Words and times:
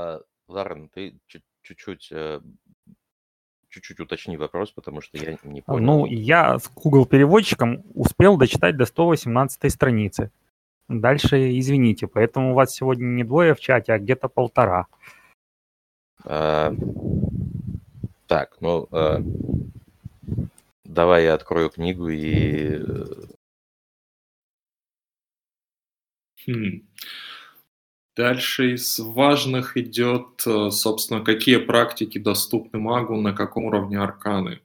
А, 0.00 0.20
Ларен, 0.48 0.88
ты 0.88 1.14
чуть- 1.26 1.44
чуть-чуть 1.62 2.08
э, 2.12 2.40
чуть-чуть 3.68 4.00
уточни 4.00 4.36
вопрос, 4.36 4.72
потому 4.72 5.00
что 5.00 5.18
я 5.18 5.36
не 5.44 5.60
понял. 5.60 5.84
Ну, 5.84 6.06
я 6.06 6.58
с 6.58 6.68
Google 6.74 7.06
переводчиком 7.06 7.84
успел 7.94 8.36
дочитать 8.38 8.76
до 8.76 8.86
118 8.86 9.70
страницы. 9.70 10.30
Дальше, 10.88 11.56
извините, 11.58 12.06
поэтому 12.06 12.50
у 12.52 12.54
вас 12.54 12.74
сегодня 12.74 13.04
не 13.04 13.24
двое 13.24 13.54
в 13.54 13.60
чате, 13.60 13.92
а 13.92 13.98
где-то 13.98 14.28
полтора. 14.28 14.86
А, 16.24 16.74
так, 18.26 18.56
ну, 18.60 18.88
а, 18.90 19.20
давай 20.84 21.24
я 21.24 21.34
открою 21.34 21.70
книгу 21.70 22.08
и... 22.08 22.78
э, 22.78 23.04
Хм. 26.46 26.80
Дальше 28.16 28.74
из 28.74 28.98
важных 28.98 29.76
идет, 29.76 30.42
э, 30.46 30.70
собственно, 30.70 31.24
какие 31.24 31.56
практики 31.56 32.18
доступны 32.18 32.78
магу, 32.78 33.16
на 33.16 33.32
каком 33.32 33.66
уровне 33.66 33.98
арканы. 33.98 34.60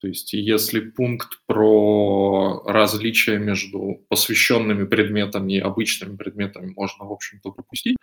То 0.00 0.06
есть 0.06 0.32
если 0.32 0.78
пункт 0.80 1.40
про 1.46 2.62
различия 2.64 3.38
между 3.38 4.04
посвященными 4.08 4.84
предметами 4.84 5.54
и 5.54 5.60
обычными 5.60 6.16
предметами 6.16 6.72
можно, 6.76 7.06
в 7.06 7.12
общем-то, 7.12 7.50
пропустить, 7.50 7.96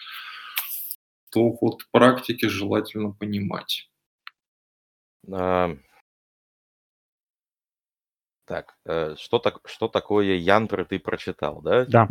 то 1.32 1.55
вот 1.62 1.88
практики 1.92 2.48
желательно 2.48 3.12
понимать. 3.12 3.90
а, 5.32 5.76
Так, 8.46 8.76
э, 8.86 9.16
что, 9.18 9.40
так, 9.40 9.60
что 9.66 9.88
такое 9.88 10.36
янтры 10.36 10.86
ты 10.86 11.00
прочитал, 11.00 11.62
да? 11.62 11.86
Да. 11.86 12.08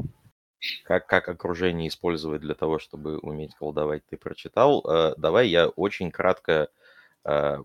Как, 0.84 1.06
как 1.06 1.28
окружение 1.28 1.88
использовать 1.88 2.40
для 2.40 2.54
того, 2.54 2.78
чтобы 2.78 3.18
уметь 3.18 3.54
колдовать, 3.54 4.04
ты 4.06 4.16
прочитал. 4.16 4.84
Э, 4.86 5.14
Давай 5.16 5.48
я 5.48 5.68
очень 5.68 6.10
кратко, 6.10 6.68
э, 7.24 7.58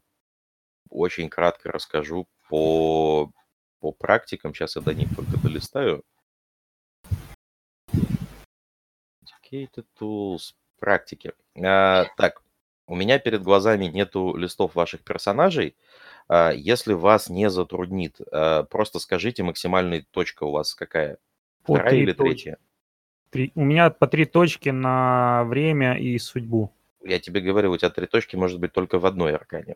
очень 0.89 1.29
кратко 1.29 1.71
расскажу 1.71 2.27
по, 2.49 3.31
по 3.79 3.91
практикам. 3.91 4.53
Сейчас 4.53 4.75
я 4.75 4.81
до 4.81 4.93
них 4.93 5.15
только 5.15 5.37
долистаю. 5.37 6.03
Educated 9.23 9.85
Tools, 9.99 10.53
практики. 10.79 11.33
А, 11.63 12.05
так, 12.17 12.41
у 12.87 12.95
меня 12.95 13.19
перед 13.19 13.43
глазами 13.43 13.85
нету 13.85 14.35
листов 14.35 14.75
ваших 14.75 15.03
персонажей. 15.03 15.75
Если 16.53 16.93
вас 16.93 17.29
не 17.29 17.49
затруднит, 17.49 18.19
просто 18.69 18.99
скажите, 18.99 19.41
максимальная 19.41 20.05
точка 20.11 20.43
у 20.43 20.51
вас 20.51 20.75
какая? 20.75 21.17
Вторая 21.63 21.95
или 21.95 22.13
третья? 22.13 22.59
Три- 23.29 23.51
У 23.55 23.63
меня 23.63 23.89
по 23.89 24.07
три 24.07 24.25
точки 24.25 24.69
на 24.69 25.43
время 25.45 25.97
и 25.97 26.17
судьбу. 26.17 26.71
Я 27.03 27.19
тебе 27.19 27.41
говорю, 27.41 27.71
у 27.71 27.77
тебя 27.77 27.89
три 27.89 28.07
точки 28.07 28.35
может 28.35 28.59
быть 28.59 28.73
только 28.73 28.99
в 28.99 29.05
одной 29.05 29.35
аркане. 29.35 29.75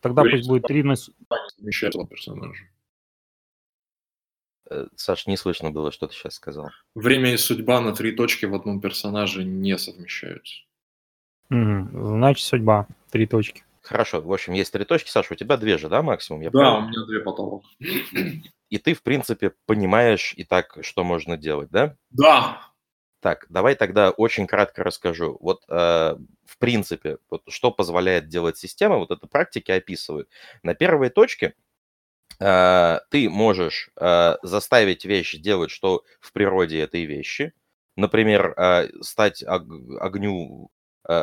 Тогда 0.00 0.22
Говорите, 0.22 0.38
пусть 0.38 0.48
будет 0.48 0.62
три 0.64 0.82
на... 0.82 0.94
два 1.92 2.06
персонажа. 2.06 2.64
Э, 4.68 4.86
Саш, 4.96 5.26
не 5.26 5.36
слышно 5.36 5.70
было, 5.70 5.92
что 5.92 6.08
ты 6.08 6.14
сейчас 6.14 6.34
сказал. 6.34 6.70
Время 6.94 7.32
и 7.32 7.36
судьба 7.36 7.80
на 7.80 7.94
три 7.94 8.12
точки 8.12 8.46
в 8.46 8.54
одном 8.54 8.80
персонаже 8.80 9.44
не 9.44 9.78
совмещаются. 9.78 10.62
Мгм. 11.50 11.90
Значит, 12.18 12.44
судьба. 12.44 12.88
Три 13.10 13.26
точки. 13.26 13.62
Хорошо, 13.82 14.20
в 14.20 14.32
общем, 14.32 14.52
есть 14.54 14.72
три 14.72 14.84
точки. 14.84 15.08
Саша, 15.08 15.34
у 15.34 15.36
тебя 15.36 15.56
две 15.56 15.78
же, 15.78 15.88
да, 15.88 16.02
максимум? 16.02 16.40
Я 16.40 16.50
Да, 16.50 16.58
правильно? 16.58 16.86
у 16.86 16.88
меня 16.88 17.06
две 17.06 17.20
потолок. 17.20 17.62
И 18.70 18.78
ты, 18.78 18.94
в 18.94 19.02
принципе, 19.02 19.52
понимаешь 19.66 20.34
и 20.36 20.44
так, 20.44 20.78
что 20.82 21.04
можно 21.04 21.36
делать, 21.36 21.70
да? 21.70 21.96
Да, 22.10 22.60
Так, 23.20 23.46
давай 23.48 23.74
тогда 23.74 24.10
очень 24.10 24.46
кратко 24.46 24.84
расскажу. 24.84 25.36
Вот, 25.40 25.62
э, 25.68 25.72
в 26.44 26.58
принципе, 26.58 27.18
вот 27.30 27.42
что 27.48 27.72
позволяет 27.72 28.28
делать 28.28 28.56
система, 28.58 28.98
вот 28.98 29.10
это 29.10 29.26
практики 29.26 29.70
описывают. 29.72 30.28
На 30.62 30.74
первой 30.74 31.08
точке 31.10 31.54
э, 32.40 33.00
ты 33.10 33.30
можешь 33.30 33.90
э, 34.00 34.36
заставить 34.42 35.04
вещь 35.06 35.36
делать, 35.36 35.70
что 35.70 36.04
в 36.20 36.32
природе 36.32 36.80
этой 36.80 37.04
вещи. 37.06 37.52
Например, 37.96 38.54
э, 38.58 38.88
стать 39.02 39.42
ог- 39.44 40.00
огню, 40.00 40.70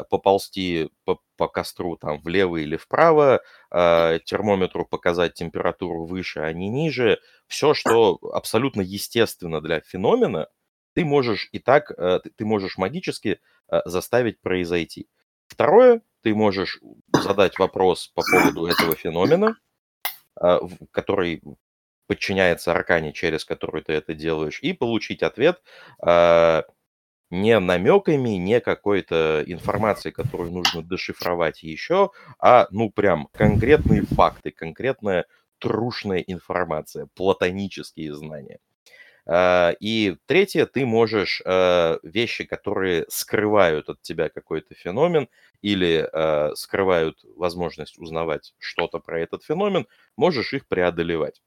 поползти 0.09 0.89
по, 1.05 1.19
по 1.37 1.47
костру 1.47 1.97
там 1.97 2.21
влево 2.21 2.57
или 2.57 2.77
вправо, 2.77 3.41
э, 3.71 4.19
термометру 4.25 4.85
показать 4.85 5.33
температуру 5.33 6.05
выше, 6.05 6.39
а 6.39 6.53
не 6.53 6.69
ниже. 6.69 7.19
Все, 7.47 7.73
что 7.73 8.19
абсолютно 8.33 8.81
естественно 8.81 9.61
для 9.61 9.81
феномена, 9.81 10.47
ты 10.93 11.03
можешь 11.05 11.49
и 11.51 11.59
так, 11.59 11.91
э, 11.91 12.21
ты 12.35 12.45
можешь 12.45 12.77
магически 12.77 13.39
э, 13.71 13.81
заставить 13.85 14.39
произойти. 14.41 15.07
Второе, 15.47 16.01
ты 16.21 16.33
можешь 16.33 16.79
задать 17.11 17.59
вопрос 17.59 18.07
по 18.07 18.23
поводу 18.23 18.65
этого 18.65 18.95
феномена, 18.95 19.55
который 20.91 21.43
подчиняется 22.07 22.71
аркане, 22.71 23.13
через 23.13 23.45
который 23.45 23.83
ты 23.83 23.93
это 23.93 24.13
делаешь, 24.13 24.59
и 24.61 24.73
получить 24.73 25.21
ответ 25.21 25.61
не 27.33 27.59
намеками, 27.59 28.29
не 28.31 28.59
какой-то 28.61 29.43
информацией, 29.47 30.13
которую 30.13 30.51
нужно 30.51 30.83
дешифровать 30.83 31.63
еще, 31.63 32.11
а, 32.39 32.67
ну, 32.71 32.89
прям 32.91 33.27
конкретные 33.33 34.03
факты, 34.03 34.51
конкретная 34.51 35.25
трушная 35.59 36.19
информация, 36.19 37.07
платонические 37.15 38.13
знания. 38.15 38.59
А, 39.25 39.73
И 39.79 40.17
третье, 40.25 40.65
ты 40.65 40.85
можешь 40.85 41.41
э, 41.45 41.97
вещи, 42.03 42.43
которые 42.45 43.05
скрывают 43.09 43.89
от 43.89 44.01
тебя 44.01 44.29
какой-то 44.29 44.75
феномен 44.75 45.29
или 45.61 46.07
э, 46.11 46.55
скрывают 46.55 47.19
возможность 47.37 47.97
узнавать 47.99 48.53
что-то 48.59 48.99
про 48.99 49.21
этот 49.21 49.43
феномен, 49.43 49.87
можешь 50.17 50.53
их 50.53 50.67
преодолевать. 50.67 51.41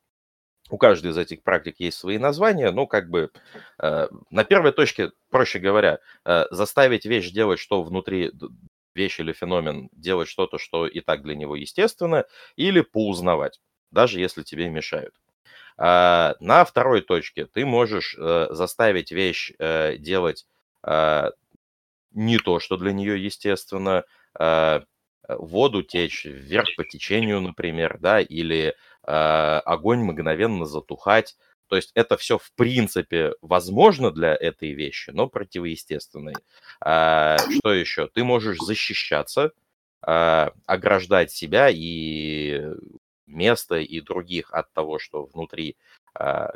У 0.71 0.78
каждой 0.78 1.12
из 1.12 1.19
этих 1.19 1.43
практик 1.43 1.77
есть 1.78 1.99
свои 1.99 2.19
названия, 2.19 2.71
но 2.72 2.87
как 2.87 3.09
бы 3.09 3.31
э, 3.78 4.09
на 4.31 4.44
первой 4.44 4.72
точке, 4.72 5.12
проще 5.31 5.59
говоря, 5.60 6.00
э, 6.25 6.44
заставить 6.50 7.06
вещь 7.06 7.31
делать, 7.31 7.60
что 7.60 7.82
внутри 7.82 8.32
вещь 8.94 9.21
или 9.21 9.32
феномен 9.32 9.88
делать 9.93 10.28
что-то, 10.28 10.59
что 10.59 10.87
и 10.87 11.00
так 11.00 11.22
для 11.22 11.37
него 11.37 11.54
естественно, 11.56 12.25
или 12.56 12.81
поузнавать, 12.81 13.60
даже 13.93 14.19
если 14.21 14.43
тебе 14.43 14.69
мешают. 14.69 15.15
А, 15.78 16.37
На 16.41 16.65
второй 16.65 17.03
точке 17.03 17.47
ты 17.47 17.66
можешь 17.66 18.16
э, 18.19 18.48
заставить 18.50 19.12
вещь 19.12 19.53
э, 19.59 19.97
делать 19.98 20.47
а, 20.83 21.33
не 22.12 22.38
то, 22.38 22.60
что 22.60 22.77
для 22.77 22.93
нее 22.93 23.22
естественно, 23.22 24.04
а, 24.34 24.83
э, 25.28 25.37
воду 25.38 25.83
течь 25.83 26.25
вверх 26.25 26.69
по 26.77 26.84
течению, 26.84 27.41
например, 27.41 27.98
да, 28.00 28.21
или 28.21 28.75
огонь 29.06 30.00
мгновенно 30.00 30.67
затухать. 30.67 31.37
То 31.69 31.77
есть 31.77 31.91
это 31.94 32.17
все 32.17 32.39
в 32.39 32.53
принципе 32.53 33.34
возможно 33.41 34.11
для 34.11 34.34
этой 34.34 34.72
вещи, 34.72 35.11
но 35.11 35.28
противоестественное. 35.28 36.37
А, 36.81 37.39
Что 37.39 37.72
еще? 37.72 38.06
Ты 38.09 38.25
можешь 38.25 38.59
защищаться, 38.59 39.53
а, 40.00 40.53
ограждать 40.66 41.33
себя 41.33 41.69
и 41.72 42.62
место 43.27 43.77
и 43.77 44.00
других 44.00 44.53
от 44.53 44.72
того, 44.72 44.99
что 44.99 45.25
внутри 45.25 45.77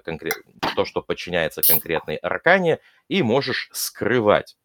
конкрет... 0.05 0.35
то, 0.75 0.87
что 0.87 1.03
подчиняется 1.03 1.61
конкретной 1.61 2.17
аркане, 2.17 2.79
и 3.09 3.23
можешь 3.23 3.69
скрывать 3.73 4.57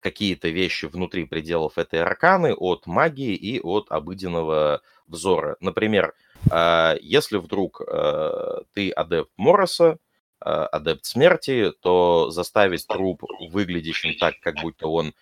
какие-то 0.00 0.48
вещи 0.48 0.86
внутри 0.86 1.24
пределов 1.24 1.78
этой 1.78 2.02
арканы 2.02 2.54
от 2.54 2.86
магии 2.86 3.34
и 3.34 3.60
от 3.60 3.90
обыденного 3.90 4.82
взора. 5.08 5.56
Например, 5.60 6.14
а, 6.50 6.96
если 7.00 7.38
вдруг 7.38 7.80
а, 7.80 8.62
ты 8.74 8.90
адепт 8.90 9.30
Мороса, 9.36 9.98
а, 10.40 10.66
адепт 10.66 11.04
смерти, 11.04 11.72
то 11.80 12.30
заставить 12.30 12.86
труп 12.86 13.24
выглядящим 13.50 14.18
так, 14.18 14.34
как 14.40 14.56
будто 14.62 14.88
он 14.88 15.14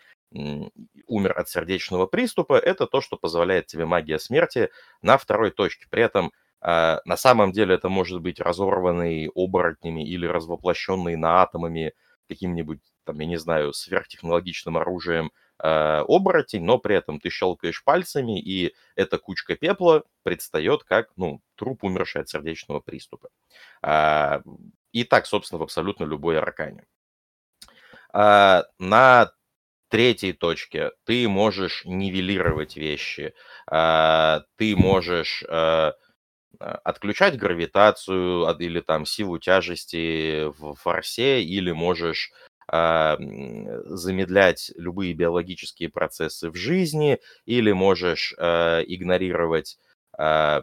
умер 1.06 1.38
от 1.38 1.48
сердечного 1.48 2.06
приступа, 2.06 2.58
это 2.58 2.86
то, 2.86 3.00
что 3.00 3.16
позволяет 3.16 3.68
тебе 3.68 3.86
магия 3.86 4.18
смерти 4.18 4.70
на 5.00 5.16
второй 5.16 5.50
точке. 5.50 5.86
При 5.88 6.02
этом 6.02 6.32
на 6.60 7.16
самом 7.16 7.52
деле 7.52 7.76
это 7.76 7.88
может 7.88 8.20
быть 8.20 8.40
разорванный 8.40 9.30
оборотнями 9.34 10.06
или 10.06 10.26
развоплощенный 10.26 11.16
на 11.16 11.42
атомами 11.42 11.92
каким-нибудь, 12.28 12.80
там, 13.04 13.18
я 13.20 13.26
не 13.26 13.38
знаю, 13.38 13.72
сверхтехнологичным 13.72 14.76
оружием 14.76 15.30
а, 15.58 16.04
оборотень, 16.08 16.64
но 16.64 16.78
при 16.78 16.96
этом 16.96 17.20
ты 17.20 17.30
щелкаешь 17.30 17.82
пальцами, 17.84 18.40
и 18.40 18.74
эта 18.96 19.18
кучка 19.18 19.56
пепла 19.56 20.04
предстает 20.22 20.84
как, 20.84 21.10
ну, 21.16 21.40
труп, 21.56 21.84
умерший 21.84 22.22
от 22.22 22.28
сердечного 22.28 22.80
приступа. 22.80 23.28
А, 23.82 24.42
И 24.92 25.04
так, 25.04 25.26
собственно, 25.26 25.58
в 25.60 25.62
абсолютно 25.62 26.04
любой 26.04 26.38
аркане. 26.38 26.84
А, 28.12 28.64
На 28.78 29.32
третьей 29.88 30.32
точке 30.32 30.92
ты 31.04 31.28
можешь 31.28 31.84
нивелировать 31.84 32.76
вещи, 32.76 33.34
а, 33.70 34.42
ты 34.56 34.76
можешь 34.76 35.44
а, 35.48 35.94
отключать 36.60 37.38
гравитацию 37.38 38.46
или 38.60 38.80
там 38.80 39.06
силу 39.06 39.38
тяжести 39.38 40.44
в 40.46 40.74
форсе, 40.76 41.42
или 41.42 41.72
можешь 41.72 42.32
замедлять 42.68 44.72
любые 44.76 45.14
биологические 45.14 45.88
процессы 45.88 46.50
в 46.50 46.56
жизни, 46.56 47.18
или 47.44 47.70
можешь 47.72 48.34
а, 48.38 48.80
игнорировать 48.80 49.78
а, 50.18 50.62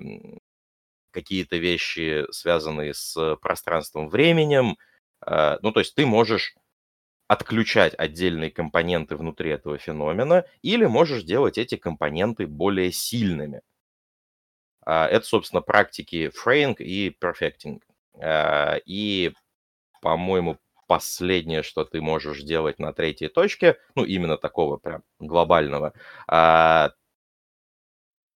какие-то 1.12 1.58
вещи, 1.58 2.26
связанные 2.32 2.94
с 2.94 3.36
пространством-временем. 3.42 4.78
Ну, 5.26 5.72
то 5.72 5.80
есть 5.80 5.96
ты 5.96 6.06
можешь 6.06 6.56
отключать 7.28 7.94
отдельные 7.98 8.52
компоненты 8.52 9.16
внутри 9.16 9.52
этого 9.52 9.78
феномена, 9.78 10.46
или 10.62 10.86
можешь 10.86 11.24
делать 11.24 11.58
эти 11.58 11.76
компоненты 11.76 12.48
более 12.48 12.92
сильными. 12.92 13.62
Это, 14.86 15.22
собственно, 15.24 15.62
практики 15.62 16.30
фрейнг 16.30 16.82
и 16.82 17.16
perfecting. 17.22 17.80
И, 18.86 19.34
по-моему, 20.02 20.58
последнее, 20.94 21.63
что 21.63 21.86
ты 21.86 22.01
можешь 22.01 22.44
делать 22.44 22.78
на 22.78 22.94
третьей 22.94 23.28
точке, 23.30 23.78
ну, 23.95 24.06
именно 24.06 24.38
такого 24.38 24.78
прям 24.78 25.01
глобального, 25.19 25.94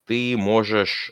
ты 0.05 0.37
можешь 0.37 1.11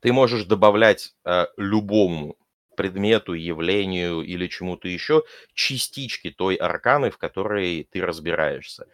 ты 0.00 0.12
можешь 0.12 0.44
добавлять 0.44 1.14
любому 1.56 2.36
предмету, 2.76 3.32
явлению 3.32 4.20
или 4.20 4.46
чему-то 4.46 4.88
еще 4.88 5.24
частички 5.54 6.30
той 6.30 6.54
арканы, 6.54 7.10
в 7.10 7.16
которой 7.18 7.84
ты 7.84 8.04
разбираешься. 8.04 8.86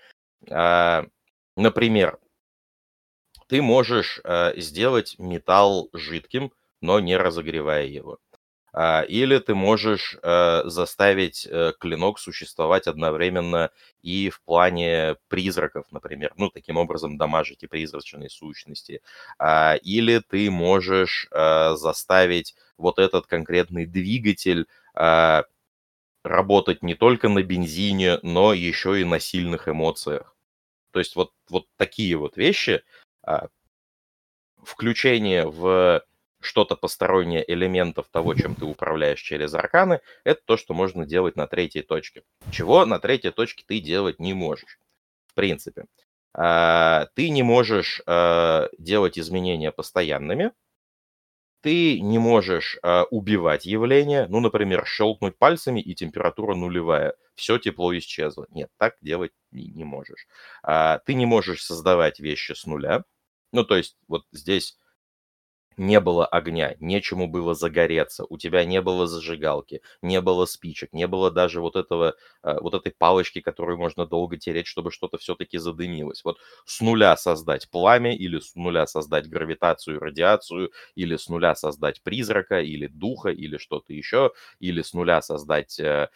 А, 0.51 1.07
например, 1.57 2.19
ты 3.47 3.63
можешь 3.63 4.21
а, 4.25 4.53
сделать 4.57 5.17
металл 5.19 5.89
жидким, 5.93 6.53
но 6.87 7.01
не 7.01 7.17
разогревая 7.17 7.87
его. 7.87 8.19
А, 8.73 9.03
или 9.09 9.39
ты 9.39 9.55
можешь 9.55 10.17
э, 10.23 10.63
заставить 10.67 11.49
э, 11.51 11.73
клинок 11.81 12.19
существовать 12.19 12.87
одновременно 12.87 13.71
и 14.03 14.31
в 14.31 14.41
плане 14.43 15.17
призраков, 15.29 15.87
например. 15.91 16.33
Ну, 16.37 16.51
таким 16.51 16.77
образом, 16.77 17.17
дамажить 17.17 17.63
и 17.63 17.67
призрачные 17.67 18.29
сущности. 18.31 19.01
А, 19.39 19.77
или 19.83 20.19
ты 20.19 20.51
можешь 20.51 21.27
э, 21.31 21.75
заставить 21.75 22.55
вот 22.77 22.99
этот 22.99 23.27
конкретный 23.27 23.87
двигатель 23.87 24.67
а, 24.95 25.45
работать 26.23 26.83
не 26.83 26.95
только 26.95 27.29
на 27.29 27.43
бензине, 27.43 28.19
но 28.23 28.53
еще 28.53 29.01
и 29.01 29.05
на 29.05 29.19
сильных 29.19 29.69
эмоциях. 29.69 30.37
То 30.93 30.99
есть 31.01 31.17
вот, 31.17 31.33
вот 31.49 31.67
такие 31.77 32.17
вот 32.17 32.37
вещи, 32.37 32.83
включение 34.63 35.47
в 35.47 36.03
что-то 36.47 36.77
постороннее 36.77 37.45
элементов 37.51 38.07
того, 38.11 38.35
чем 38.35 38.55
ты 38.55 38.65
управляешь 38.65 39.21
через 39.21 39.53
арканы, 39.55 40.01
это 40.25 40.41
то, 40.45 40.57
что 40.57 40.73
можно 40.73 41.05
делать 41.05 41.37
на 41.37 41.47
третьей 41.47 41.83
точке. 41.83 42.23
Чего 42.51 42.87
на 42.87 42.99
третьей 42.99 43.33
точке 43.33 43.65
ты 43.67 43.81
делать 43.81 44.19
не 44.21 44.33
можешь, 44.33 44.79
в 45.27 45.35
принципе. 45.35 45.85
А, 46.39 47.07
ты 47.15 47.31
не 47.31 47.43
можешь 47.43 48.03
а, 48.07 48.69
делать 48.79 49.19
изменения 49.19 49.73
постоянными, 49.73 50.53
ты 51.63 52.01
не 52.01 52.19
можешь 52.19 52.79
а, 52.83 53.05
убивать 53.11 53.65
явление, 53.65 54.27
ну, 54.29 54.41
например, 54.41 54.87
щелкнуть 54.87 55.39
пальцами 55.39 55.81
и 55.81 55.95
температура 55.95 56.55
нулевая, 56.55 57.15
все 57.35 57.59
тепло 57.59 57.97
исчезло. 57.97 58.47
Нет, 58.51 58.71
так 58.77 58.97
делать 59.01 59.33
не, 59.51 59.69
не 59.69 59.85
можешь. 59.85 60.27
Ты 60.63 61.15
не 61.15 61.27
можешь 61.27 61.65
создавать 61.65 62.21
вещи 62.21 62.53
с 62.53 62.67
нуля, 62.67 63.05
ну, 63.53 63.65
то 63.65 63.77
есть 63.77 63.97
вот 64.09 64.25
здесь 64.33 64.77
не 65.77 66.01
было 66.01 66.27
огня, 66.27 66.75
нечему 66.81 67.29
было 67.29 67.55
загореться, 67.55 68.25
у 68.29 68.39
тебя 68.39 68.65
не 68.65 68.81
было 68.81 69.07
зажигалки, 69.07 69.83
не 70.03 70.21
было 70.21 70.47
спичек, 70.47 70.93
не 70.93 71.07
было 71.07 71.31
даже 71.31 71.61
вот 71.61 71.77
этого, 71.77 72.15
э, 72.43 72.59
вот 72.61 72.75
этой 72.75 72.93
палочки, 72.93 73.41
которую 73.41 73.79
можно 73.79 74.07
долго 74.07 74.37
тереть, 74.39 74.67
чтобы 74.67 74.91
что-то 74.91 75.19
все-таки 75.19 75.59
задымилось. 75.59 76.25
Вот 76.25 76.39
с 76.65 76.81
нуля 76.81 77.17
создать 77.17 77.71
пламя, 77.71 78.15
или 78.17 78.39
с 78.39 78.55
нуля 78.55 78.87
создать 78.87 79.29
гравитацию, 79.29 80.01
радиацию, 80.01 80.73
или 80.95 81.17
с 81.17 81.29
нуля 81.29 81.55
создать 81.55 82.03
призрака, 82.03 82.61
или 82.61 82.87
духа, 82.87 83.29
или 83.31 83.59
что-то 83.59 83.93
еще, 83.93 84.33
или 84.61 84.83
с 84.83 84.95
нуля 84.95 85.21
создать 85.23 85.79
э, 85.81 86.09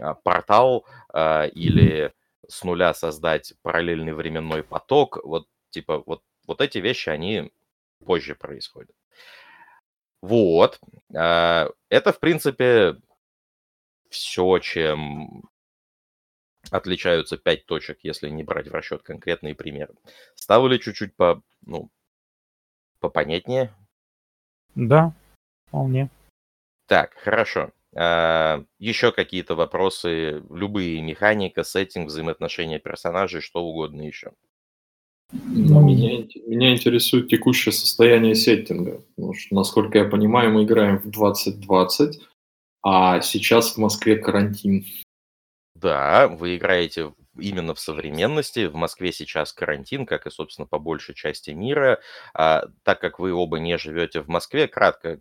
а, 0.00 0.14
портал, 0.14 0.84
э, 1.14 1.48
или 1.50 2.12
с 2.48 2.62
нуля 2.64 2.94
создать 2.94 3.54
параллельный 3.62 4.12
временной 4.14 4.62
поток. 4.62 5.18
Вот 5.24 5.46
типа 5.70 6.02
вот 6.06 6.22
вот 6.46 6.60
эти 6.60 6.78
вещи, 6.78 7.08
они 7.08 7.50
позже 8.04 8.34
происходит. 8.34 8.94
Вот. 10.22 10.80
А, 11.14 11.68
это, 11.88 12.12
в 12.12 12.20
принципе, 12.20 12.96
все, 14.10 14.58
чем 14.58 15.48
отличаются 16.70 17.36
пять 17.36 17.66
точек, 17.66 17.98
если 18.02 18.28
не 18.28 18.42
брать 18.42 18.68
в 18.68 18.72
расчет 18.72 19.02
конкретные 19.02 19.54
примеры. 19.54 19.94
Ставили 20.34 20.78
чуть-чуть 20.78 21.14
по, 21.14 21.42
ну, 21.62 21.90
попонятнее? 22.98 23.72
Да, 24.74 25.12
вполне. 25.68 26.10
Так, 26.86 27.14
хорошо. 27.14 27.72
А, 27.94 28.64
еще 28.78 29.12
какие-то 29.12 29.54
вопросы, 29.54 30.42
любые 30.50 31.00
механика, 31.02 31.62
сеттинг, 31.62 32.08
взаимоотношения 32.08 32.78
персонажей, 32.78 33.40
что 33.40 33.62
угодно 33.62 34.02
еще. 34.02 34.32
Ну, 35.32 35.80
меня, 35.80 36.26
меня 36.46 36.72
интересует 36.72 37.28
текущее 37.28 37.72
состояние 37.72 38.34
сеттинга. 38.34 39.02
Потому 39.16 39.34
что, 39.34 39.54
насколько 39.54 39.98
я 39.98 40.04
понимаю, 40.04 40.52
мы 40.52 40.64
играем 40.64 40.98
в 40.98 41.10
2020, 41.10 42.20
а 42.82 43.20
сейчас 43.20 43.72
в 43.72 43.78
Москве 43.78 44.16
карантин. 44.16 44.84
Да, 45.74 46.28
вы 46.28 46.56
играете 46.56 47.12
именно 47.38 47.74
в 47.74 47.80
современности. 47.80 48.66
В 48.66 48.74
Москве 48.74 49.12
сейчас 49.12 49.52
карантин, 49.52 50.06
как 50.06 50.26
и, 50.26 50.30
собственно, 50.30 50.66
по 50.66 50.78
большей 50.78 51.14
части 51.14 51.50
мира. 51.50 52.00
А, 52.34 52.66
так 52.82 53.00
как 53.00 53.18
вы 53.18 53.32
оба 53.32 53.58
не 53.58 53.78
живете 53.78 54.20
в 54.20 54.28
Москве, 54.28 54.68
кратко, 54.68 55.20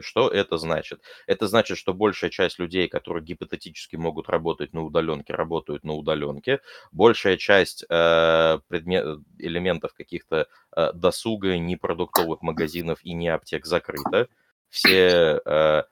что 0.00 0.28
это 0.28 0.58
значит? 0.58 1.00
Это 1.26 1.46
значит, 1.48 1.78
что 1.78 1.94
большая 1.94 2.30
часть 2.30 2.58
людей, 2.58 2.88
которые 2.88 3.24
гипотетически 3.24 3.96
могут 3.96 4.28
работать 4.28 4.72
на 4.72 4.82
удаленке, 4.82 5.34
работают 5.34 5.84
на 5.84 5.94
удаленке. 5.94 6.60
Большая 6.92 7.36
часть 7.36 7.84
э, 7.88 8.58
предмет, 8.68 9.20
элементов 9.38 9.94
каких-то 9.94 10.48
э, 10.76 10.92
досуга, 10.92 11.58
непродуктовых 11.58 12.42
магазинов 12.42 12.98
и 13.02 13.12
не 13.12 13.28
аптек 13.28 13.66
закрыта. 13.66 14.28
Все 14.68 15.40
э, 15.44 15.82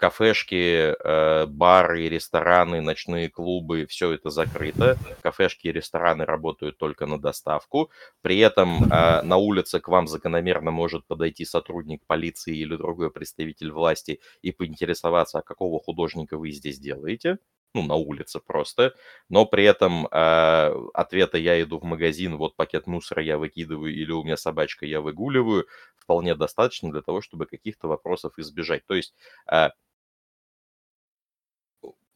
кафешки, 0.00 0.94
э, 0.98 1.46
бары, 1.46 2.08
рестораны, 2.08 2.80
ночные 2.80 3.28
клубы, 3.28 3.84
все 3.86 4.12
это 4.12 4.30
закрыто. 4.30 4.96
Кафешки 5.22 5.66
и 5.66 5.72
рестораны 5.72 6.24
работают 6.24 6.78
только 6.78 7.04
на 7.04 7.20
доставку. 7.20 7.90
При 8.22 8.38
этом 8.38 8.84
э, 8.84 9.22
на 9.22 9.36
улице 9.36 9.78
к 9.78 9.88
вам 9.88 10.08
закономерно 10.08 10.70
может 10.70 11.06
подойти 11.06 11.44
сотрудник 11.44 12.00
полиции 12.06 12.56
или 12.56 12.76
другой 12.76 13.10
представитель 13.10 13.72
власти 13.72 14.20
и 14.40 14.52
поинтересоваться, 14.52 15.40
а 15.40 15.42
какого 15.42 15.78
художника 15.80 16.38
вы 16.38 16.50
здесь 16.50 16.78
делаете 16.78 17.38
ну, 17.74 17.82
на 17.82 17.94
улице 17.94 18.40
просто, 18.40 18.94
но 19.28 19.46
при 19.46 19.62
этом 19.62 20.08
э, 20.10 20.74
ответа 20.92 21.38
«я 21.38 21.62
иду 21.62 21.78
в 21.78 21.84
магазин, 21.84 22.36
вот 22.36 22.56
пакет 22.56 22.88
мусора 22.88 23.22
я 23.22 23.38
выкидываю» 23.38 23.94
или 23.94 24.10
«у 24.10 24.24
меня 24.24 24.36
собачка, 24.36 24.86
я 24.86 25.00
выгуливаю» 25.00 25.66
вполне 26.10 26.34
достаточно 26.34 26.90
для 26.90 27.02
того, 27.02 27.20
чтобы 27.20 27.46
каких-то 27.46 27.86
вопросов 27.86 28.32
избежать. 28.36 28.84
То 28.86 28.94
есть 28.94 29.14
э, 29.52 29.68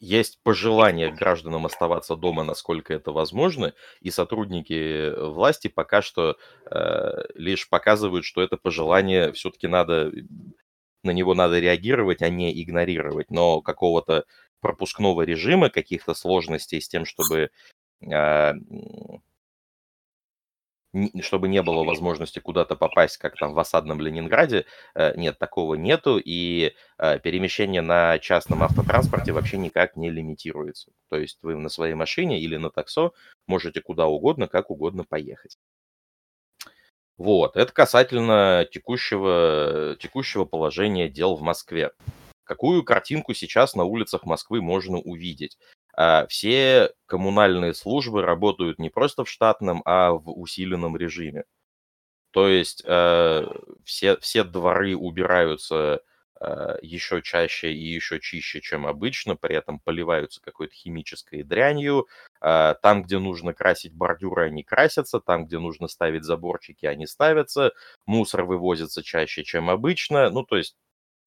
есть 0.04 0.38
пожелание 0.42 1.11
гражданам 1.11 1.66
оставаться 1.66 2.14
дома, 2.14 2.44
насколько 2.44 2.92
это 2.92 3.11
возможно, 3.11 3.75
и 4.00 4.11
сотрудники 4.11 4.75
э, 4.75 5.28
власти 5.28 5.68
пока 5.68 6.02
что 6.02 6.37
э, 6.70 7.11
лишь 7.34 7.68
показывают, 7.68 8.25
что 8.25 8.42
это 8.42 8.56
пожелание 8.56 9.32
все-таки 9.32 9.66
надо, 9.66 10.12
на 11.02 11.11
него 11.11 11.34
надо 11.34 11.58
реагировать, 11.58 12.23
а 12.23 12.28
не 12.28 12.62
игнорировать. 12.62 13.30
Но 13.30 13.62
какого-то 13.62 14.25
пропускного 14.61 15.23
режима, 15.23 15.70
каких-то 15.70 16.14
сложностей 16.14 16.80
с 16.80 16.88
тем, 16.88 17.06
чтобы 17.06 17.50
э, 18.02 18.52
чтобы 21.23 21.49
не 21.49 21.63
было 21.63 21.85
возможности 21.85 22.39
куда-то 22.39 22.77
попасть, 22.77 23.19
как 23.19 23.37
там 23.37 23.53
в 23.53 23.59
осадном 23.59 24.01
Ленинграде. 24.01 24.67
Э, 24.95 25.17
нет, 25.17 25.39
такого 25.39 25.75
нету, 25.75 26.19
и 26.19 26.75
э, 26.99 27.19
перемещение 27.21 27.83
на 27.83 28.19
частном 28.19 28.63
автотранспорте 28.63 29.33
вообще 29.33 29.59
никак 29.59 29.97
не 29.97 30.11
лимитируется. 30.11 30.93
То 31.11 31.17
есть 31.17 31.39
вы 31.43 31.57
на 31.57 31.69
своей 31.69 31.95
машине 31.95 32.41
или 32.41 32.57
на 32.57 32.71
таксо 32.71 33.13
можете 33.47 33.81
куда 33.81 34.07
угодно, 34.07 34.49
как 34.49 34.71
угодно 34.71 35.05
поехать. 35.05 35.59
Вот, 37.17 37.57
это 37.57 37.73
касательно 37.73 38.67
текущего, 38.71 39.97
текущего 40.01 40.45
положения 40.45 41.09
дел 41.09 41.37
в 41.37 41.43
Москве. 41.43 41.93
Какую 42.45 42.83
картинку 42.83 43.35
сейчас 43.35 43.75
на 43.75 43.85
улицах 43.85 44.25
Москвы 44.25 44.61
можно 44.61 44.99
увидеть? 44.99 45.57
А, 45.97 46.27
все 46.29 46.91
коммунальные 47.07 47.75
службы 47.75 48.23
работают 48.23 48.79
не 48.79 48.91
просто 48.91 49.25
в 49.25 49.31
штатном, 49.31 49.83
а 49.85 50.13
в 50.13 50.31
усиленном 50.31 50.97
режиме. 50.97 51.45
То 52.33 52.49
есть 52.49 52.83
э, 52.87 53.47
все, 53.85 54.17
все 54.19 54.43
дворы 54.45 54.97
убираются 54.97 56.03
э, 56.41 56.77
еще 56.83 57.23
чаще 57.23 57.73
и 57.73 57.79
еще 57.95 58.19
чище, 58.21 58.61
чем 58.61 58.87
обычно, 58.87 59.37
при 59.37 59.55
этом 59.57 59.79
поливаются 59.79 60.41
какой-то 60.43 60.75
химической 60.75 61.45
дрянью. 61.45 62.09
Э, 62.41 62.75
там, 62.83 63.05
где 63.05 63.19
нужно 63.19 63.55
красить 63.55 63.95
бордюры, 63.95 64.47
они 64.47 64.65
красятся, 64.65 65.21
там, 65.21 65.47
где 65.47 65.59
нужно 65.61 65.87
ставить 65.89 66.25
заборчики, 66.25 66.87
они 66.87 67.07
ставятся. 67.07 67.73
Мусор 68.07 68.45
вывозится 68.45 69.03
чаще, 69.05 69.45
чем 69.45 69.71
обычно. 69.71 70.29
Ну, 70.31 70.43
то 70.45 70.57
есть 70.57 70.77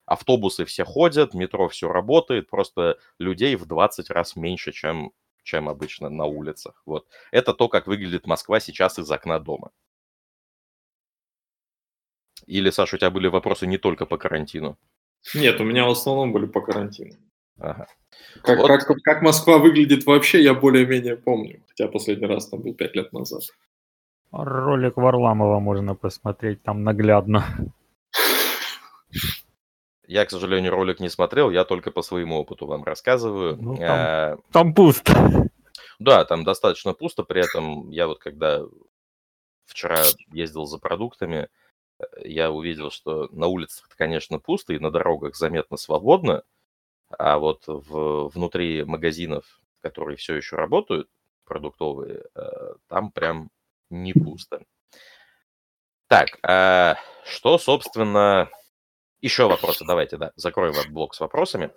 автобусы 0.07 0.65
все 0.65 0.83
ходят, 0.83 1.35
метро 1.35 1.67
все 1.67 1.91
работает, 1.91 2.49
просто 2.49 2.97
людей 3.19 3.55
в 3.55 3.65
20 3.65 4.09
раз 4.09 4.35
меньше, 4.35 4.71
чем, 4.71 5.11
чем 5.43 5.69
обычно 5.69 6.09
на 6.09 6.25
улицах. 6.25 6.81
Вот. 6.85 7.05
Это 7.31 7.53
то, 7.53 7.67
как 7.67 7.85
выглядит 7.85 8.25
Москва 8.25 8.59
сейчас 8.59 8.97
из 8.97 9.11
окна 9.11 9.39
дома. 9.39 9.69
Или, 12.47 12.69
Саша, 12.69 12.95
у 12.95 12.99
тебя 12.99 13.11
были 13.11 13.27
вопросы 13.27 13.67
не 13.67 13.77
только 13.77 14.05
по 14.05 14.17
карантину? 14.17 14.77
Нет, 15.35 15.59
у 15.59 15.65
меня 15.65 15.85
в 15.85 15.89
основном 15.89 16.31
были 16.31 16.45
по 16.45 16.61
карантину. 16.61 17.13
Ага. 17.59 17.87
Как, 18.43 18.59
Вот. 18.59 18.67
как, 18.67 18.87
как 19.03 19.21
Москва 19.21 19.57
выглядит 19.57 20.05
вообще, 20.05 20.41
я 20.41 20.53
более-менее 20.53 21.17
помню. 21.17 21.61
Хотя 21.67 21.89
последний 21.89 22.27
раз 22.27 22.47
там 22.47 22.61
был 22.61 22.73
пять 22.73 22.95
лет 22.95 23.11
назад. 23.11 23.41
Ролик 24.31 24.95
Варламова 24.95 25.59
можно 25.59 25.95
посмотреть, 25.95 26.63
там 26.63 26.83
наглядно. 26.83 27.43
Я, 30.07 30.25
к 30.25 30.31
сожалению, 30.31 30.71
ролик 30.71 30.99
не 31.01 31.09
смотрел, 31.09 31.51
я 31.51 31.65
только 31.65 31.91
по 31.91 32.01
своему 32.01 32.37
опыту 32.37 32.65
вам 32.65 32.83
рассказываю. 32.83 33.57
Ну, 33.61 33.75
там- 33.77 33.99
Э, 33.99 34.37
Там 34.51 34.73
пусто. 34.73 35.49
Да, 35.99 36.23
там 36.25 36.43
достаточно 36.43 36.93
пусто, 36.93 37.23
при 37.23 37.41
этом 37.45 37.89
я 37.89 38.07
вот 38.07 38.19
когда 38.19 38.61
вчера 39.65 40.01
ездил 40.31 40.65
за 40.65 40.77
продуктами, 40.77 41.49
э, 41.99 42.03
я 42.23 42.51
увидел, 42.51 42.89
что 42.89 43.27
на 43.31 43.47
улицах, 43.47 43.89
конечно, 43.97 44.39
пусто, 44.39 44.73
и 44.73 44.79
на 44.79 44.91
дорогах 44.91 45.35
заметно 45.35 45.75
свободно, 45.77 46.43
а 47.09 47.37
вот 47.39 47.63
в, 47.67 48.29
внутри 48.29 48.83
магазинов, 48.85 49.59
которые 49.81 50.17
все 50.17 50.35
еще 50.35 50.55
работают, 50.55 51.09
продуктовые, 51.45 52.23
э, 52.35 52.73
там 52.87 53.11
прям 53.11 53.49
не 53.89 54.13
пусто. 54.13 54.61
Так, 56.07 56.37
а 56.43 56.95
что, 57.25 57.57
собственно... 57.57 58.49
Еще 59.21 59.47
вопросы, 59.47 59.83
давайте, 59.85 60.17
да, 60.17 60.31
закроем 60.35 60.75
блок 60.93 61.15
с 61.15 61.19
вопросами. 61.19 61.71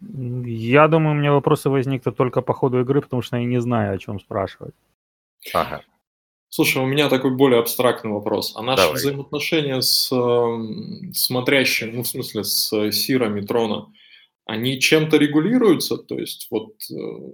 Я 0.00 0.88
думаю, 0.88 1.16
у 1.16 1.18
меня 1.18 1.32
вопросы 1.32 1.70
возникнут 1.70 2.16
только 2.16 2.42
по 2.42 2.54
ходу 2.54 2.80
игры, 2.80 3.00
потому 3.00 3.22
что 3.22 3.36
я 3.36 3.44
не 3.44 3.60
знаю, 3.60 3.94
о 3.94 3.98
чем 3.98 4.20
спрашивать. 4.20 4.74
Ага. 5.52 5.82
Слушай, 6.50 6.82
у 6.82 6.86
меня 6.86 7.08
такой 7.08 7.34
более 7.34 7.60
абстрактный 7.60 8.10
вопрос. 8.10 8.54
А 8.56 8.62
наши 8.62 8.82
Давай. 8.82 8.96
взаимоотношения 8.96 9.80
с 9.80 10.10
эм, 10.12 11.12
смотрящим, 11.12 11.94
ну, 11.94 12.02
в 12.02 12.08
смысле, 12.08 12.44
с 12.44 12.90
сирами 12.92 13.42
трона, 13.42 13.92
они 14.46 14.80
чем-то 14.80 15.18
регулируются? 15.18 15.98
То 15.98 16.18
есть 16.18 16.46
вот 16.50 16.74
э, 16.90 17.32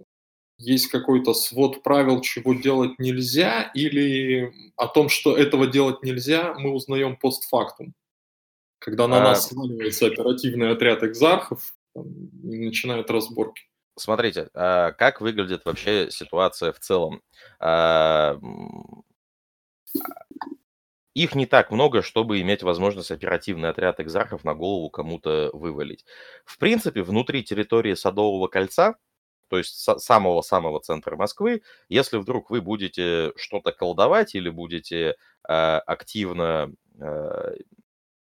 есть 0.58 0.88
какой-то 0.88 1.32
свод 1.32 1.82
правил, 1.82 2.22
чего 2.22 2.54
делать 2.54 2.98
нельзя, 2.98 3.70
или 3.74 4.52
о 4.76 4.88
том, 4.88 5.08
что 5.08 5.36
этого 5.36 5.68
делать 5.68 6.02
нельзя, 6.02 6.54
мы 6.58 6.72
узнаем 6.72 7.16
постфактум? 7.16 7.94
Когда 8.84 9.08
на 9.08 9.16
А. 9.16 9.20
нас 9.24 9.48
сваливается 9.48 10.08
оперативный 10.08 10.70
отряд 10.70 11.02
экзархов 11.02 11.74
и 11.94 12.66
начинают 12.66 13.10
разборки. 13.10 13.62
Смотрите, 13.96 14.50
а, 14.52 14.92
как 14.92 15.22
выглядит 15.22 15.64
вообще 15.64 16.10
ситуация 16.10 16.70
в 16.70 16.80
целом. 16.80 17.22
А, 17.58 18.38
Их 21.14 21.34
не 21.36 21.46
так 21.46 21.70
много, 21.70 22.02
чтобы 22.02 22.42
иметь 22.42 22.62
возможность 22.62 23.12
оперативный 23.12 23.70
отряд 23.70 24.00
экзархов 24.00 24.44
на 24.44 24.52
голову 24.52 24.90
кому-то 24.90 25.48
вывалить. 25.54 26.04
В 26.44 26.58
принципе, 26.58 27.02
внутри 27.02 27.42
территории 27.42 27.94
Садового 27.94 28.48
кольца, 28.48 28.96
то 29.48 29.56
есть 29.56 29.88
са- 29.88 29.98
самого-самого 29.98 30.80
центра 30.80 31.16
Москвы, 31.16 31.62
если 31.88 32.18
вдруг 32.18 32.50
вы 32.50 32.60
будете 32.60 33.32
что-то 33.36 33.72
колдовать 33.72 34.34
или 34.34 34.50
будете 34.50 35.14
активно 35.42 36.72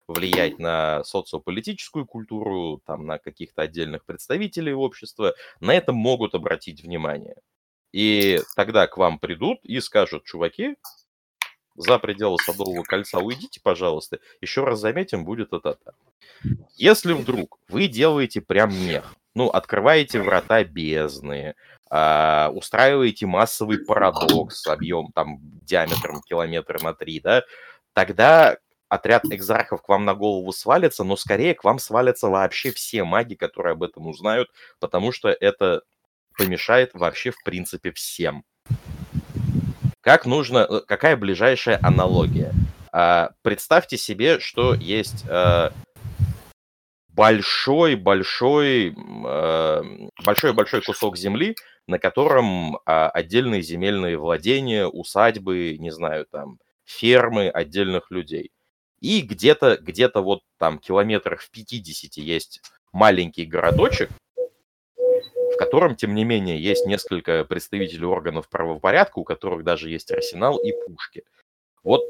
влиять 0.08 0.58
на 0.58 1.04
социополитическую 1.04 2.06
культуру, 2.06 2.82
там, 2.86 3.06
на 3.06 3.18
каких-то 3.18 3.62
отдельных 3.62 4.04
представителей 4.04 4.72
общества, 4.72 5.34
на 5.60 5.74
это 5.74 5.92
могут 5.92 6.34
обратить 6.34 6.82
внимание. 6.82 7.36
И 7.92 8.40
тогда 8.56 8.86
к 8.86 8.96
вам 8.96 9.18
придут 9.18 9.60
и 9.62 9.80
скажут, 9.80 10.24
чуваки, 10.24 10.76
за 11.76 11.98
пределы 11.98 12.38
Садового 12.38 12.82
кольца 12.82 13.18
уйдите, 13.18 13.60
пожалуйста, 13.62 14.18
еще 14.40 14.64
раз 14.64 14.80
заметим, 14.80 15.24
будет 15.24 15.52
это-то. 15.52 15.94
Если 16.74 17.12
вдруг 17.12 17.58
вы 17.68 17.86
делаете 17.86 18.40
прям 18.40 18.74
мех, 18.74 19.14
ну, 19.34 19.48
открываете 19.48 20.20
врата 20.20 20.64
бездны, 20.64 21.54
а, 21.90 22.50
устраиваете 22.52 23.26
массовый 23.26 23.78
парадокс, 23.78 24.66
объем 24.66 25.12
там 25.12 25.38
диаметром 25.62 26.20
километра 26.22 26.78
на 26.82 26.92
три, 26.94 27.20
да, 27.20 27.44
тогда 27.92 28.58
отряд 28.88 29.24
экзархов 29.26 29.82
к 29.82 29.88
вам 29.88 30.04
на 30.04 30.14
голову 30.14 30.52
свалится, 30.52 31.04
но 31.04 31.16
скорее 31.16 31.54
к 31.54 31.64
вам 31.64 31.78
свалятся 31.78 32.28
вообще 32.28 32.72
все 32.72 33.04
маги, 33.04 33.34
которые 33.34 33.72
об 33.72 33.82
этом 33.82 34.06
узнают, 34.06 34.48
потому 34.80 35.12
что 35.12 35.28
это 35.28 35.82
помешает 36.36 36.90
вообще 36.94 37.30
в 37.30 37.42
принципе 37.44 37.92
всем. 37.92 38.44
Как 40.00 40.24
нужно, 40.24 40.58
э, 40.58 40.80
какая 40.86 41.16
ближайшая 41.16 41.78
аналогия? 41.82 42.52
А, 42.92 43.30
представьте 43.42 43.98
себе, 43.98 44.40
что 44.40 44.74
есть 44.74 45.24
а, 45.28 45.72
большой-большой, 47.08 48.94
большой-большой 50.24 50.82
кусок 50.82 51.16
земли, 51.16 51.56
на 51.88 51.98
котором 51.98 52.78
а, 52.86 53.08
отдельные 53.10 53.62
земельные 53.62 54.16
владения, 54.16 54.86
усадьбы, 54.86 55.76
не 55.78 55.90
знаю, 55.90 56.26
там, 56.30 56.58
фермы 56.84 57.48
отдельных 57.48 58.10
людей. 58.10 58.52
И 59.00 59.22
где-то, 59.22 59.76
где-то 59.76 60.22
вот 60.22 60.42
там 60.58 60.78
километрах 60.78 61.40
в 61.40 61.50
50 61.50 62.16
есть 62.16 62.62
маленький 62.92 63.44
городочек, 63.44 64.10
в 64.96 65.56
котором, 65.58 65.96
тем 65.96 66.14
не 66.14 66.24
менее, 66.24 66.62
есть 66.62 66.86
несколько 66.86 67.44
представителей 67.44 68.06
органов 68.06 68.48
правопорядка, 68.48 69.18
у 69.18 69.24
которых 69.24 69.64
даже 69.64 69.90
есть 69.90 70.10
арсенал 70.10 70.58
и 70.58 70.72
пушки. 70.86 71.24
Вот 71.82 72.02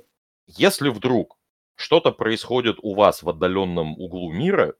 если 0.47 0.88
вдруг 0.88 1.38
что-то 1.76 2.11
происходит 2.11 2.78
у 2.83 2.95
вас 2.95 3.23
в 3.23 3.28
отдаленном 3.28 3.99
углу 4.00 4.33
мира, 4.33 4.75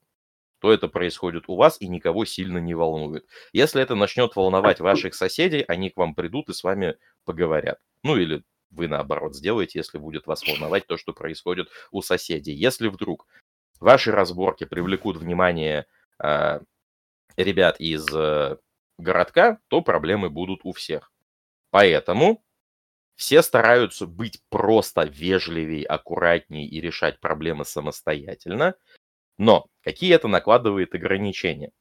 то 0.59 0.73
это 0.73 0.87
происходит 0.87 1.45
у 1.47 1.55
вас 1.55 1.79
и 1.79 1.87
никого 1.87 2.25
сильно 2.25 2.57
не 2.57 2.73
волнует. 2.73 3.25
Если 3.53 3.81
это 3.81 3.95
начнет 3.95 4.35
волновать 4.35 4.79
ваших 4.79 5.15
соседей, 5.15 5.63
они 5.67 5.89
к 5.89 5.97
вам 5.97 6.13
придут 6.15 6.49
и 6.49 6.53
с 6.53 6.63
вами 6.63 6.97
поговорят. 7.23 7.79
Ну 8.03 8.17
или 8.17 8.43
вы 8.71 8.87
наоборот 8.87 9.35
сделаете, 9.35 9.79
если 9.79 9.97
будет 9.97 10.27
вас 10.27 10.45
волновать 10.45 10.87
то, 10.87 10.97
что 10.97 11.13
происходит 11.13 11.69
у 11.91 12.01
соседей. 12.01 12.53
Если 12.53 12.87
вдруг 12.87 13.27
ваши 13.79 14.11
разборки 14.11 14.65
привлекут 14.65 15.17
внимание 15.17 15.85
э, 16.23 16.59
ребят 17.37 17.79
из 17.79 18.07
э, 18.13 18.57
городка, 18.97 19.59
то 19.67 19.81
проблемы 19.81 20.29
будут 20.29 20.61
у 20.63 20.73
всех. 20.73 21.11
Поэтому 21.71 22.43
все 23.15 23.41
стараются 23.41 24.07
быть 24.07 24.41
просто 24.49 25.03
вежливее, 25.03 25.85
аккуратнее 25.85 26.67
и 26.67 26.79
решать 26.79 27.19
проблемы 27.19 27.65
самостоятельно. 27.65 28.75
Но 29.37 29.67
какие 29.83 30.13
это 30.13 30.27
накладывает 30.27 30.95
ограничения? 30.95 31.71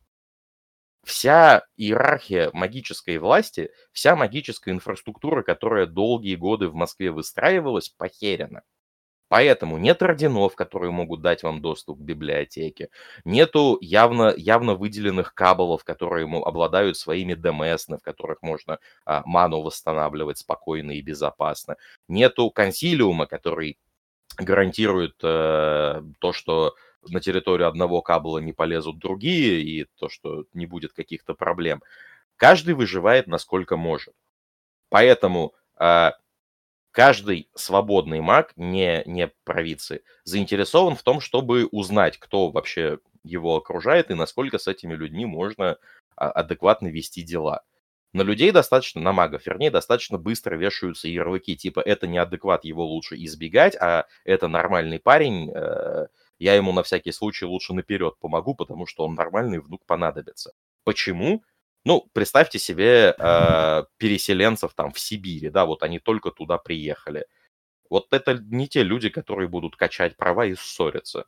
Вся 1.04 1.62
иерархия 1.76 2.50
магической 2.52 3.18
власти, 3.18 3.70
вся 3.92 4.16
магическая 4.16 4.74
инфраструктура, 4.74 5.42
которая 5.42 5.86
долгие 5.86 6.36
годы 6.36 6.68
в 6.68 6.74
Москве 6.74 7.10
выстраивалась, 7.10 7.88
похерена. 7.88 8.62
Поэтому 9.28 9.76
нет 9.76 10.02
орденов, 10.02 10.56
которые 10.56 10.90
могут 10.90 11.20
дать 11.20 11.42
вам 11.42 11.60
доступ 11.60 11.98
к 11.98 12.02
библиотеке. 12.02 12.88
Нету 13.24 13.76
явно, 13.82 14.32
явно 14.34 14.74
выделенных 14.74 15.34
кабелов, 15.34 15.84
которые 15.84 16.26
обладают 16.26 16.96
своими 16.96 17.34
ДМС, 17.34 17.88
в 17.88 17.98
которых 17.98 18.40
можно 18.40 18.78
а, 19.04 19.22
ману 19.26 19.60
восстанавливать 19.60 20.38
спокойно 20.38 20.92
и 20.92 21.02
безопасно. 21.02 21.76
Нету 22.08 22.50
консилиума, 22.50 23.26
который 23.26 23.78
гарантирует 24.38 25.16
э, 25.22 26.02
то, 26.20 26.32
что 26.32 26.74
на 27.10 27.20
территорию 27.20 27.68
одного 27.68 28.02
кабела 28.02 28.38
не 28.38 28.52
полезут 28.52 28.98
другие, 28.98 29.62
и 29.62 29.86
то, 29.98 30.08
что 30.08 30.44
не 30.52 30.66
будет 30.66 30.92
каких-то 30.92 31.34
проблем. 31.34 31.82
Каждый 32.36 32.74
выживает 32.74 33.26
насколько 33.26 33.76
может. 33.76 34.14
Поэтому 34.90 35.54
э, 35.78 36.12
каждый 36.90 37.48
свободный 37.54 38.20
маг, 38.20 38.52
не, 38.56 39.02
не 39.06 39.30
провидцы, 39.44 40.02
заинтересован 40.24 40.96
в 40.96 41.02
том, 41.02 41.20
чтобы 41.20 41.66
узнать, 41.66 42.18
кто 42.18 42.50
вообще 42.50 42.98
его 43.24 43.56
окружает 43.56 44.10
и 44.10 44.14
насколько 44.14 44.58
с 44.58 44.66
этими 44.66 44.94
людьми 44.94 45.26
можно 45.26 45.78
а, 46.16 46.30
адекватно 46.30 46.88
вести 46.88 47.22
дела. 47.22 47.62
На 48.12 48.22
людей 48.22 48.50
достаточно, 48.52 49.00
на 49.00 49.12
магов, 49.12 49.46
вернее, 49.46 49.70
достаточно 49.70 50.16
быстро 50.16 50.56
вешаются 50.56 51.08
ярлыки, 51.08 51.56
типа 51.56 51.80
это 51.80 52.06
неадекват, 52.06 52.64
его 52.64 52.86
лучше 52.86 53.16
избегать, 53.16 53.76
а 53.76 54.06
это 54.24 54.48
нормальный 54.48 54.98
парень, 54.98 55.52
э, 55.54 56.06
я 56.38 56.54
ему 56.54 56.72
на 56.72 56.82
всякий 56.82 57.12
случай 57.12 57.44
лучше 57.44 57.72
наперед 57.74 58.14
помогу, 58.20 58.54
потому 58.54 58.86
что 58.86 59.04
он 59.04 59.14
нормальный, 59.14 59.60
внук 59.60 59.84
понадобится. 59.86 60.52
Почему? 60.84 61.42
Ну, 61.84 62.08
представьте 62.12 62.58
себе 62.58 63.14
э, 63.18 63.84
переселенцев 63.96 64.74
там 64.74 64.92
в 64.92 65.00
Сибири, 65.00 65.50
да, 65.50 65.64
вот 65.66 65.82
они 65.82 65.98
только 65.98 66.30
туда 66.30 66.58
приехали. 66.58 67.26
Вот 67.90 68.12
это 68.12 68.34
не 68.34 68.68
те 68.68 68.82
люди, 68.82 69.08
которые 69.08 69.48
будут 69.48 69.76
качать 69.76 70.16
права 70.16 70.46
и 70.46 70.54
ссориться. 70.54 71.26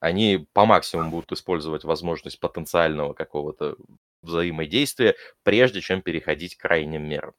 Они 0.00 0.46
по 0.52 0.66
максимуму 0.66 1.10
будут 1.10 1.32
использовать 1.32 1.84
возможность 1.84 2.38
потенциального 2.40 3.14
какого-то 3.14 3.76
взаимодействия, 4.22 5.16
прежде 5.42 5.80
чем 5.80 6.02
переходить 6.02 6.56
к 6.56 6.60
крайним 6.62 7.08
мерам. 7.08 7.34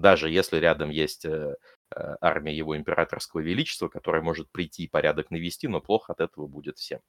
Даже 0.00 0.30
если 0.30 0.56
рядом 0.56 0.90
есть 0.90 1.24
э, 1.26 1.56
э, 1.94 2.16
армия 2.20 2.56
его 2.56 2.76
императорского 2.76 3.40
величества, 3.40 3.88
которая 3.88 4.22
может 4.22 4.50
прийти 4.50 4.84
и 4.84 4.88
порядок 4.88 5.30
навести, 5.30 5.68
но 5.68 5.80
плохо 5.80 6.12
от 6.12 6.20
этого 6.20 6.46
будет 6.46 6.78
всем. 6.78 7.00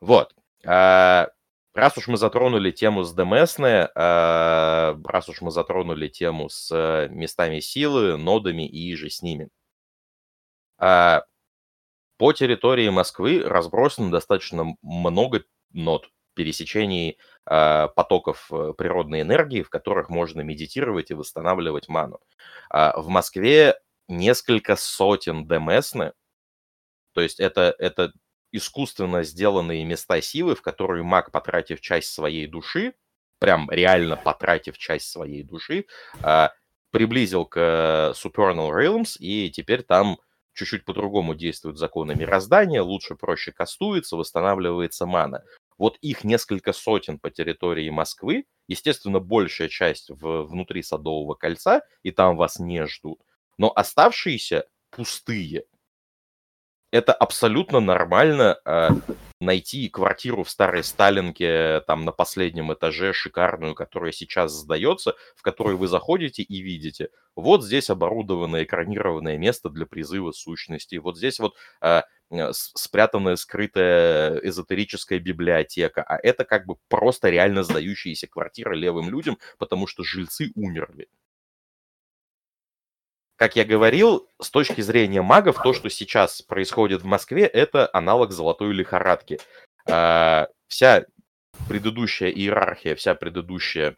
Вот. 0.00 0.34
А, 0.66 1.28
раз 1.74 1.96
уж 1.96 2.08
мы 2.08 2.16
затронули 2.16 2.70
тему 2.70 3.04
с 3.04 3.12
ДМСны, 3.12 3.88
а, 3.94 4.98
раз 5.04 5.28
уж 5.28 5.40
мы 5.42 5.50
затронули 5.50 6.08
тему 6.08 6.48
с 6.48 7.08
местами 7.10 7.60
силы, 7.60 8.16
нодами 8.16 8.66
и 8.68 8.94
же 8.96 9.08
с 9.10 9.22
ними. 9.22 9.48
А, 10.78 11.24
по 12.18 12.32
территории 12.32 12.88
Москвы 12.88 13.42
разбросано 13.44 14.10
достаточно 14.10 14.76
много 14.82 15.44
нод 15.72 16.10
пересечений 16.34 17.18
потоков 17.44 18.48
э, 18.52 18.74
природной 18.76 19.22
энергии, 19.22 19.62
в 19.62 19.70
которых 19.70 20.08
можно 20.08 20.40
медитировать 20.42 21.10
и 21.10 21.14
восстанавливать 21.14 21.88
ману. 21.88 22.20
Э, 22.72 22.92
в 22.96 23.08
Москве 23.08 23.76
несколько 24.08 24.76
сотен 24.76 25.46
ДМСны, 25.46 26.12
то 27.12 27.20
есть 27.20 27.40
это, 27.40 27.74
это 27.78 28.12
искусственно 28.52 29.22
сделанные 29.22 29.84
места 29.84 30.20
силы, 30.20 30.54
в 30.54 30.62
которые 30.62 31.02
маг, 31.02 31.30
потратив 31.30 31.80
часть 31.80 32.12
своей 32.12 32.46
души, 32.46 32.94
прям 33.38 33.70
реально 33.70 34.16
потратив 34.16 34.78
часть 34.78 35.10
своей 35.10 35.42
души, 35.42 35.86
э, 36.22 36.48
приблизил 36.90 37.46
к 37.46 37.56
э, 37.56 38.12
Supernal 38.12 38.70
Realms, 38.70 39.16
и 39.18 39.50
теперь 39.50 39.82
там 39.82 40.18
чуть-чуть 40.52 40.84
по-другому 40.84 41.34
действуют 41.34 41.78
законы 41.78 42.14
мироздания, 42.14 42.82
лучше, 42.82 43.14
проще 43.14 43.52
кастуется, 43.52 44.16
восстанавливается 44.16 45.06
мана. 45.06 45.42
Вот 45.80 45.96
их 46.02 46.24
несколько 46.24 46.74
сотен 46.74 47.18
по 47.18 47.30
территории 47.30 47.88
Москвы, 47.88 48.44
естественно, 48.68 49.18
большая 49.18 49.70
часть 49.70 50.10
в, 50.10 50.42
внутри 50.42 50.82
Садового 50.82 51.32
кольца, 51.32 51.80
и 52.02 52.10
там 52.10 52.36
вас 52.36 52.58
не 52.58 52.86
ждут. 52.86 53.22
Но 53.56 53.72
оставшиеся 53.74 54.66
пустые. 54.90 55.64
Это 56.92 57.12
абсолютно 57.12 57.78
нормально 57.80 58.58
э, 58.64 58.88
найти 59.40 59.88
квартиру 59.88 60.42
в 60.42 60.50
старой 60.50 60.82
Сталинке, 60.82 61.82
там 61.86 62.04
на 62.04 62.12
последнем 62.12 62.72
этаже, 62.72 63.12
шикарную, 63.12 63.74
которая 63.74 64.12
сейчас 64.12 64.52
сдается, 64.52 65.14
в 65.36 65.42
которой 65.42 65.76
вы 65.76 65.86
заходите 65.86 66.42
и 66.42 66.60
видите, 66.60 67.10
вот 67.36 67.64
здесь 67.64 67.90
оборудованное 67.90 68.64
экранированное 68.64 69.38
место 69.38 69.70
для 69.70 69.86
призыва 69.86 70.32
сущностей, 70.32 70.98
вот 70.98 71.16
здесь 71.16 71.38
вот 71.38 71.54
э, 71.80 72.02
Э, 72.32 72.52
спрятанная, 72.52 73.34
скрытая 73.34 74.38
эзотерическая 74.38 75.18
библиотека, 75.18 76.02
а 76.02 76.16
это 76.16 76.44
как 76.44 76.64
бы 76.64 76.76
просто 76.88 77.28
реально 77.28 77.64
сдающиеся 77.64 78.28
квартиры 78.28 78.76
левым 78.76 79.10
людям, 79.10 79.36
потому 79.58 79.88
что 79.88 80.04
жильцы 80.04 80.52
умерли. 80.54 81.08
Как 83.40 83.56
я 83.56 83.64
говорил, 83.64 84.28
с 84.38 84.50
точки 84.50 84.82
зрения 84.82 85.22
магов, 85.22 85.62
то, 85.62 85.72
что 85.72 85.88
сейчас 85.88 86.42
происходит 86.42 87.00
в 87.00 87.06
Москве, 87.06 87.46
это 87.46 87.88
аналог 87.90 88.32
золотой 88.32 88.74
лихорадки. 88.74 89.40
А, 89.88 90.48
вся 90.68 91.06
предыдущая 91.66 92.28
иерархия, 92.28 92.94
вся 92.94 93.14
предыдущая 93.14 93.96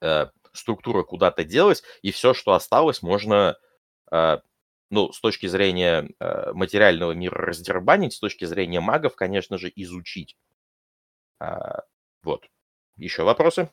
э, 0.00 0.26
структура 0.52 1.04
куда-то 1.04 1.44
делась, 1.44 1.84
и 2.02 2.10
все, 2.10 2.34
что 2.34 2.52
осталось, 2.52 3.00
можно 3.00 3.56
э, 4.10 4.38
ну, 4.90 5.12
с 5.12 5.20
точки 5.20 5.46
зрения 5.46 6.08
э, 6.18 6.52
материального 6.52 7.12
мира 7.12 7.36
раздербанить, 7.36 8.14
с 8.14 8.18
точки 8.18 8.44
зрения 8.44 8.80
магов, 8.80 9.14
конечно 9.14 9.56
же, 9.56 9.72
изучить. 9.76 10.36
А, 11.38 11.84
вот. 12.24 12.44
Еще 12.96 13.22
вопросы? 13.22 13.70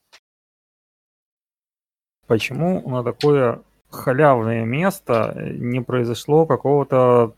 Почему 2.27 2.87
на 2.87 3.03
такое 3.03 3.63
халявное 3.95 4.65
место 4.65 5.33
не 5.35 5.81
произошло 5.81 6.45
какого-то 6.45 7.35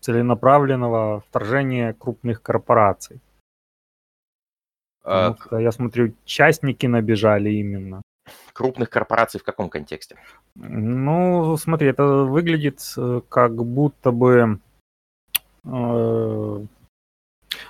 целенаправленного 0.00 1.20
вторжения 1.20 1.92
крупных 1.92 2.42
корпораций? 2.42 3.20
А, 5.04 5.34
что, 5.34 5.58
я 5.58 5.72
смотрю, 5.72 6.14
частники 6.24 6.86
набежали 6.86 7.50
именно 7.50 8.02
крупных 8.52 8.90
корпораций 8.90 9.40
в 9.40 9.44
каком 9.44 9.70
контексте? 9.70 10.16
Ну, 10.54 11.56
смотри, 11.56 11.88
это 11.88 12.04
выглядит 12.24 12.80
э, 12.96 13.20
как 13.28 13.64
будто 13.64 14.10
бы, 14.10 14.58
э, 15.64 15.68
ну, 15.70 16.68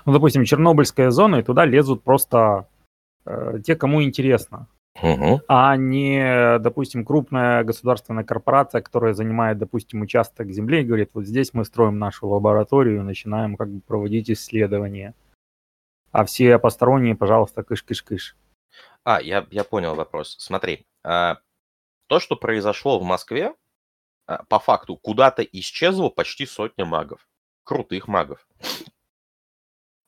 допустим, 0.06 0.44
Чернобыльская 0.44 1.10
зона, 1.10 1.36
и 1.36 1.42
туда 1.42 1.64
лезут 1.64 2.02
просто 2.02 2.66
э, 3.24 3.60
те, 3.64 3.76
кому 3.76 4.02
интересно. 4.02 4.66
Угу. 5.02 5.42
А 5.48 5.76
не, 5.76 6.58
допустим, 6.58 7.04
крупная 7.04 7.62
государственная 7.64 8.24
корпорация, 8.24 8.80
которая 8.80 9.14
занимает, 9.14 9.58
допустим, 9.58 10.02
участок 10.02 10.50
земли 10.50 10.80
и 10.80 10.84
говорит, 10.84 11.10
вот 11.14 11.24
здесь 11.24 11.54
мы 11.54 11.64
строим 11.64 11.98
нашу 11.98 12.28
лабораторию, 12.28 13.04
начинаем 13.04 13.56
как 13.56 13.70
бы 13.70 13.80
проводить 13.80 14.30
исследования. 14.30 15.14
А 16.10 16.24
все 16.24 16.58
посторонние, 16.58 17.14
пожалуйста, 17.14 17.62
кыш-кыш-кыш. 17.62 18.34
А, 19.04 19.20
я, 19.20 19.46
я 19.50 19.64
понял 19.64 19.94
вопрос. 19.94 20.36
Смотри, 20.38 20.86
а, 21.04 21.38
то, 22.08 22.20
что 22.20 22.36
произошло 22.36 22.98
в 22.98 23.04
Москве, 23.04 23.54
а, 24.26 24.44
по 24.44 24.58
факту 24.58 24.96
куда-то 24.96 25.42
исчезло 25.42 26.08
почти 26.08 26.46
сотня 26.46 26.84
магов. 26.84 27.26
Крутых 27.64 28.08
магов. 28.08 28.46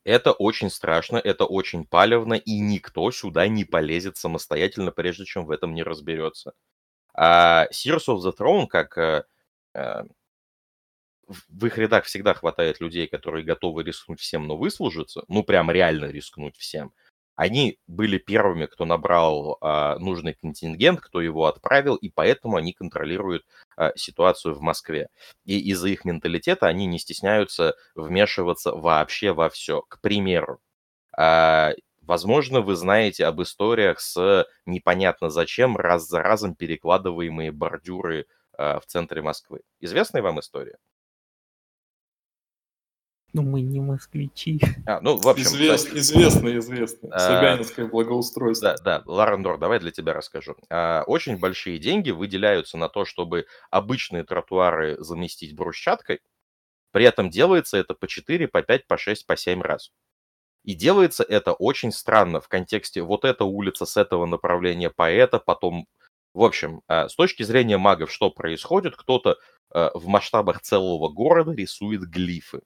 Это 0.04 0.32
очень 0.32 0.70
страшно, 0.70 1.18
это 1.18 1.44
очень 1.44 1.84
палевно, 1.86 2.34
и 2.34 2.58
никто 2.58 3.10
сюда 3.10 3.48
не 3.48 3.64
полезет 3.64 4.16
самостоятельно, 4.16 4.92
прежде 4.92 5.24
чем 5.24 5.46
в 5.46 5.50
этом 5.50 5.74
не 5.74 5.82
разберется. 5.82 6.52
А 7.14 7.66
Sears 7.72 8.08
of 8.08 8.20
the 8.20 8.32
Throne, 8.36 8.66
как 8.66 8.96
э, 8.98 9.24
э, 9.74 10.04
в 11.26 11.66
их 11.66 11.78
рядах 11.78 12.04
всегда 12.04 12.34
хватает 12.34 12.80
людей, 12.80 13.06
которые 13.06 13.44
готовы 13.44 13.84
рискнуть 13.84 14.20
всем, 14.20 14.46
но 14.46 14.56
выслужиться, 14.56 15.22
ну 15.28 15.42
прям 15.44 15.70
реально 15.70 16.06
рискнуть 16.06 16.56
всем– 16.56 16.92
они 17.40 17.79
были 17.87 18.18
первыми, 18.18 18.66
кто 18.66 18.85
набрал 18.85 19.57
а, 19.62 19.98
нужный 19.98 20.35
контингент, 20.35 21.00
кто 21.00 21.22
его 21.22 21.46
отправил, 21.46 21.94
и 21.96 22.11
поэтому 22.11 22.59
они 22.59 22.74
контролируют 22.74 23.46
а, 23.79 23.92
ситуацию 23.96 24.55
в 24.55 24.61
Москве. 24.61 25.09
И 25.46 25.59
из-за 25.70 25.88
их 25.88 26.05
менталитета 26.05 26.66
они 26.66 26.85
не 26.85 26.98
стесняются 26.98 27.76
вмешиваться 27.94 28.72
вообще 28.72 29.33
во 29.33 29.48
все. 29.48 29.81
К 29.88 30.03
примеру, 30.03 30.61
а, 31.16 31.72
возможно, 32.03 32.61
вы 32.61 32.76
знаете 32.76 33.24
об 33.24 33.40
историях 33.40 34.00
с 34.00 34.46
непонятно 34.66 35.31
зачем 35.31 35.79
раз 35.79 36.07
за 36.07 36.20
разом 36.20 36.55
перекладываемые 36.55 37.53
бордюры 37.53 38.26
а, 38.53 38.81
в 38.81 38.85
центре 38.85 39.22
Москвы. 39.22 39.62
Известная 39.81 40.20
вам 40.20 40.40
история? 40.40 40.76
Ну, 43.33 43.43
мы 43.43 43.61
не 43.61 43.81
москвичи. 43.81 44.61
А, 44.87 45.01
ну, 45.01 45.16
в 45.16 45.29
общем... 45.29 45.45
Извест, 45.45 45.87
кстати, 45.87 46.01
известно, 46.01 46.59
известно. 46.59 47.09
А, 47.12 47.19
Собянинское 47.19 47.87
благоустройство. 47.87 48.77
Да, 48.83 48.99
да. 48.99 49.03
Ларендор, 49.07 49.59
давай 49.59 49.79
для 49.79 49.93
тебя 49.93 50.14
расскажу. 50.14 50.57
А, 50.69 51.05
очень 51.07 51.38
большие 51.38 51.79
деньги 51.79 52.11
выделяются 52.11 52.77
на 52.77 52.88
то, 52.88 53.05
чтобы 53.05 53.47
обычные 53.71 54.25
тротуары 54.25 54.97
заместить 54.99 55.55
брусчаткой. 55.55 56.21
При 56.93 57.05
этом 57.05 57.31
делается 57.31 57.77
это 57.77 57.95
по 57.95 58.09
4, 58.09 58.49
по 58.49 58.62
5, 58.62 58.87
по 58.87 58.99
6, 58.99 59.27
по 59.27 59.37
7 59.37 59.62
раз. 59.62 59.93
И 60.64 60.75
делается 60.75 61.23
это 61.23 61.53
очень 61.53 61.93
странно 61.93 62.40
в 62.40 62.49
контексте 62.49 63.03
вот 63.03 63.25
эта 63.25 63.45
улица 63.45 63.87
с 63.87 63.97
этого 63.97 64.27
направления 64.27 64.90
по 64.90 65.11
это, 65.11 65.38
потом... 65.38 65.87
В 66.33 66.45
общем, 66.45 66.83
а, 66.87 67.09
с 67.09 67.16
точки 67.16 67.43
зрения 67.43 67.77
магов, 67.77 68.12
что 68.12 68.31
происходит? 68.31 68.97
Кто-то 68.97 69.37
а, 69.73 69.90
в 69.95 70.07
масштабах 70.07 70.61
целого 70.61 71.09
города 71.09 71.53
рисует 71.53 72.03
глифы. 72.03 72.61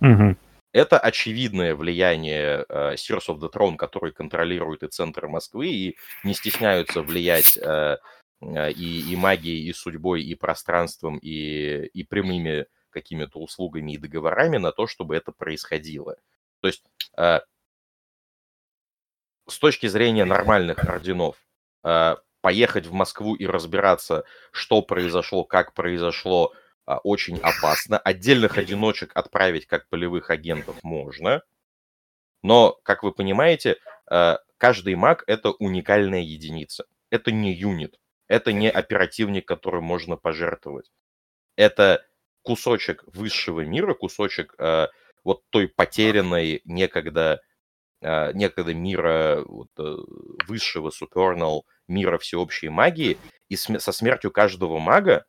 Угу. 0.00 0.36
Это 0.72 0.98
очевидное 0.98 1.74
влияние 1.74 2.64
э, 2.68 2.94
Sears 2.94 3.26
of 3.28 3.38
the 3.40 3.52
Throne, 3.52 3.76
который 3.76 4.12
контролирует 4.12 4.82
и 4.82 4.88
центр 4.88 5.26
Москвы, 5.26 5.68
и 5.68 5.96
не 6.22 6.34
стесняются 6.34 7.02
влиять 7.02 7.56
э, 7.56 7.98
э, 8.40 8.72
и, 8.72 9.12
и 9.12 9.16
магией, 9.16 9.68
и 9.68 9.72
судьбой, 9.72 10.22
и 10.22 10.34
пространством, 10.36 11.18
и, 11.18 11.86
и 11.86 12.04
прямыми 12.04 12.66
какими-то 12.90 13.40
услугами 13.40 13.92
и 13.92 13.98
договорами 13.98 14.58
на 14.58 14.70
то, 14.72 14.86
чтобы 14.86 15.16
это 15.16 15.32
происходило. 15.32 16.16
То 16.60 16.68
есть 16.68 16.84
э, 17.16 17.40
с 19.48 19.58
точки 19.58 19.86
зрения 19.88 20.24
нормальных 20.24 20.84
орденов, 20.84 21.36
э, 21.84 22.16
поехать 22.40 22.86
в 22.86 22.92
Москву 22.92 23.34
и 23.34 23.46
разбираться, 23.46 24.24
что 24.52 24.82
произошло, 24.82 25.44
как 25.44 25.74
произошло, 25.74 26.52
очень 26.98 27.38
опасно. 27.38 27.98
Отдельных 27.98 28.58
одиночек 28.58 29.12
отправить 29.14 29.66
как 29.66 29.88
полевых 29.88 30.30
агентов 30.30 30.76
можно. 30.82 31.42
Но, 32.42 32.78
как 32.82 33.02
вы 33.02 33.12
понимаете, 33.12 33.76
э, 34.10 34.36
каждый 34.56 34.94
маг— 34.94 35.24
это 35.26 35.50
уникальная 35.50 36.22
единица. 36.22 36.84
Это 37.10 37.32
не 37.32 37.52
юнит. 37.52 37.98
Это 38.28 38.52
не 38.52 38.70
оперативник, 38.70 39.46
который 39.46 39.80
можно 39.80 40.16
пожертвовать. 40.16 40.90
Это 41.56 42.06
кусочек 42.42 43.04
высшего 43.06 43.60
мира, 43.64 43.94
кусочек 43.94 44.54
э, 44.58 44.86
вот 45.24 45.42
той 45.50 45.68
потерянной 45.68 46.62
некогда, 46.64 47.42
э, 48.00 48.32
некогда 48.32 48.72
мира 48.72 49.42
вот, 49.44 49.68
э, 49.78 49.96
высшего, 50.46 50.90
supernal, 50.90 51.62
мира 51.88 52.18
всеобщей 52.18 52.68
магии. 52.68 53.18
И 53.48 53.56
см- 53.56 53.82
со 53.82 53.92
смертью 53.92 54.30
каждого 54.30 54.78
мага 54.78 55.26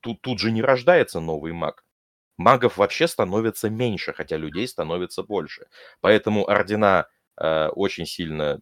тут, 0.00 0.20
тут 0.20 0.38
же 0.38 0.50
не 0.52 0.62
рождается 0.62 1.20
новый 1.20 1.52
маг. 1.52 1.84
Магов 2.36 2.78
вообще 2.78 3.06
становится 3.06 3.68
меньше, 3.68 4.12
хотя 4.12 4.36
людей 4.36 4.66
становится 4.66 5.22
больше. 5.22 5.66
Поэтому 6.00 6.48
ордена 6.48 7.06
э, 7.36 7.68
очень 7.68 8.06
сильно 8.06 8.60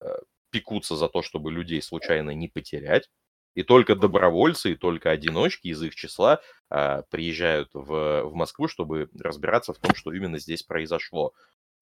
э, 0.00 0.06
пекутся 0.50 0.96
за 0.96 1.08
то, 1.08 1.22
чтобы 1.22 1.52
людей 1.52 1.82
случайно 1.82 2.30
не 2.30 2.48
потерять. 2.48 3.10
И 3.54 3.62
только 3.62 3.96
добровольцы, 3.96 4.72
и 4.72 4.76
только 4.76 5.10
одиночки 5.10 5.68
из 5.68 5.82
их 5.82 5.94
числа 5.94 6.40
а, 6.68 7.02
приезжают 7.10 7.70
в, 7.72 8.24
в 8.24 8.34
Москву, 8.34 8.68
чтобы 8.68 9.08
разбираться 9.18 9.72
в 9.72 9.78
том, 9.78 9.94
что 9.94 10.12
именно 10.12 10.38
здесь 10.38 10.62
произошло. 10.62 11.32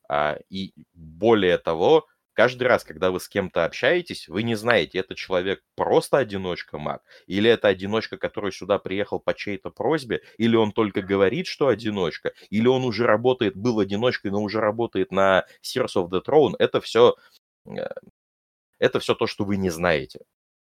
А, 0.08 0.38
и 0.50 0.72
более 0.92 1.58
того, 1.58 2.06
каждый 2.34 2.64
раз, 2.64 2.84
когда 2.84 3.10
вы 3.10 3.20
с 3.20 3.28
кем-то 3.28 3.64
общаетесь, 3.64 4.28
вы 4.28 4.42
не 4.42 4.54
знаете, 4.54 4.98
это 4.98 5.14
человек 5.14 5.62
просто 5.74 6.18
одиночка 6.18 6.78
маг, 6.78 7.02
или 7.26 7.50
это 7.50 7.68
одиночка, 7.68 8.18
который 8.18 8.52
сюда 8.52 8.78
приехал 8.78 9.20
по 9.20 9.34
чьей-то 9.34 9.70
просьбе, 9.70 10.22
или 10.38 10.56
он 10.56 10.72
только 10.72 11.02
говорит, 11.02 11.46
что 11.46 11.68
одиночка, 11.68 12.32
или 12.50 12.66
он 12.66 12.84
уже 12.84 13.06
работает, 13.06 13.56
был 13.56 13.80
одиночкой, 13.80 14.30
но 14.30 14.42
уже 14.42 14.60
работает 14.60 15.12
на 15.12 15.46
Sears 15.62 15.94
of 15.96 16.10
the 16.10 16.22
Throne. 16.24 16.54
Это 16.58 16.80
все, 16.80 17.16
э, 17.66 17.88
это 18.78 19.00
все 19.00 19.14
то, 19.14 19.26
что 19.26 19.44
вы 19.44 19.56
не 19.56 19.70
знаете. 19.70 20.20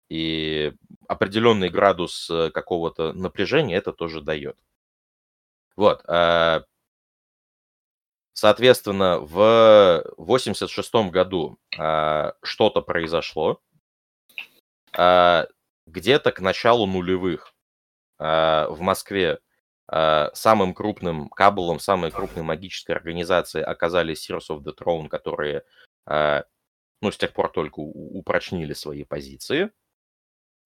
И 0.08 0.72
определенный 1.08 1.70
градус 1.70 2.30
э, 2.30 2.50
какого-то 2.50 3.12
напряжения 3.12 3.76
это 3.76 3.92
тоже 3.92 4.22
дает. 4.22 4.56
Вот. 5.76 6.02
А, 8.38 8.40
соответственно, 8.40 9.18
в 9.18 10.04
86 10.16 10.94
году 11.10 11.58
а, 11.76 12.34
что-то 12.42 12.82
произошло. 12.82 13.60
А, 14.96 15.46
где-то 15.86 16.32
к 16.32 16.40
началу 16.40 16.86
нулевых 16.86 17.54
в 18.18 18.76
Москве 18.80 19.38
самым 19.88 20.74
крупным 20.74 21.28
кабелом, 21.28 21.78
самой 21.78 22.10
крупной 22.10 22.42
магической 22.42 22.96
организацией 22.96 23.62
оказались 23.62 24.28
Sears 24.28 24.48
of 24.50 24.64
the 24.64 24.74
Throne, 24.76 25.08
которые, 25.08 25.62
ну, 26.04 27.12
с 27.12 27.16
тех 27.16 27.32
пор 27.32 27.52
только 27.52 27.78
упрочнили 27.78 28.72
свои 28.72 29.04
позиции. 29.04 29.70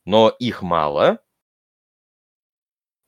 Но 0.07 0.31
их 0.31 0.63
мало, 0.63 1.19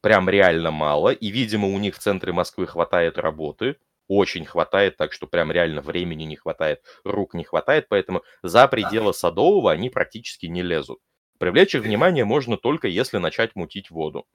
прям 0.02 0.28
реально 0.28 0.70
мало, 0.70 1.08
и, 1.08 1.28
видимо, 1.30 1.68
у 1.68 1.78
них 1.78 1.96
в 1.96 2.00
центре 2.00 2.34
Москвы 2.34 2.66
хватает 2.66 3.16
работы, 3.16 3.78
очень 4.08 4.44
хватает, 4.44 4.96
так 4.96 5.12
что 5.12 5.26
прям 5.26 5.50
реально 5.52 5.80
времени 5.80 6.24
не 6.24 6.36
хватает, 6.36 6.82
рук 7.04 7.34
не 7.34 7.44
хватает, 7.44 7.86
поэтому 7.88 8.22
за 8.42 8.66
пределы 8.68 9.14
Садового 9.14 9.72
они 9.72 9.90
практически 9.90 10.46
не 10.46 10.62
лезут. 10.62 10.98
Привлечь 11.38 11.74
их 11.74 11.82
внимание 11.82 12.24
можно 12.24 12.56
только 12.56 12.88
если 12.88 13.18
начать 13.18 13.56
мутить 13.56 13.90
воду. 13.90 14.26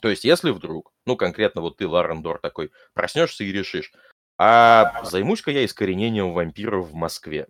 То 0.00 0.08
есть, 0.08 0.24
если 0.24 0.50
вдруг, 0.50 0.92
ну, 1.06 1.16
конкретно 1.16 1.60
вот 1.60 1.76
ты, 1.76 1.86
Ларендор, 1.86 2.38
такой, 2.40 2.72
проснешься 2.92 3.44
и 3.44 3.52
решишь, 3.52 3.92
а 4.36 5.04
займусь-ка 5.04 5.52
я 5.52 5.64
искоренением 5.64 6.32
вампиров 6.32 6.88
в 6.88 6.94
Москве. 6.94 7.46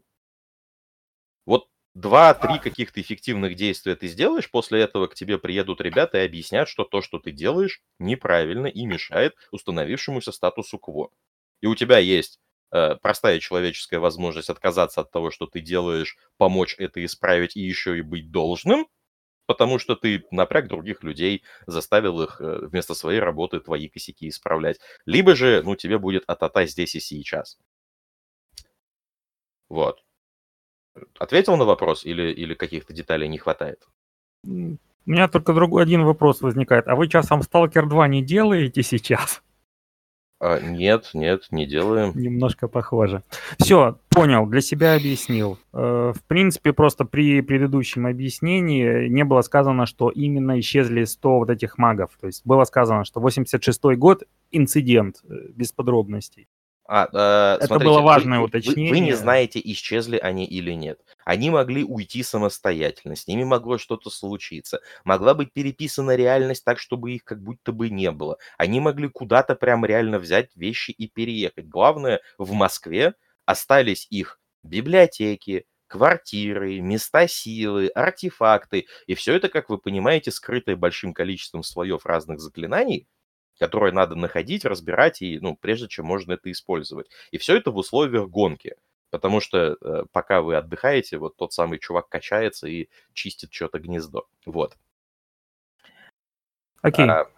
Два-три 1.94 2.58
каких-то 2.58 3.02
эффективных 3.02 3.54
действия 3.54 3.94
ты 3.94 4.06
сделаешь, 4.06 4.50
после 4.50 4.80
этого 4.80 5.08
к 5.08 5.14
тебе 5.14 5.36
приедут 5.38 5.82
ребята 5.82 6.18
и 6.18 6.26
объяснят, 6.26 6.66
что 6.66 6.84
то, 6.84 7.02
что 7.02 7.18
ты 7.18 7.32
делаешь, 7.32 7.82
неправильно 7.98 8.66
и 8.66 8.86
мешает 8.86 9.34
установившемуся 9.50 10.32
статусу 10.32 10.78
КВО. 10.78 11.10
И 11.60 11.66
у 11.66 11.74
тебя 11.74 11.98
есть 11.98 12.40
э, 12.72 12.96
простая 12.96 13.40
человеческая 13.40 13.98
возможность 13.98 14.48
отказаться 14.48 15.02
от 15.02 15.10
того, 15.10 15.30
что 15.30 15.46
ты 15.46 15.60
делаешь, 15.60 16.16
помочь 16.38 16.74
это 16.78 17.04
исправить 17.04 17.56
и 17.56 17.60
еще 17.60 17.98
и 17.98 18.00
быть 18.00 18.30
должным, 18.30 18.86
потому 19.46 19.78
что 19.78 19.94
ты 19.94 20.24
напряг 20.30 20.68
других 20.68 21.02
людей, 21.02 21.42
заставил 21.66 22.22
их 22.22 22.40
э, 22.40 22.66
вместо 22.68 22.94
своей 22.94 23.20
работы 23.20 23.60
твои 23.60 23.88
косяки 23.88 24.28
исправлять. 24.28 24.80
Либо 25.04 25.36
же, 25.36 25.62
ну, 25.62 25.76
тебе 25.76 25.98
будет 25.98 26.24
атата 26.26 26.64
здесь 26.64 26.94
и 26.94 27.00
сейчас. 27.00 27.58
Вот. 29.68 30.02
Ответил 31.18 31.56
на 31.56 31.64
вопрос 31.64 32.04
или, 32.04 32.32
или 32.32 32.54
каких-то 32.54 32.92
деталей 32.92 33.28
не 33.28 33.38
хватает? 33.38 33.86
У 34.44 35.10
меня 35.10 35.28
только 35.28 35.52
другой 35.52 35.82
один 35.82 36.04
вопрос 36.04 36.42
возникает. 36.42 36.88
А 36.88 36.94
вы 36.94 37.08
часом 37.08 37.42
Сталкер 37.42 37.88
2 37.88 38.08
не 38.08 38.22
делаете 38.22 38.82
сейчас? 38.82 39.42
А, 40.44 40.60
нет, 40.60 41.10
нет, 41.14 41.46
не 41.52 41.66
делаем. 41.66 42.10
Немножко 42.16 42.66
похоже. 42.66 43.22
Все, 43.58 43.98
понял, 44.08 44.44
для 44.46 44.60
себя 44.60 44.96
объяснил. 44.96 45.56
Э, 45.72 46.12
в 46.16 46.22
принципе, 46.26 46.72
просто 46.72 47.04
при 47.04 47.40
предыдущем 47.42 48.06
объяснении 48.06 49.06
не 49.06 49.24
было 49.24 49.42
сказано, 49.42 49.86
что 49.86 50.10
именно 50.10 50.58
исчезли 50.58 51.04
100 51.04 51.38
вот 51.38 51.50
этих 51.50 51.78
магов. 51.78 52.10
То 52.20 52.26
есть 52.26 52.44
было 52.44 52.64
сказано, 52.64 53.04
что 53.04 53.20
86 53.20 53.82
год 53.96 54.24
инцидент, 54.50 55.22
э, 55.22 55.48
без 55.54 55.70
подробностей. 55.70 56.48
А, 56.94 57.08
э, 57.10 57.56
Это 57.56 57.68
смотрите, 57.68 57.90
было 57.90 58.02
важное 58.02 58.38
вы, 58.40 58.44
уточнение. 58.44 58.92
Вы, 58.92 58.98
вы 58.98 59.00
не 59.00 59.14
знаете, 59.14 59.58
исчезли 59.64 60.18
они 60.18 60.44
или 60.44 60.72
нет. 60.72 61.00
Они 61.24 61.48
могли 61.48 61.84
уйти 61.84 62.22
самостоятельно, 62.22 63.16
с 63.16 63.26
ними 63.26 63.44
могло 63.44 63.78
что-то 63.78 64.10
случиться. 64.10 64.82
Могла 65.02 65.32
быть 65.32 65.54
переписана 65.54 66.14
реальность 66.14 66.66
так, 66.66 66.78
чтобы 66.78 67.12
их 67.12 67.24
как 67.24 67.42
будто 67.42 67.72
бы 67.72 67.88
не 67.88 68.10
было. 68.10 68.36
Они 68.58 68.78
могли 68.78 69.08
куда-то 69.08 69.54
прям 69.54 69.86
реально 69.86 70.18
взять 70.18 70.54
вещи 70.54 70.90
и 70.90 71.08
переехать. 71.08 71.66
Главное, 71.66 72.20
в 72.36 72.52
Москве 72.52 73.14
остались 73.46 74.06
их 74.10 74.38
библиотеки, 74.62 75.64
квартиры, 75.86 76.78
места 76.80 77.26
силы, 77.26 77.88
артефакты. 77.94 78.84
И 79.06 79.14
все 79.14 79.32
это, 79.34 79.48
как 79.48 79.70
вы 79.70 79.78
понимаете, 79.78 80.30
скрытое 80.30 80.76
большим 80.76 81.14
количеством 81.14 81.62
слоев 81.62 82.04
разных 82.04 82.38
заклинаний, 82.38 83.08
которые 83.62 83.92
надо 83.92 84.16
находить, 84.16 84.64
разбирать, 84.64 85.22
и, 85.22 85.38
ну, 85.38 85.54
прежде 85.54 85.86
чем 85.86 86.04
можно 86.04 86.32
это 86.32 86.50
использовать. 86.50 87.08
И 87.30 87.38
все 87.38 87.56
это 87.56 87.70
в 87.70 87.76
условиях 87.76 88.28
гонки. 88.28 88.74
Потому 89.10 89.38
что 89.38 89.76
э, 89.80 90.04
пока 90.10 90.42
вы 90.42 90.56
отдыхаете, 90.56 91.18
вот 91.18 91.36
тот 91.36 91.52
самый 91.52 91.78
чувак 91.78 92.08
качается 92.08 92.66
и 92.66 92.88
чистит 93.12 93.52
что-то 93.52 93.78
гнездо. 93.78 94.26
Вот. 94.46 94.76
Окей. 96.82 97.08
А, 97.08 97.30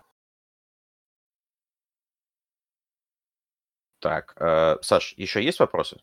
так, 3.98 4.34
э, 4.40 4.78
Саш, 4.80 5.12
еще 5.18 5.44
есть 5.44 5.58
вопросы? 5.60 6.00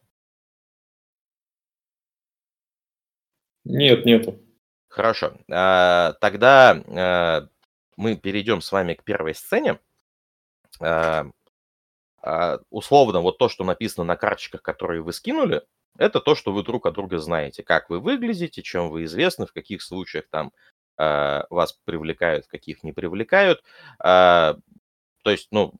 Нет, 3.63 4.05
нету. 4.05 4.39
Хорошо. 4.87 5.33
А, 5.49 6.13
тогда 6.21 6.79
а, 6.87 7.47
мы 7.97 8.17
перейдем 8.17 8.61
с 8.61 8.71
вами 8.71 8.93
к 8.93 9.03
первой 9.03 9.33
сцене. 9.33 9.79
А, 10.79 11.25
а, 12.21 12.59
условно, 12.69 13.21
вот 13.21 13.37
то, 13.37 13.49
что 13.49 13.63
написано 13.63 14.03
на 14.03 14.15
карточках, 14.15 14.61
которые 14.61 15.01
вы 15.01 15.13
скинули, 15.13 15.63
это 15.97 16.19
то, 16.19 16.35
что 16.35 16.53
вы 16.53 16.63
друг 16.63 16.85
от 16.85 16.93
друга 16.93 17.17
знаете, 17.17 17.63
как 17.63 17.89
вы 17.89 17.99
выглядите, 17.99 18.61
чем 18.61 18.89
вы 18.89 19.05
известны, 19.05 19.45
в 19.45 19.53
каких 19.53 19.81
случаях 19.81 20.25
там 20.29 20.51
э, 20.97 21.43
вас 21.49 21.73
привлекают, 21.83 22.47
каких 22.47 22.83
не 22.83 22.93
привлекают. 22.93 23.61
Э, 23.99 24.55
то 25.23 25.31
есть, 25.31 25.47
ну, 25.51 25.73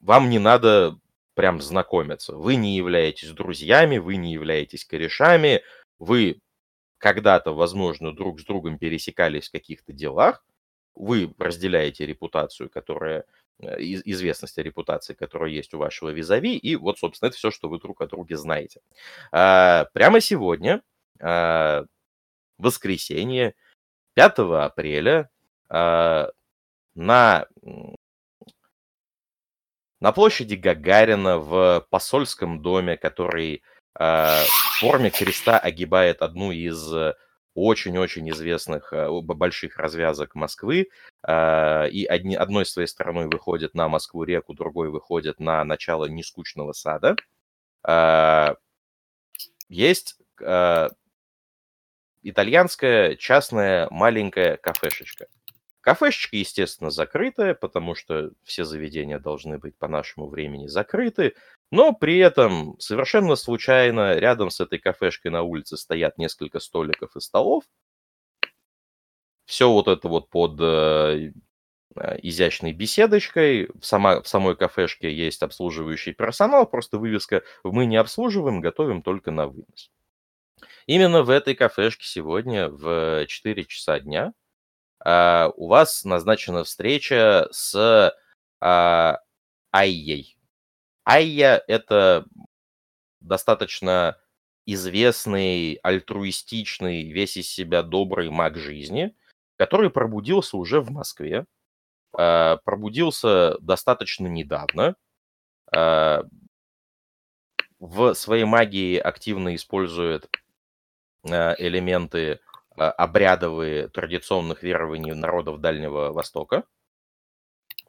вам 0.00 0.28
не 0.30 0.38
надо 0.38 0.98
прям 1.34 1.60
знакомиться. 1.60 2.34
Вы 2.34 2.56
не 2.56 2.76
являетесь 2.76 3.30
друзьями, 3.30 3.98
вы 3.98 4.16
не 4.16 4.32
являетесь 4.32 4.84
корешами, 4.84 5.62
вы 5.98 6.40
когда-то, 6.98 7.52
возможно, 7.52 8.14
друг 8.14 8.40
с 8.40 8.44
другом 8.44 8.78
пересекались 8.78 9.48
в 9.48 9.52
каких-то 9.52 9.92
делах, 9.92 10.44
вы 10.94 11.34
разделяете 11.38 12.06
репутацию, 12.06 12.70
которая 12.70 13.20
Э, 13.20 13.43
известности, 13.60 14.60
репутации, 14.60 15.14
которая 15.14 15.50
есть 15.50 15.74
у 15.74 15.78
вашего 15.78 16.10
визави, 16.10 16.56
и 16.56 16.76
вот, 16.76 16.98
собственно, 16.98 17.28
это 17.28 17.36
все, 17.36 17.50
что 17.50 17.68
вы 17.68 17.78
друг 17.78 18.00
о 18.00 18.06
друге 18.06 18.36
знаете. 18.36 18.80
А, 19.32 19.86
прямо 19.92 20.20
сегодня, 20.20 20.82
а, 21.20 21.84
воскресенье, 22.58 23.54
5 24.14 24.64
апреля, 24.64 25.30
а, 25.68 26.30
на, 26.94 27.46
на 30.00 30.12
площади 30.12 30.54
Гагарина 30.54 31.38
в 31.38 31.86
посольском 31.90 32.62
доме, 32.62 32.96
который 32.96 33.62
в 33.96 34.46
форме 34.80 35.10
креста 35.10 35.56
огибает 35.56 36.20
одну 36.20 36.50
из 36.50 36.92
очень-очень 37.54 38.28
известных 38.30 38.92
э, 38.92 39.08
больших 39.10 39.78
развязок 39.78 40.34
Москвы, 40.34 40.88
э, 41.26 41.88
и 41.90 42.04
одни, 42.04 42.34
одной 42.34 42.66
своей 42.66 42.88
стороной 42.88 43.26
выходит 43.26 43.74
на 43.74 43.88
Москву-реку, 43.88 44.54
другой 44.54 44.90
выходит 44.90 45.40
на 45.40 45.64
начало 45.64 46.06
нескучного 46.06 46.72
сада. 46.72 47.16
Э, 47.86 48.54
есть 49.68 50.18
итальянская 52.22 53.16
частная 53.16 53.88
маленькая 53.90 54.56
кафешечка. 54.56 55.26
Кафешечка, 55.80 56.36
естественно, 56.36 56.90
закрытая, 56.90 57.54
потому 57.54 57.94
что 57.94 58.30
все 58.42 58.64
заведения 58.64 59.18
должны 59.18 59.58
быть 59.58 59.76
по 59.76 59.86
нашему 59.86 60.28
времени 60.28 60.66
закрыты, 60.66 61.34
но 61.74 61.92
при 61.92 62.18
этом 62.18 62.78
совершенно 62.78 63.34
случайно 63.34 64.14
рядом 64.14 64.50
с 64.50 64.60
этой 64.60 64.78
кафешкой 64.78 65.32
на 65.32 65.42
улице 65.42 65.76
стоят 65.76 66.18
несколько 66.18 66.60
столиков 66.60 67.16
и 67.16 67.20
столов. 67.20 67.64
Все 69.44 69.68
вот 69.68 69.88
это 69.88 70.06
вот 70.06 70.30
под 70.30 70.60
э, 70.60 71.32
э, 71.96 72.18
изящной 72.22 72.72
беседочкой. 72.72 73.70
В, 73.74 73.84
сама, 73.84 74.22
в 74.22 74.28
самой 74.28 74.54
кафешке 74.54 75.12
есть 75.12 75.42
обслуживающий 75.42 76.12
персонал, 76.12 76.64
просто 76.64 76.98
вывеска 76.98 77.42
«Мы 77.64 77.86
не 77.86 77.96
обслуживаем, 77.96 78.60
готовим 78.60 79.02
только 79.02 79.32
на 79.32 79.48
вынос». 79.48 79.90
Именно 80.86 81.24
в 81.24 81.30
этой 81.30 81.56
кафешке 81.56 82.06
сегодня 82.06 82.68
в 82.68 83.26
4 83.26 83.64
часа 83.64 83.98
дня 83.98 84.32
а, 85.00 85.50
у 85.56 85.66
вас 85.66 86.04
назначена 86.04 86.62
встреча 86.62 87.48
с 87.50 88.14
а, 88.60 89.18
Айей. 89.72 90.34
Айя– 91.04 91.62
это 91.68 92.26
достаточно 93.20 94.18
известный, 94.66 95.74
альтруистичный, 95.82 97.10
весь 97.10 97.36
из 97.36 97.48
себя 97.48 97.82
добрый 97.82 98.30
маг 98.30 98.56
жизни, 98.56 99.14
который 99.56 99.90
пробудился 99.90 100.56
уже 100.56 100.80
в 100.80 100.90
Москве, 100.90 101.46
а, 102.16 102.58
пробудился 102.64 103.58
достаточно 103.60 104.26
недавно, 104.26 104.96
в 107.80 108.14
своей 108.14 108.44
магии 108.44 108.96
активно 108.96 109.54
использует 109.54 110.30
элементы 111.22 112.40
а, 112.76 112.90
обрядовые 112.90 113.88
традиционных 113.88 114.62
верований 114.62 115.12
народов 115.12 115.60
Дальнего 115.60 116.12
Востока. 116.12 116.64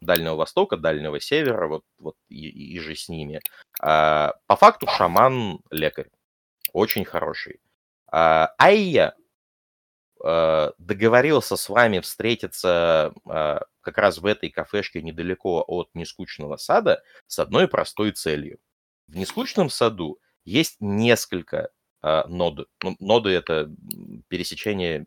Дальнего 0.01 0.35
Востока, 0.35 0.77
Дальнего 0.77 1.19
Севера, 1.19 1.67
вот, 1.67 1.83
вот 1.97 2.15
и, 2.29 2.47
и 2.47 2.79
же 2.79 2.95
с 2.95 3.09
ними. 3.09 3.41
А, 3.81 4.33
по 4.47 4.55
факту 4.55 4.87
шаман-лекарь. 4.87 6.09
Очень 6.73 7.05
хороший. 7.05 7.59
А, 8.11 8.53
Айя 8.57 9.15
а, 10.23 10.73
договорился 10.77 11.55
с 11.55 11.69
вами 11.69 11.99
встретиться 11.99 13.13
а, 13.27 13.61
как 13.81 13.97
раз 13.97 14.17
в 14.17 14.25
этой 14.25 14.49
кафешке 14.49 15.01
недалеко 15.01 15.63
от 15.67 15.89
Нескучного 15.93 16.57
сада 16.57 17.03
с 17.27 17.39
одной 17.39 17.67
простой 17.67 18.11
целью. 18.11 18.59
В 19.07 19.15
Нескучном 19.15 19.69
саду 19.69 20.19
есть 20.43 20.77
несколько 20.79 21.69
а, 22.01 22.27
ноды. 22.27 22.65
Ну, 22.83 22.95
ноды— 22.99 23.29
это 23.31 23.71
пересечение 24.27 25.05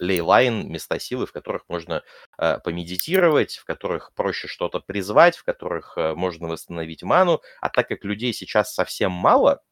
лейлайн, 0.00 0.70
места 0.70 0.98
силы, 0.98 1.26
в 1.26 1.32
которых 1.32 1.64
можно 1.68 2.02
э, 2.38 2.58
помедитировать, 2.58 3.56
в 3.56 3.64
которых 3.64 4.12
проще 4.14 4.48
что-то 4.48 4.80
призвать, 4.80 5.36
в 5.36 5.44
которых 5.44 5.96
э, 5.96 6.14
можно 6.14 6.48
восстановить 6.48 7.02
ману. 7.02 7.40
А 7.60 7.68
так 7.68 7.88
как 7.88 8.04
людей 8.04 8.32
сейчас 8.32 8.74
совсем 8.74 9.12
мало, 9.12 9.62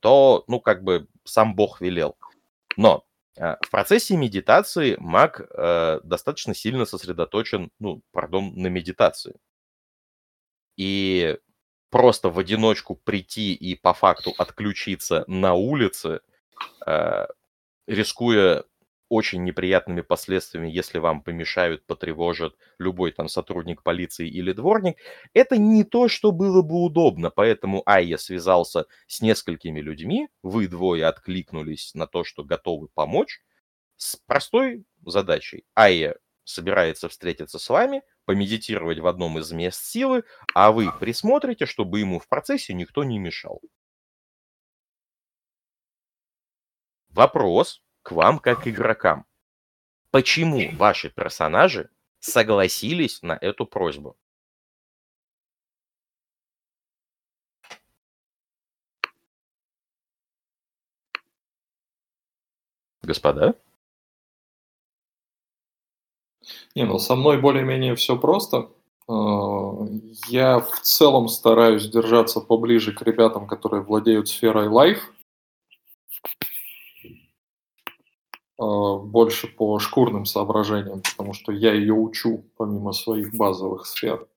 то, 0.00 0.44
ну, 0.48 0.60
как 0.60 0.82
бы 0.82 1.08
сам 1.24 1.54
Бог 1.54 1.80
велел. 1.80 2.16
Но 2.76 3.04
э, 3.36 3.56
в 3.62 3.70
процессе 3.70 4.16
медитации 4.16 4.96
маг 4.98 5.40
э, 5.40 6.00
достаточно 6.02 6.54
сильно 6.54 6.84
сосредоточен, 6.84 7.70
ну, 7.78 8.02
пардон, 8.12 8.52
на 8.54 8.66
медитации. 8.66 9.36
И 10.76 11.38
просто 11.90 12.28
в 12.28 12.38
одиночку 12.38 12.96
прийти 12.96 13.54
и 13.54 13.76
по 13.76 13.94
факту 13.94 14.34
отключиться 14.36 15.24
на 15.28 15.54
улице, 15.54 16.20
э, 16.86 17.26
рискуя 17.86 18.64
очень 19.14 19.44
неприятными 19.44 20.00
последствиями, 20.00 20.68
если 20.68 20.98
вам 20.98 21.22
помешают, 21.22 21.86
потревожат 21.86 22.54
любой 22.78 23.12
там 23.12 23.28
сотрудник 23.28 23.82
полиции 23.82 24.28
или 24.28 24.52
дворник, 24.52 24.96
это 25.32 25.56
не 25.56 25.84
то, 25.84 26.08
что 26.08 26.32
было 26.32 26.62
бы 26.62 26.82
удобно. 26.82 27.30
Поэтому 27.30 27.82
Айя 27.86 28.16
связался 28.16 28.86
с 29.06 29.20
несколькими 29.20 29.80
людьми, 29.80 30.28
вы 30.42 30.66
двое 30.68 31.06
откликнулись 31.06 31.94
на 31.94 32.06
то, 32.06 32.24
что 32.24 32.44
готовы 32.44 32.88
помочь, 32.88 33.40
с 33.96 34.16
простой 34.16 34.84
задачей. 35.06 35.64
Айя 35.76 36.16
собирается 36.44 37.08
встретиться 37.08 37.58
с 37.58 37.68
вами, 37.68 38.02
помедитировать 38.24 38.98
в 38.98 39.06
одном 39.06 39.38
из 39.38 39.50
мест 39.52 39.84
силы, 39.84 40.24
а 40.54 40.72
вы 40.72 40.90
присмотрите, 41.00 41.66
чтобы 41.66 42.00
ему 42.00 42.18
в 42.18 42.28
процессе 42.28 42.74
никто 42.74 43.04
не 43.04 43.18
мешал. 43.18 43.60
Вопрос 47.10 47.80
к 48.04 48.12
вам 48.12 48.38
как 48.38 48.68
игрокам. 48.68 49.24
Почему 50.10 50.70
ваши 50.76 51.10
персонажи 51.10 51.90
согласились 52.20 53.22
на 53.22 53.32
эту 53.32 53.66
просьбу? 53.66 54.16
Господа? 63.02 63.54
Не, 66.74 66.84
ну 66.84 66.98
со 66.98 67.16
мной 67.16 67.40
более-менее 67.40 67.94
все 67.94 68.18
просто. 68.18 68.70
А, 69.08 69.86
я 70.28 70.60
в 70.60 70.80
целом 70.80 71.28
стараюсь 71.28 71.88
держаться 71.88 72.40
поближе 72.40 72.92
к 72.92 73.02
ребятам, 73.02 73.46
которые 73.46 73.82
владеют 73.82 74.28
сферой 74.28 74.68
Life. 74.68 75.00
А, 76.22 76.44
больше 78.56 79.48
по 79.48 79.78
шкурным 79.78 80.24
соображениям, 80.24 81.02
потому 81.02 81.32
что 81.32 81.52
я 81.52 81.72
ее 81.72 81.94
учу 81.94 82.44
помимо 82.56 82.92
своих 82.92 83.34
базовых 83.34 83.86
сфер. 83.86 84.28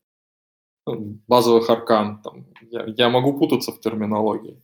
Ну, 0.86 1.20
базовых 1.28 1.70
аркан. 1.70 2.22
Там. 2.22 2.48
Я, 2.62 2.86
я 2.86 3.10
могу 3.10 3.38
путаться 3.38 3.72
в 3.72 3.80
терминологии. 3.80 4.62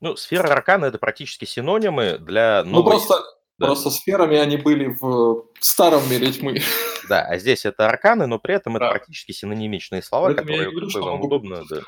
Ну, 0.00 0.14
сфера 0.14 0.48
аркана 0.52 0.86
это 0.86 0.98
практически 0.98 1.44
синонимы 1.44 2.18
для 2.18 2.62
новой... 2.64 2.84
Ну, 2.84 2.90
просто 2.90 3.14
да. 3.58 3.66
Просто 3.66 3.90
сферами 3.90 4.36
они 4.36 4.58
были 4.58 4.96
в 5.00 5.46
старом 5.60 6.08
мире 6.10 6.30
тьмы. 6.30 6.60
Да, 7.08 7.22
а 7.22 7.38
здесь 7.38 7.64
это 7.64 7.88
арканы, 7.88 8.26
но 8.26 8.38
при 8.38 8.54
этом 8.54 8.74
да. 8.74 8.78
это 8.78 8.90
практически 8.90 9.32
синонимичные 9.32 10.02
слова, 10.02 10.26
Поэтому 10.26 10.48
которые 10.48 10.64
я 10.64 10.70
говорю, 10.70 10.90
что 10.90 11.02
вам 11.02 11.20
удобно. 11.20 11.62
Да. 11.70 11.80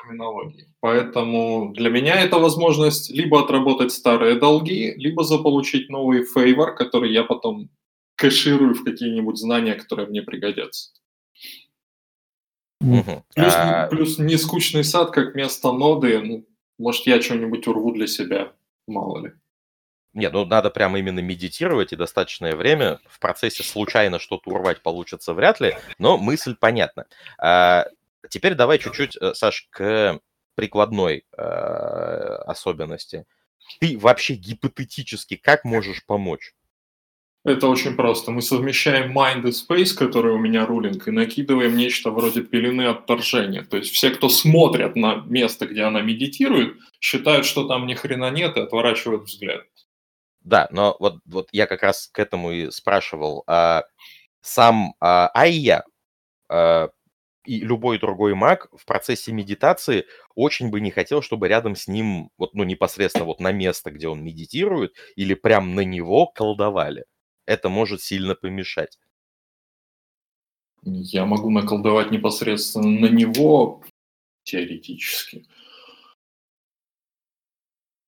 Поэтому 0.79 1.73
для 1.73 1.89
меня 1.89 2.19
это 2.21 2.39
возможность 2.39 3.11
либо 3.11 3.43
отработать 3.43 3.91
старые 3.91 4.35
долги, 4.35 4.93
либо 4.95 5.23
заполучить 5.23 5.89
новый 5.89 6.23
фейвор, 6.23 6.73
который 6.73 7.11
я 7.11 7.23
потом 7.23 7.69
кэширую 8.15 8.73
в 8.73 8.83
какие-нибудь 8.83 9.37
знания, 9.37 9.75
которые 9.75 10.07
мне 10.07 10.21
пригодятся. 10.21 10.91
Угу. 12.81 13.23
Плюс, 13.35 13.53
а... 13.55 13.87
плюс 13.87 14.17
нескучный 14.17 14.83
сад 14.83 15.11
как 15.11 15.35
место 15.35 15.71
ноды, 15.71 16.19
ну, 16.19 16.45
может, 16.77 17.05
я 17.05 17.21
что-нибудь 17.21 17.67
урву 17.67 17.91
для 17.91 18.07
себя, 18.07 18.53
мало 18.87 19.25
ли. 19.25 19.33
Нет, 20.13 20.33
ну 20.33 20.45
надо 20.45 20.69
прямо 20.69 20.97
именно 20.97 21.19
медитировать 21.19 21.93
и 21.93 21.95
достаточное 21.95 22.55
время. 22.55 22.99
В 23.07 23.19
процессе 23.19 23.63
случайно 23.63 24.19
что-то 24.19 24.49
урвать 24.49 24.81
получится 24.81 25.33
вряд 25.33 25.59
ли, 25.59 25.77
но 25.99 26.17
мысль 26.17 26.55
понятна. 26.55 27.05
А, 27.37 27.85
теперь 28.29 28.55
давай 28.55 28.79
чуть-чуть, 28.79 29.17
э, 29.17 29.33
Саш, 29.35 29.67
к 29.69 30.19
прикладной 30.55 31.25
а, 31.37 32.43
особенности. 32.47 33.25
Ты 33.79 33.97
вообще 33.99 34.33
гипотетически 34.33 35.35
как 35.35 35.63
можешь 35.63 36.03
помочь? 36.05 36.53
Это 37.45 37.67
очень 37.67 37.95
просто. 37.95 38.31
Мы 38.31 38.41
совмещаем 38.41 39.17
Mind 39.17 39.47
и 39.47 39.51
Space, 39.51 39.95
который 39.95 40.33
у 40.33 40.37
меня 40.37 40.65
рулинг, 40.65 41.07
и 41.07 41.11
накидываем 41.11 41.77
нечто 41.77 42.11
вроде 42.11 42.41
пелены 42.41 42.87
отторжения. 42.87 43.63
То 43.63 43.77
есть 43.77 43.91
все, 43.91 44.09
кто 44.09 44.27
смотрят 44.27 44.95
на 44.95 45.23
место, 45.25 45.65
где 45.65 45.83
она 45.83 46.01
медитирует, 46.01 46.75
считают, 46.99 47.45
что 47.45 47.65
там 47.67 47.87
ни 47.87 47.93
хрена 47.93 48.29
нет 48.31 48.57
и 48.57 48.61
отворачивают 48.61 49.23
взгляд. 49.23 49.65
Да, 50.41 50.67
но 50.71 50.95
вот, 50.99 51.19
вот 51.25 51.49
я 51.51 51.67
как 51.67 51.83
раз 51.83 52.07
к 52.07 52.19
этому 52.19 52.51
и 52.51 52.71
спрашивал. 52.71 53.43
А, 53.47 53.83
сам 54.41 54.95
а, 54.99 55.29
Айя 55.33 55.83
а, 56.49 56.89
и 57.45 57.61
любой 57.61 57.99
другой 57.99 58.35
маг 58.35 58.67
в 58.77 58.85
процессе 58.85 59.31
медитации 59.31 60.05
очень 60.35 60.69
бы 60.69 60.81
не 60.81 60.91
хотел, 60.91 61.21
чтобы 61.21 61.47
рядом 61.47 61.75
с 61.75 61.87
ним, 61.87 62.31
вот, 62.37 62.53
ну, 62.53 62.63
непосредственно 62.63 63.25
вот 63.25 63.39
на 63.39 63.51
место, 63.51 63.91
где 63.91 64.07
он 64.07 64.23
медитирует, 64.23 64.95
или 65.15 65.33
прям 65.33 65.75
на 65.75 65.81
него 65.81 66.27
колдовали. 66.27 67.05
Это 67.45 67.69
может 67.69 68.01
сильно 68.01 68.35
помешать. 68.35 68.99
Я 70.83 71.25
могу 71.25 71.49
наколдовать 71.49 72.11
непосредственно 72.11 72.87
на 72.87 73.07
него, 73.07 73.83
теоретически. 74.43 75.45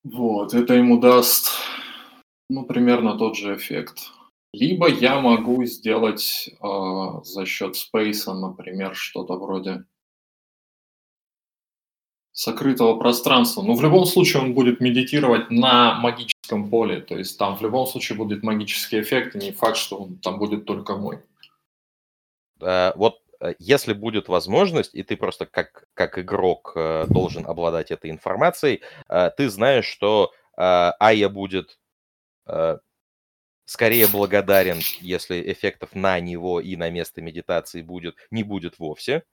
Вот, 0.03 0.53
это 0.53 0.73
ему 0.73 0.99
даст 0.99 1.51
Ну, 2.53 2.65
примерно 2.65 3.17
тот 3.17 3.37
же 3.37 3.55
эффект. 3.55 4.11
Либо 4.51 4.89
я 4.89 5.21
могу 5.21 5.63
сделать 5.63 6.49
э, 6.49 7.23
за 7.23 7.45
счет 7.45 7.77
спейса, 7.77 8.33
например, 8.33 8.93
что-то 8.93 9.37
вроде 9.37 9.85
сокрытого 12.33 12.99
пространства. 12.99 13.61
Но 13.61 13.73
в 13.73 13.81
любом 13.81 14.05
случае 14.05 14.43
он 14.43 14.53
будет 14.53 14.81
медитировать 14.81 15.49
на 15.49 15.97
магическом 16.01 16.69
поле. 16.69 16.99
То 16.99 17.17
есть 17.17 17.39
там 17.39 17.55
в 17.55 17.61
любом 17.61 17.87
случае 17.87 18.17
будет 18.17 18.43
магический 18.43 18.99
эффект, 18.99 19.35
и 19.35 19.39
не 19.39 19.51
факт, 19.53 19.77
что 19.77 19.95
он 19.95 20.17
там 20.17 20.37
будет 20.37 20.65
только 20.65 20.97
мой. 20.97 21.19
Э, 22.59 22.91
вот 22.97 23.21
э, 23.39 23.53
если 23.59 23.93
будет 23.93 24.27
возможность, 24.27 24.93
и 24.93 25.03
ты 25.03 25.15
просто 25.15 25.45
как, 25.45 25.87
как 25.93 26.19
игрок 26.19 26.73
э, 26.75 27.05
должен 27.07 27.45
обладать 27.45 27.91
этой 27.91 28.11
информацией, 28.11 28.81
ты 29.37 29.49
знаешь, 29.49 29.85
что 29.85 30.33
Ая 30.57 31.29
будет 31.29 31.77
скорее 33.65 34.07
благодарен, 34.07 34.79
если 34.99 35.51
эффектов 35.51 35.95
на 35.95 36.19
него 36.19 36.59
и 36.59 36.75
на 36.75 36.89
место 36.89 37.21
медитации 37.21 37.81
будет, 37.81 38.15
не 38.31 38.43
будет 38.43 38.79
вовсе. 38.79 39.23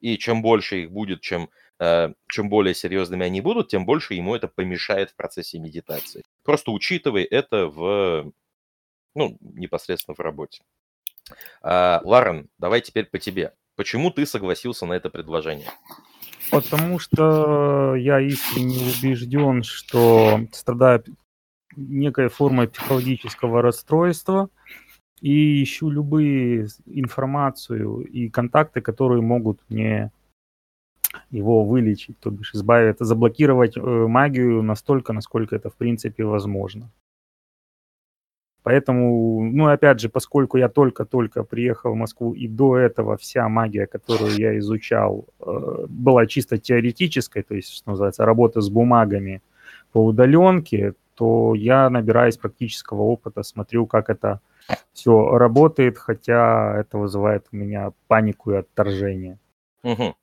И 0.00 0.16
чем 0.16 0.40
больше 0.40 0.82
их 0.84 0.90
будет, 0.90 1.20
чем, 1.20 1.50
чем 1.78 2.48
более 2.48 2.74
серьезными 2.74 3.26
они 3.26 3.40
будут, 3.40 3.68
тем 3.68 3.84
больше 3.84 4.14
ему 4.14 4.34
это 4.34 4.48
помешает 4.48 5.10
в 5.10 5.16
процессе 5.16 5.58
медитации. 5.58 6.22
Просто 6.42 6.70
учитывай 6.70 7.24
это 7.24 7.66
в, 7.66 8.32
ну, 9.14 9.36
непосредственно 9.40 10.14
в 10.14 10.20
работе. 10.20 10.62
А, 11.62 12.00
Ларен, 12.04 12.48
давай 12.58 12.80
теперь 12.80 13.04
по 13.04 13.18
тебе. 13.18 13.52
Почему 13.76 14.10
ты 14.10 14.24
согласился 14.24 14.86
на 14.86 14.94
это 14.94 15.10
предложение? 15.10 15.70
Потому 16.50 16.98
что 16.98 17.94
я 17.94 18.20
искренне 18.20 18.78
убежден, 18.78 19.62
что 19.62 20.40
страдаю 20.52 21.04
некой 21.76 22.28
формой 22.28 22.68
психологического 22.68 23.62
расстройства 23.62 24.48
и 25.20 25.62
ищу 25.62 25.90
любые 25.90 26.68
информацию 26.86 28.02
и 28.02 28.28
контакты, 28.28 28.80
которые 28.80 29.22
могут 29.22 29.60
мне 29.68 30.10
его 31.30 31.64
вылечить, 31.64 32.18
то 32.20 32.30
бишь 32.30 32.54
избавить, 32.54 32.96
заблокировать 33.00 33.76
э, 33.76 33.80
магию 33.80 34.62
настолько, 34.62 35.12
насколько 35.12 35.56
это 35.56 35.68
в 35.70 35.74
принципе 35.74 36.24
возможно. 36.24 36.90
Поэтому, 38.62 39.50
ну, 39.50 39.66
опять 39.66 40.00
же, 40.00 40.08
поскольку 40.08 40.58
я 40.58 40.68
только-только 40.68 41.44
приехал 41.44 41.92
в 41.92 41.96
Москву, 41.96 42.34
и 42.34 42.46
до 42.46 42.76
этого 42.76 43.16
вся 43.16 43.48
магия, 43.48 43.86
которую 43.86 44.36
я 44.36 44.58
изучал, 44.58 45.26
э, 45.40 45.86
была 45.88 46.26
чисто 46.26 46.58
теоретической, 46.58 47.42
то 47.42 47.54
есть, 47.54 47.72
что 47.72 47.90
называется, 47.90 48.26
работа 48.26 48.60
с 48.60 48.68
бумагами 48.68 49.40
по 49.92 50.04
удаленке, 50.04 50.94
то 51.20 51.54
я 51.54 51.90
набираюсь 51.90 52.38
практического 52.38 53.02
опыта, 53.02 53.42
смотрю, 53.42 53.86
как 53.86 54.08
это 54.08 54.40
все 54.94 55.36
работает, 55.36 55.98
хотя 55.98 56.78
это 56.78 56.96
вызывает 56.96 57.44
у 57.52 57.56
меня 57.56 57.92
панику 58.08 58.52
и 58.52 58.56
отторжение. 58.56 59.38
Угу. 59.82 60.14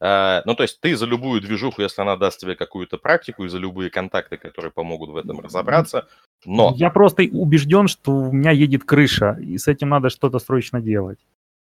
А, 0.00 0.42
ну, 0.44 0.54
то 0.54 0.64
есть 0.64 0.78
ты 0.80 0.94
за 0.94 1.06
любую 1.06 1.40
движуху, 1.40 1.80
если 1.80 2.02
она 2.02 2.18
даст 2.18 2.38
тебе 2.38 2.54
какую-то 2.54 2.98
практику, 2.98 3.44
и 3.44 3.48
за 3.48 3.56
любые 3.56 3.88
контакты, 3.88 4.36
которые 4.36 4.70
помогут 4.70 5.08
в 5.08 5.16
этом 5.16 5.40
разобраться, 5.40 6.06
но... 6.44 6.74
Я 6.76 6.90
просто 6.90 7.22
убежден, 7.22 7.88
что 7.88 8.12
у 8.12 8.30
меня 8.30 8.50
едет 8.50 8.84
крыша, 8.84 9.38
и 9.40 9.56
с 9.56 9.68
этим 9.68 9.88
надо 9.88 10.10
что-то 10.10 10.38
срочно 10.38 10.82
делать. 10.82 11.26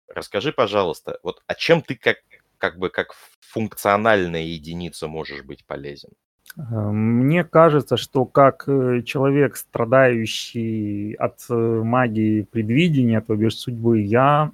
Расскажи, 0.08 0.52
пожалуйста, 0.52 1.20
вот 1.22 1.44
а 1.46 1.54
чем 1.54 1.84
ты 1.84 1.94
как, 1.94 2.18
как 2.58 2.80
бы 2.80 2.90
как 2.90 3.14
функциональная 3.42 4.42
единица 4.42 5.08
можешь 5.08 5.44
быть 5.44 5.68
полезен? 5.68 6.10
Мне 6.58 7.44
кажется, 7.44 7.96
что 7.96 8.26
как 8.26 8.66
э, 8.68 9.04
человек, 9.04 9.56
страдающий 9.56 11.14
от 11.14 11.46
э, 11.50 11.54
магии 11.54 12.42
предвидения, 12.44 13.22
то 13.22 13.36
бишь 13.36 13.58
судьбы, 13.58 14.02
я 14.02 14.52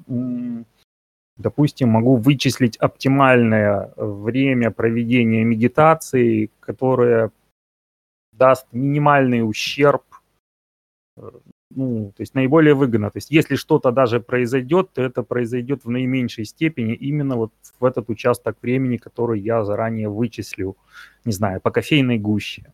допустим, 1.38 1.90
могу 1.90 2.16
вычислить 2.16 2.78
оптимальное 2.78 3.94
время 3.96 4.72
проведения 4.72 5.44
медитации, 5.44 6.50
которое 6.60 7.32
даст 8.34 8.68
минимальный 8.72 9.48
ущерб, 9.48 10.04
э, 11.18 11.32
ну, 11.70 12.14
то 12.16 12.22
есть 12.22 12.34
наиболее 12.34 12.74
выгодно. 12.74 13.12
То 13.12 13.18
есть 13.18 13.30
если 13.30 13.56
что-то 13.56 13.92
даже 13.92 14.20
произойдет, 14.20 14.94
то 14.94 15.02
это 15.02 15.24
произойдет 15.24 15.84
в 15.84 15.90
наименьшей 15.90 16.46
степени 16.46 16.94
именно 16.94 17.36
вот 17.36 17.54
в 17.80 17.86
этот 17.86 18.10
участок 18.10 18.58
времени, 18.62 18.98
который 18.98 19.40
я 19.40 19.64
заранее 19.64 20.10
вычислил, 20.10 20.78
не 21.26 21.34
знаю, 21.34 21.60
по 21.62 21.72
кофейной 21.72 22.18
гуще. 22.18 22.74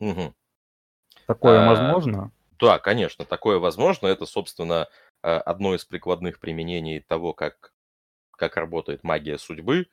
Угу. 0.00 0.34
Такое 1.26 1.64
а, 1.64 1.68
возможно? 1.68 2.32
Да, 2.58 2.78
конечно, 2.78 3.24
такое 3.24 3.58
возможно. 3.58 4.08
Это, 4.08 4.26
собственно, 4.26 4.88
э, 5.22 5.28
одно 5.28 5.74
из 5.74 5.84
прикладных 5.84 6.40
применений 6.40 7.00
того, 7.00 7.32
как 7.32 7.72
как 8.42 8.56
работает 8.56 9.04
магия 9.04 9.38
судьбы, 9.38 9.86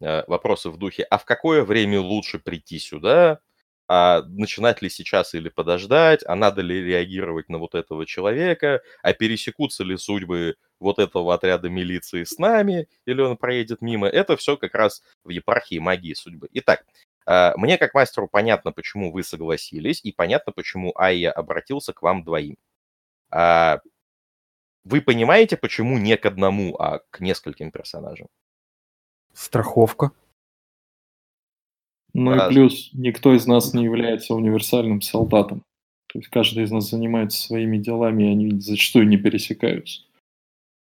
э, 0.00 0.22
вопросы 0.28 0.70
в 0.70 0.76
духе, 0.76 1.02
а 1.02 1.18
в 1.18 1.24
какое 1.24 1.64
время 1.64 2.00
лучше 2.00 2.38
прийти 2.38 2.78
сюда, 2.78 3.40
а 3.88 4.22
начинать 4.22 4.82
ли 4.82 4.90
сейчас 4.90 5.34
или 5.34 5.48
подождать, 5.48 6.22
а 6.26 6.34
надо 6.34 6.62
ли 6.62 6.82
реагировать 6.82 7.48
на 7.48 7.58
вот 7.58 7.74
этого 7.74 8.06
человека, 8.06 8.82
а 9.02 9.12
пересекутся 9.12 9.84
ли 9.84 9.96
судьбы 9.96 10.56
вот 10.80 10.98
этого 10.98 11.34
отряда 11.34 11.68
милиции 11.68 12.24
с 12.24 12.38
нами, 12.38 12.88
или 13.04 13.20
он 13.20 13.36
проедет 13.36 13.82
мимо. 13.82 14.08
Это 14.08 14.36
все 14.36 14.56
как 14.56 14.74
раз 14.74 15.02
в 15.24 15.30
епархии 15.30 15.78
магии 15.78 16.14
судьбы. 16.14 16.48
Итак, 16.52 16.84
э, 17.26 17.52
мне 17.56 17.78
как 17.78 17.94
мастеру 17.94 18.28
понятно, 18.28 18.72
почему 18.72 19.12
вы 19.12 19.22
согласились, 19.22 20.00
и 20.02 20.12
понятно, 20.12 20.52
почему 20.52 20.92
Айя 20.96 21.30
обратился 21.30 21.92
к 21.92 22.02
вам 22.02 22.24
двоим. 22.24 22.56
А, 23.30 23.80
вы 24.84 25.00
понимаете, 25.00 25.56
почему 25.56 25.98
не 25.98 26.16
к 26.16 26.26
одному, 26.26 26.76
а 26.76 27.00
к 27.10 27.20
нескольким 27.20 27.70
персонажам? 27.70 28.28
Страховка. 29.32 30.10
Ну 32.18 32.32
а... 32.32 32.46
и 32.46 32.48
плюс, 32.48 32.88
никто 32.94 33.34
из 33.34 33.46
нас 33.46 33.74
не 33.74 33.84
является 33.84 34.34
универсальным 34.34 35.02
солдатом. 35.02 35.62
То 36.06 36.18
есть 36.18 36.30
каждый 36.30 36.64
из 36.64 36.70
нас 36.70 36.88
занимается 36.88 37.38
своими 37.38 37.76
делами, 37.76 38.24
и 38.24 38.32
они 38.32 38.58
зачастую 38.58 39.06
не 39.06 39.18
пересекаются. 39.18 40.00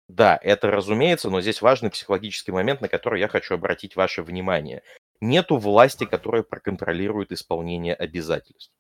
Да, 0.06 0.38
это 0.42 0.70
разумеется, 0.70 1.30
но 1.30 1.40
здесь 1.40 1.62
важный 1.62 1.90
психологический 1.90 2.52
момент, 2.52 2.82
на 2.82 2.88
который 2.88 3.20
я 3.20 3.28
хочу 3.28 3.54
обратить 3.54 3.96
ваше 3.96 4.22
внимание. 4.22 4.82
Нету 5.22 5.56
власти, 5.56 6.04
которая 6.04 6.42
проконтролирует 6.42 7.32
исполнение 7.32 7.94
обязательств. 7.94 8.70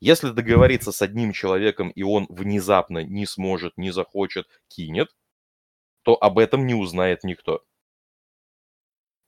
Если 0.00 0.30
договориться 0.30 0.90
с 0.90 1.02
одним 1.02 1.32
человеком, 1.32 1.90
и 1.90 2.02
он 2.02 2.26
внезапно 2.28 3.04
не 3.04 3.26
сможет, 3.26 3.74
не 3.76 3.92
захочет, 3.92 4.48
кинет, 4.66 5.14
то 6.02 6.20
об 6.20 6.40
этом 6.40 6.66
не 6.66 6.74
узнает 6.74 7.22
никто. 7.22 7.62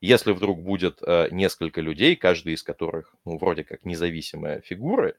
Если 0.05 0.33
вдруг 0.33 0.61
будет 0.61 0.99
э, 1.01 1.29
несколько 1.31 1.81
людей, 1.81 2.15
каждый 2.15 2.53
из 2.53 2.63
которых, 2.63 3.15
ну, 3.25 3.39
вроде 3.39 3.65
как 3.65 3.87
независимая 3.87 4.61
фигура, 4.61 5.15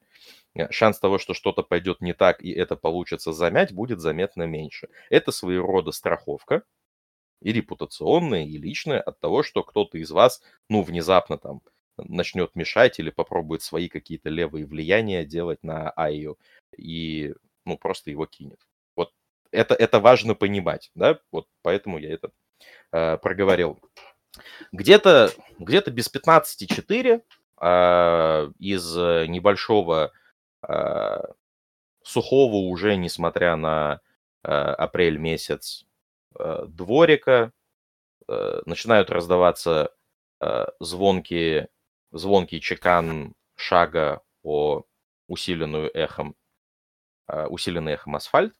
э, 0.54 0.70
шанс 0.70 1.00
того, 1.00 1.18
что 1.18 1.34
что-то 1.34 1.64
пойдет 1.64 2.00
не 2.00 2.12
так 2.12 2.40
и 2.40 2.52
это 2.52 2.76
получится 2.76 3.32
замять, 3.32 3.72
будет 3.72 3.98
заметно 3.98 4.44
меньше. 4.44 4.88
Это 5.10 5.32
своего 5.32 5.66
рода 5.66 5.90
страховка, 5.90 6.62
и 7.42 7.52
репутационная, 7.52 8.44
и 8.44 8.58
личная 8.58 9.00
от 9.00 9.18
того, 9.18 9.42
что 9.42 9.64
кто-то 9.64 9.98
из 9.98 10.12
вас, 10.12 10.40
ну, 10.68 10.82
внезапно 10.82 11.36
там 11.36 11.62
начнет 11.96 12.54
мешать 12.54 13.00
или 13.00 13.10
попробует 13.10 13.62
свои 13.62 13.88
какие-то 13.88 14.28
левые 14.28 14.66
влияния 14.66 15.24
делать 15.24 15.64
на 15.64 15.90
Айю 15.96 16.38
и, 16.78 17.34
ну, 17.64 17.76
просто 17.76 18.12
его 18.12 18.26
кинет. 18.26 18.60
Вот 18.94 19.12
это, 19.50 19.74
это 19.74 19.98
важно 19.98 20.36
понимать, 20.36 20.92
да, 20.94 21.18
вот 21.32 21.48
поэтому 21.62 21.98
я 21.98 22.12
это 22.12 22.30
э, 22.92 23.16
проговорил. 23.18 23.80
Где-то 24.72 25.32
где 25.58 25.80
без 25.80 26.12
15,4 26.12 27.22
э, 27.60 28.52
из 28.58 28.96
небольшого 29.28 30.12
э, 30.66 31.22
сухого 32.02 32.56
уже, 32.56 32.96
несмотря 32.96 33.56
на 33.56 34.00
э, 34.44 34.48
апрель 34.48 35.18
месяц, 35.18 35.86
э, 36.38 36.64
дворика, 36.68 37.52
э, 38.28 38.60
начинают 38.66 39.10
раздаваться 39.10 39.90
э, 40.40 40.66
звонкие 40.80 41.68
звонкий 42.12 42.60
чекан 42.60 43.34
шага 43.56 44.22
о 44.42 44.84
усиленную 45.28 45.90
эхом, 45.94 46.34
а, 47.26 47.46
усиленный 47.46 47.92
эхом 47.92 48.16
асфальт, 48.16 48.54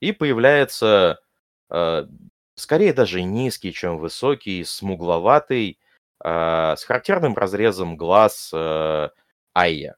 и 0.00 0.12
появляется 0.12 1.20
а, 1.68 2.06
скорее 2.58 2.92
даже 2.92 3.22
низкий, 3.22 3.72
чем 3.72 3.98
высокий, 3.98 4.64
смугловатый, 4.64 5.78
а, 6.20 6.76
с 6.76 6.84
характерным 6.84 7.34
разрезом 7.34 7.96
глаз 7.96 8.52
Айя. 9.54 9.96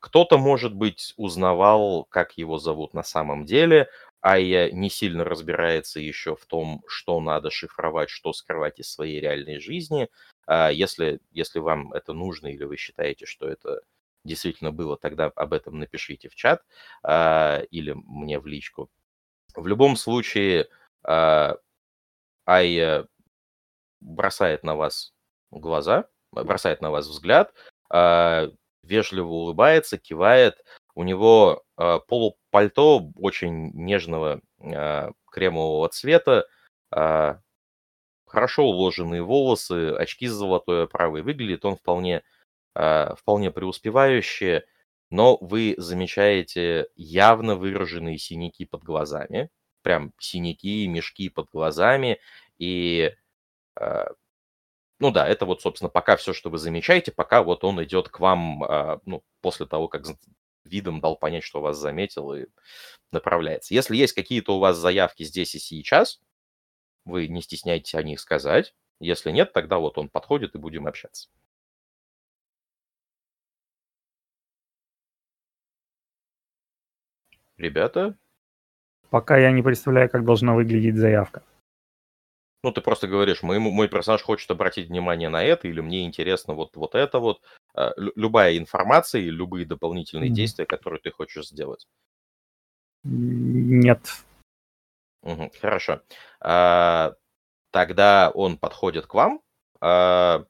Кто-то, 0.00 0.36
может 0.36 0.74
быть, 0.74 1.14
узнавал, 1.16 2.04
как 2.04 2.36
его 2.36 2.58
зовут 2.58 2.92
на 2.92 3.04
самом 3.04 3.44
деле, 3.44 3.88
Айя 4.20 4.70
не 4.70 4.90
сильно 4.90 5.24
разбирается 5.24 6.00
еще 6.00 6.36
в 6.36 6.46
том, 6.46 6.82
что 6.86 7.20
надо 7.20 7.50
шифровать, 7.50 8.10
что 8.10 8.32
скрывать 8.32 8.78
из 8.78 8.90
своей 8.90 9.20
реальной 9.20 9.58
жизни, 9.58 10.08
а 10.46 10.70
если, 10.70 11.20
если 11.30 11.58
вам 11.58 11.92
это 11.92 12.12
нужно 12.12 12.48
или 12.48 12.64
вы 12.64 12.76
считаете, 12.76 13.26
что 13.26 13.48
это 13.48 13.82
действительно 14.24 14.70
было, 14.72 14.96
тогда 14.96 15.26
об 15.26 15.52
этом 15.52 15.78
напишите 15.78 16.28
в 16.28 16.34
чат 16.34 16.62
э, 17.04 17.64
или 17.70 17.92
мне 17.94 18.38
в 18.38 18.46
личку. 18.46 18.90
В 19.56 19.66
любом 19.66 19.96
случае, 19.96 20.62
э, 20.62 20.66
Ай 21.04 21.58
бросает 24.00 24.64
на 24.64 24.74
вас 24.76 25.12
глаза, 25.50 26.06
бросает 26.32 26.80
на 26.80 26.90
вас 26.90 27.06
взгляд, 27.06 27.52
э, 27.92 28.48
вежливо 28.82 29.28
улыбается, 29.28 29.98
кивает. 29.98 30.56
У 30.94 31.04
него 31.04 31.62
э, 31.78 31.98
полупальто 32.08 33.10
очень 33.16 33.70
нежного 33.74 34.40
э, 34.60 35.10
кремового 35.30 35.88
цвета, 35.88 36.46
э, 36.94 37.34
хорошо 38.26 38.64
уложенные 38.64 39.22
волосы, 39.22 39.90
очки 39.92 40.26
с 40.28 40.32
золотой 40.32 40.84
оправой. 40.84 41.22
Выглядит 41.22 41.64
он 41.64 41.76
вполне, 41.76 42.22
э, 42.76 43.14
вполне 43.16 43.50
преуспевающе, 43.50 44.64
но 45.10 45.36
вы 45.40 45.74
замечаете 45.78 46.88
явно 46.96 47.56
выраженные 47.56 48.18
синяки 48.18 48.64
под 48.66 48.82
глазами, 48.84 49.50
прям 49.82 50.12
синяки, 50.18 50.86
мешки 50.88 51.28
под 51.28 51.50
глазами, 51.50 52.18
и 52.58 53.14
э, 53.80 54.04
ну 55.00 55.10
да, 55.10 55.26
это 55.28 55.46
вот, 55.46 55.62
собственно, 55.62 55.88
пока 55.88 56.16
все, 56.16 56.32
что 56.32 56.48
вы 56.50 56.58
замечаете, 56.58 57.12
пока 57.12 57.42
вот 57.42 57.64
он 57.64 57.82
идет 57.84 58.08
к 58.08 58.20
вам, 58.20 58.62
э, 58.64 58.98
ну, 59.04 59.24
после 59.40 59.66
того, 59.66 59.88
как 59.88 60.04
видом 60.64 61.00
дал 61.00 61.16
понять, 61.16 61.44
что 61.44 61.60
вас 61.60 61.76
заметил 61.76 62.32
и 62.34 62.46
направляется. 63.10 63.74
Если 63.74 63.96
есть 63.96 64.12
какие-то 64.14 64.56
у 64.56 64.60
вас 64.60 64.76
заявки 64.76 65.24
здесь 65.24 65.54
и 65.54 65.58
сейчас, 65.58 66.20
вы 67.04 67.28
не 67.28 67.42
стесняйтесь 67.42 67.94
о 67.94 68.02
них 68.02 68.20
сказать. 68.20 68.74
Если 69.00 69.32
нет, 69.32 69.52
тогда 69.52 69.78
вот 69.78 69.98
он 69.98 70.08
подходит 70.08 70.54
и 70.54 70.58
будем 70.58 70.86
общаться. 70.86 71.28
Ребята? 77.56 78.16
Пока 79.12 79.36
я 79.36 79.52
не 79.52 79.62
представляю, 79.62 80.08
как 80.08 80.24
должна 80.24 80.54
выглядеть 80.54 80.96
заявка. 80.96 81.42
Ну, 82.64 82.72
ты 82.72 82.80
просто 82.80 83.06
говоришь, 83.06 83.42
мой, 83.42 83.58
мой 83.58 83.86
персонаж 83.86 84.22
хочет 84.22 84.50
обратить 84.50 84.88
внимание 84.88 85.28
на 85.28 85.44
это, 85.44 85.68
или 85.68 85.82
мне 85.82 86.06
интересно 86.06 86.54
вот, 86.54 86.76
вот 86.76 86.94
это 86.94 87.18
вот. 87.18 87.42
А, 87.74 87.92
любая 87.96 88.56
информация 88.56 89.20
и 89.20 89.28
любые 89.28 89.66
дополнительные 89.66 90.30
mm-hmm. 90.30 90.34
действия, 90.34 90.64
которые 90.64 90.98
ты 90.98 91.10
хочешь 91.10 91.48
сделать. 91.48 91.86
Нет. 93.04 94.00
Угу, 95.24 95.50
хорошо. 95.60 96.00
А, 96.40 97.12
тогда 97.70 98.30
он 98.34 98.56
подходит 98.56 99.06
к 99.06 99.12
вам. 99.12 99.42
А, 99.82 100.46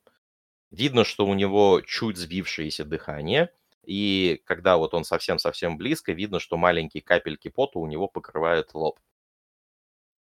видно, 0.70 1.02
что 1.04 1.26
у 1.26 1.34
него 1.34 1.80
чуть 1.84 2.16
сбившееся 2.16 2.84
дыхание. 2.84 3.50
И 3.84 4.40
когда 4.44 4.76
вот 4.76 4.94
он 4.94 5.04
совсем-совсем 5.04 5.76
близко, 5.76 6.12
видно, 6.12 6.38
что 6.38 6.56
маленькие 6.56 7.02
капельки 7.02 7.48
пота 7.48 7.78
у 7.78 7.86
него 7.86 8.08
покрывают 8.08 8.74
лоб. 8.74 9.00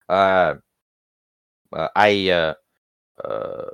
А, 0.08 0.58
а, 1.70 1.90
Айя 1.94 2.58
э, 3.22 3.70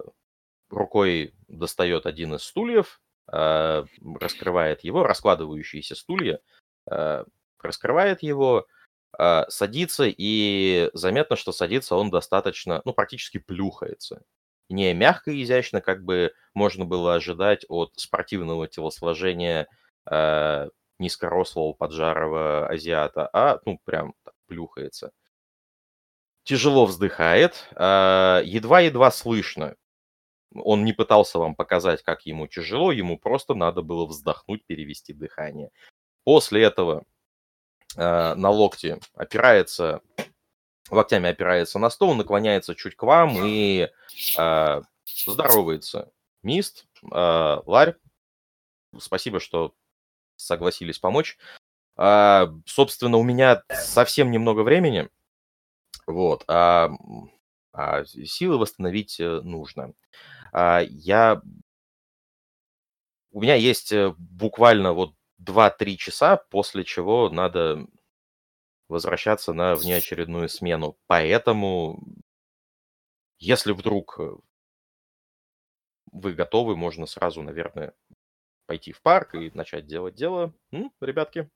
рукой 0.71 1.35
достает 1.49 2.07
один 2.07 2.35
из 2.35 2.43
стульев, 2.43 3.01
э, 3.33 3.85
раскрывает 4.21 4.85
его, 4.85 5.05
раскладывающиеся 5.05 5.95
стулья, 5.95 6.41
э, 6.91 7.25
раскрывает 7.61 8.23
его, 8.23 8.67
садится, 9.49 10.05
и 10.07 10.91
заметно, 10.93 11.35
что 11.35 11.51
садится 11.51 11.97
он 11.97 12.11
достаточно, 12.11 12.83
ну, 12.85 12.93
практически 12.93 13.39
плюхается. 13.39 14.23
Не 14.69 14.93
мягко 14.95 15.31
и 15.31 15.43
изящно, 15.43 15.81
как 15.81 16.05
бы 16.05 16.33
можно 16.55 16.85
было 16.85 17.15
ожидать 17.15 17.65
от 17.69 17.93
спортивного 17.97 18.69
телосложения 18.69 19.67
низкорослого 20.99 21.75
поджарого 21.75 22.67
азиата, 22.69 23.29
а, 23.33 23.61
ну, 23.65 23.79
прям 23.85 24.15
так, 24.25 24.35
плюхается 24.47 25.13
тяжело 26.49 26.87
вздыхает, 26.87 27.69
а, 27.75 28.41
едва-едва 28.43 29.11
слышно. 29.11 29.77
Он 30.55 30.85
не 30.85 30.95
пытался 30.95 31.39
вам 31.39 31.55
показать, 31.55 32.03
как 32.03 32.25
ему 32.25 32.47
тяжело, 32.47 32.91
ему 32.91 33.19
просто 33.19 33.55
надо 33.55 33.83
было 33.83 34.07
вздохнуть, 34.07 34.65
перевести 34.67 35.13
дыхание. 35.13 35.71
После 36.25 36.63
этого 36.63 37.05
а, 37.97 38.35
на 38.37 38.51
локте 38.51 39.01
опирается, 39.15 40.03
локтями 40.91 41.29
опирается 41.29 41.79
на 41.79 41.91
стол, 41.91 42.15
наклоняется 42.15 42.75
чуть 42.75 42.97
к 42.97 43.03
вам 43.03 43.37
и 43.45 43.89
э, 44.39 44.83
здоровается. 45.27 46.13
Мист, 46.43 46.87
э, 47.03 47.63
Ларь, 47.67 47.97
спасибо, 48.99 49.41
что 49.41 49.75
согласились 50.37 50.99
помочь. 50.99 51.39
Э, 51.97 52.47
собственно, 52.67 53.17
у 53.19 53.23
меня 53.23 53.63
совсем 53.71 54.31
немного 54.31 54.63
времени. 54.63 55.09
Вот, 56.07 56.45
а, 56.49 56.91
а 57.73 58.05
силы 58.05 58.59
восстановить 58.59 59.21
э, 59.21 59.41
нужно. 59.43 59.93
А, 60.53 60.81
я... 60.81 61.43
У 63.31 63.43
меня 63.43 63.57
есть 63.57 63.93
э, 63.93 64.15
буквально 64.17 64.95
вот 64.95 65.13
2-3 65.43 65.97
часа, 65.97 66.37
после 66.37 66.85
чего 66.85 67.29
надо 67.29 67.87
возвращаться 68.89 69.53
на 69.53 69.75
внеочередную 69.75 70.49
смену. 70.49 70.99
Поэтому, 71.07 72.03
если 73.39 73.73
вдруг 73.73 74.19
э, 74.19 74.37
вы 76.13 76.33
готовы, 76.33 76.77
можно 76.77 77.07
сразу, 77.07 77.43
наверное, 77.43 77.95
пойти 78.67 78.93
в 78.93 79.01
парк 79.03 79.35
и 79.35 79.51
начать 79.55 79.87
делать 79.87 80.15
дело. 80.15 80.55
М, 80.73 80.93
ребятки? 81.01 81.51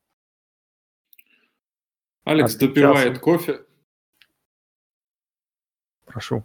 Алекс 2.24 2.54
допивает 2.54 3.18
кофе. 3.18 3.66
Прошу. 6.04 6.44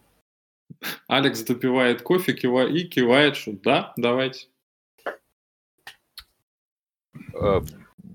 Алекс 1.08 1.42
допивает 1.44 2.02
кофе 2.02 2.34
кива... 2.34 2.68
и 2.68 2.84
кивает, 2.86 3.36
что 3.36 3.54
да, 3.54 3.94
давайте. 3.98 4.50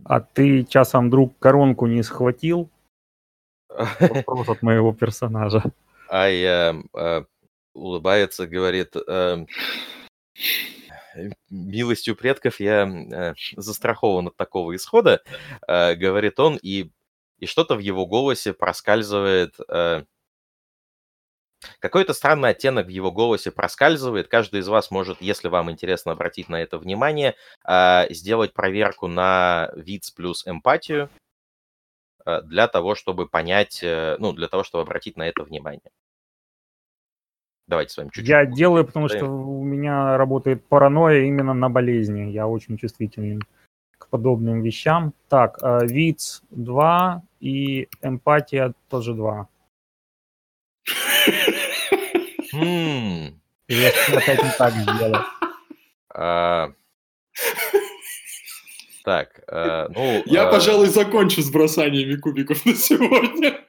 А 0.05 0.21
ты 0.21 0.65
часом 0.65 1.11
друг 1.11 1.39
коронку 1.39 1.87
не 1.87 2.03
схватил? 2.03 2.71
Вопрос 4.01 4.49
от 4.49 4.63
моего 4.63 4.93
персонажа. 4.93 5.63
А 6.09 6.29
я 6.29 6.77
э, 6.95 7.25
улыбается, 7.75 8.47
говорит, 8.47 8.95
э, 8.97 9.47
милостью 11.51 12.17
предков 12.17 12.61
я 12.61 12.87
э, 12.87 13.35
застрахован 13.57 14.29
от 14.29 14.37
такого 14.37 14.75
исхода, 14.77 15.23
э, 15.67 15.95
говорит 15.95 16.39
он, 16.39 16.59
и, 16.63 16.91
и 17.39 17.47
что-то 17.47 17.77
в 17.77 17.81
его 17.81 18.07
голосе 18.07 18.53
проскальзывает 18.53 19.55
э, 19.69 20.05
какой-то 21.79 22.13
странный 22.13 22.51
оттенок 22.51 22.87
в 22.87 22.91
его 22.91 23.11
голосе 23.13 23.51
проскальзывает. 23.51 24.29
Каждый 24.29 24.61
из 24.61 24.69
вас 24.69 24.91
может, 24.91 25.21
если 25.21 25.49
вам 25.49 25.71
интересно 25.71 26.13
обратить 26.13 26.49
на 26.49 26.61
это 26.63 26.79
внимание, 26.79 27.35
а, 27.65 28.07
сделать 28.11 28.53
проверку 28.53 29.07
на 29.09 29.71
вид 29.77 30.05
плюс 30.17 30.47
эмпатию 30.47 31.09
а, 32.25 32.43
для 32.43 32.69
того, 32.69 32.95
чтобы 32.95 33.29
понять, 33.29 33.81
э, 33.83 34.17
ну, 34.19 34.33
для 34.33 34.49
того, 34.49 34.65
чтобы 34.65 34.83
обратить 34.83 35.17
на 35.17 35.29
это 35.29 35.45
внимание. 35.45 35.91
Давайте 37.69 37.93
с 37.93 37.97
вами 37.97 38.09
чуть-чуть. 38.09 38.29
Я 38.29 38.45
делаю, 38.45 38.85
потому 38.85 39.09
что 39.09 39.27
у 39.27 39.63
меня 39.63 40.17
работает 40.17 40.67
паранойя 40.67 41.25
именно 41.25 41.55
на 41.55 41.71
болезни. 41.71 42.31
Я 42.31 42.47
очень 42.47 42.77
чувствителен 42.77 43.41
к 43.99 44.09
подобным 44.09 44.63
вещам. 44.63 45.15
Так, 45.29 45.59
а, 45.63 45.85
вид 45.85 46.43
2 46.51 47.23
и 47.41 47.89
эмпатия 48.03 48.75
тоже 48.89 49.15
2. 49.15 49.49
Хм. 52.53 53.41
Я 53.69 53.89
опять 53.89 54.43
не 54.43 54.51
так 54.59 54.75
сделал. 54.75 55.25
А, 56.15 56.73
так, 59.05 59.41
а, 59.47 59.89
ну... 59.89 60.23
Я, 60.27 60.49
а 60.49 60.51
пожалуй, 60.51 60.89
закончу 60.89 61.43
с 61.43 61.51
бросаниями 61.51 62.17
кубиков 62.17 62.67
на 62.67 62.75
сегодня. 62.75 63.65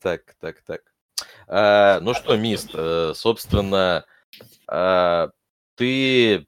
Так, 0.00 0.34
так, 0.40 0.62
так. 0.62 0.82
Ну 2.02 2.14
что, 2.14 2.36
Мист, 2.36 2.70
э, 2.74 3.12
собственно, 3.14 4.04
ты... 5.76 6.46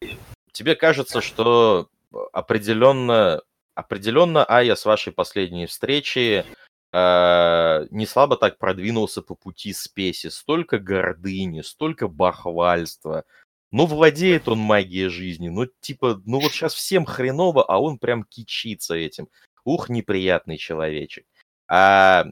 Тебе 0.53 0.75
кажется, 0.77 1.21
что 1.21 1.89
определенно, 2.33 3.43
определенно 3.75 4.45
Ая 4.45 4.75
с 4.75 4.85
вашей 4.85 5.13
последней 5.13 5.67
встречи 5.67 6.45
э, 6.93 7.87
не 7.91 8.07
слабо 8.07 8.37
так 8.37 8.59
продвинулся 8.59 9.23
по 9.23 9.35
пути 9.35 9.73
спеси. 9.73 10.31
Столько 10.31 10.79
гордыни, 10.79 11.63
столько 11.63 12.09
бахвальства. 12.09 13.25
Ну, 13.73 13.87
владеет 13.87 14.49
он 14.49 14.59
магией 14.59 15.09
жизни. 15.09 15.49
Ну, 15.49 15.67
типа, 15.81 16.21
ну 16.27 16.41
вот 16.41 16.53
сейчас 16.53 16.75
всем 16.75 17.05
хреново, 17.05 17.65
а 17.65 17.79
он 17.79 17.99
прям 17.99 18.25
кичится 18.25 18.95
этим. 18.95 19.29
Ух, 19.65 19.89
неприятный 19.89 20.57
человечек. 20.57 21.27
А 21.69 22.27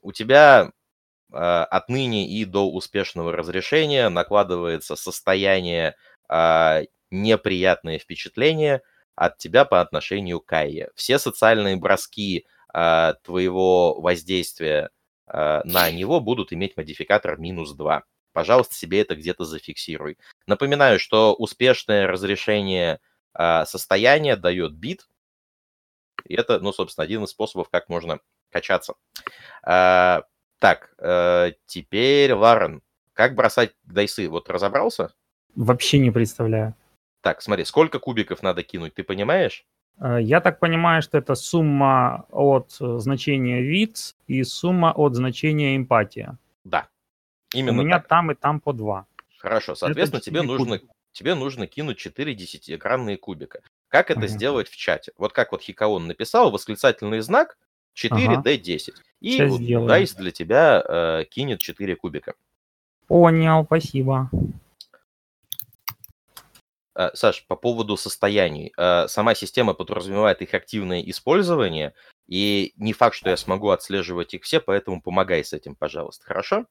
у 0.00 0.12
тебя 0.12 0.72
а, 1.32 1.64
отныне 1.64 2.28
и 2.28 2.44
до 2.44 2.70
успешного 2.70 3.32
разрешения 3.32 4.08
накладывается 4.08 4.96
состояние 4.96 5.96
а, 6.28 6.82
неприятное 7.10 7.98
впечатление 7.98 8.82
от 9.14 9.38
тебя 9.38 9.64
по 9.64 9.80
отношению 9.80 10.40
к 10.40 10.52
Айе. 10.52 10.90
Все 10.94 11.18
социальные 11.18 11.76
броски 11.76 12.46
э, 12.76 13.14
твоего 13.22 13.98
воздействия 14.00 14.90
э, 15.26 15.60
на 15.64 15.90
него 15.90 16.20
будут 16.20 16.52
иметь 16.52 16.76
модификатор 16.76 17.38
минус 17.38 17.72
2. 17.72 18.04
Пожалуйста, 18.32 18.74
себе 18.74 19.00
это 19.00 19.16
где-то 19.16 19.44
зафиксируй. 19.44 20.18
Напоминаю, 20.46 21.00
что 21.00 21.34
успешное 21.34 22.06
разрешение 22.06 23.00
э, 23.34 23.64
состояния 23.64 24.36
дает 24.36 24.74
бит. 24.74 25.08
И 26.26 26.34
это, 26.34 26.60
ну, 26.60 26.72
собственно, 26.72 27.04
один 27.04 27.24
из 27.24 27.30
способов, 27.30 27.70
как 27.70 27.88
можно 27.88 28.20
качаться. 28.50 28.94
Э, 29.66 30.20
так, 30.58 30.94
э, 30.98 31.52
теперь, 31.66 32.34
Ларен, 32.34 32.82
как 33.14 33.34
бросать 33.34 33.74
дайсы? 33.84 34.28
Вот 34.28 34.50
разобрался? 34.50 35.14
Вообще 35.54 35.98
не 35.98 36.10
представляю. 36.10 36.74
Так, 37.22 37.40
смотри, 37.40 37.64
сколько 37.64 37.98
кубиков 37.98 38.42
надо 38.42 38.62
кинуть, 38.62 38.94
ты 38.94 39.02
понимаешь? 39.02 39.66
Э, 40.00 40.18
я 40.20 40.40
так 40.40 40.58
понимаю, 40.58 41.02
что 41.02 41.18
это 41.18 41.34
сумма 41.34 42.26
от 42.30 42.76
э, 42.80 42.98
значения 42.98 43.62
вид 43.62 44.14
и 44.26 44.42
сумма 44.44 44.92
от 44.92 45.14
значения 45.14 45.76
эмпатия. 45.76 46.36
Да, 46.64 46.88
именно 47.54 47.80
У 47.80 47.84
меня 47.84 47.98
так. 47.98 48.08
там 48.08 48.30
и 48.30 48.34
там 48.34 48.60
по 48.60 48.72
два. 48.72 49.06
Хорошо, 49.38 49.74
соответственно, 49.74 50.20
тебе 50.20 50.42
нужно, 50.42 50.80
тебе 51.12 51.34
нужно 51.34 51.66
кинуть 51.66 51.98
4 51.98 52.34
десятиэкранные 52.34 53.16
кубика. 53.16 53.60
Как 53.88 54.10
это 54.10 54.20
Ага. 54.20 54.28
сделать 54.28 54.68
в 54.68 54.76
чате? 54.76 55.12
Вот 55.16 55.32
как 55.32 55.52
вот 55.52 55.62
Хикаон 55.62 56.06
написал, 56.06 56.50
восклицательный 56.50 57.20
знак 57.20 57.56
4D10. 57.94 58.94
И 59.20 59.36
Щас 59.36 59.50
вот 59.50 59.60
для 59.60 60.30
тебя 60.30 60.82
э, 60.86 61.24
кинет 61.30 61.60
4 61.60 61.96
кубика. 61.96 62.34
Понял, 63.06 63.64
спасибо. 63.64 64.28
Э, 66.96 67.10
Саш, 67.12 67.44
по 67.46 67.56
поводу 67.56 67.96
состояний. 67.98 68.72
Э, 68.78 69.06
Сама 69.08 69.34
система 69.34 69.74
подразумевает 69.74 70.40
их 70.40 70.54
активное 70.54 71.02
использование, 71.02 71.92
и 72.26 72.72
не 72.76 72.94
факт, 72.94 73.14
что 73.16 73.28
я 73.28 73.36
смогу 73.36 73.68
отслеживать 73.68 74.32
их 74.32 74.44
все, 74.44 74.60
поэтому 74.60 75.02
помогай 75.02 75.44
с 75.44 75.52
этим, 75.52 75.76
пожалуйста, 75.76 76.24
хорошо? 76.24 76.66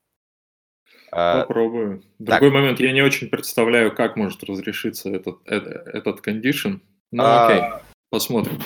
Э, 1.12 1.42
Попробую. 1.42 2.04
Другой 2.18 2.50
момент, 2.50 2.80
я 2.80 2.92
не 2.92 3.04
очень 3.04 3.30
представляю, 3.30 3.96
как 3.96 4.16
может 4.16 4.44
разрешиться 4.44 5.12
этот, 5.12 5.46
этот 5.46 6.22
кондишн. 6.22 6.78
Ну, 7.12 7.24
А. 7.24 7.46
окей, 7.46 7.64
посмотрим. 8.10 8.60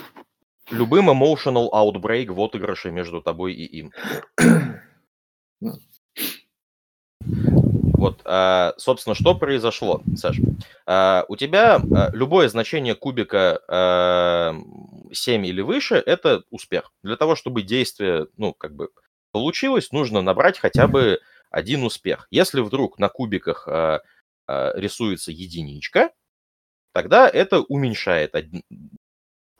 Любым 0.71 1.09
emotional 1.09 1.69
outbreak 1.73 2.31
в 2.31 2.39
отыгрыше 2.39 2.91
между 2.91 3.21
тобой 3.21 3.53
и 3.53 3.65
им. 3.65 3.91
Вот, 8.09 8.21
а, 8.25 8.73
собственно, 8.77 9.13
что 9.13 9.35
произошло, 9.35 10.01
Саш? 10.15 10.37
А, 10.87 11.25
У 11.27 11.35
тебя 11.35 11.75
а, 11.75 12.09
любое 12.11 12.49
значение 12.49 12.95
кубика 12.95 13.61
а, 13.67 14.55
7 15.13 15.45
или 15.45 15.61
выше– 15.61 15.95
это 16.05 16.43
успех. 16.49 16.91
Для 17.03 17.17
того, 17.17 17.35
чтобы 17.35 17.61
действие, 17.61 18.25
ну, 18.35 18.53
как 18.53 18.75
бы 18.75 18.89
получилось, 19.31 19.91
нужно 19.91 20.21
набрать 20.21 20.57
хотя 20.57 20.87
бы 20.87 21.19
один 21.51 21.83
успех. 21.83 22.27
Если 22.31 22.61
вдруг 22.61 22.97
на 22.97 23.09
кубиках 23.09 23.67
рисуется 24.47 25.31
единичка, 25.31 26.09
тогда 26.93 27.29
это 27.29 27.61
уменьшает 27.61 28.33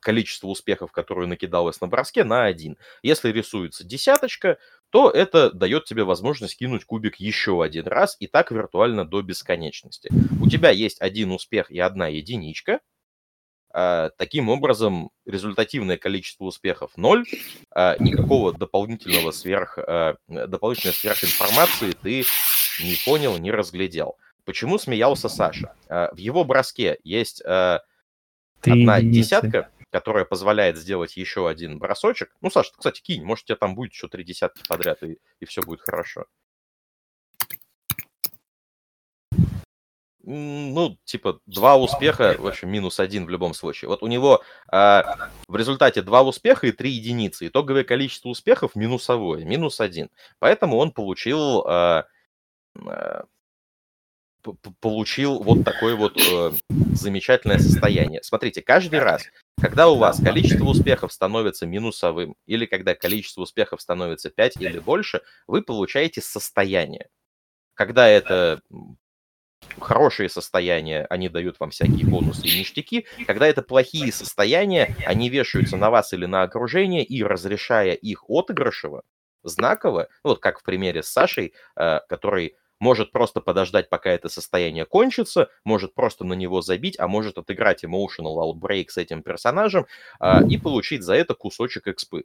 количество 0.00 0.48
успехов, 0.48 0.90
которые 0.90 1.28
накидалось 1.28 1.80
на 1.80 1.86
броске, 1.86 2.24
на 2.24 2.44
один. 2.44 2.76
Если 3.02 3.30
рисуется 3.30 3.84
десяточка, 3.84 4.58
то 4.90 5.10
это 5.10 5.50
дает 5.52 5.84
тебе 5.84 6.04
возможность 6.04 6.58
кинуть 6.58 6.84
кубик 6.84 7.16
еще 7.16 7.62
один 7.62 7.86
раз, 7.86 8.16
и 8.20 8.26
так 8.26 8.50
виртуально 8.50 9.04
до 9.04 9.22
бесконечности. 9.22 10.10
У 10.40 10.48
тебя 10.48 10.70
есть 10.70 11.00
один 11.00 11.30
успех 11.32 11.70
и 11.70 11.78
одна 11.78 12.08
единичка. 12.08 12.80
А, 13.72 14.10
Таким 14.18 14.48
образом, 14.48 15.10
результативное 15.26 15.96
количество 15.96 16.44
успехов 16.44 16.90
0, 16.96 17.24
никакого 18.00 18.52
дополнительного 18.52 19.30
сверх, 19.30 19.78
а, 19.78 20.16
дополнительной 20.26 20.94
сверхинформации 20.94 21.92
ты 21.92 22.24
не 22.82 22.96
понял, 23.04 23.38
не 23.38 23.52
разглядел. 23.52 24.16
Почему 24.44 24.78
смеялся 24.78 25.28
Саша? 25.28 25.74
А, 25.88 26.12
В 26.12 26.16
его 26.18 26.42
броске 26.44 26.98
есть 27.04 27.42
а, 27.44 27.82
одна 28.62 28.96
единицы. 28.98 29.18
десятка, 29.20 29.70
которая 29.90 30.24
позволяет 30.24 30.76
сделать 30.76 31.16
еще 31.16 31.48
один 31.48 31.78
бросочек. 31.78 32.34
Ну, 32.40 32.50
Саша, 32.50 32.72
кстати, 32.76 33.00
кинь, 33.00 33.24
может, 33.24 33.44
у 33.44 33.46
тебя 33.48 33.56
там 33.56 33.74
будет 33.74 33.92
еще 33.92 34.08
три 34.08 34.24
десятки 34.24 34.62
подряд, 34.68 35.02
и, 35.02 35.18
и 35.40 35.44
все 35.44 35.62
будет 35.62 35.80
хорошо. 35.80 36.26
Ну, 40.22 40.98
типа, 41.04 41.40
два 41.46 41.76
успеха, 41.76 42.36
в 42.38 42.46
общем, 42.46 42.70
минус 42.70 43.00
один 43.00 43.24
в 43.24 43.30
любом 43.30 43.54
случае. 43.54 43.88
Вот 43.88 44.02
у 44.02 44.06
него 44.06 44.42
а, 44.68 45.30
в 45.48 45.56
результате 45.56 46.02
два 46.02 46.22
успеха 46.22 46.66
и 46.66 46.72
три 46.72 46.90
единицы. 46.90 47.48
Итоговое 47.48 47.84
количество 47.84 48.28
успехов 48.28 48.76
минусовое, 48.76 49.44
минус 49.44 49.80
один. 49.80 50.10
Поэтому 50.38 50.76
он 50.76 50.92
получил 50.92 51.62
п- 51.62 52.06
получил 54.80 55.42
вот 55.42 55.64
такое 55.64 55.96
вот 55.96 56.16
э, 56.16 56.52
замечательное 56.94 57.58
состояние. 57.58 58.22
Смотрите, 58.22 58.62
каждый 58.62 59.00
раз, 59.00 59.22
когда 59.60 59.88
у 59.88 59.96
вас 59.96 60.20
количество 60.22 60.64
успехов 60.64 61.12
становится 61.12 61.66
минусовым, 61.66 62.36
или 62.46 62.66
когда 62.66 62.94
количество 62.94 63.42
успехов 63.42 63.80
становится 63.80 64.30
5 64.30 64.56
или 64.56 64.78
больше, 64.78 65.22
вы 65.46 65.62
получаете 65.62 66.20
состояние. 66.20 67.08
Когда 67.74 68.08
это 68.08 68.60
хорошие 69.78 70.28
состояния, 70.28 71.06
они 71.10 71.28
дают 71.28 71.60
вам 71.60 71.70
всякие 71.70 72.06
бонусы 72.06 72.46
и 72.46 72.58
ништяки. 72.58 73.06
Когда 73.26 73.46
это 73.46 73.62
плохие 73.62 74.12
состояния, 74.12 74.96
они 75.06 75.28
вешаются 75.28 75.76
на 75.76 75.90
вас 75.90 76.12
или 76.12 76.26
на 76.26 76.42
окружение, 76.42 77.04
и 77.04 77.22
разрешая 77.22 77.92
их 77.92 78.28
отыгрышево, 78.28 79.02
знаково, 79.42 80.08
ну, 80.24 80.30
вот 80.30 80.40
как 80.40 80.60
в 80.60 80.62
примере 80.62 81.02
с 81.02 81.08
Сашей, 81.08 81.54
э, 81.76 82.00
который 82.08 82.56
может 82.80 83.12
просто 83.12 83.40
подождать, 83.40 83.88
пока 83.88 84.10
это 84.10 84.28
состояние 84.28 84.86
кончится, 84.86 85.50
может 85.64 85.94
просто 85.94 86.24
на 86.24 86.32
него 86.32 86.62
забить, 86.62 86.98
а 86.98 87.06
может 87.06 87.38
отыграть 87.38 87.84
emotional 87.84 88.36
outbreak 88.38 88.88
с 88.88 88.96
этим 88.96 89.22
персонажем 89.22 89.86
а, 90.18 90.42
и 90.42 90.56
получить 90.56 91.02
за 91.02 91.14
это 91.14 91.34
кусочек 91.34 91.86
экспы. 91.86 92.24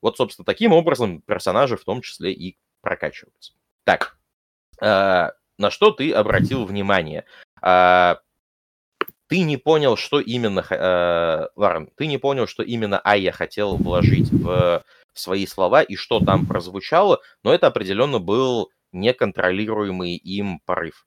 Вот, 0.00 0.16
собственно, 0.16 0.46
таким 0.46 0.72
образом 0.72 1.20
персонажи 1.20 1.76
в 1.76 1.84
том 1.84 2.00
числе 2.00 2.32
и 2.32 2.56
прокачиваются. 2.80 3.52
Так, 3.84 4.16
а, 4.80 5.32
на 5.58 5.70
что 5.70 5.90
ты 5.90 6.10
обратил 6.10 6.64
внимание? 6.64 7.26
А, 7.60 8.20
ты 9.28 9.42
не 9.42 9.58
понял, 9.58 9.96
что 9.96 10.18
именно, 10.18 10.66
э, 10.68 11.48
Ларен, 11.54 11.88
ты 11.96 12.08
не 12.08 12.18
понял, 12.18 12.48
что 12.48 12.64
именно 12.64 13.00
Айя 13.04 13.30
хотел 13.30 13.76
вложить 13.76 14.28
в, 14.32 14.82
в 15.12 15.20
свои 15.20 15.46
слова 15.46 15.82
и 15.82 15.94
что 15.94 16.18
там 16.18 16.46
прозвучало, 16.46 17.20
но 17.44 17.54
это 17.54 17.68
определенно 17.68 18.18
был 18.18 18.72
неконтролируемый 18.92 20.16
им 20.16 20.60
порыв. 20.64 21.06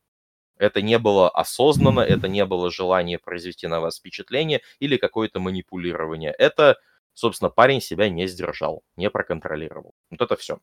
Это 0.57 0.81
не 0.81 0.99
было 0.99 1.29
осознанно, 1.29 2.01
это 2.01 2.27
не 2.27 2.45
было 2.45 2.71
желание 2.71 3.19
произвести 3.19 3.67
на 3.67 3.81
вас 3.81 3.97
впечатление 3.97 4.61
или 4.79 4.97
какое-то 4.97 5.39
манипулирование. 5.39 6.31
Это, 6.38 6.77
собственно, 7.13 7.49
парень 7.49 7.81
себя 7.81 8.09
не 8.09 8.27
сдержал, 8.27 8.84
не 8.95 9.09
проконтролировал. 9.09 9.93
Вот 10.11 10.21
это 10.21 10.36
все, 10.36 10.59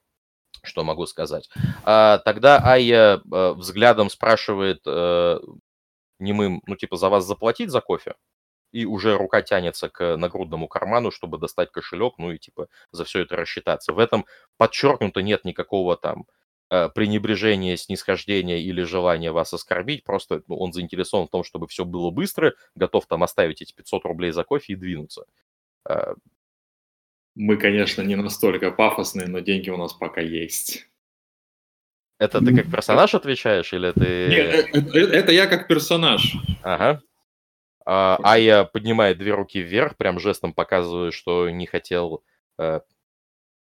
что 0.62 0.84
могу 0.84 1.06
сказать. 1.06 1.50
А, 1.84 2.18
тогда 2.18 2.60
Айя 2.64 3.20
э, 3.20 3.52
взглядом 3.52 4.10
спрашивает 4.10 4.80
э, 4.86 5.38
немым, 6.18 6.62
ну, 6.66 6.76
типа, 6.76 6.96
за 6.96 7.08
вас 7.08 7.24
заплатить 7.24 7.70
за 7.70 7.80
кофе? 7.80 8.14
И 8.72 8.86
уже 8.86 9.16
рука 9.16 9.42
тянется 9.42 9.88
к 9.88 10.16
нагрудному 10.16 10.68
карману, 10.68 11.10
чтобы 11.10 11.38
достать 11.38 11.72
кошелек, 11.72 12.14
ну 12.18 12.30
и, 12.30 12.38
типа, 12.38 12.68
за 12.92 13.04
все 13.04 13.20
это 13.22 13.34
рассчитаться. 13.34 13.92
В 13.92 13.98
этом 13.98 14.26
подчеркнуто 14.58 15.22
нет 15.22 15.44
никакого 15.44 15.96
там 15.96 16.26
э, 16.70 16.88
пренебрежения, 16.88 17.76
снисхождения 17.76 18.60
или 18.60 18.82
желания 18.82 19.32
вас 19.32 19.52
оскорбить. 19.52 20.04
Просто 20.04 20.42
ну, 20.48 20.56
он 20.56 20.72
заинтересован 20.72 21.26
в 21.26 21.30
том, 21.30 21.44
чтобы 21.44 21.66
все 21.66 21.84
было 21.84 22.10
быстро, 22.10 22.54
готов 22.74 23.06
там 23.06 23.22
оставить 23.22 23.60
эти 23.62 23.72
500 23.74 24.04
рублей 24.04 24.30
за 24.30 24.44
кофе 24.44 24.72
и 24.72 24.76
двинуться. 24.76 25.24
Э, 25.88 26.14
Мы, 27.34 27.56
конечно, 27.56 28.02
не 28.02 28.16
настолько 28.16 28.70
пафосные, 28.70 29.28
но 29.28 29.40
деньги 29.40 29.70
у 29.70 29.76
нас 29.76 29.92
пока 29.92 30.20
есть. 30.20 30.86
Это 32.18 32.40
ты 32.40 32.54
как 32.54 32.70
персонаж 32.70 33.14
отвечаешь 33.14 33.72
или 33.72 33.92
ты... 33.92 34.28
Нет, 34.28 34.74
э- 34.74 34.98
э- 34.98 35.10
это 35.10 35.32
я 35.32 35.46
как 35.46 35.68
персонаж. 35.68 36.36
Ага. 36.62 37.00
А, 37.86 38.18
Ая 38.22 38.64
поднимает 38.64 39.16
две 39.16 39.32
руки 39.32 39.60
вверх, 39.60 39.96
прям 39.96 40.20
жестом 40.20 40.52
показывая, 40.52 41.12
что 41.12 41.48
не 41.48 41.64
хотел, 41.64 42.22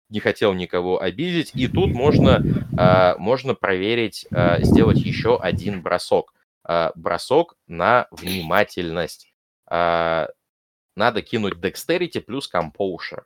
не 0.09 0.21
хотел 0.21 0.53
никого 0.55 1.01
обидеть. 1.01 1.53
И 1.55 1.69
тут 1.69 1.91
можно, 1.91 2.43
а, 2.77 3.17
можно 3.19 3.55
проверить, 3.55 4.27
а, 4.31 4.61
сделать 4.63 4.99
еще 4.99 5.39
один 5.39 5.83
бросок. 5.83 6.35
А, 6.65 6.93
Бросок 6.95 7.57
на 7.67 8.09
внимательность. 8.11 9.33
Надо 9.71 11.23
кинуть 11.23 11.55
Dexterity 11.55 12.21
плюс 12.21 12.51
Composure. 12.53 13.25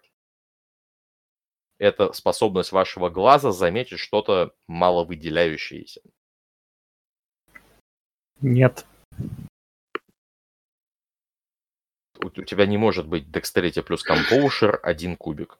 Это 1.78 2.12
способность 2.12 2.72
вашего 2.72 3.08
глаза 3.08 3.50
заметить 3.52 3.98
что-то 3.98 4.52
маловыделяющееся. 4.66 6.02
Нет. 8.40 8.84
у, 12.22 12.26
у 12.26 12.44
тебя 12.44 12.66
не 12.66 12.78
может 12.78 13.06
быть 13.06 13.26
Dexterity 13.26 13.82
плюс 13.82 14.04
Composure 14.06 14.76
один 14.82 15.16
кубик. 15.16 15.58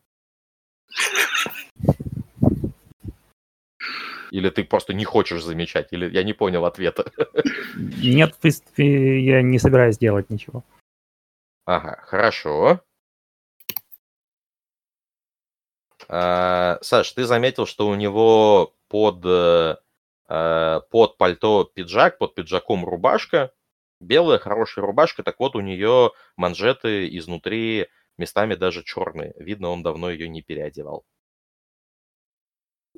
Или 4.31 4.49
ты 4.49 4.65
просто 4.65 4.95
не 4.95 5.05
хочешь 5.05 5.45
замечать? 5.45 5.89
Или 5.93 6.09
я 6.11 6.23
не 6.23 6.33
понял 6.33 6.65
ответа. 6.65 7.13
Нет, 7.75 8.35
в 8.35 8.39
принципе, 8.39 9.21
я 9.21 9.43
не 9.43 9.59
собираюсь 9.59 9.99
делать 9.99 10.31
ничего. 10.31 10.65
Ага, 11.67 12.01
хорошо. 12.07 12.81
А, 16.09 16.79
Саш, 16.81 17.13
ты 17.13 17.25
заметил, 17.25 17.67
что 17.67 17.89
у 17.89 17.95
него 17.95 18.75
под, 18.89 19.25
э, 19.25 19.77
э, 20.29 20.81
под 20.91 21.19
пальто 21.19 21.65
пиджак, 21.65 22.19
под 22.19 22.35
пиджаком 22.35 22.85
рубашка, 22.85 23.53
белая 24.01 24.39
хорошая 24.39 24.85
рубашка, 24.85 25.23
так 25.23 25.39
вот 25.39 25.57
у 25.57 25.61
нее 25.61 26.13
манжеты 26.37 27.09
изнутри 27.17 27.89
местами 28.23 28.55
даже 28.55 28.85
черные. 28.85 29.35
Видно, 29.37 29.69
он 29.69 29.83
давно 29.83 30.11
ее 30.11 30.29
не 30.29 30.43
переодевал. 30.43 31.05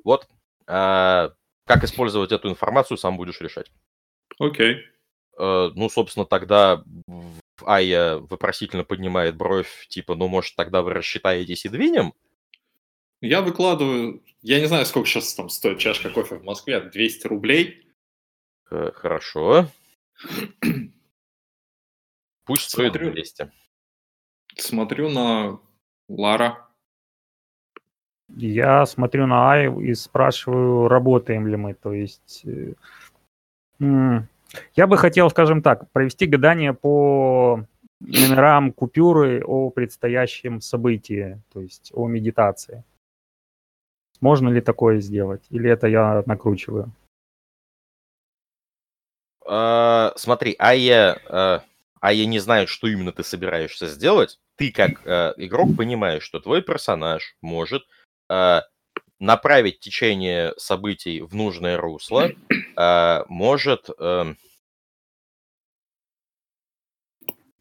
Вот. 0.03 0.27
А, 0.67 1.33
как 1.65 1.83
использовать 1.83 2.31
эту 2.31 2.49
информацию, 2.49 2.97
сам 2.97 3.17
будешь 3.17 3.41
решать. 3.41 3.71
Окей. 4.39 4.77
Э, 5.37 5.71
ну, 5.73 5.89
собственно, 5.89 6.25
тогда 6.25 6.83
Айя 7.63 8.17
вопросительно 8.17 8.83
поднимает 8.83 9.35
бровь, 9.35 9.87
типа, 9.87 10.15
ну, 10.15 10.27
может, 10.27 10.55
тогда 10.55 10.81
вы 10.81 10.93
рассчитаетесь 10.93 11.65
и 11.65 11.69
двинем? 11.69 12.13
Я 13.21 13.41
выкладываю, 13.41 14.23
я 14.41 14.59
не 14.59 14.67
знаю, 14.67 14.85
сколько 14.85 15.07
сейчас 15.07 15.33
там 15.33 15.49
стоит 15.49 15.79
чашка 15.79 16.09
кофе 16.09 16.35
в 16.35 16.43
Москве, 16.43 16.81
200 16.81 17.27
рублей. 17.27 17.91
Хорошо. 18.65 19.67
Пусть 22.45 22.69
стоит 22.69 22.93
Смотрю. 22.93 23.11
200. 23.11 23.51
Смотрю 24.57 25.09
на 25.09 25.59
Лара. 26.07 26.65
Я 28.29 28.85
смотрю 28.85 29.27
на 29.27 29.51
Аю 29.51 29.79
и 29.79 29.93
спрашиваю, 29.93 30.87
работаем 30.87 31.47
ли 31.47 31.55
мы. 31.55 31.73
То 31.73 31.93
есть 31.93 32.43
э, 32.45 32.73
я 33.79 34.87
бы 34.87 34.97
хотел, 34.97 35.29
скажем 35.29 35.61
так, 35.61 35.89
провести 35.91 36.25
гадание 36.25 36.73
по 36.73 37.65
номерам 37.99 38.71
купюры 38.71 39.43
о 39.45 39.69
предстоящем 39.69 40.61
событии, 40.61 41.41
то 41.53 41.61
есть 41.61 41.91
о 41.93 42.07
медитации. 42.07 42.83
Можно 44.21 44.49
ли 44.49 44.61
такое 44.61 44.99
сделать? 45.01 45.43
Или 45.49 45.69
это 45.69 45.87
я 45.87 46.23
накручиваю? 46.25 46.91
А, 49.45 50.13
Смотри, 50.15 50.55
Айя, 50.57 51.19
э, 51.29 51.59
Айя 52.01 52.25
не 52.25 52.39
знает, 52.39 52.69
что 52.69 52.87
именно 52.87 53.11
ты 53.11 53.23
собираешься 53.23 53.87
сделать. 53.87 54.39
Ты, 54.57 54.71
как 54.71 55.05
э, 55.05 55.33
игрок, 55.37 55.75
понимаешь, 55.75 56.23
что 56.23 56.39
твой 56.39 56.61
персонаж 56.61 57.35
может 57.41 57.83
э, 58.29 58.61
направить 59.19 59.79
течение 59.79 60.53
событий 60.57 61.21
в 61.21 61.35
нужное 61.35 61.77
русло, 61.77 62.29
э, 62.77 63.23
может 63.27 63.89
э, 63.99 64.33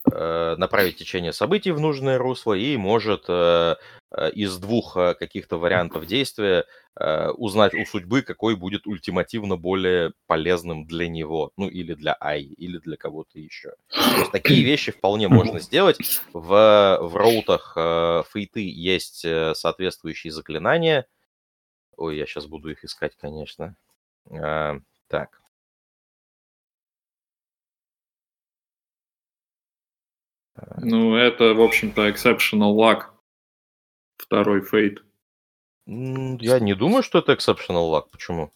направить 0.07 0.97
течение 0.99 1.33
событий 1.33 1.71
в 1.71 1.81
нужное 1.81 2.19
русло 2.19 2.53
и 2.53 2.77
может 2.77 3.25
э, 3.29 3.77
э, 4.11 4.31
из 4.33 4.59
двух 4.59 4.97
э, 4.97 5.15
каких-то 5.15 5.57
вариантов 5.59 6.07
действия 6.07 6.67
э, 6.95 7.31
узнать 7.31 7.75
у 7.75 7.85
судьбы, 7.87 8.23
какой 8.23 8.55
будет 8.55 8.87
ультимативно 8.87 9.57
более 9.57 10.13
полезным 10.27 10.87
для 10.87 11.09
него, 11.09 11.53
ну 11.57 11.69
или 11.69 11.95
для 11.95 12.17
Ай, 12.21 12.43
или 12.43 12.79
для 12.79 12.97
кого-то 12.97 13.39
еще. 13.39 13.75
То 13.89 14.19
есть 14.19 14.31
такие 14.31 14.63
вещи 14.63 14.93
вполне 14.93 15.29
можно 15.29 15.59
сделать. 15.59 15.99
В, 16.33 16.99
в 17.01 17.17
роутах 17.17 17.73
э, 17.77 18.23
фейты 18.31 18.61
есть 18.61 19.25
э, 19.25 19.55
соответствующие 19.55 20.33
заклинания. 20.33 21.07
Ой, 21.97 22.19
я 22.19 22.27
сейчас 22.27 22.47
буду 22.47 22.71
их 22.71 22.85
искать, 22.85 23.13
конечно. 23.17 23.75
Так. 25.09 25.44
Ну, 30.79 31.17
это, 31.17 31.55
в 31.55 31.61
общем-то, 31.61 32.09
exceptional 32.09 32.75
luck. 32.77 33.07
Второй 34.17 34.63
фейт. 34.63 35.03
Я 35.87 36.61
не 36.61 36.75
думаю, 36.75 37.03
что 37.03 37.19
это 37.19 37.33
exceptional 37.33 37.91
luck. 37.93 38.09
Почему? 38.11 38.53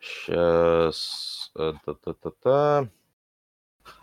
Сейчас. 0.00 1.50
Та-та-та-та. 1.54 2.88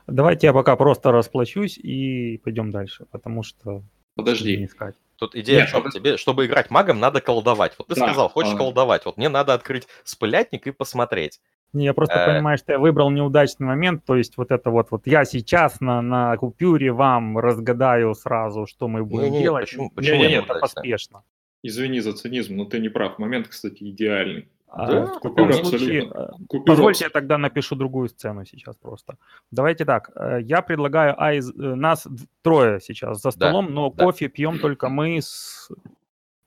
Давайте 0.08 0.48
я 0.48 0.54
пока 0.54 0.76
просто 0.76 1.12
расплачусь 1.12 1.78
и 1.78 2.38
пойдем 2.44 2.72
дальше, 2.72 3.06
потому 3.12 3.44
что 3.44 3.72
не 3.72 3.84
Подожди. 4.16 4.66
искать. 4.66 4.96
Тут 5.18 5.36
идея 5.36 5.62
Нет, 5.62 5.70
в 5.70 5.72
чем? 5.72 5.90
Тебе, 5.92 6.18
чтобы 6.18 6.46
играть 6.46 6.70
магом, 6.70 7.00
надо 7.00 7.22
колдовать. 7.22 7.76
Вот 7.78 7.88
ты 7.88 7.96
Да, 7.96 8.06
сказал, 8.08 8.30
хочешь 8.30 8.54
а- 8.54 8.58
колдовать. 8.58 9.06
Вот 9.06 9.18
мне 9.18 9.30
надо 9.30 9.54
открыть 9.54 9.88
спылятник 10.04 10.68
и 10.68 10.72
посмотреть. 10.72 11.42
Не, 11.74 11.86
Я 11.86 11.94
просто 11.94 12.16
Э. 12.16 12.26
понимаю, 12.34 12.58
что 12.58 12.72
я 12.74 12.80
выбрал 12.80 13.12
неудачный 13.12 13.68
момент, 13.68 14.04
то 14.06 14.16
есть 14.16 14.38
вот 14.38 14.52
это 14.52 14.72
вот, 14.72 14.90
вот 14.92 15.06
я 15.08 15.24
сейчас 15.26 15.80
на, 15.82 16.02
на 16.02 16.36
купюре 16.38 16.92
вам 16.92 17.38
разгадаю 17.38 18.16
сразу, 18.16 18.66
что 18.66 18.88
мы 18.88 19.04
будем 19.06 19.26
Не-не-не, 19.26 19.44
делать. 19.44 19.66
почему- 19.66 19.84
Не, 19.84 19.90
почему 19.92 20.16
не, 20.24 20.28
неудачно? 20.34 20.52
это 20.52 20.60
поспешно. 20.62 21.24
Извини 21.62 22.00
за 22.00 22.14
цинизм, 22.14 22.56
но 22.56 22.66
ты 22.66 22.80
не 22.80 22.90
прав. 22.90 23.20
Момент, 23.20 23.48
кстати, 23.48 23.84
идеальный. 23.84 24.48
А, 24.72 24.86
Да, 24.88 25.06
в 25.06 25.14
таком 25.16 25.32
купюра 25.32 25.52
случае, 25.54 26.02
абсолютно. 26.04 26.20
э, 26.42 26.46
Купюра 26.48 26.66
позвольте 26.66 27.04
я 27.06 27.10
тогда 27.10 27.38
напишу 27.40 27.76
другую 27.76 28.08
сцену 28.10 28.46
сейчас 28.46 28.76
просто. 28.78 29.18
Давайте 29.52 29.84
так, 29.84 30.12
э, 30.16 30.40
я 30.44 30.62
предлагаю, 30.62 31.16
а 31.18 31.34
из, 31.34 31.52
нас 31.56 32.08
трое 32.44 32.80
сейчас 32.80 33.18
за 33.22 33.30
Да, 33.30 33.32
столом, 33.32 33.74
но 33.74 33.90
да. 33.90 34.06
кофе 34.06 34.28
пьем 34.28 34.60
только 34.60 34.90
мы 34.90 35.18
с 35.22 35.70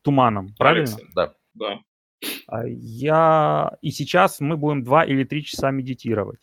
туманом, 0.03 0.55
правильно? 0.59 0.89
Алексом. 0.89 1.09
Да. 1.15 1.33
Да. 1.55 1.79
А 2.47 2.67
Я 2.67 3.77
и 3.81 3.91
сейчас 3.91 4.41
мы 4.41 4.57
будем 4.57 4.85
два 4.85 5.05
или 5.05 5.25
три 5.25 5.45
часа 5.45 5.71
медитировать. 5.71 6.41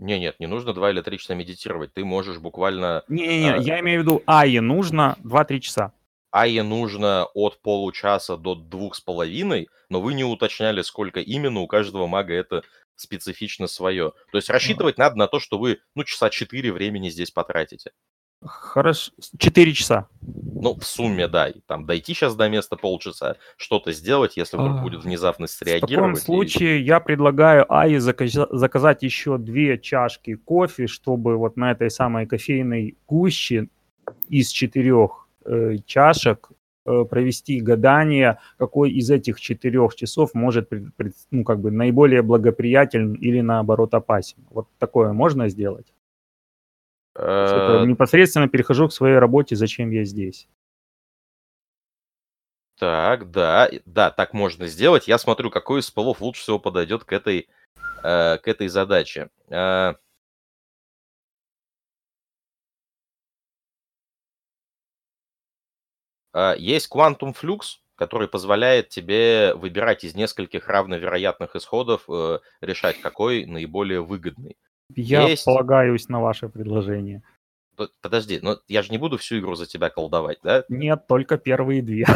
Не, 0.00 0.18
нет, 0.18 0.36
не 0.40 0.46
нужно 0.46 0.72
2 0.72 0.92
или 0.92 1.02
3 1.02 1.18
часа 1.18 1.34
медитировать. 1.34 1.92
Ты 1.92 2.06
можешь 2.06 2.38
буквально... 2.38 3.04
Не-не-не, 3.08 3.52
А. 3.52 3.56
я 3.58 3.80
имею 3.80 4.00
в 4.00 4.04
виду, 4.04 4.22
Ае 4.26 4.62
нужно 4.62 5.18
2-3 5.24 5.60
часа. 5.60 5.92
Ае 6.30 6.62
нужно 6.62 7.26
от 7.34 7.60
получаса 7.60 8.38
до 8.38 8.54
двух 8.54 8.94
с 8.94 9.00
половиной, 9.02 9.68
но 9.90 10.00
вы 10.00 10.14
не 10.14 10.24
уточняли, 10.24 10.80
сколько 10.80 11.20
именно 11.20 11.60
у 11.60 11.66
каждого 11.66 12.06
мага 12.06 12.32
это 12.32 12.62
специфично 12.96 13.66
свое. 13.66 14.12
То 14.32 14.38
есть 14.38 14.48
рассчитывать 14.48 14.96
надо 14.96 15.18
на 15.18 15.26
то, 15.26 15.38
что 15.38 15.58
вы, 15.58 15.80
ну, 15.94 16.04
часа 16.04 16.30
4 16.30 16.72
времени 16.72 17.10
здесь 17.10 17.30
потратите. 17.30 17.92
Хорошо, 18.42 19.12
4 19.38 19.72
часа. 19.74 20.08
Ну, 20.22 20.74
в 20.74 20.84
сумме, 20.84 21.28
да. 21.28 21.48
И 21.48 21.60
там 21.66 21.84
дойти 21.84 22.14
сейчас 22.14 22.34
до 22.34 22.48
места 22.48 22.76
полчаса, 22.76 23.36
что-то 23.58 23.92
сделать, 23.92 24.36
если 24.38 24.56
вдруг 24.56 24.78
А, 24.78 24.82
будет 24.82 25.04
внезапно 25.04 25.46
В 25.46 25.50
среагировать. 25.50 25.90
таком 25.90 26.12
и- 26.14 26.16
случае 26.16 26.80
я 26.84 27.00
предлагаю 27.00 27.66
Ае 27.72 28.00
заказа- 28.00 28.48
заказать 28.50 29.02
еще 29.02 29.36
две 29.36 29.78
чашки 29.78 30.34
кофе, 30.36 30.86
чтобы 30.86 31.36
вот 31.36 31.56
на 31.58 31.72
этой 31.72 31.90
самой 31.90 32.26
кофейной 32.26 32.96
гуще 33.06 33.68
из 34.28 34.48
четырех 34.48 35.26
э, 35.44 35.76
чашек 35.86 36.50
э, 36.86 37.04
провести 37.08 37.60
гадание, 37.60 38.38
какой 38.58 38.90
из 38.90 39.10
этих 39.10 39.38
четырех 39.40 39.94
часов 39.94 40.32
может 40.34 40.68
пред- 40.70 40.94
пред- 40.96 41.14
ну, 41.30 41.44
как 41.44 41.60
бы 41.60 41.70
наиболее 41.70 42.22
благоприятен 42.22 43.12
или 43.14 43.40
наоборот 43.42 43.92
опасен. 43.94 44.38
Вот 44.50 44.66
такое 44.78 45.12
можно 45.12 45.48
сделать? 45.50 45.86
Что-то 47.44 47.82
Э, 47.82 47.86
непосредственно 47.86 48.48
перехожу 48.48 48.88
к 48.88 48.92
своей 48.92 49.18
работе, 49.18 49.56
зачем 49.56 49.90
я 49.90 50.04
здесь. 50.04 50.48
Так, 52.78 53.30
да, 53.30 53.70
да, 53.84 54.10
так 54.10 54.32
можно 54.32 54.66
сделать. 54.66 55.06
Я 55.06 55.18
смотрю, 55.18 55.50
какой 55.50 55.80
из 55.80 55.86
спылов 55.86 56.20
лучше 56.22 56.42
всего 56.42 56.58
подойдет 56.58 57.04
к 57.04 57.12
этой, 57.12 57.48
э, 58.04 58.38
к 58.38 58.48
этой 58.48 58.68
задаче. 58.68 59.30
Э, 59.50 59.94
э, 66.34 66.54
Есть 66.58 66.88
Quantum 66.92 67.34
Flux, 67.40 67.78
который 67.96 68.28
позволяет 68.28 68.88
тебе 68.88 69.54
выбирать 69.54 70.04
из 70.04 70.14
нескольких 70.14 70.68
равновероятных 70.68 71.56
исходов, 71.56 72.04
э, 72.08 72.38
решать, 72.60 73.00
какой 73.00 73.44
наиболее 73.46 74.00
выгодный. 74.02 74.56
Я 74.96 75.28
Есть. 75.28 75.44
полагаюсь 75.44 76.08
на 76.08 76.20
ваше 76.20 76.48
предложение. 76.48 77.22
Подожди, 78.02 78.40
но 78.42 78.58
я 78.68 78.82
же 78.82 78.90
не 78.90 78.98
буду 78.98 79.16
всю 79.16 79.38
игру 79.38 79.54
за 79.54 79.66
тебя 79.66 79.88
колдовать, 79.88 80.38
да? 80.42 80.64
Нет, 80.68 81.06
только 81.06 81.38
первые 81.38 81.82
две. 81.82 82.06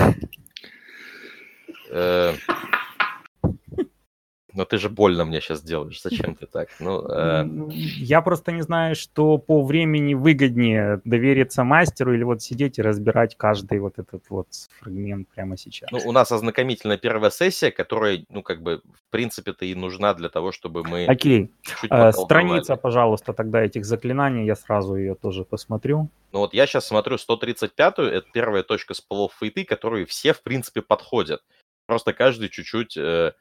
Но 4.55 4.65
ты 4.65 4.79
же 4.79 4.89
больно 4.89 5.25
мне 5.25 5.41
сейчас 5.41 5.63
делаешь. 5.63 6.01
Зачем 6.03 6.35
ты 6.35 6.47
так? 6.47 6.69
Ну, 6.81 7.05
э... 7.09 7.47
Я 7.71 8.23
просто 8.23 8.53
не 8.53 8.63
знаю, 8.63 8.97
что 8.97 9.39
по 9.39 9.65
времени 9.65 10.15
выгоднее 10.15 11.01
довериться 11.05 11.65
мастеру 11.65 12.15
или 12.15 12.23
вот 12.25 12.43
сидеть 12.43 12.79
и 12.79 12.83
разбирать 12.83 13.37
каждый 13.37 13.79
вот 13.79 13.99
этот 13.99 14.25
вот 14.29 14.49
фрагмент 14.81 15.29
прямо 15.29 15.57
сейчас. 15.57 15.91
Ну, 15.91 16.01
у 16.05 16.13
нас 16.13 16.33
ознакомительная 16.33 16.99
первая 16.99 17.31
сессия, 17.31 17.71
которая, 17.71 18.25
ну, 18.29 18.43
как 18.43 18.63
бы, 18.63 18.81
в 18.85 19.11
принципе-то 19.11 19.65
и 19.65 19.75
нужна 19.75 20.15
для 20.15 20.29
того, 20.29 20.53
чтобы 20.53 20.83
мы... 20.85 21.07
Окей. 21.07 21.51
Э, 21.91 22.13
страница, 22.13 22.77
пожалуйста, 22.77 23.33
тогда 23.33 23.63
этих 23.63 23.85
заклинаний, 23.85 24.47
я 24.47 24.57
сразу 24.57 24.97
ее 24.97 25.15
тоже 25.15 25.45
посмотрю. 25.45 26.09
Ну 26.33 26.41
вот 26.41 26.55
я 26.55 26.67
сейчас 26.67 26.87
смотрю 26.87 27.17
135-ю, 27.17 28.05
это 28.05 28.27
первая 28.33 28.65
точка 28.65 28.95
с 28.95 29.01
полов 29.01 29.33
фейты, 29.39 29.65
которые 29.65 30.05
все, 30.05 30.33
в 30.33 30.43
принципе, 30.43 30.83
подходят. 30.83 31.43
Просто 31.87 32.13
каждый 32.13 32.49
чуть-чуть 32.49 32.97
Э, 32.97 33.33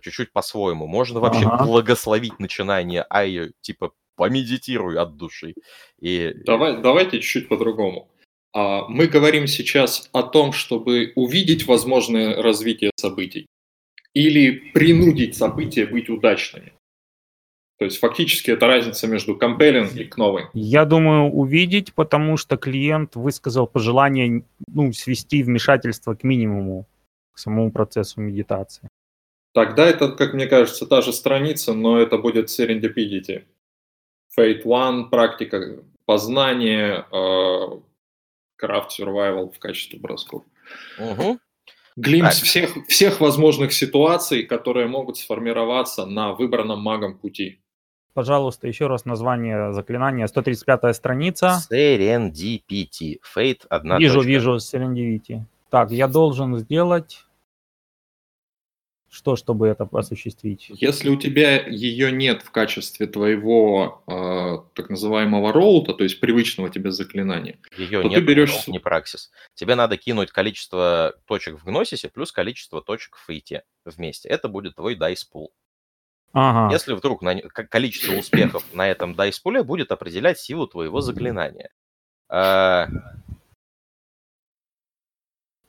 чуть-чуть 0.00 0.32
по-своему. 0.32 0.86
Можно 0.86 1.20
вообще 1.20 1.46
ага. 1.46 1.64
благословить 1.64 2.38
начинание, 2.38 3.04
а 3.08 3.24
ее 3.24 3.52
типа 3.60 3.92
помедитируй 4.16 4.98
от 4.98 5.16
души. 5.16 5.54
И... 6.00 6.34
Давай, 6.44 6.80
давайте 6.82 7.20
чуть-чуть 7.20 7.48
по-другому. 7.48 8.10
А, 8.52 8.86
мы 8.88 9.06
говорим 9.06 9.46
сейчас 9.46 10.08
о 10.12 10.22
том, 10.22 10.52
чтобы 10.52 11.12
увидеть 11.14 11.66
возможное 11.66 12.42
развитие 12.42 12.90
событий 12.96 13.46
или 14.12 14.50
принудить 14.72 15.36
события 15.36 15.86
быть 15.86 16.10
удачными. 16.10 16.72
То 17.78 17.86
есть 17.86 17.98
фактически 17.98 18.50
это 18.50 18.66
разница 18.66 19.06
между 19.06 19.38
compelling 19.38 19.96
и 19.96 20.04
кновой. 20.04 20.48
Я 20.52 20.84
думаю, 20.84 21.30
увидеть, 21.30 21.94
потому 21.94 22.36
что 22.36 22.58
клиент 22.58 23.16
высказал 23.16 23.66
пожелание 23.66 24.44
ну, 24.68 24.92
свести 24.92 25.42
вмешательство 25.42 26.14
к 26.14 26.24
минимуму, 26.24 26.86
к 27.32 27.38
самому 27.38 27.72
процессу 27.72 28.20
медитации. 28.20 28.86
Тогда 29.52 29.86
это, 29.86 30.12
как 30.12 30.34
мне 30.34 30.46
кажется, 30.46 30.86
та 30.86 31.02
же 31.02 31.12
страница, 31.12 31.74
но 31.74 31.98
это 31.98 32.18
будет 32.18 32.48
Serendipity. 32.48 33.44
Fate 34.38 34.62
One, 34.64 35.10
практика 35.10 35.82
познания, 36.06 37.06
э, 37.12 37.80
Craft 38.62 38.88
Survival 38.98 39.52
в 39.52 39.58
качестве 39.58 39.98
бросков. 39.98 40.44
Угу. 40.98 41.38
Глимс 41.96 42.40
всех, 42.40 42.70
всех 42.88 43.20
возможных 43.20 43.72
ситуаций, 43.72 44.44
которые 44.44 44.86
могут 44.86 45.18
сформироваться 45.18 46.06
на 46.06 46.32
выбранном 46.32 46.80
магом 46.80 47.18
пути. 47.18 47.60
Пожалуйста, 48.14 48.68
еще 48.68 48.86
раз 48.86 49.04
название 49.04 49.72
заклинания. 49.72 50.26
135 50.26 50.96
страница. 50.96 51.58
Serendipity. 51.70 53.18
Fate 53.36 53.66
одна 53.68 53.98
Вижу, 53.98 54.14
точка. 54.16 54.28
вижу, 54.28 54.56
Serendipity. 54.56 55.42
Так, 55.70 55.90
я 55.90 56.08
должен 56.08 56.56
сделать 56.58 57.24
что, 59.10 59.34
чтобы 59.34 59.66
это 59.66 59.88
осуществить? 59.92 60.66
Если 60.68 61.08
у 61.08 61.16
тебя 61.16 61.66
ее 61.66 62.12
нет 62.12 62.42
в 62.42 62.52
качестве 62.52 63.08
твоего 63.08 64.04
э, 64.06 64.58
так 64.74 64.88
называемого 64.88 65.52
роута, 65.52 65.94
то 65.94 66.04
есть 66.04 66.20
привычного 66.20 66.70
тебе 66.70 66.92
заклинания, 66.92 67.58
ее 67.76 68.02
то 68.02 68.08
нет, 68.08 68.20
ты 68.20 68.24
берешь... 68.24 68.68
не 68.68 68.78
праксис. 68.78 69.32
Тебе 69.54 69.74
надо 69.74 69.96
кинуть 69.96 70.30
количество 70.30 71.16
точек 71.26 71.60
в 71.60 71.64
гносисе 71.64 72.08
плюс 72.08 72.30
количество 72.30 72.80
точек 72.80 73.16
в 73.16 73.26
фейте 73.26 73.64
вместе. 73.84 74.28
Это 74.28 74.48
будет 74.48 74.76
твой 74.76 74.94
dice 74.94 75.24
pool. 75.34 75.48
Ага. 76.32 76.72
Если 76.72 76.92
вдруг 76.92 77.22
на... 77.22 77.34
количество 77.40 78.14
успехов 78.14 78.64
на 78.72 78.88
этом 78.88 79.14
dice 79.14 79.40
pool 79.44 79.64
будет 79.64 79.90
определять 79.90 80.38
силу 80.38 80.68
твоего 80.68 81.00
заклинания. 81.00 81.70
А, 82.28 82.86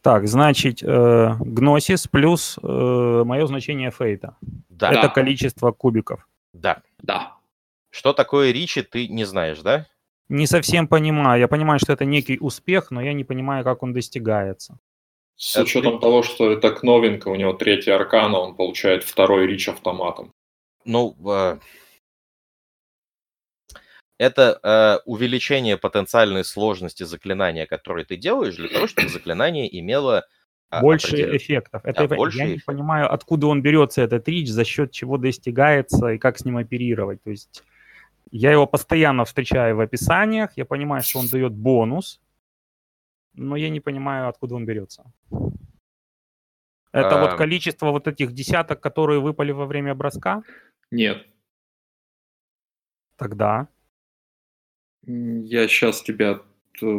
так, 0.01 0.27
значит, 0.27 0.81
э, 0.83 1.35
гносис 1.39 2.07
плюс 2.07 2.57
э, 2.61 3.23
мое 3.25 3.45
значение 3.45 3.91
фейта. 3.91 4.35
Да. 4.69 4.91
Это 4.91 5.09
количество 5.09 5.71
кубиков. 5.71 6.27
Да. 6.53 6.81
Да. 6.99 7.33
Что 7.91 8.13
такое 8.13 8.51
ричи, 8.51 8.81
ты 8.81 9.07
не 9.07 9.25
знаешь, 9.25 9.59
да? 9.59 9.85
Не 10.29 10.47
совсем 10.47 10.87
понимаю. 10.87 11.39
Я 11.39 11.47
понимаю, 11.47 11.79
что 11.79 11.93
это 11.93 12.05
некий 12.05 12.37
успех, 12.39 12.89
но 12.89 13.01
я 13.01 13.13
не 13.13 13.23
понимаю, 13.23 13.63
как 13.63 13.83
он 13.83 13.93
достигается. 13.93 14.79
С 15.35 15.55
это... 15.55 15.63
учетом 15.63 15.99
того, 15.99 16.23
что 16.23 16.51
это 16.51 16.75
новинка, 16.83 17.27
у 17.27 17.35
него 17.35 17.53
третий 17.53 17.91
аркана, 17.91 18.39
он 18.39 18.55
получает 18.55 19.03
второй 19.03 19.45
рич 19.45 19.67
автоматом. 19.67 20.31
Ну, 20.85 21.15
э, 21.27 21.57
это 24.21 24.59
э, 24.61 25.01
увеличение 25.05 25.77
потенциальной 25.77 26.43
сложности 26.43 27.01
заклинания, 27.01 27.65
которое 27.65 28.05
ты 28.05 28.17
делаешь, 28.17 28.55
для 28.55 28.69
того, 28.69 28.85
чтобы 28.85 29.09
заклинание 29.09 29.67
имело 29.79 30.27
а, 30.69 30.81
больше 30.81 31.07
определен... 31.07 31.37
эффектов. 31.37 31.85
Это 31.85 32.07
да, 32.07 32.15
больше 32.15 32.37
я 32.37 32.45
эффектов. 32.45 32.67
не 32.67 32.73
понимаю, 32.75 33.11
откуда 33.11 33.47
он 33.47 33.63
берется 33.63 34.03
этот 34.03 34.27
рич, 34.27 34.47
за 34.47 34.63
счет 34.63 34.91
чего 34.91 35.17
достигается 35.17 36.09
и 36.09 36.19
как 36.19 36.37
с 36.37 36.45
ним 36.45 36.57
оперировать. 36.57 37.23
То 37.23 37.31
есть 37.31 37.63
я 38.29 38.51
его 38.51 38.67
постоянно 38.67 39.25
встречаю 39.25 39.75
в 39.75 39.79
описаниях, 39.79 40.51
я 40.55 40.65
понимаю, 40.65 41.01
что 41.01 41.17
он 41.17 41.27
дает 41.27 41.53
бонус, 41.53 42.21
но 43.33 43.55
я 43.55 43.69
не 43.69 43.79
понимаю, 43.79 44.27
откуда 44.29 44.53
он 44.53 44.67
берется. 44.67 45.03
Это 46.91 47.19
а... 47.19 47.21
вот 47.21 47.37
количество 47.37 47.89
вот 47.89 48.07
этих 48.07 48.33
десяток, 48.33 48.81
которые 48.81 49.19
выпали 49.19 49.51
во 49.51 49.65
время 49.65 49.95
броска? 49.95 50.43
Нет. 50.91 51.25
Тогда 53.15 53.67
я 55.05 55.67
сейчас 55.67 56.01
тебя 56.01 56.41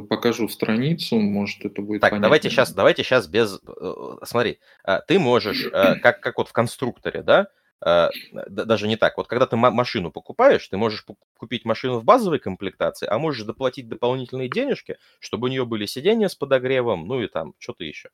покажу 0.09 0.49
страницу, 0.49 1.19
может 1.19 1.65
это 1.65 1.83
будет 1.83 2.01
Так, 2.01 2.11
понятнее. 2.11 2.23
давайте 2.23 2.51
сейчас, 2.51 2.73
давайте 2.73 3.03
сейчас 3.03 3.27
без... 3.27 3.61
Э, 3.67 4.17
смотри, 4.25 4.59
а, 4.85 5.01
ты 5.01 5.19
можешь, 5.19 5.67
э, 5.67 5.97
как, 5.97 6.21
как 6.21 6.39
вот 6.39 6.49
в 6.49 6.53
конструкторе, 6.53 7.23
да, 7.23 7.49
э, 7.85 8.09
даже 8.49 8.87
не 8.87 8.97
так. 8.97 9.17
Вот 9.17 9.27
когда 9.27 9.47
ты 9.47 9.57
машину 9.57 10.13
покупаешь, 10.13 10.69
ты 10.69 10.77
можешь 10.77 11.05
купить 11.37 11.65
машину 11.65 11.99
в 11.99 12.05
базовой 12.05 12.39
комплектации, 12.39 13.09
а 13.11 13.19
можешь 13.19 13.45
доплатить 13.45 13.89
дополнительные 13.89 14.49
денежки, 14.49 14.99
чтобы 15.19 15.47
у 15.47 15.51
нее 15.51 15.65
были 15.65 15.87
сиденья 15.87 16.29
с 16.29 16.37
подогревом, 16.37 17.07
ну 17.07 17.21
и 17.21 17.27
там 17.27 17.55
что-то 17.59 17.85
еще. 17.85 18.11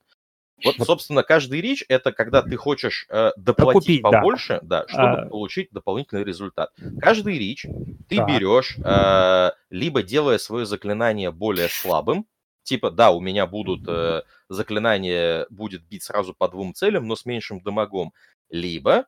Вот, 0.64 0.76
собственно, 0.84 1.22
каждый 1.22 1.60
рич 1.60 1.84
это 1.88 2.12
когда 2.12 2.42
ты 2.42 2.56
хочешь 2.56 3.06
э, 3.08 3.30
доплатить 3.36 3.82
Купить, 3.82 4.02
побольше, 4.02 4.58
да, 4.62 4.82
да 4.82 4.88
чтобы 4.88 5.20
а... 5.20 5.26
получить 5.28 5.68
дополнительный 5.70 6.24
результат. 6.24 6.72
Каждый 7.00 7.38
рич 7.38 7.66
ты 8.08 8.16
да. 8.16 8.26
берешь, 8.26 8.76
э, 8.84 9.50
либо 9.70 10.02
делая 10.02 10.38
свое 10.38 10.66
заклинание 10.66 11.30
более 11.30 11.68
слабым, 11.68 12.26
типа, 12.64 12.90
да, 12.90 13.10
у 13.10 13.20
меня 13.20 13.46
будут 13.46 13.88
э, 13.88 14.22
заклинание 14.48 15.46
будет 15.50 15.82
бить 15.84 16.02
сразу 16.02 16.34
по 16.34 16.48
двум 16.48 16.74
целям, 16.74 17.06
но 17.06 17.16
с 17.16 17.24
меньшим 17.24 17.60
дамагом, 17.60 18.12
либо 18.50 19.06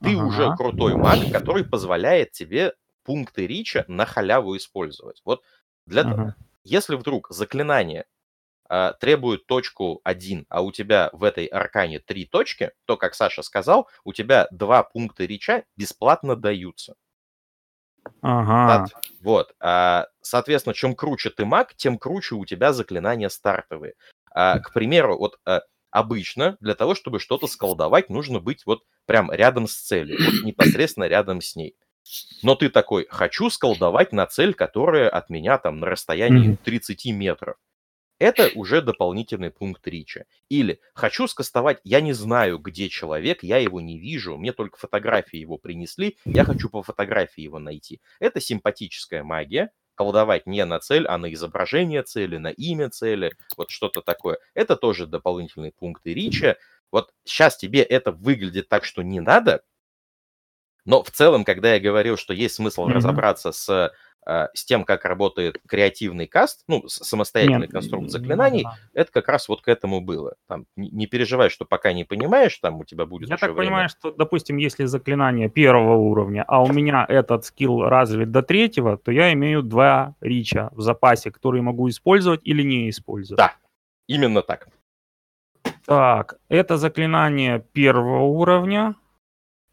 ты 0.00 0.16
ага. 0.16 0.24
уже 0.24 0.56
крутой 0.56 0.94
маг, 0.94 1.18
который 1.30 1.64
позволяет 1.64 2.32
тебе 2.32 2.74
пункты 3.04 3.46
рича 3.46 3.84
на 3.88 4.06
халяву 4.06 4.56
использовать. 4.56 5.20
Вот 5.24 5.42
для 5.86 6.02
ага. 6.02 6.36
если 6.64 6.94
вдруг 6.94 7.28
заклинание 7.30 8.06
э, 8.72 8.94
требует 8.98 9.46
точку 9.46 10.00
1, 10.02 10.46
а 10.48 10.62
у 10.62 10.72
тебя 10.72 11.10
в 11.12 11.24
этой 11.24 11.44
аркане 11.46 12.00
3 12.00 12.24
точки, 12.24 12.72
то, 12.86 12.96
как 12.96 13.14
Саша 13.14 13.42
сказал, 13.42 13.88
у 14.04 14.14
тебя 14.14 14.48
два 14.50 14.82
пункта 14.82 15.24
реча 15.24 15.64
бесплатно 15.76 16.36
даются. 16.36 16.94
Ага. 18.22 18.86
Вот. 19.20 19.54
А, 19.60 20.06
соответственно, 20.22 20.74
чем 20.74 20.94
круче 20.94 21.30
ты 21.30 21.44
маг, 21.44 21.74
тем 21.76 21.98
круче 21.98 22.34
у 22.34 22.44
тебя 22.44 22.72
заклинания 22.72 23.28
стартовые. 23.28 23.94
А, 24.34 24.58
к 24.58 24.72
примеру, 24.72 25.18
вот 25.18 25.38
а, 25.44 25.60
обычно 25.90 26.56
для 26.60 26.74
того, 26.74 26.94
чтобы 26.94 27.20
что-то 27.20 27.46
сколдовать, 27.46 28.08
нужно 28.08 28.40
быть 28.40 28.64
вот 28.64 28.82
прям 29.06 29.30
рядом 29.30 29.68
с 29.68 29.74
целью, 29.74 30.18
вот 30.24 30.44
непосредственно 30.44 31.04
рядом 31.04 31.40
с 31.40 31.54
ней. 31.54 31.76
Но 32.42 32.56
ты 32.56 32.70
такой, 32.70 33.06
хочу 33.10 33.50
сколдовать 33.50 34.12
на 34.12 34.26
цель, 34.26 34.54
которая 34.54 35.08
от 35.08 35.30
меня 35.30 35.58
там 35.58 35.78
на 35.78 35.86
расстоянии 35.86 36.56
30 36.64 37.06
метров 37.12 37.56
это 38.22 38.50
уже 38.54 38.82
дополнительный 38.82 39.50
пункт 39.50 39.86
рича. 39.88 40.26
Или 40.48 40.80
хочу 40.94 41.26
скастовать, 41.26 41.80
я 41.82 42.00
не 42.00 42.12
знаю, 42.12 42.58
где 42.58 42.88
человек, 42.88 43.42
я 43.42 43.58
его 43.58 43.80
не 43.80 43.98
вижу, 43.98 44.36
мне 44.36 44.52
только 44.52 44.78
фотографии 44.78 45.38
его 45.38 45.58
принесли, 45.58 46.16
я 46.24 46.44
хочу 46.44 46.68
по 46.68 46.84
фотографии 46.84 47.42
его 47.42 47.58
найти. 47.58 48.00
Это 48.20 48.40
симпатическая 48.40 49.24
магия, 49.24 49.72
колдовать 49.96 50.46
не 50.46 50.64
на 50.64 50.78
цель, 50.78 51.04
а 51.08 51.18
на 51.18 51.32
изображение 51.32 52.04
цели, 52.04 52.36
на 52.36 52.48
имя 52.48 52.90
цели, 52.90 53.32
вот 53.56 53.70
что-то 53.70 54.02
такое. 54.02 54.38
Это 54.54 54.76
тоже 54.76 55.08
дополнительные 55.08 55.72
пункты 55.72 56.14
рича. 56.14 56.56
Вот 56.92 57.12
сейчас 57.24 57.56
тебе 57.56 57.82
это 57.82 58.12
выглядит 58.12 58.68
так, 58.68 58.84
что 58.84 59.02
не 59.02 59.18
надо, 59.18 59.64
но 60.84 61.02
в 61.02 61.10
целом, 61.10 61.44
когда 61.44 61.74
я 61.74 61.80
говорил, 61.80 62.16
что 62.16 62.32
есть 62.32 62.56
смысл 62.56 62.86
mm-hmm. 62.86 62.92
разобраться 62.92 63.52
с 63.52 63.92
а, 64.24 64.50
с 64.54 64.64
тем, 64.64 64.84
как 64.84 65.04
работает 65.04 65.58
креативный 65.66 66.28
каст, 66.28 66.62
ну, 66.68 66.86
самостоятельный 66.86 67.62
Нет, 67.62 67.72
конструкт 67.72 68.08
заклинаний, 68.08 68.62
да, 68.62 68.70
да. 68.70 69.00
это 69.00 69.10
как 69.10 69.28
раз 69.28 69.48
вот 69.48 69.62
к 69.62 69.68
этому 69.68 70.00
было. 70.00 70.36
Там, 70.46 70.66
не, 70.76 70.90
не 70.90 71.06
переживай, 71.08 71.50
что 71.50 71.64
пока 71.64 71.92
не 71.92 72.04
понимаешь, 72.04 72.56
там 72.58 72.78
у 72.78 72.84
тебя 72.84 73.04
будет 73.04 73.28
Я 73.28 73.36
так 73.36 73.50
время. 73.50 73.56
понимаю, 73.56 73.88
что, 73.88 74.12
допустим, 74.12 74.58
если 74.58 74.84
заклинание 74.84 75.48
первого 75.48 75.96
уровня, 75.96 76.44
а 76.46 76.62
у 76.62 76.72
меня 76.72 77.04
этот 77.08 77.44
скилл 77.44 77.82
развит 77.82 78.30
до 78.30 78.42
третьего, 78.42 78.96
то 78.96 79.10
я 79.10 79.32
имею 79.32 79.62
два 79.62 80.14
рича 80.20 80.70
в 80.72 80.82
запасе, 80.82 81.32
которые 81.32 81.62
могу 81.62 81.88
использовать 81.88 82.42
или 82.44 82.62
не 82.62 82.90
использовать. 82.90 83.38
Да, 83.38 83.56
именно 84.06 84.42
так. 84.42 84.68
Так, 85.84 86.38
это 86.48 86.76
заклинание 86.76 87.58
первого 87.72 88.22
уровня. 88.22 88.94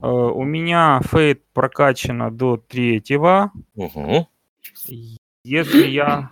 Э, 0.02 0.08
у 0.08 0.44
меня 0.44 1.02
фейт 1.04 1.44
прокачано 1.54 2.32
до 2.32 2.58
третьего. 2.58 3.52
Угу. 3.76 4.28
Если 5.44 5.88
я... 5.88 6.32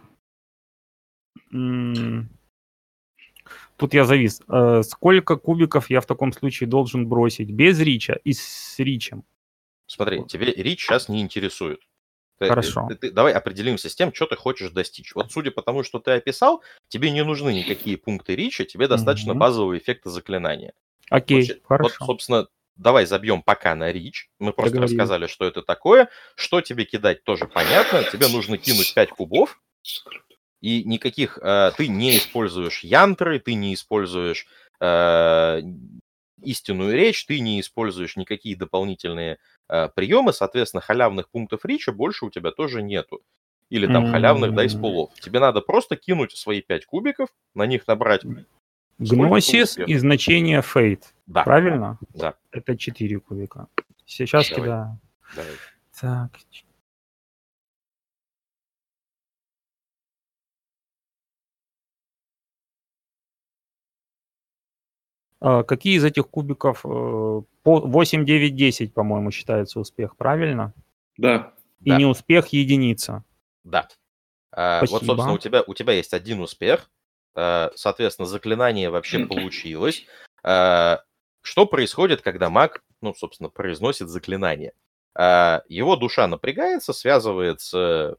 Тут 3.78 3.94
я 3.94 4.06
завис. 4.06 4.42
Э, 4.50 4.82
Сколько 4.84 5.36
кубиков 5.38 5.90
я 5.90 6.02
в 6.02 6.06
таком 6.06 6.34
случае 6.34 6.68
должен 6.68 7.08
бросить? 7.08 7.52
Без 7.52 7.80
рича 7.80 8.18
и 8.24 8.34
с 8.34 8.76
ричем? 8.80 9.24
Смотри, 9.86 10.26
тебе 10.26 10.52
рич 10.52 10.82
сейчас 10.84 11.10
не 11.10 11.22
интересует. 11.22 11.80
Ты- 12.40 12.48
Хорошо. 12.50 12.88
ты- 12.90 12.96
ты- 12.96 13.12
давай 13.12 13.34
определимся 13.34 13.90
с 13.90 13.96
тем, 13.96 14.14
что 14.14 14.26
ты 14.28 14.36
хочешь 14.36 14.72
достичь. 14.72 15.16
Вот 15.16 15.32
судя 15.32 15.52
по 15.52 15.62
тому, 15.62 15.84
что 15.84 16.00
ты 16.00 16.12
описал, 16.12 16.62
тебе 16.88 17.10
не 17.12 17.24
нужны 17.24 17.54
никакие 17.54 17.98
пункты 17.98 18.36
рича, 18.36 18.66
тебе 18.66 18.88
достаточно 18.88 19.32
Мгм. 19.34 19.40
базового 19.40 19.78
эффекта 19.78 20.10
заклинания. 20.10 20.74
Окей, 21.10 21.38
Вот 21.38 21.46
щи- 21.46 21.54
Вот, 21.54 21.64
хорошо. 21.66 22.06
собственно, 22.06 22.48
давай 22.78 23.06
забьем 23.06 23.42
пока 23.42 23.76
на 23.76 23.92
рич. 23.92 24.30
Мы 24.40 24.54
просто 24.54 24.74
Договорились. 24.74 25.00
рассказали, 25.00 25.28
что 25.28 25.46
это 25.46 25.62
такое. 25.62 26.10
Что 26.36 26.62
тебе 26.62 26.86
кидать, 26.86 27.24
тоже 27.24 27.48
понятно. 27.48 28.04
Тебе 28.04 28.28
нужно 28.28 28.58
кинуть 28.58 28.94
5 28.94 29.10
кубов. 29.10 29.60
И 30.62 30.84
никаких... 30.84 31.38
э, 31.42 31.72
ты 31.78 31.88
не 31.88 32.18
используешь 32.18 32.84
янтры, 32.84 33.40
ты 33.40 33.54
не 33.54 33.74
используешь 33.74 34.48
э, 34.80 35.62
истинную 36.44 36.96
речь, 36.96 37.26
ты 37.26 37.40
не 37.40 37.60
используешь 37.62 38.16
никакие 38.16 38.56
дополнительные 38.56 39.38
э, 39.70 39.90
приемы. 39.90 40.34
Соответственно, 40.34 40.82
халявных 40.82 41.30
пунктов 41.30 41.64
рича 41.66 41.92
больше 41.92 42.26
у 42.26 42.30
тебя 42.30 42.52
тоже 42.52 42.82
нету. 42.82 43.22
Или 43.70 43.86
там 43.86 44.10
халявных 44.12 44.54
дайс 44.54 44.76
М. 44.76 44.82
пулов. 44.82 45.14
Тебе 45.20 45.40
надо 45.40 45.60
просто 45.60 45.98
кинуть 45.98 46.32
свои 46.38 46.62
5 46.62 46.86
кубиков, 46.86 47.30
на 47.54 47.66
них 47.66 47.86
набрать... 47.88 48.22
Гносис 49.00 49.78
и 49.78 49.96
значение 49.98 50.64
фейт. 50.64 51.14
Да, 51.28 51.44
Правильно? 51.44 52.00
да. 52.14 52.36
Это 52.52 52.78
4 52.78 53.20
кубика. 53.20 53.68
Сейчас 54.06 54.50
Давай. 54.50 54.64
кидаю. 54.64 55.00
давай. 55.36 55.52
Так. 56.00 56.32
А, 65.40 65.64
Какие 65.64 65.98
из 65.98 66.04
этих 66.04 66.28
кубиков 66.30 66.82
э, 66.86 66.88
по 66.90 67.46
8, 67.64 68.26
9, 68.26 68.56
10, 68.56 68.94
по-моему, 68.94 69.32
считается 69.32 69.80
успех, 69.80 70.16
правильно? 70.18 70.74
Да. 71.18 71.54
И 71.84 71.92
Да. 71.92 71.98
не 71.98 72.06
успех 72.06 72.48
единица. 72.50 73.24
Да. 73.64 73.88
А, 74.52 74.82
Вот, 74.82 74.90
Спасибо. 74.90 75.12
собственно, 75.12 75.34
у 75.34 75.38
тебя, 75.38 75.64
у 75.68 75.74
тебя 75.74 75.94
есть 75.94 76.14
один 76.14 76.40
успех. 76.42 76.90
А, 77.36 77.72
Соответственно, 77.76 78.26
заклинание 78.26 78.90
вообще 78.90 79.20
получилось. 79.28 80.06
Что 81.42 81.66
происходит, 81.66 82.22
когда 82.22 82.50
маг, 82.50 82.84
ну, 83.02 83.14
собственно, 83.14 83.50
произносит 83.50 84.10
заклинание? 84.10 84.74
А, 85.16 85.64
Его 85.68 85.96
душа 85.96 86.28
напрягается, 86.28 86.94
связывается 86.94 88.16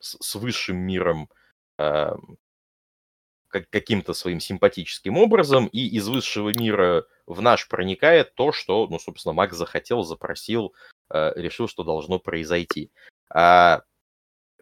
с, 0.00 0.34
высшим 0.34 0.76
миром 0.76 1.30
а, 1.78 2.16
как- 3.48 3.70
каким-то 3.70 4.14
своим 4.14 4.40
симпатическим 4.40 5.16
образом, 5.16 5.66
и 5.68 5.86
из 5.86 6.08
высшего 6.08 6.50
мира 6.58 7.06
в 7.26 7.40
наш 7.40 7.68
проникает 7.68 8.34
то, 8.34 8.52
что, 8.52 8.86
ну, 8.88 8.98
собственно, 8.98 9.32
маг 9.32 9.52
захотел, 9.52 10.02
запросил, 10.02 10.74
а, 11.08 11.32
решил, 11.36 11.68
что 11.68 11.84
должно 11.84 12.18
произойти. 12.18 12.90
А, 13.30 13.82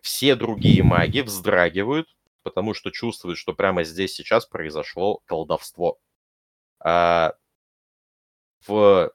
все 0.03 0.34
другие 0.34 0.82
маги 0.82 1.20
вздрагивают, 1.20 2.09
потому 2.42 2.74
что 2.74 2.90
чувствуют, 2.90 3.38
что 3.38 3.55
прямо 3.55 3.84
здесь 3.84 4.14
сейчас 4.14 4.46
произошло 4.46 5.20
колдовство. 5.26 5.98
В... 8.66 9.12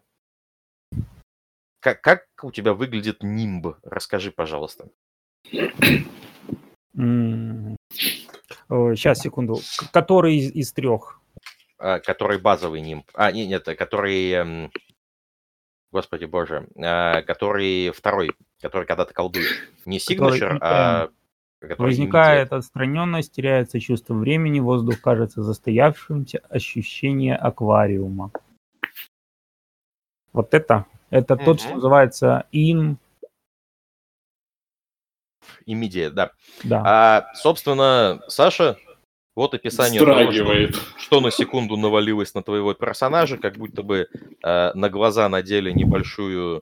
как, 1.79 2.01
как 2.01 2.25
у 2.41 2.51
тебя 2.51 2.73
выглядит 2.73 3.23
нимб? 3.23 3.75
Расскажи, 3.83 4.31
пожалуйста. 4.31 4.89
Сейчас, 8.67 9.19
секунду. 9.19 9.59
Который 9.91 10.37
из, 10.37 10.51
из 10.51 10.73
трех? 10.73 11.21
А, 11.77 11.99
который 11.99 12.39
базовый 12.39 12.81
нимб. 12.81 13.05
А, 13.13 13.31
нет, 13.31 13.47
нет, 13.47 13.77
который... 13.77 14.31
эм, 14.31 14.71
Господи 15.91 16.25
боже. 16.25 16.67
а, 16.77 17.21
который 17.21 17.91
второй, 17.91 18.31
который 18.61 18.85
когда 18.85 19.05
ты 19.05 19.13
колдуешь. 19.13 19.69
Не 19.85 19.99
signature, 19.99 20.57
а... 20.59 21.09
который 21.59 21.87
Возникает 21.87 22.51
отстраненность, 22.51 23.31
теряется 23.33 23.79
чувство 23.79 24.13
времени, 24.13 24.59
воздух 24.59 24.99
кажется 24.99 25.43
застоявшимся, 25.43 26.39
ощущение 26.49 27.35
аквариума. 27.35 28.31
Вот 30.37 30.53
это, 30.53 30.85
это 31.09 31.35
тот, 31.35 31.61
что 31.61 31.73
называется 31.73 32.45
ин, 32.51 32.99
Immediate, 35.65 36.11
да. 36.11 36.31
да. 36.63 36.83
А, 36.85 37.33
собственно, 37.33 38.21
Саша, 38.27 38.77
вот 39.35 39.55
описание 39.55 39.99
того, 39.99 40.31
что, 40.31 40.79
что 40.99 41.21
на 41.21 41.31
секунду 41.31 41.75
навалилось 41.75 42.35
на 42.35 42.43
твоего 42.43 42.75
персонажа, 42.75 43.39
как 43.39 43.55
будто 43.57 43.81
бы 43.81 44.07
э, 44.43 44.71
на 44.75 44.89
глаза 44.89 45.27
надели 45.27 45.71
небольшую 45.71 46.61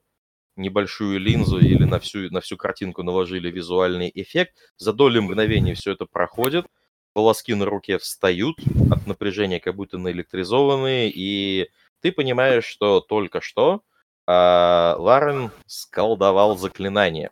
небольшую 0.55 1.19
линзу 1.19 1.59
или 1.59 1.83
на 1.83 1.99
всю, 1.99 2.31
на 2.31 2.39
всю 2.39 2.55
картинку 2.55 3.03
наложили 3.03 3.51
визуальный 3.51 4.09
эффект. 4.15 4.55
За 4.77 4.93
доли 4.93 5.19
мгновений 5.19 5.73
все 5.73 5.91
это 5.91 6.05
проходит, 6.05 6.65
волоски 7.13 7.53
на 7.53 7.65
руке 7.65 7.97
встают 7.97 8.55
от 8.89 9.05
напряжения, 9.05 9.59
как 9.59 9.75
будто 9.75 9.97
наэлектризованные, 9.97 11.11
и 11.13 11.67
ты 12.05 12.11
понимаешь, 12.11 12.65
что 12.65 13.01
только 13.01 13.41
что 13.41 13.81
э, 14.27 14.31
Ларен 14.31 15.49
сколдовал 15.65 16.55
заклинание. 16.55 17.31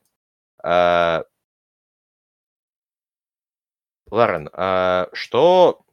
А, 0.64 1.26
Ларен, 4.10 4.50
а 4.52 5.10
что, 5.14 5.86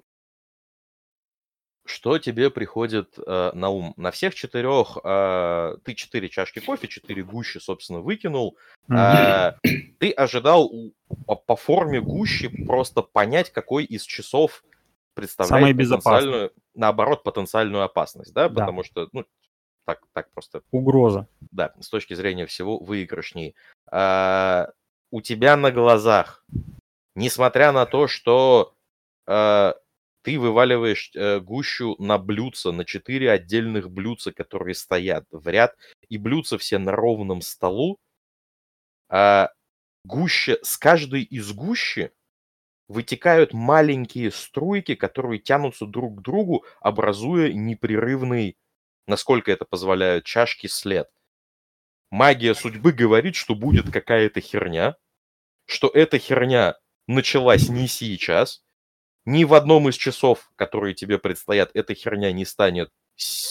что 1.84 2.16
тебе 2.16 2.48
приходит 2.48 3.18
э, 3.18 3.50
на 3.52 3.68
ум? 3.68 3.92
На 3.98 4.12
всех 4.12 4.34
четырех 4.34 4.96
э, 5.04 5.76
ты 5.84 5.94
четыре 5.94 6.30
чашки 6.30 6.60
кофе, 6.60 6.88
четыре 6.88 7.22
гущи, 7.22 7.58
собственно, 7.58 8.00
выкинул. 8.00 8.56
А, 8.90 9.56
ты 9.98 10.10
ожидал 10.10 10.72
по, 11.26 11.36
по 11.36 11.56
форме 11.56 12.00
гущи 12.00 12.48
просто 12.64 13.02
понять, 13.02 13.52
какой 13.52 13.84
из 13.84 14.04
часов 14.04 14.64
представляет 15.12 15.66
Самый 15.66 15.74
потенциальную, 15.74 16.52
наоборот, 16.74 17.22
потенциальную 17.22 17.82
опасность, 17.82 18.32
да? 18.32 18.48
Да. 18.48 18.60
Потому 18.60 18.82
что, 18.84 19.08
ну, 19.12 19.24
так, 19.84 20.00
так 20.12 20.30
просто 20.30 20.62
Угроза. 20.70 21.26
да, 21.50 21.74
с 21.80 21.88
точки 21.88 22.14
зрения 22.14 22.46
всего 22.46 22.78
выигрышней. 22.78 23.54
А, 23.90 24.70
у 25.10 25.20
тебя 25.20 25.56
на 25.56 25.70
глазах, 25.70 26.44
несмотря 27.14 27.72
на 27.72 27.86
то, 27.86 28.06
что 28.06 28.74
а, 29.26 29.74
ты 30.22 30.38
вываливаешь 30.38 31.12
э, 31.14 31.40
гущу 31.40 31.96
на 31.98 32.18
блюдца, 32.18 32.72
на 32.72 32.84
четыре 32.84 33.30
отдельных 33.30 33.90
блюдца, 33.90 34.32
которые 34.32 34.74
стоят 34.74 35.24
в 35.30 35.48
ряд, 35.48 35.76
и 36.08 36.18
блюдца 36.18 36.58
все 36.58 36.78
на 36.78 36.92
ровном 36.92 37.40
столу, 37.40 37.98
а, 39.08 39.50
гуща, 40.04 40.58
с 40.62 40.76
каждой 40.76 41.22
из 41.22 41.52
гущи 41.52 42.12
вытекают 42.90 43.52
маленькие 43.52 44.32
струйки, 44.32 44.96
которые 44.96 45.38
тянутся 45.38 45.86
друг 45.86 46.18
к 46.18 46.22
другу, 46.22 46.64
образуя 46.80 47.52
непрерывный, 47.52 48.56
насколько 49.06 49.52
это 49.52 49.64
позволяют 49.64 50.24
чашки, 50.24 50.66
след. 50.66 51.08
Магия 52.10 52.52
судьбы 52.52 52.90
говорит, 52.90 53.36
что 53.36 53.54
будет 53.54 53.92
какая-то 53.92 54.40
херня, 54.40 54.96
что 55.66 55.86
эта 55.86 56.18
херня 56.18 56.74
началась 57.06 57.68
не 57.68 57.86
сейчас, 57.86 58.64
ни 59.24 59.44
в 59.44 59.54
одном 59.54 59.88
из 59.88 59.94
часов, 59.94 60.50
которые 60.56 60.92
тебе 60.94 61.20
предстоят, 61.20 61.70
эта 61.74 61.94
херня 61.94 62.32
не 62.32 62.44
станет 62.44 62.90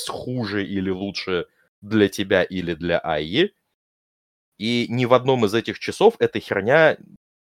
хуже 0.09 0.67
или 0.67 0.89
лучше 0.89 1.45
для 1.79 2.09
тебя 2.09 2.43
или 2.43 2.73
для 2.73 2.99
Айи. 2.99 3.53
И 4.57 4.87
ни 4.89 5.05
в 5.05 5.13
одном 5.13 5.45
из 5.45 5.53
этих 5.53 5.79
часов 5.79 6.15
эта 6.19 6.41
херня 6.41 6.97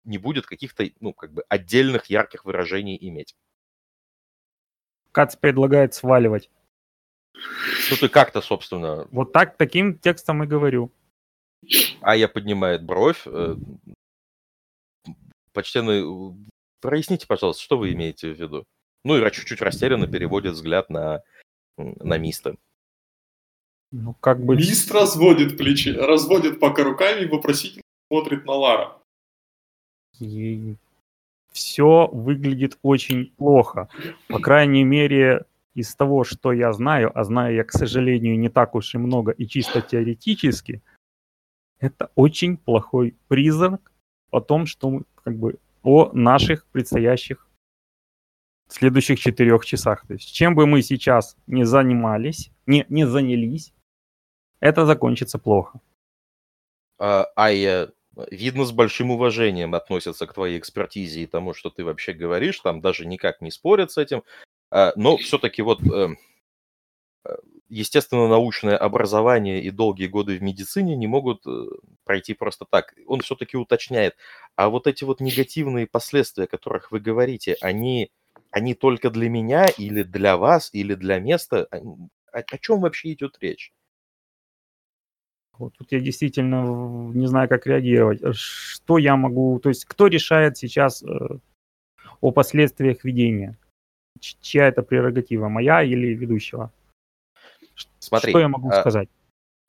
не 0.09 0.17
будет 0.17 0.45
каких-то, 0.45 0.83
ну, 0.99 1.13
как 1.13 1.31
бы 1.31 1.43
отдельных 1.47 2.07
ярких 2.07 2.43
выражений 2.43 2.97
иметь. 2.99 3.35
Кац 5.11 5.35
предлагает 5.35 5.93
сваливать. 5.93 6.49
Ну, 7.33 7.95
ты 7.99 8.09
как-то, 8.09 8.41
собственно, 8.41 9.07
Вот 9.11 9.31
так, 9.31 9.55
таким 9.55 9.97
текстом 9.97 10.43
и 10.43 10.47
говорю. 10.47 10.91
Ая 12.01 12.27
поднимает 12.27 12.83
бровь. 12.83 13.23
э, 13.25 13.55
Почтенный, 15.53 16.01
э, 16.01 16.35
проясните, 16.81 17.27
пожалуйста, 17.27 17.63
что 17.63 17.77
вы 17.77 17.93
имеете 17.93 18.33
в 18.33 18.39
виду? 18.39 18.65
Ну, 19.03 19.17
и 19.17 19.31
чуть-чуть 19.31 19.61
растерянно 19.61 20.07
переводит 20.07 20.53
взгляд 20.53 20.89
на, 20.89 21.23
на 21.77 22.17
Миста. 22.17 22.57
Ну, 23.91 24.13
как 24.15 24.43
бы... 24.43 24.55
Мист 24.55 24.91
разводит 24.91 25.57
плечи, 25.57 25.89
разводит 25.89 26.59
пока 26.59 26.83
руками 26.83 27.21
и 27.21 27.27
вопросительно 27.27 27.83
смотрит 28.07 28.45
на 28.45 28.53
Лара. 28.53 28.98
Все 31.51 32.07
выглядит 32.07 32.77
очень 32.81 33.33
плохо. 33.37 33.89
По 34.27 34.39
крайней 34.39 34.83
мере, 34.83 35.45
из 35.73 35.95
того, 35.95 36.23
что 36.23 36.51
я 36.51 36.73
знаю, 36.73 37.11
а 37.17 37.23
знаю 37.23 37.55
я, 37.55 37.63
к 37.63 37.71
сожалению, 37.71 38.39
не 38.39 38.49
так 38.49 38.75
уж 38.75 38.95
и 38.95 38.97
много 38.97 39.31
и 39.31 39.47
чисто 39.47 39.81
теоретически, 39.81 40.81
это 41.79 42.11
очень 42.15 42.57
плохой 42.57 43.15
признак 43.27 43.91
о 44.31 44.41
том, 44.41 44.65
что 44.65 45.03
как 45.23 45.37
бы 45.37 45.57
о 45.83 46.11
наших 46.13 46.65
предстоящих 46.65 47.47
следующих 48.67 49.19
четырех 49.19 49.65
часах. 49.65 50.05
То 50.07 50.13
есть 50.13 50.31
чем 50.33 50.55
бы 50.55 50.67
мы 50.67 50.81
сейчас 50.81 51.37
не 51.47 51.65
занимались, 51.65 52.51
не, 52.65 52.85
не 52.89 53.07
занялись, 53.07 53.73
это 54.59 54.85
закончится 54.85 55.39
плохо. 55.39 55.79
А, 56.99 57.27
Айя, 57.35 57.91
видно, 58.31 58.65
с 58.65 58.71
большим 58.71 59.11
уважением 59.11 59.75
относятся 59.75 60.27
к 60.27 60.33
твоей 60.33 60.59
экспертизе 60.59 61.23
и 61.23 61.27
тому, 61.27 61.53
что 61.53 61.69
ты 61.69 61.83
вообще 61.83 62.13
говоришь, 62.13 62.59
там 62.59 62.81
даже 62.81 63.05
никак 63.05 63.41
не 63.41 63.51
спорят 63.51 63.91
с 63.91 63.97
этим. 63.97 64.23
А, 64.71 64.93
но 64.95 65.17
все-таки 65.17 65.61
вот, 65.61 65.81
эм, 65.83 66.17
э, 67.25 67.35
естественно, 67.69 68.27
научное 68.27 68.77
образование 68.77 69.61
и 69.63 69.71
долгие 69.71 70.07
годы 70.07 70.37
в 70.37 70.43
медицине 70.43 70.95
не 70.95 71.07
могут 71.07 71.45
э, 71.47 71.65
пройти 72.03 72.33
просто 72.33 72.65
так. 72.69 72.93
Он 73.07 73.21
все-таки 73.21 73.57
уточняет, 73.57 74.15
а 74.55 74.69
вот 74.69 74.87
эти 74.87 75.03
вот 75.03 75.21
негативные 75.21 75.87
последствия, 75.87 76.45
о 76.45 76.47
которых 76.47 76.91
вы 76.91 76.99
говорите, 76.99 77.57
они, 77.61 78.11
они 78.51 78.73
только 78.75 79.09
для 79.09 79.29
меня 79.29 79.67
или 79.67 80.03
для 80.03 80.37
вас, 80.37 80.69
или 80.73 80.95
для 80.95 81.19
места? 81.19 81.67
О, 81.71 82.09
о 82.31 82.57
чем 82.59 82.81
вообще 82.81 83.13
идет 83.13 83.37
речь? 83.41 83.73
Вот 85.59 85.73
тут 85.77 85.91
я 85.91 85.99
действительно 85.99 87.11
не 87.13 87.27
знаю, 87.27 87.49
как 87.49 87.67
реагировать. 87.67 88.21
Что 88.33 88.97
я 88.97 89.15
могу... 89.15 89.59
То 89.59 89.69
есть 89.69 89.85
кто 89.85 90.07
решает 90.07 90.57
сейчас 90.57 91.03
э, 91.03 91.37
о 92.21 92.31
последствиях 92.31 93.03
ведения? 93.03 93.57
чья 94.19 94.67
это 94.67 94.83
прерогатива, 94.83 95.47
моя 95.47 95.83
или 95.83 96.13
ведущего? 96.13 96.71
Смотри, 97.99 98.31
что 98.31 98.39
я 98.39 98.47
могу 98.47 98.69
а, 98.69 98.79
сказать? 98.81 99.09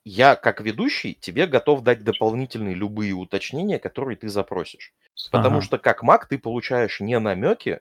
Я, 0.04 0.34
как 0.34 0.60
ведущий, 0.60 1.14
тебе 1.14 1.46
готов 1.46 1.82
дать 1.82 2.02
дополнительные 2.02 2.74
любые 2.74 3.12
уточнения, 3.12 3.78
которые 3.78 4.16
ты 4.16 4.28
запросишь. 4.28 4.92
Потому 5.30 5.58
ага. 5.58 5.66
что 5.66 5.78
как 5.78 6.02
маг 6.02 6.26
ты 6.26 6.38
получаешь 6.38 7.00
не 7.00 7.18
намеки, 7.18 7.80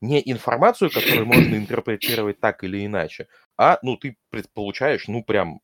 не 0.00 0.22
информацию, 0.24 0.90
которую 0.90 1.26
можно 1.26 1.54
интерпретировать 1.56 2.40
так 2.40 2.64
или 2.64 2.86
иначе, 2.86 3.28
а 3.58 3.78
ну 3.82 3.96
ты 3.96 4.16
получаешь, 4.54 5.08
ну 5.08 5.22
прям 5.22 5.60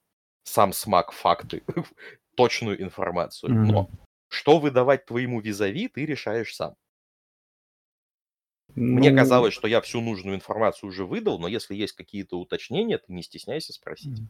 сам 0.46 0.72
смак 0.72 1.12
факты, 1.12 1.62
точную 2.36 2.80
информацию. 2.82 3.52
Mm-hmm. 3.52 3.72
Но 3.72 3.90
что 4.28 4.58
выдавать 4.58 5.06
твоему 5.06 5.40
визави, 5.40 5.88
ты 5.88 6.06
решаешь 6.06 6.54
сам. 6.54 6.74
Мне 8.74 9.10
ну... 9.10 9.16
казалось, 9.16 9.54
что 9.54 9.68
я 9.68 9.80
всю 9.80 10.00
нужную 10.00 10.36
информацию 10.36 10.88
уже 10.88 11.04
выдал, 11.04 11.38
но 11.38 11.48
если 11.48 11.74
есть 11.74 11.94
какие-то 11.94 12.38
уточнения, 12.38 12.98
ты 12.98 13.12
не 13.12 13.22
стесняйся 13.22 13.72
спросить. 13.72 14.20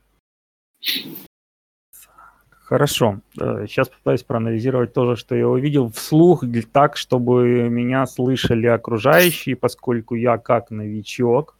Хорошо. 2.51 3.21
Сейчас 3.35 3.89
э, 3.89 3.91
попытаюсь 3.93 4.23
проанализировать 4.25 4.93
то, 4.93 5.14
что 5.17 5.37
я 5.37 5.49
увидел 5.49 5.91
вслух, 5.91 6.45
так, 6.73 6.97
чтобы 6.97 7.69
меня 7.69 8.07
слышали 8.07 8.67
окружающие, 8.67 9.55
поскольку 9.55 10.17
я 10.17 10.37
как 10.39 10.71
новичок, 10.71 11.57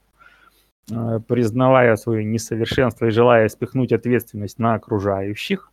признавая 0.89 1.97
свое 1.97 2.25
несовершенство 2.25 3.07
и 3.07 3.11
желая 3.11 3.49
спихнуть 3.49 3.93
ответственность 3.93 4.59
на 4.59 4.75
окружающих, 4.75 5.73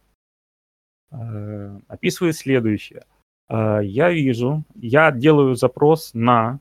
э, 1.12 1.80
описываю 1.88 2.34
следующее. 2.34 3.06
Я 3.50 4.10
вижу, 4.10 4.64
я 4.74 5.12
делаю 5.12 5.56
запрос 5.56 6.14
на 6.14 6.60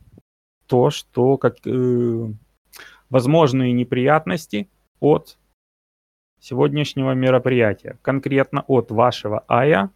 то, 0.66 0.90
что 0.90 1.36
как, 1.38 1.66
э, 1.66 2.32
возможные 3.08 3.72
неприятности 3.72 4.68
от 5.00 5.38
сегодняшнего 6.40 7.12
мероприятия, 7.12 7.98
конкретно 8.02 8.64
от 8.66 8.90
вашего 8.90 9.44
ая, 9.48 9.90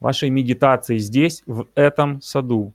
вашей 0.00 0.30
медитации 0.30 0.98
здесь, 0.98 1.42
в 1.46 1.66
этом 1.74 2.20
саду. 2.20 2.74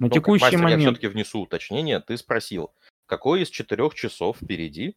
Э, 0.00 0.02
на 0.02 0.08
ну, 0.08 0.14
текущий 0.14 0.44
мастер, 0.44 0.62
момент... 0.62 0.82
Я 0.82 0.88
все-таки 0.88 1.06
внесу 1.08 1.40
уточнение. 1.40 2.00
Ты 2.00 2.16
спросил, 2.16 2.72
какой 3.06 3.42
из 3.42 3.50
четырех 3.50 3.94
часов 3.94 4.38
впереди 4.38 4.96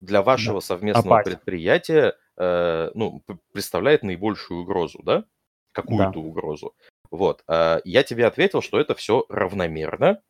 для 0.00 0.22
вашего 0.22 0.60
да. 0.60 0.66
совместного 0.66 1.20
Опать. 1.20 1.26
предприятия 1.26 2.16
э, 2.36 2.90
ну, 2.94 3.22
представляет 3.52 4.02
наибольшую 4.02 4.62
угрозу, 4.62 5.02
да? 5.02 5.24
какую-то 5.72 6.12
да. 6.12 6.20
угрозу. 6.20 6.74
Вот. 7.10 7.42
А, 7.46 7.80
я 7.84 8.02
тебе 8.02 8.26
ответил, 8.26 8.62
что 8.62 8.78
это 8.78 8.94
все 8.94 9.26
равномерно, 9.28 10.22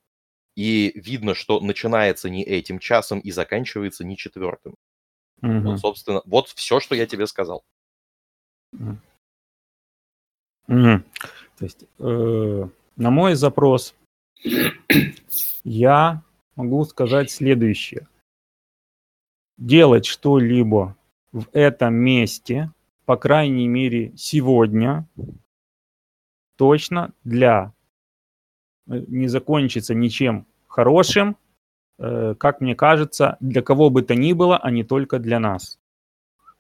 и 0.57 0.93
видно, 0.95 1.35
что 1.35 1.61
начинается 1.61 2.31
не 2.31 2.43
этим 2.45 2.79
часом 2.79 3.21
и 3.21 3.31
заканчивается 3.31 4.05
не 4.05 4.17
четвертым. 4.17 4.75
Угу. 5.43 5.61
Вот, 5.61 5.81
собственно, 5.81 6.23
вот 6.25 6.49
все, 6.49 6.81
что 6.81 6.95
я 6.95 7.07
тебе 7.07 7.27
сказал. 7.27 7.65
Угу. 8.73 8.99
То 10.69 11.65
есть, 11.65 11.85
э, 11.99 12.69
на 12.97 13.11
мой 13.11 13.35
запрос 13.35 13.95
я 15.65 16.23
могу 16.57 16.85
сказать 16.85 17.31
следующее. 17.31 18.07
Делать 19.57 20.05
что-либо 20.07 20.97
в 21.33 21.47
этом 21.53 21.95
месте 21.95 22.71
по 23.05 23.17
крайней 23.17 23.69
мере, 23.69 24.13
сегодня 24.17 25.07
точно 26.57 27.13
для 27.23 27.73
э, 28.87 29.05
не 29.09 29.29
закончится 29.29 29.95
ничем 29.95 30.47
хорошим, 30.67 31.37
э, 31.99 32.35
как 32.39 32.61
мне 32.61 32.75
кажется, 32.75 33.37
для 33.41 33.63
кого 33.63 33.91
бы 33.91 34.03
то 34.03 34.15
ни 34.15 34.33
было, 34.33 34.57
а 34.57 34.71
не 34.71 34.85
только 34.85 35.19
для 35.19 35.39
нас. 35.39 35.79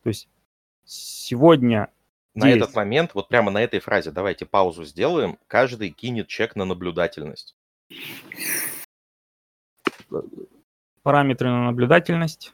То 0.03 0.09
есть 0.09 0.28
сегодня 0.85 1.91
на 2.35 2.51
здесь... 2.51 2.62
этот 2.62 2.74
момент, 2.74 3.14
вот 3.14 3.28
прямо 3.28 3.51
на 3.51 3.62
этой 3.62 3.80
фразе, 3.80 4.11
давайте 4.11 4.47
паузу 4.47 4.85
сделаем, 4.85 5.39
каждый 5.47 5.91
кинет 5.91 6.28
чек 6.28 6.57
на 6.57 6.64
наблюдательность. 6.64 7.55
Параметры 11.03 11.49
на 11.49 11.66
наблюдательность. 11.66 12.53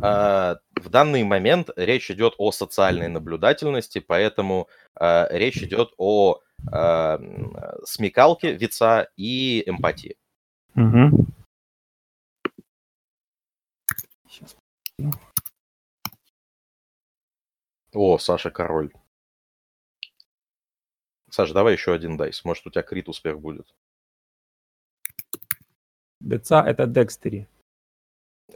А, 0.00 0.56
в 0.76 0.88
данный 0.88 1.24
момент 1.24 1.70
речь 1.76 2.10
идет 2.10 2.34
о 2.38 2.52
социальной 2.52 3.08
наблюдательности, 3.08 3.98
поэтому 4.00 4.68
а, 4.94 5.26
речь 5.30 5.62
идет 5.62 5.92
о 5.98 6.40
а, 6.70 7.18
смекалке 7.84 8.52
вица 8.52 9.08
и 9.16 9.62
эмпатии. 9.68 10.16
Угу. 10.76 11.26
О, 17.94 18.18
Саша 18.18 18.50
король. 18.50 18.92
Саша, 21.30 21.54
давай 21.54 21.72
еще 21.74 21.94
один 21.94 22.16
дайс. 22.16 22.44
Может, 22.44 22.66
у 22.66 22.70
тебя 22.70 22.82
крит 22.82 23.08
успех 23.08 23.40
будет. 23.40 23.74
Вица 26.20 26.60
это 26.60 26.86
Декстери. 26.86 27.48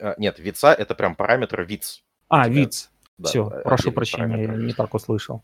А, 0.01 0.14
нет, 0.18 0.39
вица 0.39 0.72
это 0.72 0.95
прям 0.95 1.16
параметр 1.16 1.62
виц. 1.62 2.05
А, 2.28 2.49
виц. 2.49 2.91
Да, 3.16 3.28
Все, 3.28 3.49
прошу 3.64 3.93
прощения, 3.93 4.28
параметр. 4.28 4.53
я 4.53 4.66
не 4.66 4.72
так 4.72 4.95
услышал. 4.95 5.43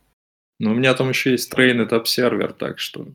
Ну, 0.61 0.71
у 0.71 0.75
меня 0.75 0.95
там 0.95 1.09
еще 1.09 1.33
есть 1.33 1.53
Trained 1.53 1.89
Observer, 1.89 2.53
так 2.53 2.79
что... 2.79 3.07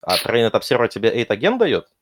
А 0.00 0.16
Trained 0.16 0.52
Observer 0.52 0.88
тебе 0.88 1.10
8 1.10 1.26
агент 1.28 1.58
дает? 1.58 1.92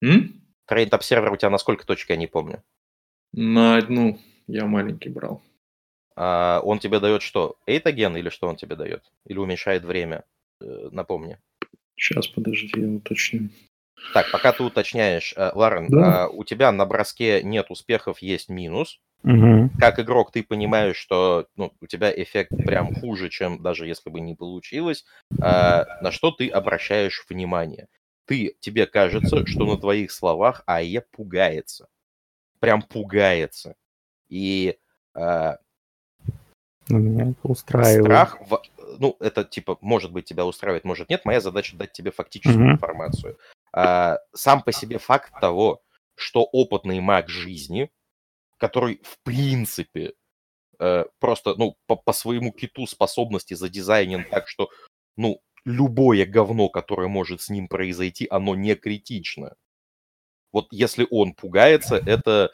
М? 0.00 0.40
Trained 0.70 0.90
Observer 0.90 1.30
у 1.30 1.36
тебя 1.36 1.50
на 1.50 1.58
сколько 1.58 1.84
точек, 1.84 2.10
я 2.10 2.16
не 2.16 2.26
помню. 2.26 2.62
На 3.32 3.76
одну 3.76 4.18
я 4.46 4.64
маленький 4.66 5.10
брал. 5.10 5.42
А 6.16 6.60
он 6.62 6.78
тебе 6.78 7.00
дает 7.00 7.22
что? 7.22 7.56
8 7.66 7.82
аген 7.84 8.16
или 8.16 8.28
что 8.28 8.48
он 8.48 8.56
тебе 8.56 8.76
дает? 8.76 9.02
Или 9.26 9.38
уменьшает 9.38 9.84
время? 9.84 10.24
Э, 10.60 10.88
напомни. 10.92 11.38
Сейчас, 11.96 12.28
подожди, 12.28 12.70
я 12.76 12.88
уточню. 12.88 13.48
Так, 14.12 14.30
пока 14.30 14.52
ты 14.52 14.62
уточняешь, 14.62 15.32
э, 15.36 15.50
Ларен, 15.54 15.88
да. 15.88 16.28
у 16.28 16.44
тебя 16.44 16.72
на 16.72 16.84
броске 16.84 17.42
нет 17.42 17.70
успехов, 17.70 18.18
есть 18.20 18.48
минус. 18.48 19.00
Угу. 19.22 19.70
Как 19.80 19.98
игрок 19.98 20.32
ты 20.32 20.42
понимаешь, 20.42 20.96
что 20.96 21.46
ну, 21.56 21.72
у 21.80 21.86
тебя 21.86 22.12
эффект 22.14 22.50
прям 22.50 22.94
хуже, 22.94 23.30
чем 23.30 23.62
даже 23.62 23.86
если 23.86 24.10
бы 24.10 24.20
не 24.20 24.34
получилось. 24.34 25.06
А, 25.40 25.86
на 26.02 26.10
что 26.10 26.30
ты 26.30 26.48
обращаешь 26.48 27.24
внимание? 27.28 27.88
Ты, 28.26 28.54
тебе 28.60 28.86
кажется, 28.86 29.46
что 29.46 29.64
на 29.64 29.78
твоих 29.78 30.12
словах 30.12 30.62
АЕ 30.66 31.02
пугается. 31.10 31.88
Прям 32.60 32.82
пугается. 32.82 33.76
И 34.28 34.76
а, 35.14 35.56
ну, 36.88 36.98
меня 36.98 37.30
это 37.30 37.40
устраивает. 37.42 38.04
Страх, 38.04 38.38
в, 38.40 38.62
ну, 38.98 39.16
это 39.20 39.44
типа, 39.44 39.78
может 39.80 40.12
быть, 40.12 40.24
тебя 40.26 40.44
устраивает, 40.44 40.84
может 40.84 41.08
нет. 41.08 41.24
Моя 41.24 41.40
задача 41.40 41.76
дать 41.76 41.92
тебе 41.92 42.10
фактическую 42.10 42.64
угу. 42.64 42.72
информацию. 42.72 43.38
А, 43.72 44.18
сам 44.32 44.62
по 44.62 44.72
себе 44.72 44.98
факт 44.98 45.32
того, 45.40 45.82
что 46.14 46.44
опытный 46.44 47.00
маг 47.00 47.28
жизни, 47.28 47.90
который 48.58 49.00
в 49.02 49.18
принципе 49.22 50.14
э, 50.78 51.04
просто, 51.18 51.54
ну, 51.56 51.76
по, 51.86 51.96
по 51.96 52.12
своему 52.12 52.52
киту 52.52 52.86
способности 52.86 53.54
задизайнен 53.54 54.24
так, 54.30 54.48
что, 54.48 54.68
ну, 55.16 55.40
любое 55.64 56.26
говно, 56.26 56.68
которое 56.68 57.08
может 57.08 57.40
с 57.40 57.48
ним 57.48 57.68
произойти, 57.68 58.26
оно 58.30 58.54
не 58.54 58.74
критично. 58.74 59.56
Вот 60.52 60.68
если 60.70 61.06
он 61.10 61.34
пугается, 61.34 61.96
это 61.96 62.52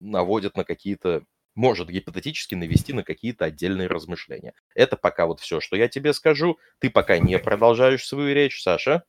наводит 0.00 0.56
на 0.56 0.64
какие-то, 0.64 1.24
может 1.56 1.88
гипотетически 1.88 2.54
навести 2.54 2.92
на 2.92 3.02
какие-то 3.02 3.46
отдельные 3.46 3.88
размышления. 3.88 4.52
Это 4.74 4.96
пока 4.96 5.26
вот 5.26 5.40
все, 5.40 5.60
что 5.60 5.74
я 5.74 5.88
тебе 5.88 6.12
скажу. 6.12 6.58
Ты 6.78 6.90
пока 6.90 7.18
не 7.18 7.38
продолжаешь 7.38 8.06
свою 8.06 8.34
речь, 8.34 8.62
Саша. 8.62 9.02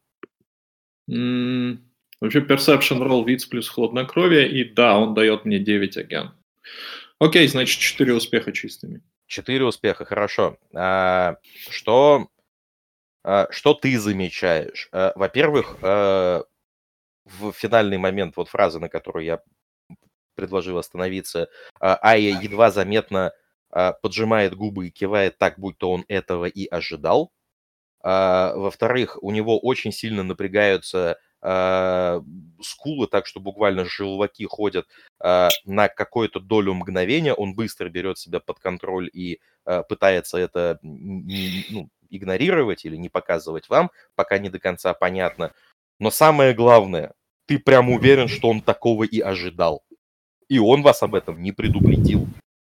Вообще 1.08 2.40
Perception 2.40 3.00
Roll 3.00 3.26
Виц 3.26 3.46
плюс 3.46 3.70
хладнокровие, 3.70 4.50
и 4.50 4.64
да, 4.64 4.98
он 4.98 5.14
дает 5.14 5.46
мне 5.46 5.60
9 5.60 5.98
агент. 5.98 6.32
Окей, 7.20 7.48
значит 7.48 7.80
4 7.80 8.14
успеха 8.16 8.52
чистыми. 8.52 9.02
Четыре 9.28 9.66
успеха, 9.66 10.06
хорошо. 10.06 10.58
А, 10.74 11.36
что, 11.70 12.30
а, 13.24 13.48
что 13.52 13.74
ты 13.74 14.00
замечаешь? 14.00 14.88
А, 14.92 15.12
во-первых, 15.16 15.78
а, 15.82 16.44
в 17.26 17.52
финальный 17.52 17.98
момент, 17.98 18.38
вот 18.38 18.48
фраза, 18.48 18.80
на 18.80 18.90
которую 18.90 19.26
я 19.26 19.42
предложил 20.38 20.78
остановиться, 20.78 21.50
а, 21.82 22.00
Айя 22.02 22.40
едва 22.40 22.72
заметно 22.72 23.34
а, 23.70 23.92
поджимает 23.92 24.56
губы 24.56 24.88
и 24.88 24.92
кивает 24.92 25.38
так, 25.38 25.60
будто 25.60 25.88
он 25.88 26.06
этого 26.08 26.46
и 26.46 26.66
ожидал. 26.68 27.34
А, 28.02 28.54
во-вторых, 28.56 29.18
у 29.22 29.32
него 29.32 29.60
очень 29.60 29.92
сильно 29.92 30.24
напрягаются 30.24 31.18
а, 31.42 32.24
скулы, 32.62 33.08
так 33.08 33.26
что 33.28 33.40
буквально 33.42 33.84
желваки 33.84 34.46
ходят 34.46 34.88
на 35.20 35.88
какую-то 35.90 36.40
долю 36.40 36.76
мгновения, 36.76 37.34
он 37.34 37.56
быстро 37.56 37.90
берет 37.90 38.20
себя 38.20 38.40
под 38.40 38.60
контроль 38.60 39.10
и 39.12 39.40
пытается 39.90 40.38
это 40.38 40.78
ну, 40.84 41.90
игнорировать 42.10 42.86
или 42.86 42.96
не 42.96 43.10
показывать 43.10 43.68
вам, 43.68 43.90
пока 44.16 44.38
не 44.38 44.50
до 44.50 44.60
конца 44.60 44.94
понятно. 44.94 45.54
Но 46.00 46.12
самое 46.12 46.54
главное, 46.54 47.14
ты 47.48 47.58
прям 47.58 47.90
уверен, 47.90 48.28
что 48.28 48.50
он 48.50 48.62
такого 48.62 49.04
и 49.04 49.20
ожидал. 49.20 49.84
И 50.50 50.60
он 50.60 50.82
вас 50.82 51.04
об 51.04 51.16
этом 51.16 51.42
не 51.42 51.52
предупредил. 51.52 52.28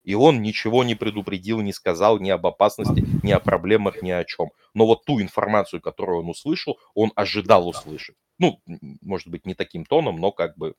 И 0.04 0.14
он 0.14 0.42
ничего 0.42 0.84
не 0.84 0.94
предупредил, 0.94 1.60
не 1.62 1.72
сказал 1.72 2.20
ни 2.20 2.28
об 2.28 2.46
опасности, 2.46 3.04
ни 3.22 3.32
о 3.32 3.40
проблемах, 3.40 4.02
ни 4.02 4.10
о 4.10 4.24
чем. 4.24 4.50
Но 4.74 4.86
вот 4.86 5.04
ту 5.06 5.20
информацию, 5.20 5.80
которую 5.80 6.20
он 6.20 6.28
услышал, 6.28 6.78
он 6.94 7.10
ожидал 7.16 7.66
услышать. 7.66 8.16
Ну, 8.38 8.60
может 9.00 9.28
быть, 9.28 9.46
не 9.46 9.54
таким 9.54 9.84
тоном, 9.84 10.16
но 10.16 10.30
как 10.30 10.56
бы... 10.58 10.74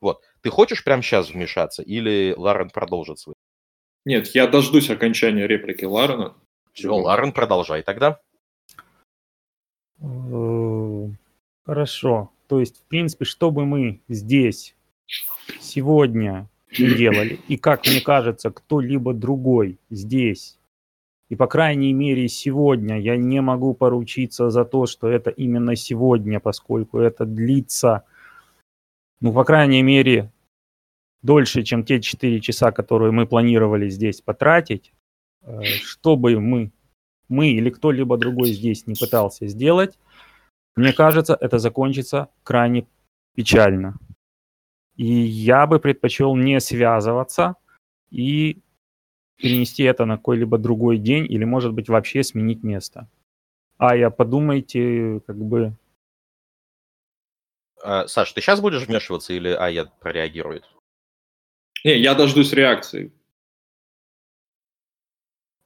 Вот. 0.00 0.20
Ты 0.42 0.50
хочешь 0.50 0.84
прямо 0.84 1.02
сейчас 1.02 1.30
вмешаться? 1.30 1.82
Или 1.82 2.34
Ларен 2.36 2.68
продолжит 2.68 3.18
свой? 3.18 3.34
Нет, 4.04 4.28
я 4.34 4.46
дождусь 4.46 4.90
окончания 4.90 5.46
реплики 5.46 5.84
Ларена. 5.84 6.34
Все, 6.72 6.94
Ларен, 6.94 7.32
продолжай 7.32 7.82
тогда. 7.82 8.20
Э, 10.00 11.08
Хорошо. 11.64 12.30
То 12.46 12.60
есть, 12.60 12.78
в 12.78 12.82
принципе, 12.82 13.24
что 13.24 13.50
бы 13.50 13.64
мы 13.64 14.00
здесь 14.08 14.75
сегодня 15.60 16.48
делали, 16.78 17.40
и 17.48 17.56
как 17.56 17.86
мне 17.86 18.00
кажется, 18.00 18.50
кто-либо 18.50 19.14
другой 19.14 19.78
здесь, 19.90 20.58
и 21.28 21.34
по 21.34 21.46
крайней 21.46 21.92
мере 21.92 22.28
сегодня 22.28 23.00
я 23.00 23.16
не 23.16 23.40
могу 23.40 23.74
поручиться 23.74 24.50
за 24.50 24.64
то, 24.64 24.86
что 24.86 25.08
это 25.08 25.30
именно 25.30 25.74
сегодня, 25.74 26.38
поскольку 26.38 26.98
это 26.98 27.24
длится, 27.24 28.04
ну, 29.20 29.32
по 29.32 29.44
крайней 29.44 29.82
мере, 29.82 30.30
дольше, 31.22 31.62
чем 31.62 31.84
те 31.84 32.00
4 32.00 32.40
часа, 32.40 32.70
которые 32.70 33.10
мы 33.10 33.26
планировали 33.26 33.88
здесь 33.88 34.20
потратить, 34.20 34.92
э, 35.42 35.62
чтобы 35.64 36.38
мы, 36.38 36.70
мы 37.28 37.48
или 37.48 37.70
кто-либо 37.70 38.16
другой 38.16 38.52
здесь 38.52 38.86
не 38.86 38.94
пытался 38.94 39.48
сделать, 39.48 39.98
мне 40.76 40.92
кажется, 40.92 41.36
это 41.40 41.58
закончится 41.58 42.28
крайне 42.44 42.86
печально. 43.34 43.98
И 44.96 45.04
я 45.04 45.66
бы 45.66 45.78
предпочел 45.78 46.34
не 46.36 46.60
связываться 46.60 47.56
и 48.10 48.62
перенести 49.36 49.82
это 49.82 50.06
на 50.06 50.16
какой-либо 50.16 50.58
другой 50.58 50.98
день 50.98 51.30
или, 51.30 51.44
может 51.44 51.72
быть, 51.72 51.88
вообще 51.88 52.22
сменить 52.22 52.62
место. 52.62 53.08
А 53.78 53.94
я 53.94 54.10
подумайте, 54.10 55.20
как 55.26 55.36
бы, 55.36 55.74
А, 57.82 58.08
Саш, 58.08 58.32
ты 58.32 58.40
сейчас 58.40 58.60
будешь 58.60 58.86
вмешиваться 58.86 59.32
или 59.32 59.50
Ая 59.50 59.84
прореагирует? 60.00 60.64
Не, 61.84 61.98
я 61.98 62.14
дождусь 62.14 62.52
реакции. 62.52 63.12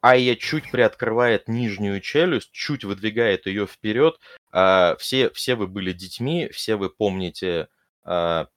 Айя 0.03 0.35
чуть 0.35 0.71
приоткрывает 0.71 1.47
нижнюю 1.47 2.01
челюсть, 2.01 2.51
чуть 2.53 2.85
выдвигает 2.85 3.47
ее 3.47 3.67
вперед. 3.67 4.19
А, 4.51 4.97
Все, 4.97 5.31
все 5.31 5.55
вы 5.55 5.67
были 5.67 5.93
детьми, 5.93 6.49
все 6.49 6.77
вы 6.77 6.91
помните, 6.91 7.69
а, 8.03 8.49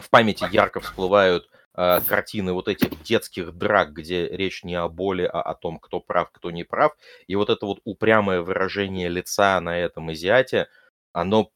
в 0.00 0.10
памяти 0.10 0.46
ярко 0.50 0.80
всплывают 0.80 1.48
а, 1.76 2.00
картины 2.00 2.52
вот 2.52 2.68
этих 2.68 3.02
детских 3.02 3.52
драк, 3.52 3.92
где 3.92 4.28
речь 4.28 4.62
не 4.64 4.76
о 4.76 4.88
боли, 4.88 5.22
а 5.24 5.42
о 5.42 5.54
том, 5.54 5.78
кто 5.78 6.00
прав, 6.00 6.30
кто 6.30 6.50
не 6.50 6.64
прав. 6.64 6.96
И 7.26 7.34
вот 7.34 7.50
это 7.50 7.66
вот 7.66 7.80
упрямое 7.84 8.42
выражение 8.42 9.08
лица 9.08 9.60
на 9.60 9.76
этом 9.76 10.08
азиате, 10.10 10.68
оно, 11.12 11.50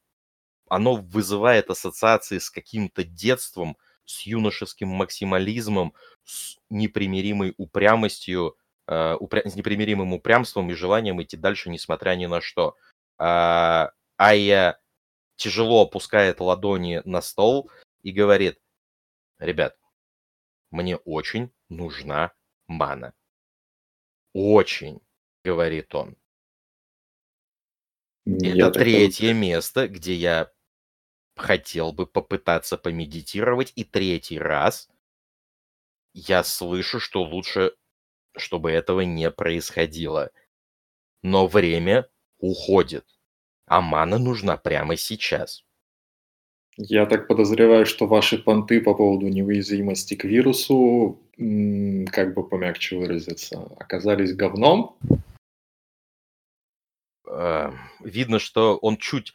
оно 0.69 0.97
вызывает 0.97 1.71
ассоциации 1.71 2.39
с 2.39 2.51
каким-то 2.51 3.05
детством, 3.05 3.77
с 4.05 4.23
юношеским 4.23 4.89
максимализмом, 4.89 5.95
с 6.25 6.57
непримиримой 6.71 7.55
упрямостью, 7.57 8.57
э, 8.87 9.15
упря- 9.21 9.49
с 9.49 9.55
непримиримым 9.55 10.15
упрямством 10.15 10.71
и 10.71 10.75
желанием 10.75 11.23
идти 11.23 11.37
дальше, 11.37 11.71
несмотря 11.71 12.17
ни 12.17 12.27
на 12.27 12.41
что. 12.41 12.75
А, 13.19 13.93
Айя 14.17 14.81
тяжело 15.37 15.83
опускает 15.83 16.41
ладони 16.41 17.03
на 17.05 17.21
стол 17.21 17.71
и 18.03 18.13
говорит, 18.13 18.61
ребят, 19.39 19.79
мне 20.71 20.97
очень 20.97 21.53
нужна 21.69 22.33
мана. 22.67 23.15
Очень, 24.33 25.01
говорит 25.45 25.95
он. 25.95 26.17
Я 28.25 28.69
Это 28.69 28.81
третье 28.81 29.33
место, 29.33 29.89
где 29.89 30.15
я 30.15 30.53
хотел 31.35 31.93
бы 31.93 32.07
попытаться 32.07 32.77
помедитировать. 32.77 33.73
И 33.75 33.85
третий 33.85 34.39
раз 34.39 34.91
я 36.13 36.45
слышу, 36.45 37.01
что 37.01 37.23
лучше, 37.23 37.73
чтобы 38.37 38.71
этого 38.71 39.01
не 39.01 39.31
происходило. 39.31 40.31
Но 41.23 41.47
время 41.47 42.11
уходит, 42.39 43.07
а 43.67 43.81
мана 43.81 44.19
нужна 44.19 44.57
прямо 44.57 44.97
сейчас. 44.97 45.65
Я 46.81 47.07
так 47.07 47.27
подозреваю, 47.27 47.87
что 47.87 48.07
ваши 48.07 48.39
понты 48.39 48.81
по 48.81 48.95
поводу 48.95 49.27
неуязвимости 49.27 50.15
к 50.15 50.23
вирусу, 50.23 51.19
как 51.37 52.35
бы 52.35 52.49
помягче 52.49 52.97
выразиться, 52.97 53.65
оказались 53.79 54.33
говном. 54.33 54.97
Э, 57.29 57.73
Видно, 57.99 58.39
что 58.39 58.77
он 58.77 58.97
чуть, 58.97 59.35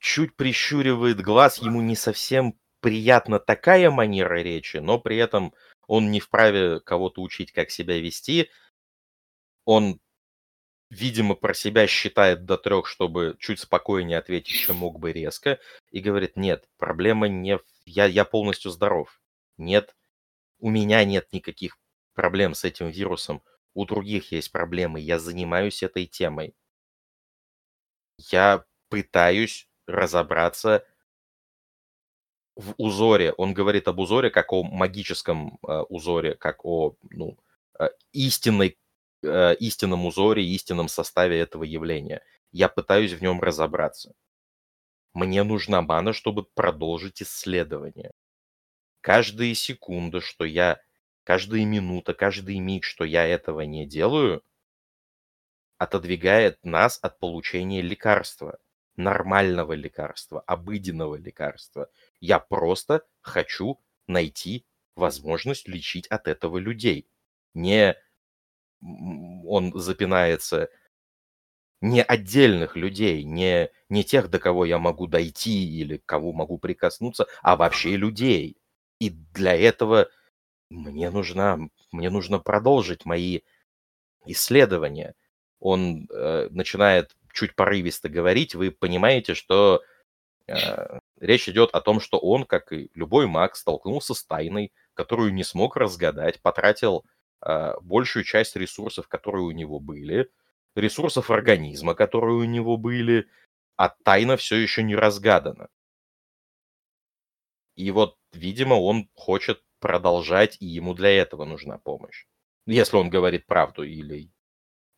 чуть 0.00 0.34
прищуривает 0.34 1.20
глаз, 1.20 1.58
ему 1.58 1.80
не 1.80 1.94
совсем 1.94 2.58
приятна 2.80 3.38
такая 3.38 3.92
манера 3.92 4.42
речи, 4.42 4.78
но 4.78 4.98
при 4.98 5.18
этом 5.18 5.54
он 5.86 6.10
не 6.10 6.18
вправе 6.18 6.80
кого-то 6.80 7.22
учить, 7.22 7.52
как 7.52 7.70
себя 7.70 8.00
вести. 8.00 8.50
Он, 9.64 10.00
видимо, 10.92 11.34
про 11.34 11.54
себя 11.54 11.86
считает 11.86 12.44
до 12.44 12.58
трех, 12.58 12.86
чтобы 12.86 13.34
чуть 13.40 13.60
спокойнее 13.60 14.18
ответить, 14.18 14.54
чем 14.54 14.76
мог 14.76 15.00
бы 15.00 15.10
резко, 15.10 15.58
и 15.90 16.00
говорит, 16.00 16.36
нет, 16.36 16.68
проблема 16.76 17.28
не... 17.28 17.58
Я, 17.86 18.04
я 18.04 18.26
полностью 18.26 18.70
здоров. 18.70 19.18
Нет, 19.56 19.96
у 20.58 20.68
меня 20.68 21.02
нет 21.04 21.32
никаких 21.32 21.78
проблем 22.12 22.54
с 22.54 22.64
этим 22.64 22.90
вирусом. 22.90 23.42
У 23.72 23.86
других 23.86 24.32
есть 24.32 24.52
проблемы. 24.52 25.00
Я 25.00 25.18
занимаюсь 25.18 25.82
этой 25.82 26.04
темой. 26.04 26.54
Я 28.18 28.66
пытаюсь 28.90 29.68
разобраться 29.86 30.86
в 32.54 32.74
узоре. 32.76 33.32
Он 33.32 33.54
говорит 33.54 33.88
об 33.88 33.98
узоре 33.98 34.28
как 34.28 34.52
о 34.52 34.62
магическом 34.62 35.58
э, 35.66 35.84
узоре, 35.88 36.34
как 36.34 36.66
о 36.66 36.96
ну, 37.08 37.38
э, 37.80 37.88
истинной, 38.12 38.76
э, 39.22 39.54
истинном 39.56 40.06
узоре, 40.06 40.44
истинном 40.44 40.88
составе 40.88 41.38
этого 41.40 41.64
явления. 41.64 42.22
Я 42.52 42.68
пытаюсь 42.68 43.12
в 43.12 43.22
нем 43.22 43.40
разобраться. 43.40 44.12
Мне 45.14 45.42
нужна 45.42 45.82
мана, 45.82 46.12
чтобы 46.12 46.44
продолжить 46.44 47.22
исследование. 47.22 48.12
Каждая 49.00 49.54
секунда, 49.54 50.20
что 50.20 50.44
я, 50.44 50.80
каждая 51.24 51.64
минута, 51.64 52.14
каждый 52.14 52.58
миг, 52.58 52.84
что 52.84 53.04
я 53.04 53.26
этого 53.26 53.62
не 53.62 53.86
делаю, 53.86 54.42
отодвигает 55.76 56.58
нас 56.64 56.98
от 57.02 57.18
получения 57.18 57.82
лекарства, 57.82 58.58
нормального 58.96 59.72
лекарства, 59.72 60.40
обыденного 60.42 61.16
лекарства. 61.16 61.90
Я 62.20 62.38
просто 62.38 63.02
хочу 63.20 63.80
найти 64.06 64.64
возможность 64.94 65.68
лечить 65.68 66.06
от 66.06 66.28
этого 66.28 66.58
людей. 66.58 67.08
Не 67.54 67.96
он 68.82 69.72
запинается. 69.74 70.68
не 71.80 72.02
отдельных 72.02 72.76
людей, 72.76 73.24
не, 73.24 73.70
не 73.88 74.04
тех, 74.04 74.30
до 74.30 74.38
кого 74.38 74.64
я 74.64 74.78
могу 74.78 75.06
дойти 75.08 75.68
или 75.80 75.98
кого 76.06 76.32
могу 76.32 76.58
прикоснуться, 76.58 77.26
а 77.42 77.56
вообще 77.56 77.96
людей. 77.96 78.56
И 79.00 79.10
для 79.10 79.56
этого 79.56 80.08
мне, 80.70 81.10
нужна, 81.10 81.58
мне 81.92 82.10
нужно 82.10 82.38
продолжить 82.38 83.04
мои 83.04 83.40
исследования. 84.26 85.14
Он 85.60 86.08
э, 86.10 86.48
начинает 86.50 87.16
чуть 87.32 87.54
порывисто 87.56 88.08
говорить, 88.08 88.54
вы 88.54 88.70
понимаете, 88.70 89.34
что 89.34 89.82
э, 90.46 90.98
речь 91.20 91.48
идет 91.48 91.70
о 91.72 91.80
том, 91.80 92.00
что 92.00 92.18
он, 92.18 92.44
как 92.44 92.72
и 92.72 92.90
любой 92.94 93.26
маг, 93.26 93.56
столкнулся 93.56 94.14
с 94.14 94.24
тайной, 94.24 94.72
которую 94.94 95.34
не 95.34 95.44
смог 95.44 95.76
разгадать, 95.76 96.40
потратил 96.42 97.04
большую 97.80 98.24
часть 98.24 98.56
ресурсов, 98.56 99.08
которые 99.08 99.44
у 99.44 99.50
него 99.50 99.80
были, 99.80 100.30
ресурсов 100.74 101.30
организма, 101.30 101.94
которые 101.94 102.36
у 102.36 102.44
него 102.44 102.76
были, 102.76 103.28
а 103.76 103.88
тайна 103.88 104.36
все 104.36 104.56
еще 104.56 104.82
не 104.82 104.94
разгадана. 104.94 105.68
И 107.74 107.90
вот, 107.90 108.18
видимо, 108.32 108.74
он 108.74 109.08
хочет 109.14 109.62
продолжать, 109.80 110.56
и 110.60 110.66
ему 110.66 110.94
для 110.94 111.10
этого 111.10 111.44
нужна 111.44 111.78
помощь. 111.78 112.26
Если 112.66 112.96
он 112.96 113.10
говорит 113.10 113.46
правду 113.46 113.82
или 113.82 114.30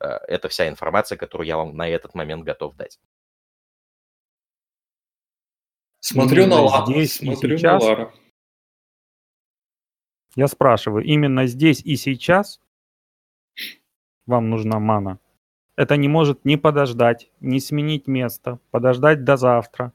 э, 0.00 0.06
это 0.06 0.48
вся 0.48 0.68
информация, 0.68 1.16
которую 1.16 1.46
я 1.46 1.56
вам 1.56 1.76
на 1.76 1.88
этот 1.88 2.14
момент 2.14 2.44
готов 2.44 2.76
дать. 2.76 3.00
Смотрю 6.00 6.46
на 6.46 6.60
Лару. 6.60 6.92
Здесь 6.92 7.14
смотрю 7.14 7.56
сейчас, 7.56 7.82
на 7.82 7.88
Лару. 7.88 8.12
Я 10.36 10.48
спрашиваю, 10.48 11.04
именно 11.04 11.46
здесь 11.46 11.80
и 11.84 11.96
сейчас 11.96 12.60
вам 14.26 14.50
нужна 14.50 14.78
мана? 14.78 15.18
Это 15.76 15.96
не 15.96 16.08
может 16.08 16.44
ни 16.44 16.56
подождать, 16.56 17.30
ни 17.40 17.58
сменить 17.58 18.06
место, 18.06 18.58
подождать 18.70 19.24
до 19.24 19.36
завтра. 19.36 19.92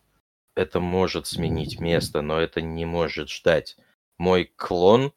Это 0.56 0.80
может 0.80 1.28
сменить 1.28 1.80
место, 1.80 2.22
но 2.22 2.40
это 2.40 2.62
не 2.62 2.86
может 2.86 3.30
ждать. 3.30 3.78
Мой 4.18 4.52
клон 4.58 5.14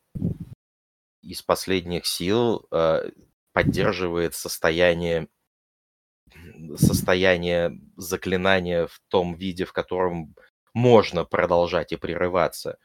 из 1.23 1.43
последних 1.43 2.07
сил 2.07 2.67
э, 2.71 3.11
поддерживает 3.53 4.35
состояние 4.35 5.29
состояние 6.77 7.79
заклинания 7.97 8.87
в 8.87 9.01
том 9.09 9.35
виде, 9.35 9.65
в 9.65 9.73
котором 9.73 10.35
можно 10.75 11.25
продолжать 11.25 11.93
и 11.93 11.97
прерываться. 11.97 12.79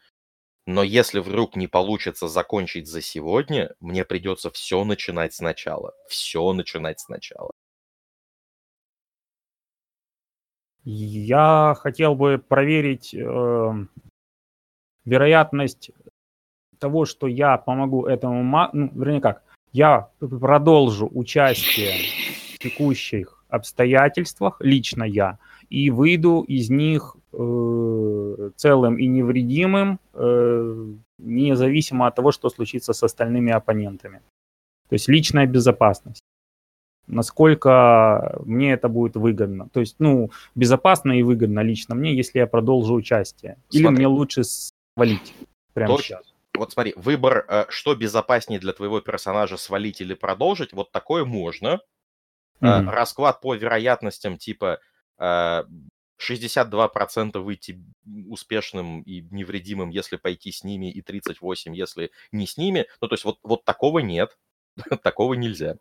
Но 0.68 0.82
если 0.82 1.20
вдруг 1.20 1.56
не 1.56 1.66
получится 1.66 2.28
закончить 2.28 2.86
за 2.88 3.00
сегодня, 3.00 3.74
мне 3.80 4.04
придется 4.04 4.50
все 4.50 4.84
начинать 4.84 5.32
сначала. 5.32 5.94
Все 6.08 6.52
начинать 6.52 7.00
сначала. 7.00 7.52
Я 10.84 11.74
хотел 11.78 12.14
бы 12.14 12.36
проверить 12.36 13.14
э, 13.14 13.86
вероятность 15.06 15.90
того, 16.78 17.06
что 17.06 17.28
я 17.28 17.56
помогу 17.56 18.04
этому, 18.04 18.68
ну, 18.74 18.90
вернее 18.94 19.22
как, 19.22 19.42
я 19.72 20.10
продолжу 20.20 21.08
участие 21.10 21.94
в 22.54 22.58
текущих 22.58 23.42
обстоятельствах, 23.48 24.58
лично 24.60 25.04
я, 25.04 25.38
и 25.70 25.90
выйду 25.90 26.42
из 26.42 26.70
них 26.70 27.16
э, 27.32 28.50
целым 28.56 28.98
и 28.98 29.06
невредимым, 29.06 30.00
э, 30.14 30.86
независимо 31.18 32.06
от 32.06 32.14
того, 32.14 32.32
что 32.32 32.50
случится 32.50 32.92
с 32.92 33.02
остальными 33.02 33.52
оппонентами. 33.52 34.20
То 34.88 34.94
есть 34.94 35.08
личная 35.08 35.46
безопасность 35.46 36.22
насколько 37.08 38.38
мне 38.44 38.72
это 38.72 38.88
будет 38.88 39.16
выгодно. 39.16 39.68
То 39.70 39.80
есть, 39.80 39.96
ну, 39.98 40.30
безопасно 40.54 41.12
и 41.12 41.22
выгодно 41.22 41.60
лично 41.60 41.94
мне, 41.94 42.14
если 42.14 42.38
я 42.38 42.46
продолжу 42.46 42.94
участие. 42.94 43.56
Смотри. 43.68 43.80
Или 43.80 43.88
мне 43.88 44.06
лучше 44.06 44.42
свалить 44.44 45.34
прямо 45.72 45.96
Точно. 45.96 46.16
сейчас. 46.16 46.34
Вот 46.54 46.72
смотри, 46.72 46.92
выбор, 46.96 47.44
э, 47.48 47.64
что 47.68 47.94
безопаснее 47.94 48.60
для 48.60 48.72
твоего 48.72 49.00
персонажа, 49.00 49.56
свалить 49.56 50.00
или 50.00 50.14
продолжить, 50.14 50.72
вот 50.72 50.92
такое 50.92 51.24
можно. 51.24 51.80
Mm-hmm. 52.60 52.90
Расклад 52.90 53.40
по 53.40 53.54
вероятностям 53.54 54.36
типа 54.36 54.80
62% 55.20 57.30
э, 57.34 57.38
выйти 57.38 57.80
успешным 58.28 59.02
и 59.02 59.22
невредимым, 59.30 59.90
если 59.90 60.16
пойти 60.16 60.52
с 60.52 60.64
ними, 60.64 60.90
и 60.90 61.02
38%, 61.02 61.74
если 61.74 62.10
не 62.32 62.46
с 62.46 62.56
ними. 62.56 62.86
Ну, 63.00 63.08
то 63.08 63.14
есть 63.14 63.24
вот, 63.24 63.38
вот 63.42 63.64
такого 63.64 64.00
нет, 64.00 64.38
такого 65.02 65.34
нельзя. 65.34 65.76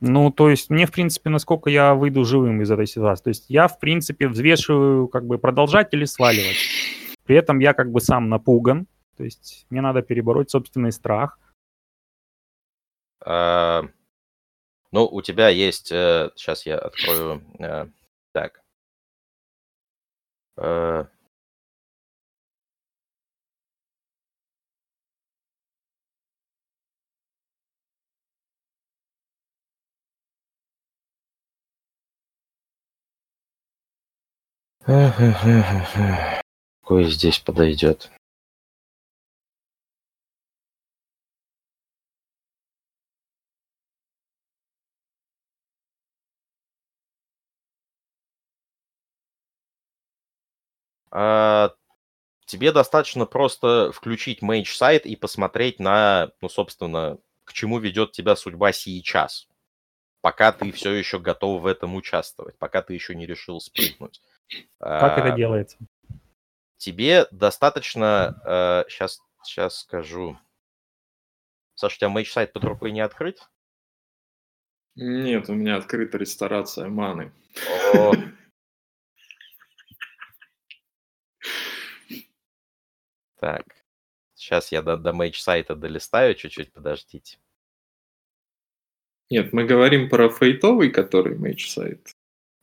Ну, 0.00 0.30
то 0.30 0.48
есть 0.48 0.70
мне, 0.70 0.86
в 0.86 0.92
принципе, 0.92 1.28
насколько 1.28 1.68
я 1.68 1.94
выйду 1.94 2.24
живым 2.24 2.62
из 2.62 2.70
этой 2.70 2.86
ситуации. 2.86 3.24
То 3.24 3.28
есть 3.28 3.50
я, 3.50 3.68
в 3.68 3.78
принципе, 3.78 4.28
взвешиваю, 4.28 5.08
как 5.08 5.26
бы, 5.26 5.38
продолжать 5.38 5.92
или 5.92 6.06
сваливать. 6.06 6.56
При 7.24 7.36
этом 7.36 7.58
я 7.58 7.74
как 7.74 7.92
бы 7.92 8.00
сам 8.00 8.30
напуган. 8.30 8.86
То 9.18 9.24
есть 9.24 9.66
мне 9.68 9.82
надо 9.82 10.00
перебороть 10.00 10.50
собственный 10.50 10.92
страх. 10.92 11.38
А, 13.22 13.82
ну, 14.92 15.06
у 15.06 15.22
тебя 15.22 15.48
есть... 15.48 15.88
Сейчас 15.88 16.66
э, 16.66 16.70
я 16.70 16.78
открою... 16.78 17.42
Э, 17.58 17.86
так. 18.32 18.60
Э, 20.56 21.04
Какой 36.82 37.04
здесь 37.04 37.38
подойдет? 37.38 38.10
Тебе 51.10 52.72
достаточно 52.72 53.26
просто 53.26 53.92
включить 53.92 54.42
Mage 54.42 54.74
сайт 54.74 55.06
и 55.06 55.16
посмотреть 55.16 55.78
на, 55.78 56.32
ну, 56.40 56.48
собственно, 56.48 57.18
к 57.44 57.52
чему 57.52 57.78
ведет 57.78 58.12
тебя 58.12 58.36
судьба 58.36 58.72
сейчас. 58.72 59.48
Пока 60.20 60.52
ты 60.52 60.70
все 60.72 60.92
еще 60.92 61.18
готов 61.18 61.62
в 61.62 61.66
этом 61.66 61.94
участвовать, 61.94 62.58
пока 62.58 62.82
ты 62.82 62.92
еще 62.94 63.14
не 63.14 63.26
решил 63.26 63.60
спрыгнуть. 63.60 64.20
Как 64.78 65.18
это 65.18 65.32
а, 65.32 65.36
делается? 65.36 65.78
Тебе 66.76 67.26
достаточно... 67.30 68.84
Сейчас, 68.88 69.18
э, 69.18 69.22
сейчас 69.44 69.80
скажу. 69.80 70.38
Саша, 71.74 71.94
у 71.94 71.98
тебя 71.98 72.08
mage 72.10 72.30
sight 72.30 72.52
под 72.52 72.64
рукой 72.64 72.90
не 72.92 73.00
открыт? 73.00 73.48
Нет, 74.96 75.48
у 75.48 75.54
меня 75.54 75.76
открыта 75.76 76.18
ресторация 76.18 76.88
маны. 76.88 77.32
Так, 83.40 83.64
сейчас 84.34 84.70
я 84.70 84.82
до, 84.82 84.98
до 84.98 85.14
mage 85.14 85.40
sight 85.40 85.68
а 85.68 85.74
долистаю 85.74 86.34
чуть-чуть, 86.34 86.72
подождите. 86.72 87.38
Нет, 89.30 89.54
мы 89.54 89.64
говорим 89.64 90.10
про 90.10 90.28
Fate 90.28 90.56
овый, 90.56 90.90
который 90.90 91.38
мейдж 91.38 91.66
сайт. 91.68 92.14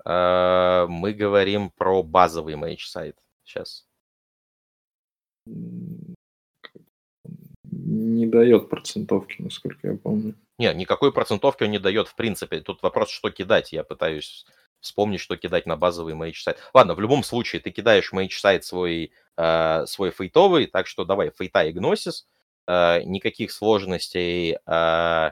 А, 0.06 0.86
мы 0.86 1.14
говорим 1.14 1.72
про 1.72 2.04
базовый 2.04 2.56
Mage 2.56 2.86
Sight 2.86 3.18
сейчас. 3.44 3.88
Не 7.64 8.28
дает 8.28 8.70
процентовки, 8.70 9.41
насколько 9.41 9.88
я 9.88 9.98
помню. 9.98 10.36
Нет, 10.60 10.76
никакой 10.76 11.12
процентовки 11.12 11.64
он 11.64 11.72
не 11.72 11.80
дает 11.80 12.08
в 12.08 12.16
принципе. 12.16 12.60
Тут 12.62 12.84
вопрос, 12.84 13.10
что 13.10 13.32
кидать. 13.32 13.74
Я 13.74 13.84
пытаюсь 13.84 14.45
вспомнить, 14.80 15.22
что 15.22 15.38
кидать 15.38 15.66
на 15.66 15.76
базовый 15.76 16.14
Mage 16.14 16.44
Sight. 16.44 16.60
Ладно, 16.74 16.94
в 16.94 16.99
любом 16.99 17.24
случае, 17.24 17.62
ты 17.62 17.72
кидаешь 17.72 18.12
Mage 18.11 18.38
Sight 18.38 18.64
свой, 18.64 19.12
э, 19.38 19.85
свой 19.85 20.11
Fate 20.11 20.36
овый, 20.36 20.68
так 20.68 20.88
что 20.88 21.05
давай, 21.05 21.31
Fate 21.32 21.57
а 21.57 21.64
и 21.64 21.72
Gnosis. 21.72 22.28
Э, 22.68 23.01
никаких 23.03 23.51
сложностей. 23.51 24.57
Э, 24.65 25.31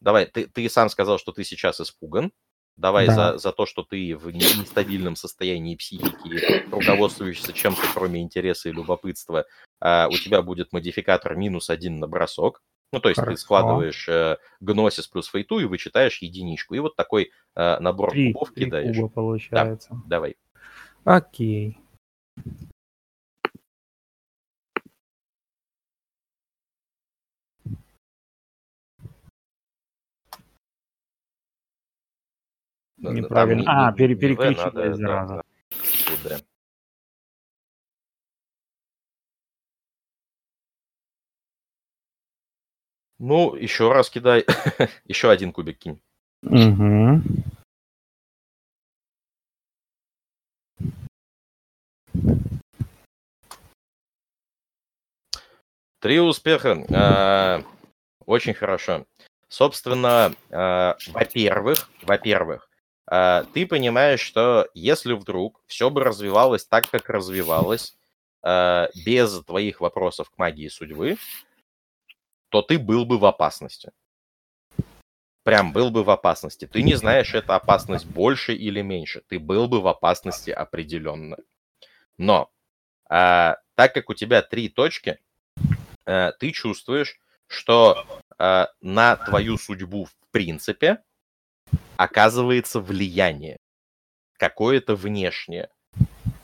давай, 0.00 0.26
ты, 0.26 0.46
ты 0.46 0.68
сам 0.68 0.88
сказал, 0.88 1.18
что 1.18 1.32
ты 1.32 1.44
сейчас 1.44 1.80
испуган. 1.80 2.32
Давай 2.76 3.06
да. 3.06 3.14
за, 3.14 3.38
за 3.38 3.52
то, 3.52 3.66
что 3.66 3.84
ты 3.84 4.16
в 4.16 4.30
нестабильном 4.32 5.14
состоянии 5.14 5.76
психики, 5.76 6.68
руководствуешься 6.70 7.52
чем-то, 7.52 7.82
кроме 7.94 8.20
интереса 8.20 8.68
и 8.68 8.72
любопытства, 8.72 9.46
а, 9.80 10.08
у 10.08 10.16
тебя 10.16 10.42
будет 10.42 10.72
модификатор 10.72 11.36
минус 11.36 11.70
один 11.70 12.00
на 12.00 12.08
бросок. 12.08 12.62
Ну, 12.92 13.00
то 13.00 13.08
есть 13.08 13.20
Хорошо. 13.20 13.36
ты 13.36 13.40
складываешь 13.40 14.08
э, 14.08 14.36
гносис 14.60 15.08
плюс 15.08 15.28
фейту 15.28 15.58
и 15.58 15.64
вычитаешь 15.64 16.22
единичку. 16.22 16.74
И 16.74 16.78
вот 16.78 16.94
такой 16.94 17.32
э, 17.56 17.78
набор 17.80 18.10
три, 18.12 18.32
кубов 18.32 18.52
три 18.52 18.66
кидаешь. 18.66 18.94
Куба 18.94 19.08
получается. 19.08 19.88
Да, 19.90 20.02
давай. 20.06 20.36
Окей. 21.04 21.76
Там 33.04 33.14
Неправильно. 33.14 33.60
не, 33.60 33.66
А, 33.68 33.90
не- 33.90 33.96
пере- 33.96 34.14
да, 34.90 34.94
зараза. 34.96 35.34
да, 35.36 35.42
тут 36.08 36.22
Д. 36.22 36.38
Ну, 43.18 43.54
еще 43.54 43.92
раз 43.92 44.08
кидай. 44.10 44.44
еще 45.04 45.30
один 45.30 45.52
кубик 45.52 45.78
кинь. 45.78 46.00
Угу. 46.42 47.22
Три 56.00 56.20
успеха. 56.20 56.84
А, 56.92 57.62
Очень 58.26 58.54
хорошо. 58.54 59.04
Собственно, 59.48 60.32
а, 60.50 60.96
во-первых, 61.08 61.88
во-первых, 62.02 62.68
ты 63.06 63.66
понимаешь, 63.66 64.20
что 64.20 64.68
если 64.74 65.12
вдруг 65.12 65.60
все 65.66 65.90
бы 65.90 66.02
развивалось 66.02 66.64
так, 66.64 66.88
как 66.90 67.08
развивалось, 67.10 67.96
а, 68.46 68.90
без 69.06 69.42
твоих 69.44 69.80
вопросов 69.80 70.28
к 70.28 70.36
магии 70.36 70.68
судьбы, 70.68 71.16
то 72.50 72.60
ты 72.60 72.78
был 72.78 73.06
бы 73.06 73.18
в 73.18 73.24
опасности. 73.24 73.90
Прям 75.44 75.72
был 75.72 75.90
бы 75.90 76.04
в 76.04 76.10
опасности. 76.10 76.66
Ты 76.66 76.82
не 76.82 76.94
знаешь, 76.94 77.34
это 77.34 77.56
опасность 77.56 78.04
больше 78.04 78.54
или 78.54 78.82
меньше. 78.82 79.22
Ты 79.28 79.38
был 79.38 79.66
бы 79.66 79.80
в 79.80 79.88
опасности 79.88 80.50
определенно. 80.50 81.38
Но 82.18 82.50
а, 83.08 83.56
так 83.76 83.94
как 83.94 84.10
у 84.10 84.14
тебя 84.14 84.42
три 84.42 84.68
точки, 84.68 85.18
э, 86.06 86.32
ты 86.38 86.50
чувствуешь, 86.50 87.18
что 87.46 88.06
э, 88.38 88.66
на 88.82 89.16
твою 89.16 89.56
судьбу 89.56 90.04
в 90.04 90.14
принципе 90.30 91.02
оказывается 91.96 92.80
влияние 92.80 93.58
какое-то 94.36 94.96
внешнее, 94.96 95.70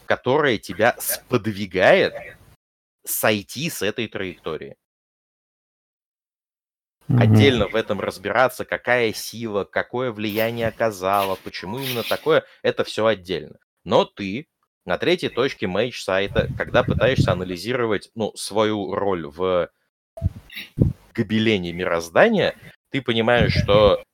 которое 0.07 0.59
тебя 0.59 0.97
сподвигает 0.98 2.15
сойти 3.05 3.69
с 3.70 3.82
этой 3.82 4.09
траектории. 4.09 4.77
Отдельно 7.09 7.66
в 7.66 7.74
этом 7.74 8.01
разбираться, 8.01 8.65
какая 8.65 9.12
сила, 9.12 9.65
какое 9.65 10.12
влияние 10.12 10.69
оказала, 10.69 11.36
почему 11.43 11.78
именно 11.78 12.05
такое, 12.05 12.44
это 12.62 12.85
все 12.85 13.05
отдельно. 13.07 13.59
Но 13.82 14.05
ты 14.05 14.47
на 14.85 14.97
третьей 14.97 15.28
точке 15.28 15.66
мейдж 15.66 16.01
сайта, 16.01 16.48
когда 16.57 16.85
пытаешься 16.85 17.32
анализировать 17.32 18.11
ну, 18.15 18.32
свою 18.36 18.94
роль 18.94 19.27
в 19.27 19.70
гобелене 21.12 21.73
мироздания, 21.73 22.55
ты 22.90 23.02
понимаешь, 23.02 23.55
что 23.55 24.05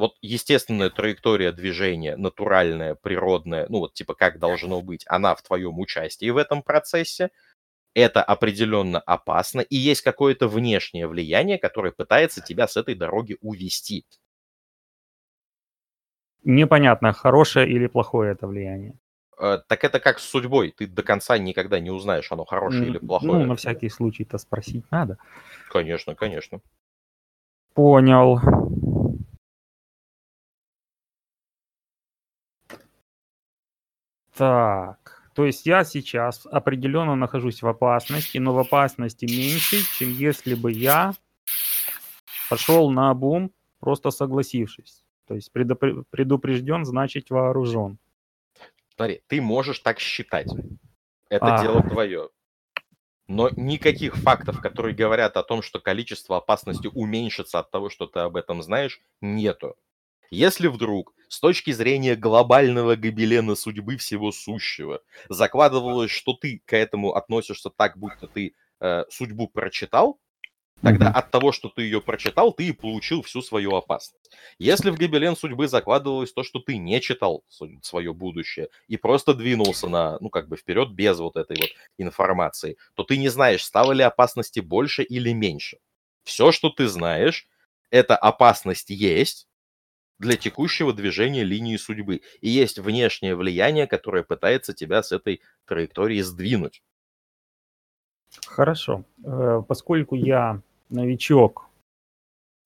вот 0.00 0.16
естественная 0.22 0.90
траектория 0.90 1.52
движения, 1.52 2.16
натуральная, 2.16 2.94
природная, 2.94 3.66
ну 3.68 3.78
вот 3.80 3.94
типа 3.94 4.14
как 4.14 4.38
должно 4.38 4.80
быть, 4.80 5.04
она 5.06 5.34
в 5.34 5.42
твоем 5.42 5.78
участии 5.78 6.30
в 6.30 6.38
этом 6.38 6.62
процессе, 6.62 7.30
это 7.94 8.22
определенно 8.22 8.98
опасно, 9.00 9.60
и 9.60 9.76
есть 9.76 10.02
какое-то 10.02 10.48
внешнее 10.48 11.06
влияние, 11.06 11.58
которое 11.58 11.92
пытается 11.92 12.40
тебя 12.40 12.66
с 12.66 12.76
этой 12.76 12.94
дороги 12.94 13.36
увести. 13.42 14.06
Непонятно, 16.44 17.12
хорошее 17.12 17.68
или 17.68 17.86
плохое 17.86 18.32
это 18.32 18.46
влияние. 18.46 18.94
Э, 19.38 19.58
Так 19.68 19.84
это 19.84 20.00
как 20.00 20.18
с 20.18 20.24
судьбой, 20.24 20.72
ты 20.74 20.86
до 20.86 21.02
конца 21.02 21.36
никогда 21.36 21.78
не 21.78 21.90
узнаешь, 21.90 22.32
оно 22.32 22.44
хорошее 22.44 22.86
или 22.86 22.98
плохое. 22.98 23.40
Ну, 23.40 23.46
на 23.46 23.56
всякий 23.56 23.90
случай-то 23.90 24.38
спросить 24.38 24.84
надо. 24.90 25.18
Конечно, 25.70 26.14
конечно. 26.14 26.60
Понял. 27.74 28.40
Так, 34.36 35.30
то 35.34 35.44
есть 35.44 35.66
я 35.66 35.84
сейчас 35.84 36.46
определенно 36.46 37.14
нахожусь 37.14 37.62
в 37.62 37.66
опасности, 37.68 38.38
но 38.38 38.54
в 38.54 38.58
опасности 38.58 39.24
меньше, 39.24 39.82
чем 39.98 40.10
если 40.10 40.54
бы 40.54 40.72
я 40.72 41.12
пошел 42.48 42.90
на 42.90 43.12
бум, 43.14 43.52
просто 43.78 44.10
согласившись. 44.10 45.04
То 45.26 45.34
есть 45.34 45.52
предупрежден, 45.52 46.84
значит 46.84 47.30
вооружен. 47.30 47.98
Смотри, 48.96 49.22
ты 49.28 49.40
можешь 49.40 49.78
так 49.78 50.00
считать. 50.00 50.48
Это 51.28 51.54
А. 51.56 51.62
дело 51.62 51.82
твое. 51.82 52.28
Но 53.28 53.48
никаких 53.50 54.16
фактов, 54.16 54.60
которые 54.60 54.94
говорят 54.94 55.36
о 55.36 55.44
том, 55.44 55.62
что 55.62 55.78
количество 55.78 56.38
опасности 56.38 56.90
уменьшится 56.92 57.60
от 57.60 57.70
того, 57.70 57.88
что 57.88 58.06
ты 58.06 58.18
об 58.18 58.36
этом 58.36 58.60
знаешь, 58.60 59.00
нету. 59.20 59.76
Если 60.30 60.68
вдруг 60.68 61.14
с 61.28 61.40
точки 61.40 61.70
зрения 61.72 62.16
глобального 62.16 62.96
гобелена 62.96 63.54
судьбы 63.54 63.96
всего 63.96 64.32
сущего 64.32 65.02
закладывалось, 65.28 66.10
что 66.10 66.34
ты 66.34 66.62
к 66.64 66.72
этому 66.76 67.14
относишься 67.14 67.70
так, 67.70 67.98
будто 67.98 68.28
ты 68.28 68.54
э, 68.80 69.04
судьбу 69.10 69.48
прочитал, 69.48 70.20
тогда 70.82 71.08
Мгм. 71.08 71.14
от 71.14 71.30
того, 71.30 71.52
что 71.52 71.68
ты 71.68 71.82
ее 71.82 72.00
прочитал, 72.00 72.52
ты 72.52 72.68
и 72.68 72.72
получил 72.72 73.22
всю 73.22 73.42
свою 73.42 73.74
опасность. 73.74 74.30
Если 74.58 74.90
в 74.90 74.96
гобелен 74.96 75.36
судьбы 75.36 75.68
закладывалось 75.68 76.32
то, 76.32 76.42
что 76.42 76.58
ты 76.60 76.78
не 76.78 77.00
читал 77.02 77.44
свое 77.82 78.14
будущее 78.14 78.68
и 78.88 78.96
просто 78.96 79.34
двинулся 79.34 79.88
на, 79.88 80.18
ну, 80.20 80.30
как 80.30 80.48
бы 80.48 80.56
вперед 80.56 80.90
без 80.92 81.18
вот 81.18 81.36
этой 81.36 81.56
вот 81.58 81.72
информации, 81.98 82.78
то 82.94 83.04
ты 83.04 83.18
не 83.18 83.28
знаешь, 83.28 83.64
стало 83.64 83.92
ли 83.92 84.02
опасности 84.02 84.60
больше 84.60 85.02
или 85.02 85.32
меньше. 85.32 85.78
Все, 86.24 86.50
что 86.52 86.70
ты 86.70 86.88
знаешь, 86.88 87.46
это 87.90 88.16
опасность 88.16 88.90
есть 88.90 89.48
для 90.20 90.36
текущего 90.36 90.92
движения 90.92 91.42
линии 91.42 91.76
судьбы. 91.76 92.20
И 92.40 92.48
есть 92.48 92.78
внешнее 92.78 93.34
влияние, 93.34 93.86
которое 93.86 94.22
пытается 94.22 94.74
тебя 94.74 95.02
с 95.02 95.12
этой 95.12 95.40
траектории 95.64 96.20
сдвинуть. 96.20 96.82
Хорошо. 98.46 99.04
Э, 99.24 99.62
Поскольку 99.66 100.14
я 100.14 100.60
новичок, 100.90 101.66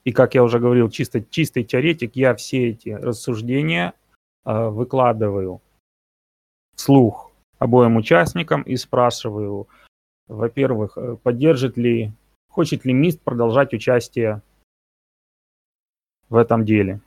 и, 0.02 0.12
как 0.12 0.35
я 0.35 0.43
уже 0.43 0.59
говорил, 0.59 0.90
чисто, 0.90 1.22
чистый 1.22 1.64
теоретик, 1.64 2.16
я 2.16 2.35
все 2.35 2.70
эти 2.70 2.90
рассуждения 2.90 3.94
э, 4.44 4.68
выкладываю 4.68 5.62
вслух 6.74 7.31
обоим 7.59 7.97
участникам 7.97 8.62
и 8.62 8.76
спрашиваю, 8.76 9.68
во-первых, 10.26 10.98
э, 10.98 11.16
поддержит 11.22 11.76
ли, 11.76 12.12
хочет 12.51 12.85
ли 12.85 12.93
МИСТ 12.93 13.22
продолжать 13.22 13.72
участие 13.72 14.43
в 16.28 16.36
этом 16.36 16.64
деле. 16.64 17.01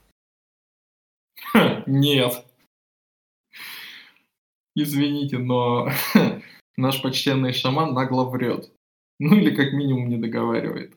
Нет. 1.86 2.44
Извините, 4.74 5.38
но 5.38 5.88
наш 6.76 7.02
почтенный 7.02 7.52
шаман 7.52 7.94
нагло 7.94 8.24
врет. 8.24 8.70
Ну 9.18 9.34
или 9.36 9.54
как 9.54 9.72
минимум 9.72 10.08
не 10.08 10.16
договаривает. 10.16 10.94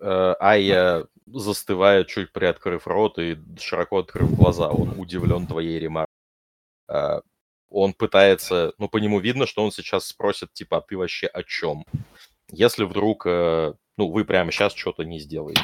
Э, 0.00 0.34
Айя 0.40 1.06
застывает, 1.26 2.08
чуть 2.08 2.32
приоткрыв 2.32 2.86
рот 2.86 3.18
и 3.18 3.38
широко 3.58 3.98
открыв 3.98 4.34
глаза. 4.34 4.68
Он 4.70 4.98
удивлен 4.98 5.46
твоей 5.46 5.78
ремаркой. 5.78 6.12
Э, 6.88 7.20
Он 7.70 7.92
пытается, 7.92 8.72
ну, 8.78 8.88
по 8.88 8.96
нему 8.98 9.20
видно, 9.20 9.46
что 9.46 9.62
он 9.62 9.70
сейчас 9.70 10.06
спросит, 10.06 10.52
типа, 10.52 10.78
а 10.78 10.80
ты 10.80 10.96
вообще 10.96 11.28
о 11.28 11.44
чем? 11.44 11.84
Если 12.50 12.84
вдруг, 12.84 13.26
э, 13.26 13.74
ну, 13.96 14.10
вы 14.10 14.24
прямо 14.24 14.50
сейчас 14.50 14.74
что-то 14.74 15.04
не 15.04 15.18
сделаете. 15.18 15.62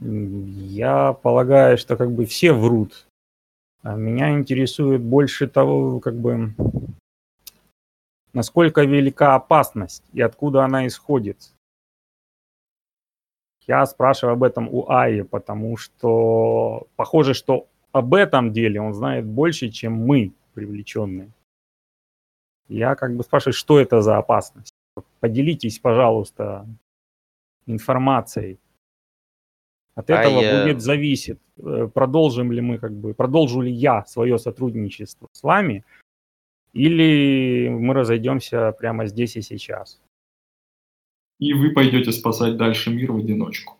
Я 0.00 1.12
полагаю, 1.12 1.76
что 1.76 1.96
как 1.96 2.12
бы 2.12 2.24
все 2.24 2.52
врут. 2.52 3.06
А 3.82 3.96
меня 3.96 4.30
интересует 4.32 5.02
больше 5.02 5.48
того, 5.48 5.98
как 6.00 6.14
бы, 6.14 6.54
насколько 8.32 8.84
велика 8.84 9.34
опасность 9.34 10.04
и 10.12 10.20
откуда 10.20 10.64
она 10.64 10.86
исходит. 10.86 11.52
Я 13.66 13.84
спрашиваю 13.86 14.34
об 14.34 14.44
этом 14.44 14.68
у 14.68 14.90
Аи, 14.90 15.22
потому 15.22 15.76
что 15.76 16.86
похоже, 16.96 17.34
что 17.34 17.68
об 17.92 18.14
этом 18.14 18.52
деле 18.52 18.80
он 18.80 18.94
знает 18.94 19.26
больше, 19.26 19.68
чем 19.68 19.94
мы, 19.94 20.32
привлеченные. 20.54 21.30
Я 22.68 22.94
как 22.94 23.16
бы 23.16 23.22
спрашиваю, 23.22 23.54
что 23.54 23.78
это 23.80 24.02
за 24.02 24.18
опасность. 24.18 24.72
Поделитесь, 25.20 25.78
пожалуйста, 25.78 26.66
информацией. 27.66 28.58
От 29.94 30.10
этого 30.10 30.40
я- 30.40 30.64
будет 30.64 30.80
зависит, 30.82 31.40
э, 31.56 31.88
продолжим 31.92 32.52
ли 32.52 32.60
мы, 32.60 32.78
как 32.78 32.92
бы, 32.92 33.14
продолжу 33.14 33.60
ли 33.62 33.72
я 33.72 34.04
свое 34.04 34.38
сотрудничество 34.38 35.28
с 35.32 35.42
вами, 35.42 35.84
или 36.72 37.68
мы 37.68 37.94
разойдемся 37.94 38.72
прямо 38.72 39.06
здесь 39.06 39.36
и 39.36 39.42
сейчас. 39.42 40.00
И 41.40 41.52
вы 41.54 41.72
пойдете 41.72 42.12
спасать 42.12 42.56
дальше 42.56 42.90
мир 42.90 43.12
в 43.12 43.16
одиночку. 43.16 43.76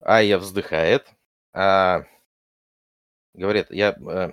Айя 0.00 0.38
вздыхает. 0.38 1.12
а, 1.58 2.04
говорит, 3.32 3.70
я, 3.70 3.92
э, 3.92 4.32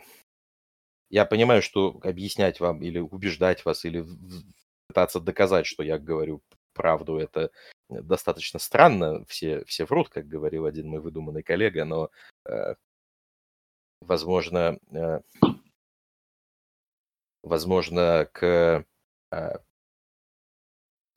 я 1.13 1.25
понимаю, 1.25 1.61
что 1.61 1.99
объяснять 2.01 2.59
вам 2.59 2.81
или 2.81 2.97
убеждать 2.97 3.65
вас, 3.65 3.85
или 3.85 4.03
пытаться 4.87 5.19
доказать, 5.19 5.67
что 5.67 5.83
я 5.83 5.99
говорю 5.99 6.41
правду, 6.73 7.19
это 7.19 7.51
достаточно 7.87 8.57
странно. 8.57 9.23
Все, 9.25 9.63
все 9.65 9.85
врут, 9.85 10.09
как 10.09 10.27
говорил 10.27 10.65
один 10.65 10.87
мой 10.87 11.01
выдуманный 11.01 11.43
коллега, 11.43 11.85
но, 11.85 12.09
э, 12.45 12.73
возможно, 14.01 14.79
э, 14.91 15.19
возможно, 17.43 18.27
к, 18.33 18.83
э, 19.31 19.57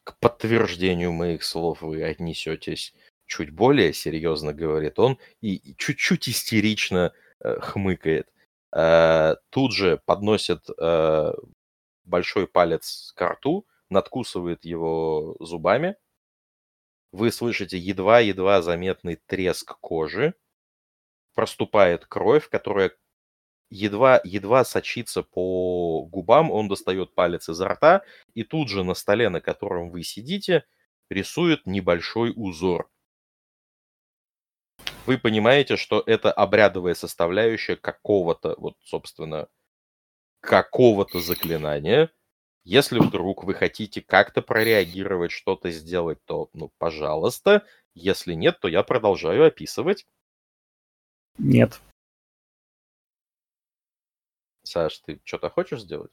к 0.05 0.19
подтверждению 0.21 1.13
моих 1.13 1.43
слов 1.43 1.81
вы 1.81 2.05
отнесетесь 2.05 2.95
чуть 3.25 3.49
более 3.49 3.95
серьезно, 3.95 4.53
говорит 4.53 4.99
он, 4.99 5.19
и 5.41 5.75
чуть-чуть 5.79 6.29
истерично 6.29 7.15
э, 7.41 7.61
хмыкает. 7.61 8.29
Э, 8.77 9.37
тут 9.49 9.73
же 9.73 10.03
подносит 10.05 10.69
э, 10.79 11.33
большой 12.05 12.47
палец 12.47 13.13
к 13.17 13.27
рту, 13.27 13.67
надкусывает 13.89 14.67
его 14.67 15.35
зубами. 15.41 15.97
Вы 17.11 17.33
слышите 17.33 17.79
едва-едва 17.79 18.61
заметный 18.61 19.17
треск 19.27 19.79
кожи. 19.81 20.35
Проступает 21.35 22.05
кровь, 22.05 22.51
которая 22.51 22.93
едва, 23.71 24.21
едва 24.25 24.65
сочится 24.65 25.23
по 25.23 26.05
губам. 26.05 26.51
Он 26.51 26.69
достает 26.69 27.15
палец 27.15 27.49
изо 27.49 27.69
рта 27.69 28.03
и 28.35 28.45
тут 28.45 28.69
же 28.69 28.85
на 28.85 28.93
столе, 28.93 29.31
на 29.31 29.41
котором 29.41 29.91
вы 29.91 30.03
сидите, 30.03 30.67
рисует 31.09 31.65
небольшой 31.67 32.35
узор. 32.37 32.91
Вы 35.07 35.19
понимаете, 35.19 35.77
что 35.77 36.03
это 36.05 36.33
обрядовая 36.33 36.95
составляющая 36.95 37.77
какого-то, 37.77 38.57
вот, 38.59 38.77
собственно, 38.83 39.49
какого-то 40.41 41.21
заклинания, 41.21 42.11
если 42.65 42.99
вдруг 42.99 43.45
вы 43.45 43.55
хотите 43.55 44.03
как-то 44.03 44.43
прореагировать, 44.43 45.31
что-то 45.31 45.71
сделать, 45.71 46.19
то, 46.25 46.51
ну, 46.53 46.73
пожалуйста. 46.79 47.65
Если 47.95 48.35
нет, 48.35 48.59
то 48.59 48.67
я 48.67 48.83
продолжаю 48.83 49.47
описывать. 49.47 50.07
Нет. 51.39 51.81
Саш, 54.65 54.99
ты 54.99 55.21
что-то 55.23 55.49
хочешь 55.49 55.83
сделать? 55.83 56.11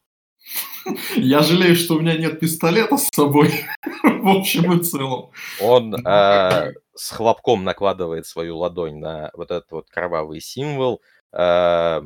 Я 1.16 1.42
жалею, 1.42 1.76
что 1.76 1.96
у 1.96 2.00
меня 2.00 2.18
нет 2.18 2.40
пистолета 2.40 2.98
с 2.98 3.10
собой, 3.14 3.52
в 4.04 4.28
общем 4.28 4.74
и 4.74 4.84
целом. 4.84 5.32
Он 5.62 5.96
э, 5.96 6.74
с 6.94 7.12
хлопком 7.12 7.64
накладывает 7.64 8.26
свою 8.26 8.58
ладонь 8.58 8.98
на 9.00 9.32
вот 9.34 9.52
этот 9.52 9.72
вот 9.72 9.90
кровавый 9.90 10.42
символ. 10.42 11.02
Э, 11.32 12.02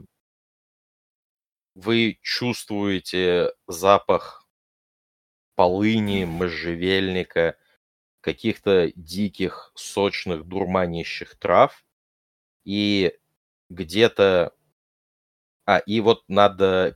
вы 1.76 2.20
чувствуете 2.22 3.52
запах 3.68 4.48
полыни, 5.56 6.26
можжевельника, 6.26 7.58
каких-то 8.22 8.92
диких, 8.96 9.72
сочных, 9.76 10.46
дурманящих 10.46 11.36
трав. 11.36 11.84
И 12.64 13.14
где-то... 13.70 14.54
А, 15.66 15.80
и 15.80 16.00
вот 16.00 16.24
над 16.28 16.62
э, 16.62 16.96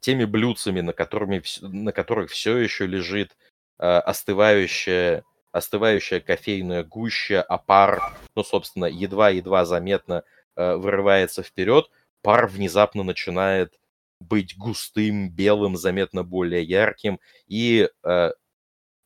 теми 0.00 0.24
блюдцами, 0.24 0.80
на, 0.80 0.92
которыми, 0.92 1.42
на 1.60 1.92
которых 1.92 2.30
все 2.30 2.56
еще 2.56 2.86
лежит 2.86 3.36
э, 3.78 3.86
остывающая, 3.86 5.24
остывающая 5.52 6.20
кофейная 6.20 6.84
гуща, 6.84 7.42
а 7.42 7.58
пар, 7.58 8.16
ну, 8.34 8.44
собственно, 8.44 8.86
едва-едва 8.86 9.64
заметно 9.64 10.24
э, 10.56 10.74
вырывается 10.74 11.42
вперед, 11.42 11.90
пар 12.22 12.46
внезапно 12.46 13.02
начинает 13.02 13.78
быть 14.20 14.56
густым, 14.56 15.30
белым, 15.30 15.76
заметно 15.76 16.22
более 16.22 16.62
ярким, 16.62 17.20
и 17.46 17.88
э, 18.02 18.30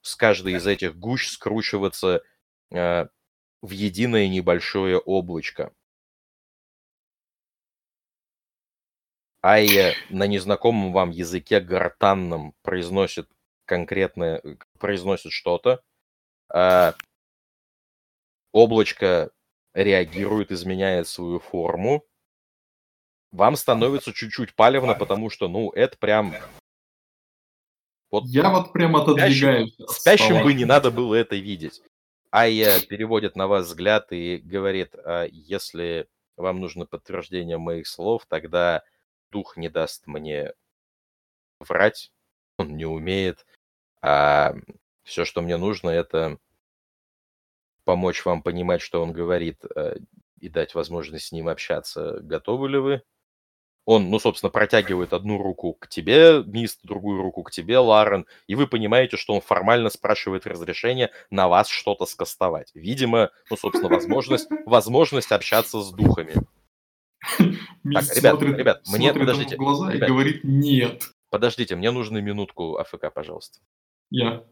с 0.03 0.16
каждой 0.16 0.55
из 0.55 0.66
этих 0.66 0.97
гущ 0.97 1.28
скручиваться 1.28 2.23
э, 2.70 3.07
в 3.61 3.70
единое 3.70 4.28
небольшое 4.28 4.99
облачко. 4.99 5.73
Айя 9.48 9.94
на 10.10 10.26
незнакомом 10.26 10.92
вам 10.92 11.08
языке 11.08 11.60
гортанном 11.60 12.54
произносит 12.60 13.30
конкретное, 13.64 14.42
произносит 14.78 15.32
что-то. 15.32 15.80
Э, 16.52 16.92
облачко 18.52 19.30
реагирует, 19.72 20.52
изменяет 20.52 21.08
свою 21.08 21.40
форму, 21.40 22.04
вам 23.32 23.56
становится 23.56 24.12
чуть-чуть 24.12 24.54
палевно, 24.54 24.94
потому 24.94 25.30
что, 25.30 25.48
ну, 25.48 25.70
это 25.70 25.96
прям... 25.96 26.34
Вот 28.10 28.24
Я 28.26 28.50
вот 28.50 28.74
прям 28.74 28.96
отодвигаюсь. 28.96 29.72
Спящим, 29.74 29.88
спящим 29.88 30.42
бы 30.42 30.52
не 30.52 30.66
надо 30.66 30.90
было 30.90 31.14
это 31.14 31.36
видеть. 31.36 31.80
Айя 32.30 32.80
переводит 32.80 33.34
на 33.34 33.46
вас 33.46 33.66
взгляд 33.66 34.12
и 34.12 34.36
говорит, 34.36 34.94
а 34.94 35.24
если 35.24 36.06
вам 36.36 36.60
нужно 36.60 36.84
подтверждение 36.84 37.56
моих 37.56 37.86
слов, 37.86 38.26
тогда 38.28 38.82
дух 39.30 39.56
не 39.56 39.68
даст 39.68 40.06
мне 40.06 40.52
врать, 41.60 42.12
он 42.56 42.76
не 42.76 42.84
умеет, 42.84 43.46
а 44.02 44.55
все, 45.02 45.24
что 45.24 45.42
мне 45.42 45.56
нужно, 45.56 45.90
это 45.90 46.38
помочь 47.84 48.24
вам 48.24 48.42
понимать, 48.42 48.82
что 48.82 49.02
он 49.02 49.12
говорит, 49.12 49.64
э, 49.74 49.96
и 50.40 50.48
дать 50.48 50.74
возможность 50.74 51.26
с 51.26 51.32
ним 51.32 51.48
общаться. 51.48 52.20
Готовы 52.20 52.68
ли 52.68 52.78
вы? 52.78 53.02
Он, 53.86 54.10
ну, 54.10 54.18
собственно, 54.18 54.50
протягивает 54.50 55.14
одну 55.14 55.42
руку 55.42 55.72
к 55.72 55.88
тебе, 55.88 56.42
Мист, 56.44 56.80
другую 56.82 57.22
руку 57.22 57.42
к 57.42 57.50
тебе, 57.50 57.78
Ларен, 57.78 58.26
и 58.46 58.55
вы 58.55 58.66
понимаете, 58.66 59.16
что 59.16 59.32
он 59.32 59.40
формально 59.40 59.88
спрашивает 59.88 60.46
разрешение 60.46 61.10
на 61.30 61.48
вас 61.48 61.68
что-то 61.68 62.05
скастовать. 62.05 62.70
Видимо, 62.74 63.30
ну, 63.48 63.56
собственно, 63.56 63.88
возможность, 63.88 64.48
возможность 64.66 65.32
общаться 65.32 65.80
с 65.80 65.90
духами. 65.90 66.34
Так, 67.39 68.05
ребят, 68.16 68.39
смотрит, 68.39 68.59
ребят, 68.59 68.82
мне, 68.86 69.12
подождите. 69.12 69.57
в 69.57 69.59
глаза 69.59 69.93
ребят, 69.93 70.09
и 70.09 70.12
говорит 70.12 70.45
«нет». 70.45 71.03
Подождите, 71.31 71.77
мне 71.77 71.90
нужно 71.90 72.19
минутку 72.19 72.77
АФК, 72.77 73.12
пожалуйста. 73.12 73.61
Я. 74.11 74.45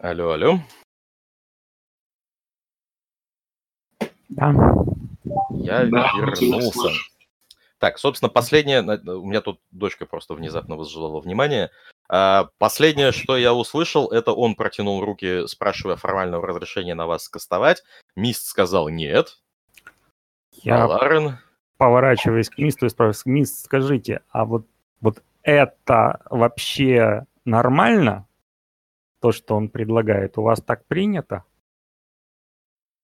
Алло, 0.00 0.32
алло. 0.32 0.58
Да. 4.28 4.52
Я 5.50 5.86
Да, 5.86 6.12
вернулся. 6.16 6.90
Так, 7.78 7.98
собственно, 7.98 8.30
последнее, 8.30 8.82
у 8.82 9.26
меня 9.26 9.40
тут 9.40 9.60
дочка 9.70 10.06
просто 10.06 10.34
внезапно 10.34 10.76
возжелала 10.76 11.20
внимание. 11.20 11.70
А, 12.08 12.48
Последнее, 12.58 13.12
что 13.12 13.36
я 13.36 13.52
услышал, 13.52 14.08
это 14.08 14.32
он 14.32 14.54
протянул 14.54 15.04
руки, 15.04 15.46
спрашивая 15.46 15.96
формального 15.96 16.46
разрешения 16.46 16.94
на 16.94 17.06
вас 17.06 17.28
кастовать. 17.28 17.82
Мист 18.14 18.46
сказал 18.46 18.88
нет. 18.88 19.38
Я 20.52 20.86
Ларен, 20.86 21.38
поворачиваясь 21.76 22.48
к 22.48 22.58
Мисту 22.58 22.86
и 22.86 22.88
спрашиваю, 22.88 23.34
Мист, 23.34 23.64
скажите, 23.64 24.22
а 24.30 24.44
вот, 24.44 24.66
вот 25.00 25.22
это 25.42 26.22
вообще 26.30 27.26
нормально? 27.44 28.26
То, 29.26 29.32
что 29.32 29.56
он 29.56 29.70
предлагает, 29.70 30.38
у 30.38 30.42
вас 30.42 30.62
так 30.62 30.86
принято? 30.86 31.42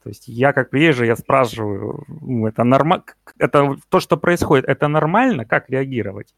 То 0.04 0.08
есть 0.08 0.28
я 0.28 0.52
как 0.52 0.70
приезжий, 0.70 1.08
я 1.08 1.16
спрашиваю, 1.16 2.04
ну, 2.06 2.46
это 2.46 2.62
нормально, 2.62 3.04
это 3.38 3.76
то, 3.88 3.98
что 3.98 4.16
происходит, 4.16 4.68
это 4.68 4.86
нормально? 4.86 5.44
Как 5.44 5.68
реагировать? 5.68 6.32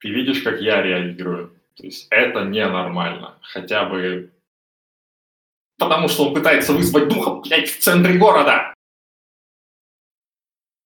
Ты 0.00 0.10
видишь, 0.10 0.42
как 0.42 0.60
я 0.60 0.82
реагирую. 0.82 1.58
То 1.74 1.84
есть 1.84 2.06
это 2.10 2.44
ненормально. 2.44 3.38
Хотя 3.40 3.88
бы 3.88 4.30
потому, 5.78 6.08
что 6.08 6.28
он 6.28 6.34
пытается 6.34 6.74
вызвать 6.74 7.08
духа, 7.08 7.36
блядь, 7.36 7.70
в 7.70 7.78
центре 7.78 8.18
города. 8.18 8.74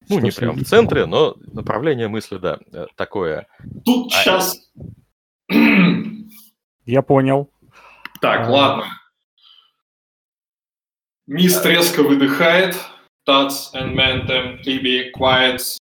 ну 0.09 0.19
Что 0.19 0.27
не 0.27 0.31
прям 0.31 0.55
в 0.59 0.65
центре, 0.65 1.07
но 1.07 1.35
направление 1.53 2.07
мысли, 2.07 2.39
да, 2.39 2.61
э, 2.73 2.87
такое. 2.95 3.49
Тут 3.85 4.13
А, 4.13 4.23
сейчас... 4.23 4.71
Я 6.85 7.03
понял. 7.03 7.51
Так, 8.21 8.49
А. 8.49 8.51
ладно. 8.51 9.01
Мист 11.27 11.65
резко 11.65 12.03
выдыхает. 12.03 12.77
Tuts 13.27 13.73
and 13.75 13.95
Mentem, 13.95 14.61
Libby, 14.67 15.11
Quiet. 15.17 15.79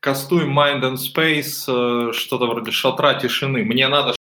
Кастуем 0.00 0.56
Mind 0.58 0.82
and 0.82 0.96
Space, 0.96 1.64
э, 1.66 2.12
что-то 2.12 2.46
вроде 2.46 2.70
шатра 2.70 3.14
тишины. 3.18 3.64
Мне 3.64 3.88
надо, 3.88 4.14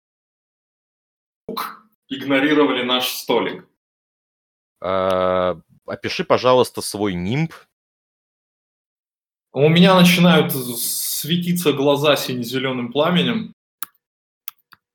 чтобы 1.49 1.61
игнорировали 2.07 2.83
наш 2.83 3.09
столик. 3.09 3.67
А, 4.81 5.59
Опиши, 5.85 6.23
пожалуйста, 6.23 6.81
свой 6.81 7.13
нимб. 7.15 7.51
У 9.51 9.67
меня 9.67 9.95
начинают 9.99 10.53
светиться 10.53 11.73
глаза 11.73 12.15
сине-зеленым 12.15 12.93
пламенем, 12.93 13.53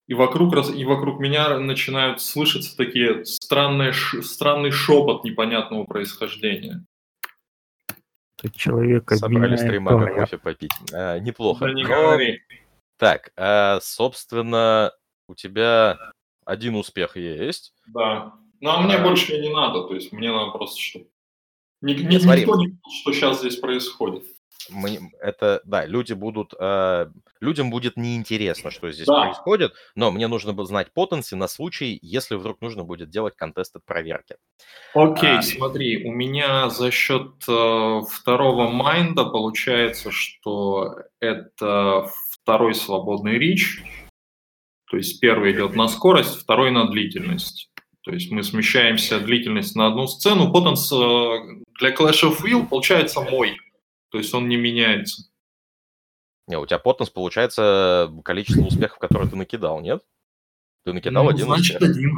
и 0.09 0.15
вокруг, 0.15 0.55
и 0.75 0.85
вокруг 0.85 1.21
меня 1.21 1.59
начинают 1.59 2.21
слышаться 2.23 2.75
такие 2.77 3.25
странные, 3.27 3.93
странный 3.93 4.71
шепот 4.71 5.23
непонятного 5.23 5.85
происхождения. 5.85 6.85
Тут 8.37 8.55
человек 8.57 9.07
три 9.07 9.79
мага 9.79 10.07
Тора. 10.07 10.15
кофе 10.21 10.39
попить. 10.39 10.71
А, 10.95 11.19
Неплохо. 11.19 11.67
Да 11.67 11.73
не 11.73 11.83
Но- 11.83 11.89
говори. 11.89 12.41
Так, 12.97 13.33
а, 13.37 13.81
собственно, 13.81 14.93
у 15.29 15.35
тебя 15.35 15.99
один 16.47 16.75
успех 16.77 17.17
есть. 17.17 17.75
Да. 17.89 18.33
Ну, 18.61 18.71
а 18.71 18.81
мне 18.81 18.95
А. 18.97 19.03
больше 19.03 19.39
не 19.39 19.53
надо, 19.53 19.83
то 19.85 19.95
есть 19.95 20.13
мне 20.13 20.33
надо 20.33 20.53
просто, 20.53 20.81
что... 20.81 21.01
Ни- 21.83 21.93
ни- 21.93 22.19
Смотри. 22.19 22.43
никто 22.43 22.57
не 22.57 22.67
знает, 22.69 22.81
что 23.03 23.13
сейчас 23.13 23.39
здесь 23.41 23.57
происходит. 23.57 24.25
Мне- 24.71 25.01
это, 25.21 25.61
да, 25.65 25.87
люди 25.87 26.13
будут, 26.13 26.53
э, 26.59 27.07
людям 27.41 27.71
будет 27.71 27.97
неинтересно, 27.97 28.71
что 28.71 28.91
здесь 28.91 29.07
Да. 29.07 29.23
происходит, 29.23 29.73
но 29.95 30.11
мне 30.11 30.29
нужно 30.29 30.53
было 30.53 30.67
знать 30.67 30.93
потенции 30.93 31.37
на 31.37 31.49
случай, 31.49 31.99
если 32.03 32.35
вдруг 32.35 32.61
нужно 32.61 32.85
будет 32.85 33.09
делать 33.09 33.35
контест 33.37 33.77
от 33.77 33.85
проверки. 33.85 34.37
Окей, 34.95 35.39
А. 35.39 35.43
смотри, 35.43 36.05
у 36.07 36.13
меня 36.13 36.69
за 36.71 36.91
счет 36.91 37.33
э, 37.49 38.01
второго 38.11 38.69
майнда 38.69 39.25
получается, 39.25 40.11
что 40.11 40.97
это 41.21 42.11
второй 42.31 42.75
свободный 42.75 43.39
рич. 43.39 43.83
То 44.91 44.97
есть 44.97 45.21
первый 45.21 45.53
идет 45.53 45.77
на 45.77 45.89
скорость, 45.89 46.41
второй 46.43 46.71
на 46.71 46.87
длительность. 46.89 47.71
То 48.03 48.13
есть 48.13 48.31
мы 48.33 48.43
смещаемся 48.43 49.21
длительность 49.21 49.77
на 49.77 49.87
одну 49.89 50.07
сцену. 50.09 50.51
Потенс 50.53 50.91
э, 50.93 51.39
для 51.79 51.95
Clash 51.95 52.23
of 52.25 52.43
Will 52.43 52.67
получается 52.67 53.21
мой. 53.21 53.57
То 54.11 54.19
есть 54.19 54.33
он 54.35 54.49
не 54.49 54.57
меняется. 54.57 55.23
Не, 56.47 56.59
у 56.59 56.65
тебя 56.67 56.79
потенс 56.79 57.11
получается 57.11 58.11
количество 58.25 58.63
успехов, 58.63 58.99
которые 58.99 59.29
ты 59.29 59.37
накидал, 59.37 59.81
нет? 59.81 60.03
Ты 60.85 60.93
накидал 60.95 61.25
Ну, 61.25 61.31
один 61.31 61.45
значит, 61.47 61.77
успех. 61.77 61.91
один. 61.91 62.13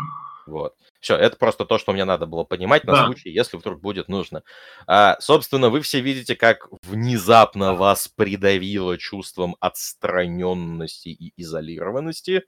Вот. 0.46 0.76
Все, 1.00 1.16
это 1.16 1.36
просто 1.36 1.64
то, 1.64 1.78
что 1.78 1.92
мне 1.92 2.04
надо 2.04 2.26
было 2.26 2.44
понимать 2.44 2.84
на 2.84 2.92
Да. 2.92 3.04
случай, 3.06 3.30
если 3.30 3.56
вдруг 3.56 3.80
будет 3.80 4.08
нужно. 4.08 4.42
А, 4.86 5.16
собственно, 5.20 5.68
вы 5.70 5.80
все 5.80 6.00
видите, 6.00 6.36
как 6.36 6.68
внезапно 6.82 7.74
вас 7.74 8.08
придавило 8.08 8.96
чувством 8.98 9.56
отстраненности 9.60 11.08
и 11.08 11.32
изолированности. 11.36 12.44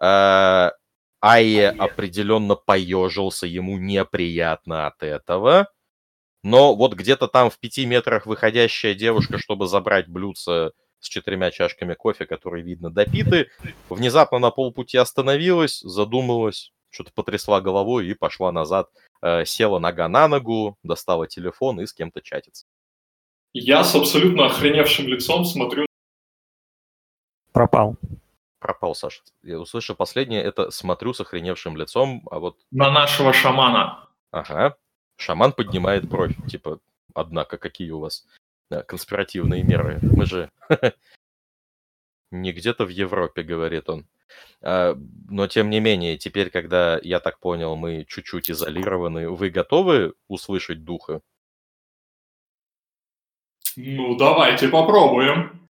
А, 0.00 0.72
Айе 1.20 1.68
определенно 1.70 2.56
поежился, 2.56 3.46
ему 3.46 3.78
неприятно 3.78 4.86
от 4.86 5.02
этого. 5.02 5.68
Но 6.42 6.74
вот 6.74 6.94
где-то 6.94 7.28
там 7.28 7.50
в 7.50 7.58
пяти 7.58 7.86
метрах 7.86 8.26
выходящая 8.26 8.94
девушка, 8.94 9.38
чтобы 9.42 9.66
забрать 9.66 10.08
блюдце 10.08 10.72
с 10.98 11.08
четырьмя 11.08 11.50
чашками 11.50 11.94
кофе, 11.94 12.26
которые, 12.26 12.62
видно, 12.62 12.90
допиты, 12.90 13.48
внезапно 13.88 14.38
на 14.38 14.50
полпути 14.50 14.98
остановилась, 14.98 15.80
задумалась, 15.80 16.72
что-то 16.90 17.12
потрясла 17.14 17.60
головой 17.60 18.06
и 18.06 18.14
пошла 18.14 18.52
назад, 18.52 18.88
э, 19.22 19.44
села 19.44 19.78
нога 19.78 20.08
на 20.08 20.28
ногу, 20.28 20.76
достала 20.82 21.26
телефон 21.26 21.80
и 21.80 21.86
с 21.86 21.94
кем-то 21.94 22.20
чатится. 22.20 22.66
Я 23.52 23.82
с 23.82 23.94
абсолютно 23.94 24.46
охреневшим 24.46 25.08
лицом 25.08 25.44
смотрю. 25.44 25.86
Пропал. 27.52 27.96
Пропал 28.60 28.94
Саша. 28.94 29.22
Я 29.42 29.58
услышал 29.58 29.96
последнее, 29.96 30.42
это 30.42 30.70
смотрю 30.70 31.14
с 31.14 31.20
охреневшим 31.20 31.76
лицом, 31.76 32.28
а 32.30 32.38
вот, 32.38 32.58
на 32.70 32.90
нашего 32.90 33.32
шамана. 33.32 34.08
ага, 34.30 34.76
шаман 35.20 35.52
поднимает 35.52 36.08
бровь, 36.08 36.34
типа, 36.48 36.80
однако, 37.14 37.58
какие 37.58 37.90
у 37.90 38.00
вас 38.00 38.26
э, 38.70 38.82
конспиративные 38.82 39.62
меры? 39.62 39.98
Мы 40.02 40.26
же 40.26 40.50
не 42.30 42.52
где-то 42.52 42.84
в 42.84 42.88
Европе, 42.88 43.42
говорит 43.42 43.88
он. 43.88 44.06
А, 44.62 44.96
Но, 45.28 45.46
тем 45.46 45.70
не 45.70 45.80
менее, 45.80 46.16
теперь, 46.16 46.50
когда, 46.50 46.98
я 47.02 47.20
так 47.20 47.38
понял, 47.38 47.76
мы 47.76 48.04
чуть-чуть 48.04 48.50
изолированы, 48.50 49.30
вы 49.30 49.50
готовы 49.50 50.14
услышать 50.28 50.84
духа? 50.84 51.20
Ну, 53.76 54.16
давайте 54.16 54.68
попробуем. 54.68 55.68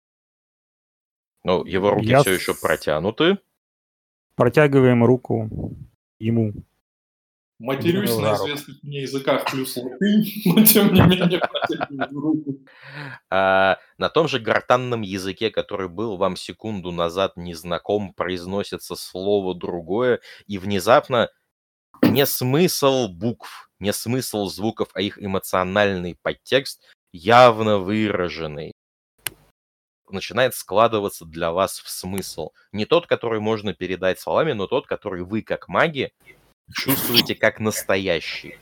Ну, 1.45 1.65
его 1.65 1.91
руки 1.91 2.07
Я 2.07 2.21
все 2.21 2.33
еще 2.33 2.55
протянуты. 2.55 3.39
Протягиваем 4.35 5.05
руку 5.05 5.49
ему. 6.19 6.53
Матерюсь 7.65 8.15
на 8.19 8.35
известных 8.35 8.83
мне 8.83 9.03
языках 9.03 9.51
плюс 9.51 9.75
латынь, 9.79 10.31
но 10.45 10.65
тем 10.67 10.93
не 10.93 11.01
менее 11.01 11.41
протягиваю 11.41 12.21
руку. 12.21 12.59
А, 13.31 13.79
на 13.97 14.11
том 14.11 14.29
же 14.29 14.39
гортанном 14.39 15.01
языке, 15.01 15.51
который 15.51 15.89
был 15.89 16.19
вам 16.19 16.37
секунду 16.37 16.93
назад 16.93 17.39
незнаком, 17.39 18.13
произносится 18.13 18.97
слово 18.97 19.55
другое, 19.55 20.21
и 20.47 20.59
внезапно 20.59 21.31
не 22.03 22.27
смысл 22.27 23.09
букв, 23.09 23.71
не 23.79 23.95
смысл 23.95 24.45
звуков, 24.45 24.91
а 24.93 25.01
их 25.01 25.23
эмоциональный 25.23 26.19
подтекст 26.21 26.83
явно 27.13 27.79
выраженный 27.79 28.73
начинает 30.11 30.55
складываться 30.55 31.25
для 31.25 31.51
вас 31.51 31.81
в 31.81 31.89
смысл. 31.89 32.51
Не 32.73 32.85
тот, 32.85 33.07
который 33.07 33.41
можно 33.41 33.73
передать 33.73 34.21
словами, 34.21 34.53
но 34.53 34.67
тот, 34.67 34.87
который 34.87 35.25
вы, 35.25 35.43
как 35.43 35.67
маги, 35.69 36.13
чувствуете 36.73 37.35
как 37.35 37.61
настоящий. 37.61 38.59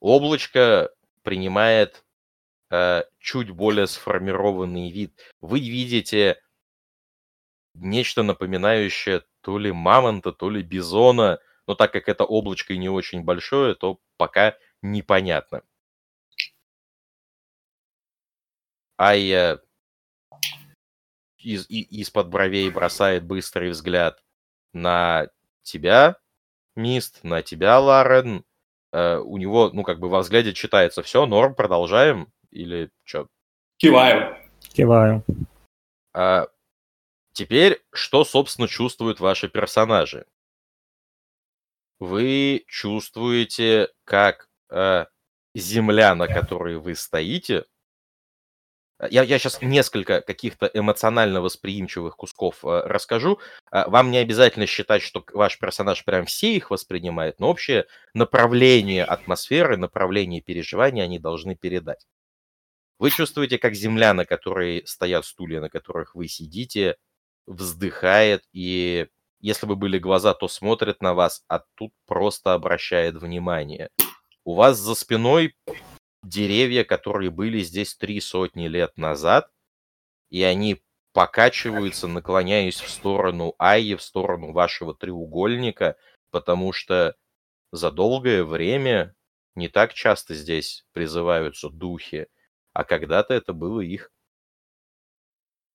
Облачко 0.00 0.90
принимает 1.22 2.04
э, 2.70 3.04
чуть 3.18 3.50
более 3.50 3.86
сформированный 3.86 4.90
вид. 4.90 5.18
Вы 5.40 5.60
видите 5.60 6.42
нечто 7.74 8.22
напоминающее 8.22 9.24
то 9.40 9.58
ли 9.58 9.72
мамонта, 9.72 10.32
то 10.32 10.50
ли 10.50 10.62
бизона, 10.62 11.40
но 11.66 11.74
так 11.74 11.92
как 11.92 12.08
это 12.08 12.24
облачко 12.24 12.74
и 12.74 12.78
не 12.78 12.88
очень 12.88 13.22
большое, 13.22 13.74
то 13.74 14.00
пока 14.16 14.56
непонятно. 14.82 15.62
Айя 18.96 19.60
из, 21.38 21.68
и- 21.68 21.82
из-под 22.00 22.28
бровей 22.28 22.70
бросает 22.70 23.24
быстрый 23.24 23.70
взгляд 23.70 24.22
на 24.72 25.28
тебя, 25.64 26.16
Мист, 26.76 27.24
на 27.24 27.42
тебя, 27.42 27.80
Ларен. 27.80 28.44
Э, 28.92 29.18
у 29.18 29.36
него, 29.36 29.70
ну, 29.72 29.82
как 29.82 29.98
бы 29.98 30.08
во 30.08 30.20
взгляде 30.20 30.52
читается 30.52 31.02
все, 31.02 31.26
норм, 31.26 31.54
продолжаем? 31.54 32.32
Или 32.50 32.90
что? 33.02 33.26
Киваю. 33.78 34.36
Киваю. 34.72 35.24
А, 36.12 36.46
Теперь, 37.34 37.84
что, 37.92 38.24
собственно, 38.24 38.68
чувствуют 38.68 39.18
ваши 39.18 39.48
персонажи? 39.48 40.24
Вы 41.98 42.64
чувствуете, 42.68 43.88
как 44.04 44.48
э, 44.70 45.06
земля, 45.52 46.14
на 46.14 46.28
которой 46.28 46.78
вы 46.78 46.94
стоите, 46.94 47.64
я, 49.10 49.22
я 49.22 49.38
сейчас 49.38 49.60
несколько 49.60 50.20
каких-то 50.20 50.70
эмоционально 50.72 51.40
восприимчивых 51.40 52.16
кусков 52.16 52.64
э, 52.64 52.82
расскажу. 52.84 53.40
Э, 53.72 53.88
вам 53.88 54.10
не 54.10 54.18
обязательно 54.18 54.66
считать, 54.66 55.02
что 55.02 55.24
ваш 55.32 55.58
персонаж 55.58 56.04
прям 56.04 56.26
все 56.26 56.54
их 56.54 56.70
воспринимает, 56.70 57.40
но 57.40 57.50
общее 57.50 57.86
направление 58.14 59.04
атмосферы, 59.04 59.76
направление 59.76 60.40
переживания 60.40 61.04
они 61.04 61.18
должны 61.18 61.56
передать. 61.56 62.06
Вы 62.98 63.10
чувствуете, 63.10 63.58
как 63.58 63.74
земля, 63.74 64.14
на 64.14 64.24
которой 64.24 64.86
стоят 64.86 65.26
стулья, 65.26 65.60
на 65.60 65.68
которых 65.68 66.14
вы 66.14 66.28
сидите, 66.28 66.96
вздыхает, 67.46 68.44
и 68.52 69.08
если 69.40 69.66
бы 69.66 69.76
были 69.76 69.98
глаза, 69.98 70.32
то 70.32 70.48
смотрит 70.48 71.02
на 71.02 71.12
вас, 71.12 71.42
а 71.48 71.62
тут 71.74 71.92
просто 72.06 72.54
обращает 72.54 73.16
внимание. 73.16 73.90
У 74.44 74.54
вас 74.54 74.78
за 74.78 74.94
спиной 74.94 75.54
деревья, 76.24 76.84
которые 76.84 77.30
были 77.30 77.60
здесь 77.60 77.94
три 77.94 78.20
сотни 78.20 78.68
лет 78.68 78.96
назад, 78.96 79.50
и 80.30 80.42
они 80.42 80.82
покачиваются, 81.12 82.08
наклоняясь 82.08 82.80
в 82.80 82.90
сторону 82.90 83.54
Айи, 83.58 83.94
в 83.94 84.02
сторону 84.02 84.52
вашего 84.52 84.94
треугольника, 84.94 85.96
потому 86.30 86.72
что 86.72 87.16
за 87.70 87.90
долгое 87.90 88.44
время 88.44 89.14
не 89.54 89.68
так 89.68 89.94
часто 89.94 90.34
здесь 90.34 90.84
призываются 90.92 91.70
духи, 91.70 92.26
а 92.72 92.84
когда-то 92.84 93.34
это 93.34 93.52
было 93.52 93.80
их, 93.80 94.10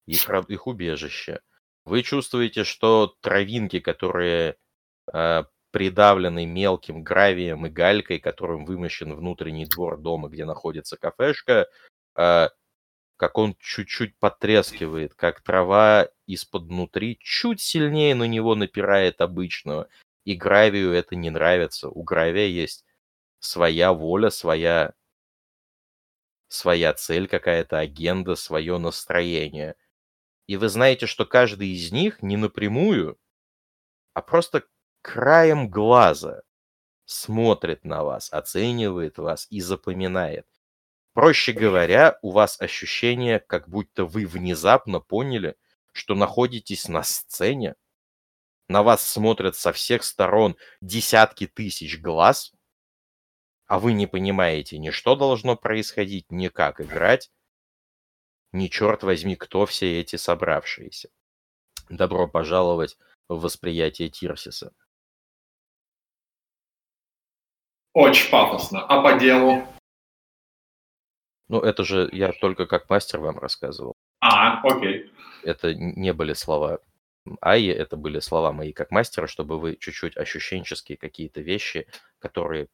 их, 0.06 0.30
их 0.50 0.68
убежище. 0.68 1.42
Вы 1.86 2.04
чувствуете, 2.04 2.66
что 2.66 3.16
травинки, 3.22 3.80
которые 3.80 4.58
э, 5.14 5.44
придавленный 5.72 6.46
мелким 6.46 7.04
гравием 7.04 7.66
и 7.66 7.70
галькой, 7.70 8.20
которым 8.20 8.66
вымощен 8.66 9.14
внутренний 9.14 9.66
двор 9.66 9.98
дома, 10.00 10.30
где 10.30 10.46
находится 10.46 10.98
кафешка, 10.98 11.68
э, 12.16 12.50
как 13.18 13.38
он 13.38 13.56
чуть-чуть 13.60 14.18
потрескивает, 14.18 15.14
как 15.14 15.42
трава 15.42 16.08
из-под 16.26 16.64
внутри 16.64 17.20
чуть 17.22 17.62
сильнее 17.62 18.16
на 18.16 18.24
него 18.24 18.56
напирает 18.56 19.22
обычного. 19.22 19.90
И 20.26 20.36
гравию 20.36 20.94
это 20.94 21.16
не 21.16 21.30
нравится. 21.30 21.90
У 21.90 22.04
гравия 22.04 22.48
есть 22.48 22.86
своя 23.40 23.94
воля, 23.94 24.30
своя, 24.30 24.94
своя 26.48 26.94
цель, 26.94 27.28
какая-то 27.28 27.80
агенда, 27.80 28.36
свое 28.36 28.78
настроение. 28.78 29.76
И 30.48 30.58
вы 30.58 30.70
знаете, 30.70 31.06
что 31.06 31.26
каждый 31.26 31.70
из 31.70 31.92
них 31.92 32.22
не 32.22 32.38
напрямую, 32.38 33.20
а 34.14 34.22
просто 34.22 34.64
краем 35.02 35.70
глаза 35.70 36.42
смотрит 37.06 37.84
на 37.84 38.04
вас, 38.04 38.32
оценивает 38.32 39.18
вас 39.18 39.48
и 39.50 39.62
запоминает. 39.62 40.48
Проще 41.14 41.54
говоря, 41.54 42.20
у 42.22 42.32
вас 42.32 42.62
ощущение, 42.62 43.40
как 43.40 43.68
будто 43.68 44.06
вы 44.06 44.26
внезапно 44.26 45.00
поняли, 45.00 45.58
что 45.92 46.16
находитесь 46.16 46.88
на 46.88 47.04
сцене, 47.04 47.76
на 48.68 48.84
вас 48.84 49.04
смотрят 49.04 49.56
со 49.56 49.74
всех 49.74 50.04
сторон 50.04 50.56
десятки 50.82 51.48
тысяч 51.48 52.00
глаз, 52.00 52.54
а 53.66 53.80
вы 53.80 53.94
не 53.94 54.06
понимаете 54.06 54.78
ни 54.78 54.92
что 54.92 55.16
должно 55.16 55.56
происходить, 55.56 56.32
ни 56.32 56.48
как 56.48 56.80
играть, 56.80 57.32
ни 58.52 58.68
черт 58.68 59.04
возьми, 59.04 59.36
кто 59.36 59.66
все 59.66 60.00
эти 60.00 60.16
собравшиеся. 60.16 61.10
Добро 61.90 62.28
пожаловать 62.28 62.98
в 63.28 63.42
восприятие 63.42 64.10
Тирсиса. 64.10 64.74
Очень 67.94 68.32
пафосно. 68.32 68.86
А 68.86 69.02
по 69.02 69.20
делу? 69.20 69.64
Ну, 71.48 71.60
это 71.60 71.84
же 71.84 72.10
я 72.12 72.32
только 72.32 72.68
как 72.68 72.90
мастер 72.90 73.20
вам 73.20 73.40
рассказывал. 73.40 73.96
А, 74.22 74.62
окей. 74.62 75.12
Это 75.44 75.74
не 75.74 76.14
были 76.14 76.34
слова 76.34 76.80
Айи, 77.42 77.72
это 77.72 77.96
были 77.98 78.20
слова 78.20 78.52
мои 78.52 78.74
как 78.74 78.92
мастера, 78.92 79.28
чтобы 79.28 79.60
вы 79.60 79.76
чуть-чуть 79.76 80.18
ощущенческие 80.18 80.98
какие-то 80.98 81.42
вещи, 81.42 81.88
которые 82.20 82.68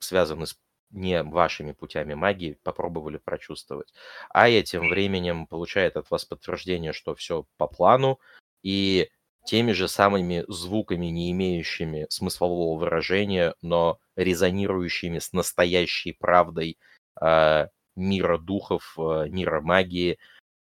связаны 0.00 0.46
с 0.46 0.58
не 0.90 1.22
вашими 1.22 1.72
путями 1.72 2.14
магии, 2.14 2.58
попробовали 2.62 3.18
прочувствовать. 3.18 3.92
Айя 4.30 4.62
тем 4.62 4.88
временем 4.88 5.46
получает 5.46 5.96
от 5.98 6.10
вас 6.10 6.24
подтверждение, 6.24 6.94
что 6.94 7.14
все 7.14 7.44
по 7.58 7.66
плану, 7.66 8.18
и 8.62 9.10
теми 9.48 9.72
же 9.72 9.88
самыми 9.88 10.44
звуками, 10.46 11.06
не 11.06 11.30
имеющими 11.30 12.06
смыслового 12.10 12.78
выражения, 12.78 13.54
но 13.62 13.98
резонирующими 14.14 15.20
с 15.20 15.32
настоящей 15.32 16.12
правдой 16.12 16.78
э, 17.18 17.68
мира 17.96 18.36
духов, 18.36 18.94
э, 18.98 19.30
мира 19.30 19.62
магии, 19.62 20.18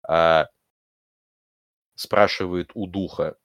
э, 0.08 0.46
спрашивает 1.96 2.72
у 2.76 2.88
духа, 2.88 3.36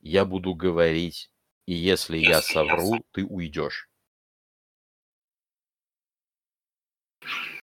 я 0.00 0.24
буду 0.24 0.56
говорить, 0.56 1.30
и 1.66 1.74
если 1.74 2.18
я 2.18 2.42
совру, 2.42 3.04
ты 3.12 3.24
уйдешь. 3.24 3.88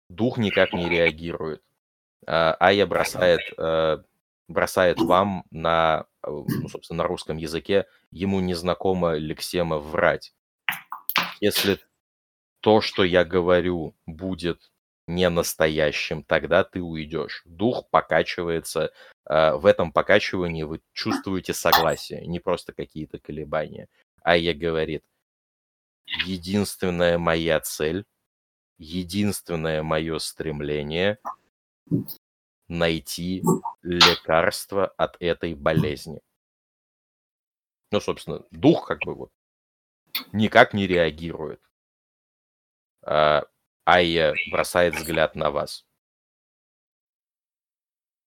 Дух 0.09 0.39
никак 0.39 0.73
не 0.73 0.89
реагирует. 0.89 1.61
Ая 2.25 2.87
бросает, 2.87 3.41
бросает 4.47 4.99
вам 4.99 5.45
на 5.51 6.07
Э, 6.25 6.29
ну, 6.31 6.69
собственно, 6.69 7.03
на 7.03 7.07
русском 7.07 7.37
языке, 7.37 7.85
ему 8.11 8.39
незнакома 8.39 9.15
лексема 9.15 9.77
«врать». 9.77 10.33
Если 11.41 11.79
то, 12.61 12.81
что 12.81 13.03
я 13.03 13.25
говорю, 13.25 13.95
будет 14.05 14.71
не 15.07 15.29
настоящим, 15.29 16.23
тогда 16.23 16.63
ты 16.63 16.81
уйдешь. 16.81 17.43
Дух 17.45 17.89
покачивается. 17.89 18.93
Э, 19.29 19.53
в 19.55 19.65
этом 19.65 19.91
покачивании 19.91 20.63
вы 20.63 20.81
чувствуете 20.93 21.53
согласие, 21.53 22.25
не 22.25 22.39
просто 22.39 22.73
какие-то 22.73 23.19
колебания. 23.19 23.89
А 24.23 24.37
я 24.37 24.53
говорит, 24.53 25.03
единственная 26.25 27.17
моя 27.17 27.59
цель, 27.59 28.05
единственное 28.77 29.83
мое 29.83 30.19
стремление 30.19 31.19
найти 32.73 33.43
лекарство 33.81 34.87
от 34.97 35.15
этой 35.19 35.53
болезни. 35.53 36.21
Ну, 37.91 38.01
собственно, 38.01 38.43
дух 38.51 38.87
как 38.87 38.99
бы 39.05 39.15
вот 39.15 39.31
никак 40.31 40.73
не 40.73 40.87
реагирует. 40.87 41.61
А, 43.05 43.43
Айя 43.85 44.33
бросает 44.51 44.95
взгляд 44.95 45.35
на 45.35 45.51
вас. 45.51 45.85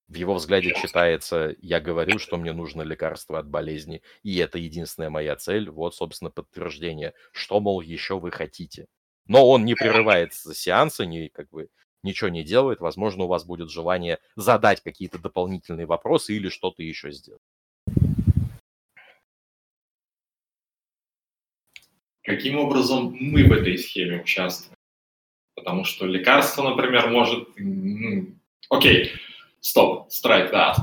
В 0.09 0.15
его 0.15 0.35
взгляде 0.35 0.73
читается, 0.75 1.57
я 1.59 1.81
говорю, 1.81 2.21
что 2.21 2.37
мне 2.37 2.53
нужно 2.53 2.83
лекарство 2.83 3.41
от 3.41 3.49
болезни, 3.49 4.03
и 4.23 4.37
это 4.37 4.57
единственная 4.59 5.11
моя 5.11 5.35
цель. 5.35 5.69
Вот, 5.69 5.97
собственно, 5.97 6.31
подтверждение, 6.31 7.13
что, 7.33 7.59
мол, 7.59 7.81
еще 7.81 8.21
вы 8.21 8.31
хотите. 8.31 8.87
Но 9.27 9.49
он 9.49 9.65
не 9.65 9.75
прерывается 9.75 10.55
сеанса, 10.55 11.07
не 11.07 11.29
как 11.31 11.49
бы 11.51 11.71
ничего 12.03 12.29
не 12.29 12.45
делает, 12.45 12.81
возможно, 12.81 13.25
у 13.25 13.29
вас 13.29 13.45
будет 13.45 13.71
желание 13.71 14.19
задать 14.37 14.83
какие-то 14.83 15.19
дополнительные 15.19 15.87
вопросы 15.87 16.37
или 16.37 16.49
что-то 16.49 16.83
еще 16.83 17.11
сделать. 17.13 17.43
Каким 22.23 22.59
образом 22.59 23.17
мы 23.21 23.45
в 23.45 23.53
этой 23.53 23.79
схеме 23.79 24.21
участвуем? 24.21 24.75
Потому 25.55 25.85
что 25.85 26.07
лекарство, 26.07 26.69
например, 26.69 27.09
может... 27.09 27.49
Окей, 28.69 29.13
стоп, 29.61 30.09
strike 30.09 30.53
that. 30.53 30.77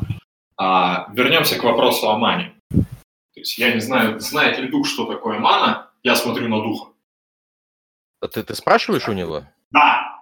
А, 0.56 1.12
вернемся 1.14 1.60
к 1.60 1.64
вопросу 1.64 2.10
о 2.10 2.18
мане. 2.18 2.56
То 2.70 3.40
есть 3.40 3.58
я 3.58 3.74
не 3.74 3.82
знаю, 3.82 4.20
знает 4.20 4.58
ли 4.60 4.70
дух, 4.70 4.88
что 4.88 5.06
такое 5.06 5.40
мана, 5.40 5.92
я 6.02 6.16
смотрю 6.16 6.48
на 6.48 6.62
духа. 6.62 6.92
А 8.22 8.28
ты, 8.30 8.42
ты 8.44 8.56
спрашиваешь 8.56 9.10
у 9.10 9.14
него? 9.14 9.44
Да, 9.72 10.13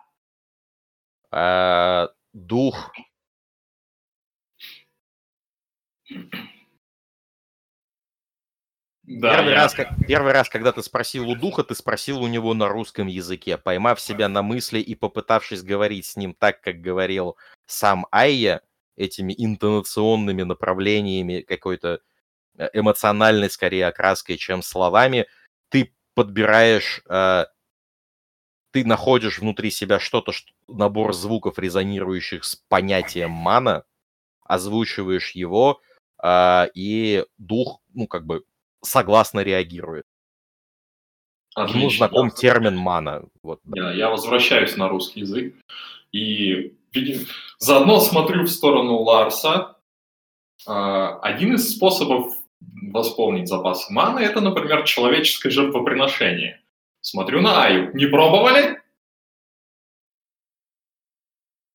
а, 1.32 2.10
дух. 2.34 2.91
Да, 9.03 9.36
первый, 9.36 9.53
я... 9.53 9.56
раз, 9.64 9.76
первый 10.08 10.32
раз, 10.32 10.49
когда 10.49 10.72
ты 10.72 10.84
спросил 10.84 11.30
у 11.30 11.36
духа, 11.36 11.64
ты 11.64 11.76
спросил 11.76 12.22
у 12.22 12.28
него 12.28 12.53
на 12.53 12.70
русском 12.70 13.08
языке, 13.08 13.58
поймав 13.58 13.99
себя 13.99 14.30
на 14.30 14.41
мысли 14.41 14.80
и 14.80 14.95
попытавшись 14.95 15.64
говорить 15.64 16.06
с 16.06 16.16
ним 16.16 16.34
так, 16.34 16.62
как 16.62 16.80
говорил 16.82 17.36
сам 17.66 18.08
Айя, 18.12 18.62
этими 18.95 19.34
интонационными 19.38 20.44
направлениями, 20.44 21.41
какой-то 21.41 22.02
э, 22.58 22.70
эмоциональной, 22.74 23.49
скорее, 23.49 23.88
окраской, 23.88 24.38
чем 24.38 24.62
словами, 24.62 25.28
ты 25.70 25.94
подбираешь 26.14 27.02
э, 27.10 27.45
ты 28.72 28.85
находишь 28.85 29.39
внутри 29.39 29.69
себя 29.69 29.99
что-то, 29.99 30.31
что, 30.31 30.52
набор 30.68 31.14
звуков, 31.14 31.60
резонирующих 31.60 32.43
с 32.43 32.56
понятием 32.56 33.31
мана, 33.31 33.84
озвучиваешь 34.43 35.31
его, 35.31 35.81
а, 36.18 36.68
и 36.73 37.26
дух, 37.38 37.81
ну, 37.93 38.07
как 38.07 38.26
бы, 38.26 38.43
согласно 38.81 39.41
реагирует. 39.41 40.06
Отлично. 41.53 41.80
Ему 41.80 41.89
знаком 41.89 42.31
термин 42.31 42.77
мана. 42.77 43.23
Вот, 43.43 43.60
да. 43.64 43.91
Я, 43.91 43.98
я 43.98 44.10
возвращаюсь 44.10 44.77
на 44.77 44.88
русский 44.88 45.22
язык 45.22 45.56
и 46.14 46.77
видим, 46.93 47.26
заодно 47.57 47.99
смотрю 47.99 48.43
в 48.43 48.49
сторону 48.49 48.99
Ларса. 48.99 49.77
А, 50.65 51.19
Один 51.19 51.56
из 51.56 51.76
способов 51.76 52.34
восполнить 52.61 53.49
запасы 53.49 53.91
маны– 53.91 54.19
это, 54.22 54.39
например, 54.39 54.84
человеческое 54.84 55.49
жертвоприношение. 55.49 56.61
Смотрю 57.02 57.41
на 57.41 57.64
Аю. 57.65 57.94
Не 57.95 58.06
пробовали? 58.06 58.80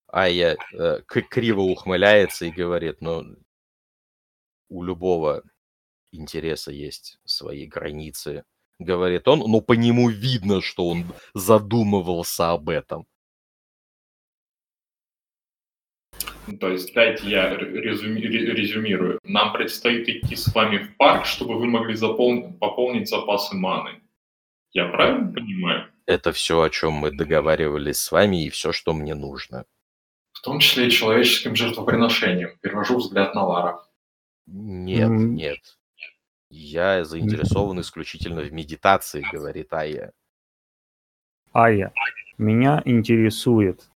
А 0.07 0.29
я 0.29 0.57
э, 0.73 1.03
криво 1.03 1.63
ухмыляется 1.63 2.47
и 2.47 2.51
говорит, 2.51 3.01
ну, 3.01 3.37
у 4.69 4.83
любого 4.83 5.43
интереса 6.13 6.73
есть 6.73 7.19
свои 7.25 7.67
границы, 7.67 8.45
говорит 8.79 9.27
он, 9.29 9.41
но 9.41 9.61
по 9.61 9.73
нему 9.73 10.09
видно, 10.09 10.63
что 10.63 10.89
он 10.89 11.05
задумывался 11.35 12.53
об 12.53 12.69
этом. 12.69 13.07
Ну, 16.47 16.57
То 16.59 16.69
есть, 16.71 16.95
дайте 16.95 17.29
я 17.29 17.55
резюми- 17.57 18.21
резюмирую. 18.21 19.19
Нам 19.25 19.53
предстоит 19.53 20.09
идти 20.09 20.37
с 20.37 20.55
вами 20.55 20.79
в 20.79 20.97
парк, 20.97 21.27
чтобы 21.27 21.59
вы 21.59 21.67
могли 21.67 21.95
запол- 21.95 22.57
пополнить 22.59 23.09
запасы 23.09 23.57
маны. 23.57 24.01
Я 24.77 24.89
правильно 24.89 25.33
понимаю? 25.33 25.91
Это 26.05 26.33
все, 26.33 26.61
о 26.61 26.69
чем 26.69 26.93
мы 26.93 27.11
договаривались 27.11 27.97
с 27.97 28.13
вами, 28.13 28.45
и 28.45 28.51
все, 28.51 28.73
что 28.73 28.93
мне 28.93 29.15
нужно. 29.15 29.65
В 30.33 30.43
том 30.43 30.59
числе 30.59 30.89
и 30.89 30.91
человеческим 30.91 31.57
жертвоприношением. 31.57 32.59
Перевожу 32.61 32.99
взгляд 32.99 33.35
на 33.35 33.47
Лара. 33.47 33.81
Нет, 34.47 35.09
М. 35.09 35.35
нет. 35.35 35.79
Я 36.51 37.07
заинтересован 37.07 37.81
исключительно 37.81 38.43
в 38.43 38.53
медитации, 38.53 39.25
говорит 39.33 39.73
Ая. 39.73 40.13
Ая, 41.55 41.95
меня 42.37 42.83
интересует, 42.85 43.89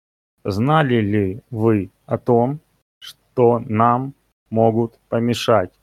знали 0.45 1.01
ли 1.01 1.41
вы 1.49 1.91
о 2.05 2.17
том, 2.17 2.61
что 2.99 3.59
нам 3.59 4.13
могут 4.49 4.97
помешать? 5.09 5.77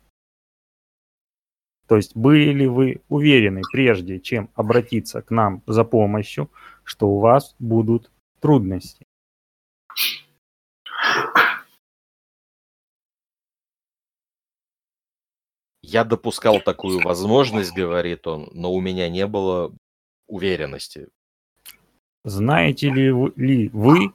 То 1.86 1.96
есть 1.96 2.16
были 2.16 2.52
ли 2.52 2.66
вы 2.66 3.00
уверены, 3.08 3.62
прежде 3.72 4.18
чем 4.18 4.50
обратиться 4.54 5.22
к 5.22 5.30
нам 5.30 5.62
за 5.66 5.84
помощью, 5.84 6.50
что 6.84 7.08
у 7.08 7.20
вас 7.20 7.54
будут 7.58 8.10
трудности? 8.40 9.06
Я 15.82 16.04
допускал 16.04 16.60
такую 16.60 17.00
возможность, 17.00 17.72
говорит 17.72 18.26
он, 18.26 18.50
но 18.52 18.72
у 18.72 18.80
меня 18.80 19.08
не 19.08 19.24
было 19.28 19.72
уверенности. 20.26 21.08
Знаете 22.24 22.90
ли 22.90 23.12
вы, 23.12 23.32
ли 23.36 23.68
вы 23.68 24.12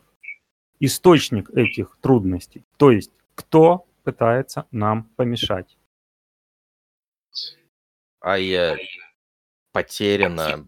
источник 0.81 1.49
этих 1.52 1.98
трудностей? 2.02 2.65
То 2.76 2.91
есть 2.91 3.11
кто 3.35 3.85
пытается 4.03 4.65
нам 4.72 5.06
помешать? 5.15 5.77
А 8.22 8.38
я 8.38 8.77
потерянно, 9.72 10.68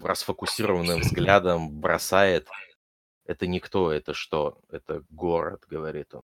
расфокусированным 0.00 1.00
взглядом 1.00 1.80
бросает. 1.80 2.48
Это 3.24 3.46
никто, 3.46 3.90
это 3.90 4.14
что? 4.14 4.60
Это 4.70 5.02
город, 5.10 5.64
говорит 5.68 6.14
он. 6.14 6.22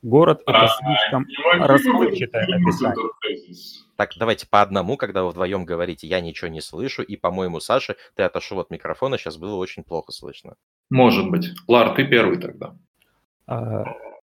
Город 0.00 0.42
это 0.46 0.64
А, 0.64 0.68
слишком 0.68 1.26
расплывчатое 1.66 2.44
описание. 2.56 3.10
Так, 3.96 4.10
давайте 4.16 4.46
по 4.46 4.60
одному, 4.60 4.98
когда 4.98 5.24
вы 5.24 5.30
вдвоем 5.30 5.64
говорите, 5.64 6.06
я 6.06 6.20
ничего 6.20 6.48
не 6.48 6.60
слышу, 6.60 7.02
и, 7.02 7.16
по-моему, 7.16 7.58
Саша, 7.58 7.96
ты 8.14 8.22
отошел 8.22 8.60
от 8.60 8.70
микрофона, 8.70 9.16
сейчас 9.16 9.38
было 9.38 9.56
очень 9.56 9.82
плохо 9.82 10.12
слышно. 10.12 10.56
Может 10.90 11.30
быть. 11.30 11.48
Лар, 11.68 11.94
ты 11.96 12.06
первый 12.06 12.38
тогда. 12.38 12.76
А, 13.46 13.84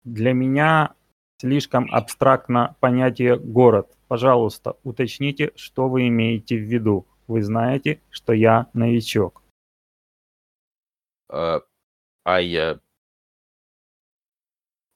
Для 0.05 0.33
меня 0.33 0.95
слишком 1.39 1.93
абстрактно 1.93 2.77
понятие 2.81 3.39
город. 3.39 3.97
Пожалуйста, 4.09 4.77
уточните, 4.83 5.53
что 5.57 5.89
вы 5.89 6.09
имеете 6.09 6.57
в 6.57 6.63
виду. 6.63 7.07
Вы 7.27 7.43
знаете, 7.43 8.01
что 8.11 8.33
я 8.33 8.67
новичок. 8.73 9.43
А 11.29 11.61
а 12.27 12.41
я... 12.41 12.81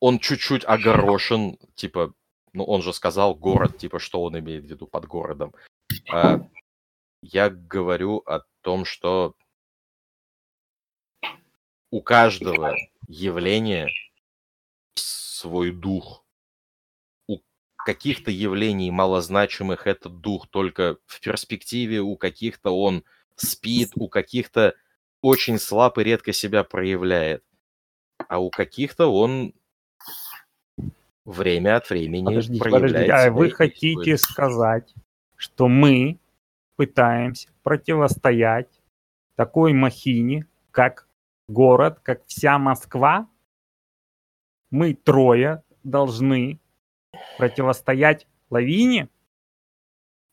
Он 0.01 0.19
чуть-чуть 0.19 0.65
огорошен, 0.65 1.59
типа, 1.77 2.13
ну, 2.53 2.65
он 2.65 2.83
же 2.83 2.93
сказал 2.93 3.37
город, 3.37 3.79
типа, 3.79 4.01
что 4.01 4.21
он 4.25 4.37
имеет 4.37 4.65
в 4.65 4.67
виду 4.67 4.89
под 4.89 5.07
городом. 5.07 5.55
А, 6.13 6.41
я 7.23 7.51
говорю 7.51 8.17
о 8.27 8.41
том, 8.63 8.85
что 8.85 9.37
у 11.93 12.03
каждого 12.03 12.75
явления 13.07 13.89
свой 14.97 15.71
дух. 15.71 16.25
Каких-то 17.87 18.31
явлений 18.31 18.91
малозначимых 18.91 19.87
этот 19.87 20.21
дух 20.21 20.47
только 20.49 20.99
в 21.07 21.21
перспективе, 21.21 22.01
у 22.01 22.17
каких-то 22.17 22.71
он 22.71 23.05
спит, 23.37 23.93
у 23.97 24.09
каких-то 24.09 24.75
очень 25.23 25.59
слаб 25.59 25.99
и 25.99 26.05
редко 26.05 26.33
себя 26.33 26.65
проявляет. 26.65 27.43
А 28.29 28.39
у 28.39 28.51
каких-то 28.51 29.13
он 29.13 29.55
время 31.25 31.77
от 31.77 31.89
времени 31.91 32.25
Подождите, 32.25 32.61
проявляет 32.61 32.93
подождите. 32.93 33.13
А 33.13 33.31
вы 33.31 33.51
хотите 33.51 34.17
сказать, 34.19 34.95
что 35.37 35.69
мы 35.69 36.19
пытаемся 36.77 37.49
противостоять 37.63 38.69
такой 39.37 39.73
махине, 39.73 40.47
как 40.71 41.09
город, 41.49 42.01
как 42.03 42.27
вся 42.27 42.59
Москва? 42.59 43.29
Мы 44.71 44.95
трое 44.95 45.63
должны 45.83 46.61
противостоять 47.39 48.27
лавине? 48.51 49.09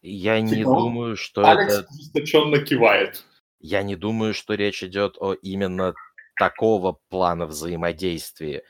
Я 0.02 0.40
не 0.42 0.56
Типа, 0.56 0.70
думаю, 0.70 1.16
что 1.18 1.46
Алекс 1.46 1.80
это... 1.80 1.88
ожесточенно 1.90 2.64
кивает. 2.64 3.26
Я 3.60 3.84
не 3.84 3.96
думаю, 3.96 4.34
что 4.34 4.54
речь 4.54 4.84
идет 4.84 5.18
о 5.20 5.34
именно 5.34 5.94
такого 6.36 7.00
плана 7.10 7.48
взаимодействия. 7.48 8.64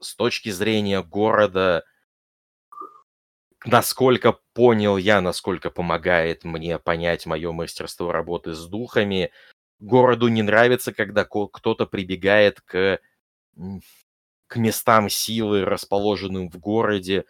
С 0.00 0.16
точки 0.16 0.48
зрения 0.48 1.02
города, 1.02 1.84
насколько 3.64 4.38
понял 4.54 4.96
я, 4.96 5.20
насколько 5.20 5.70
помогает 5.70 6.44
мне 6.44 6.78
понять 6.78 7.26
мое 7.26 7.52
мастерство 7.52 8.10
работы 8.10 8.54
с 8.54 8.66
духами, 8.66 9.30
городу 9.78 10.28
не 10.28 10.42
нравится, 10.42 10.92
когда 10.92 11.24
ко- 11.24 11.48
кто-то 11.48 11.86
прибегает 11.86 12.60
к, 12.62 13.00
к 14.52 14.56
местам 14.56 15.08
силы, 15.08 15.64
расположенным 15.64 16.50
в 16.50 16.58
городе, 16.58 17.24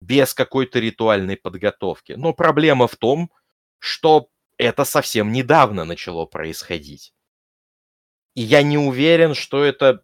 без 0.00 0.34
какой-то 0.34 0.80
ритуальной 0.80 1.36
подготовки. 1.36 2.12
Но 2.12 2.32
проблема 2.34 2.88
в 2.88 2.96
том, 2.96 3.30
что 3.78 4.28
это 4.58 4.84
совсем 4.84 5.30
недавно 5.30 5.84
начало 5.84 6.26
происходить. 6.26 7.14
И 8.34 8.42
я 8.42 8.64
не 8.64 8.76
уверен, 8.76 9.34
что 9.34 9.62
это, 9.62 10.02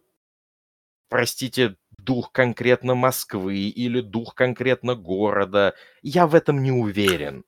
простите, 1.09 1.75
дух 1.97 2.31
конкретно 2.31 2.95
Москвы 2.95 3.67
или 3.67 3.99
дух 3.99 4.33
конкретно 4.33 4.95
города. 4.95 5.75
Я 6.01 6.25
в 6.25 6.35
этом 6.35 6.63
не 6.63 6.71
уверен. 6.71 7.43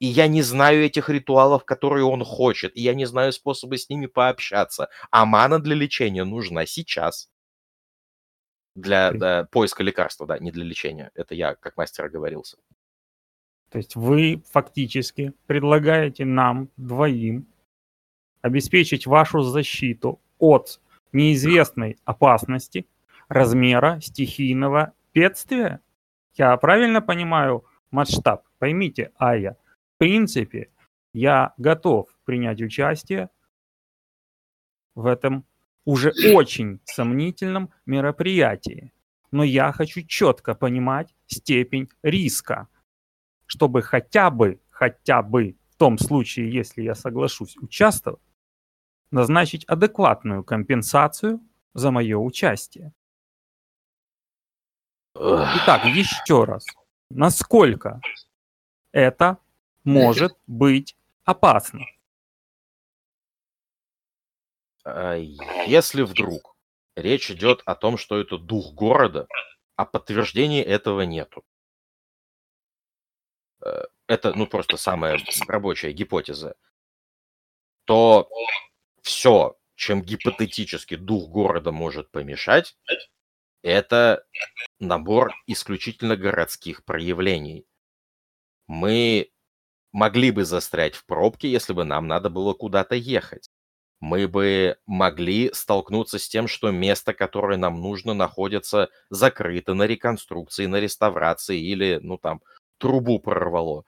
И 0.00 0.06
я 0.06 0.26
не 0.26 0.42
знаю 0.42 0.84
этих 0.84 1.08
ритуалов, 1.08 1.64
которые 1.64 2.04
он 2.04 2.24
хочет. 2.24 2.76
И 2.76 2.82
я 2.82 2.94
не 2.94 3.06
знаю 3.06 3.32
способа 3.32 3.78
с 3.78 3.88
ними 3.88 4.06
пообщаться. 4.06 4.88
А 5.12 5.24
мана 5.24 5.60
для 5.60 5.76
лечения 5.76 6.24
нужна 6.24 6.66
сейчас. 6.66 7.30
Для 8.76 9.10
да, 9.12 9.44
поиска 9.50 9.82
лекарства, 9.82 10.26
да, 10.26 10.38
не 10.38 10.52
для 10.52 10.62
лечения. 10.62 11.10
Это 11.14 11.34
я 11.34 11.54
как 11.54 11.76
мастер 11.78 12.04
оговорился. 12.04 12.58
То 13.70 13.78
есть 13.78 13.96
вы 13.96 14.42
фактически 14.50 15.32
предлагаете 15.46 16.24
нам 16.24 16.68
двоим 16.76 17.48
обеспечить 18.42 19.06
вашу 19.06 19.40
защиту 19.40 20.20
от 20.38 20.80
неизвестной 21.12 21.98
опасности 22.04 22.86
размера 23.28 23.98
стихийного 24.00 24.92
бедствия? 25.14 25.80
Я 26.34 26.56
правильно 26.58 27.00
понимаю 27.00 27.64
масштаб? 27.90 28.46
Поймите, 28.58 29.10
Ая, 29.18 29.56
в 29.94 29.98
принципе, 29.98 30.70
я 31.14 31.54
готов 31.56 32.08
принять 32.24 32.60
участие 32.60 33.30
в 34.94 35.06
этом 35.06 35.46
уже 35.86 36.12
очень 36.34 36.80
сомнительном 36.84 37.70
мероприятии. 37.86 38.92
Но 39.30 39.44
я 39.44 39.72
хочу 39.72 40.02
четко 40.02 40.54
понимать 40.54 41.14
степень 41.26 41.88
риска, 42.02 42.68
чтобы 43.46 43.80
хотя 43.80 44.30
бы, 44.30 44.60
хотя 44.68 45.22
бы 45.22 45.56
в 45.70 45.76
том 45.76 45.96
случае, 45.96 46.52
если 46.52 46.82
я 46.82 46.94
соглашусь 46.94 47.56
участвовать, 47.56 48.20
назначить 49.10 49.64
адекватную 49.64 50.42
компенсацию 50.44 51.40
за 51.72 51.90
мое 51.90 52.18
участие. 52.18 52.92
Итак, 55.14 55.84
еще 55.86 56.44
раз. 56.44 56.66
Насколько 57.10 58.00
это 58.92 59.38
может 59.84 60.36
быть 60.46 60.96
опасно? 61.24 61.86
А, 64.86 65.16
Если 65.66 66.02
вдруг 66.02 66.54
речь 66.94 67.30
идет 67.30 67.60
о 67.66 67.74
том, 67.74 67.98
что 67.98 68.20
это 68.20 68.38
дух 68.38 68.72
города, 68.72 69.26
а 69.74 69.84
подтверждения 69.84 70.62
этого 70.62 71.00
нету. 71.02 71.44
Э, 73.64 73.84
Это, 74.06 74.32
ну, 74.34 74.46
просто 74.46 74.76
самая 74.76 75.18
рабочая 75.48 75.92
гипотеза. 75.92 76.54
То 77.84 78.28
все, 79.02 79.56
чем 79.76 80.02
гипотетически 80.02 80.96
дух 80.96 81.30
города 81.30 81.72
может 81.72 82.10
помешать, 82.10 82.76
это 83.62 84.24
набор 84.80 85.32
исключительно 85.46 86.16
городских 86.16 86.84
проявлений. 86.84 87.66
Мы 88.68 89.32
могли 89.92 90.30
бы 90.30 90.44
застрять 90.44 90.94
в 90.96 91.06
пробке, 91.06 91.50
если 91.50 91.72
бы 91.72 91.84
нам 91.84 92.06
надо 92.08 92.30
было 92.30 92.54
куда-то 92.54 92.94
ехать. 92.96 93.50
Мы 94.00 94.28
бы 94.28 94.76
могли 94.86 95.50
столкнуться 95.54 96.18
с 96.18 96.28
тем, 96.28 96.48
что 96.48 96.70
место, 96.70 97.14
которое 97.14 97.56
нам 97.56 97.80
нужно, 97.80 98.12
находится 98.14 98.90
закрыто 99.08 99.74
на 99.74 99.84
реконструкции, 99.84 100.66
на 100.66 100.76
реставрации 100.80 101.58
или, 101.58 101.98
ну 102.02 102.18
там, 102.18 102.42
трубу 102.78 103.18
прорвало. 103.18 103.84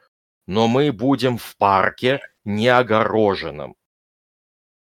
Но 0.46 0.66
мы 0.66 0.92
будем 0.92 1.36
в 1.36 1.56
парке 1.56 2.20
неогороженном, 2.44 3.76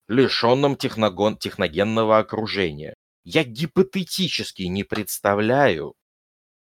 лишенном 0.08 0.76
техногон, 0.76 1.36
техногенного 1.36 2.18
окружения. 2.18 2.94
Я 3.24 3.42
гипотетически 3.42 4.62
не 4.64 4.84
представляю, 4.84 5.94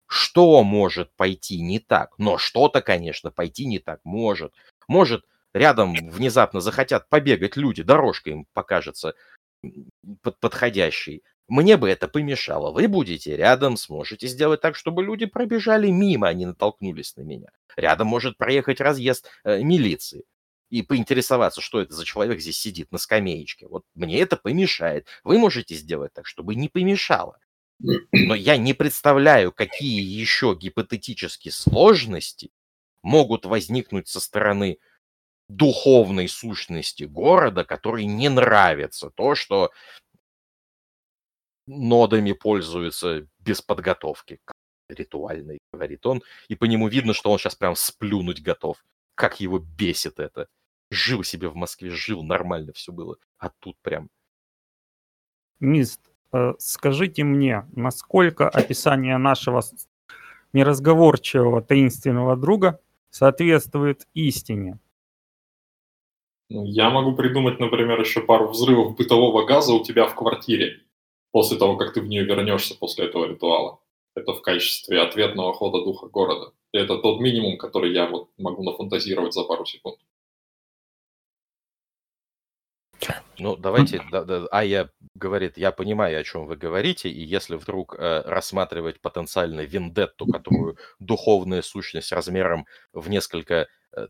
что 0.07 0.63
может 0.65 1.15
пойти 1.15 1.61
не 1.61 1.79
так. 1.79 2.19
Но 2.19 2.37
что-то, 2.37 2.83
конечно, 2.83 3.31
пойти 3.31 3.65
не 3.65 3.79
так 3.79 4.01
может. 4.05 4.53
Может, 4.89 5.25
рядом 5.55 5.95
внезапно 5.95 6.61
захотят 6.61 7.09
побегать 7.09 7.57
люди, 7.57 7.83
дорожка 7.83 8.31
им 8.31 8.47
покажется 8.53 9.15
под 10.23 10.39
подходящей. 10.41 11.23
Мне 11.49 11.77
бы 11.77 11.91
это 11.91 12.07
помешало. 12.07 12.73
Вы 12.73 12.87
будете 12.87 13.37
рядом, 13.37 13.77
сможете 13.77 14.29
сделать 14.29 14.61
так, 14.61 14.77
чтобы 14.77 15.03
люди 15.03 15.27
пробежали 15.27 15.91
мимо, 15.91 16.29
а 16.29 16.33
не 16.33 16.47
натолкнулись 16.47 17.17
на 17.17 17.23
меня. 17.23 17.49
Рядом 17.77 18.07
может 18.07 18.37
проехать 18.37 18.81
разъезд 18.81 19.29
э, 19.45 19.63
милиции 19.63 20.25
и 20.71 20.83
поинтересоваться, 20.83 21.61
что 21.61 21.81
это 21.81 21.93
за 21.93 22.05
человек 22.05 22.41
здесь 22.41 22.59
сидит 22.59 22.93
на 22.93 22.99
скамеечке. 22.99 23.67
Вот 23.67 23.85
мне 23.95 24.21
это 24.21 24.37
помешает. 24.37 25.09
Вы 25.25 25.39
можете 25.39 25.75
сделать 25.75 26.13
так, 26.13 26.27
чтобы 26.27 26.55
не 26.55 26.69
помешало. 26.69 27.39
Но 27.81 28.35
я 28.35 28.57
не 28.57 28.75
представляю, 28.75 29.53
какие 29.53 30.01
еще 30.03 30.55
гипотетические 30.55 31.51
сложности 31.51 32.51
могут 33.03 33.47
возникнуть 33.47 34.07
со 34.07 34.21
стороны 34.21 34.79
духовной 35.57 36.29
сущности 36.29 37.05
города, 37.05 37.65
которой 37.65 38.05
не 38.05 38.29
нравится 38.29 39.11
то, 39.11 39.35
что 39.35 39.71
нодами 41.67 42.33
пользуются 42.33 43.27
без 43.39 43.63
подготовки, 43.63 44.41
ритуальной, 44.89 45.59
говорит 45.73 46.07
он, 46.07 46.23
и 46.49 46.55
по 46.55 46.65
нему 46.65 46.89
видно, 46.89 47.15
что 47.15 47.31
он 47.31 47.39
сейчас 47.39 47.55
прям 47.55 47.77
сплюнуть 47.77 48.43
готов. 48.43 48.85
Как 49.15 49.41
его 49.41 49.59
бесит 49.59 50.19
это. 50.19 50.49
Жил 50.91 51.23
себе 51.23 51.49
в 51.49 51.55
Москве, 51.55 51.91
жил, 51.91 52.23
нормально 52.25 52.73
все 52.73 52.93
было, 52.93 53.17
а 53.39 53.51
тут 53.61 53.77
прям... 53.83 54.09
Мист, 55.61 56.01
э, 56.33 56.55
скажите 56.59 57.23
мне, 57.23 57.69
насколько 57.73 58.49
описание 58.49 59.19
нашего 59.19 59.63
неразговорчивого 60.53 61.63
таинственного 61.63 62.37
друга 62.37 62.81
соответствует 63.11 64.09
истине? 64.15 64.81
Ну, 66.51 66.65
я 66.65 66.91
могу 66.91 67.15
придумать, 67.15 67.61
например, 67.61 68.01
еще 68.01 68.21
пару 68.21 68.49
взрывов 68.49 68.97
бытового 68.97 69.47
газа 69.47 69.73
у 69.73 69.85
тебя 69.85 70.07
в 70.09 70.17
квартире 70.17 70.81
после 71.31 71.57
того, 71.57 71.77
как 71.77 71.93
ты 71.93 72.01
в 72.01 72.09
нее 72.09 72.25
вернешься 72.25 72.77
после 72.77 73.07
этого 73.07 73.27
ритуала. 73.27 73.79
Это 74.17 74.33
в 74.33 74.43
качестве 74.43 75.01
ответного 75.01 75.53
хода 75.53 75.85
духа 75.85 76.09
города. 76.09 76.53
И 76.73 76.79
это 76.79 76.99
тот 76.99 77.21
минимум, 77.21 77.57
который 77.57 77.93
я 77.93 78.09
вот 78.09 78.31
могу 78.37 78.65
нафантазировать 78.65 79.33
за 79.33 79.45
пару 79.45 79.65
секунд. 79.65 79.99
Ну, 83.39 83.57
давайте, 83.57 84.03
да, 84.11 84.25
да, 84.25 84.47
Ая 84.51 84.91
говорит, 85.15 85.57
я 85.57 85.71
понимаю, 85.71 86.21
о 86.21 86.25
чем 86.25 86.47
вы 86.47 86.57
говорите, 86.57 87.09
и 87.09 87.23
если 87.23 87.55
вдруг 87.55 87.95
э, 87.95 88.23
рассматривать 88.27 89.01
потенциально 89.01 89.61
вендетту, 89.61 90.27
которую 90.27 90.77
духовная 90.99 91.63
сущность 91.63 92.13
размером 92.13 92.67
в 92.93 93.09
несколько 93.09 93.69
э, 93.93 94.09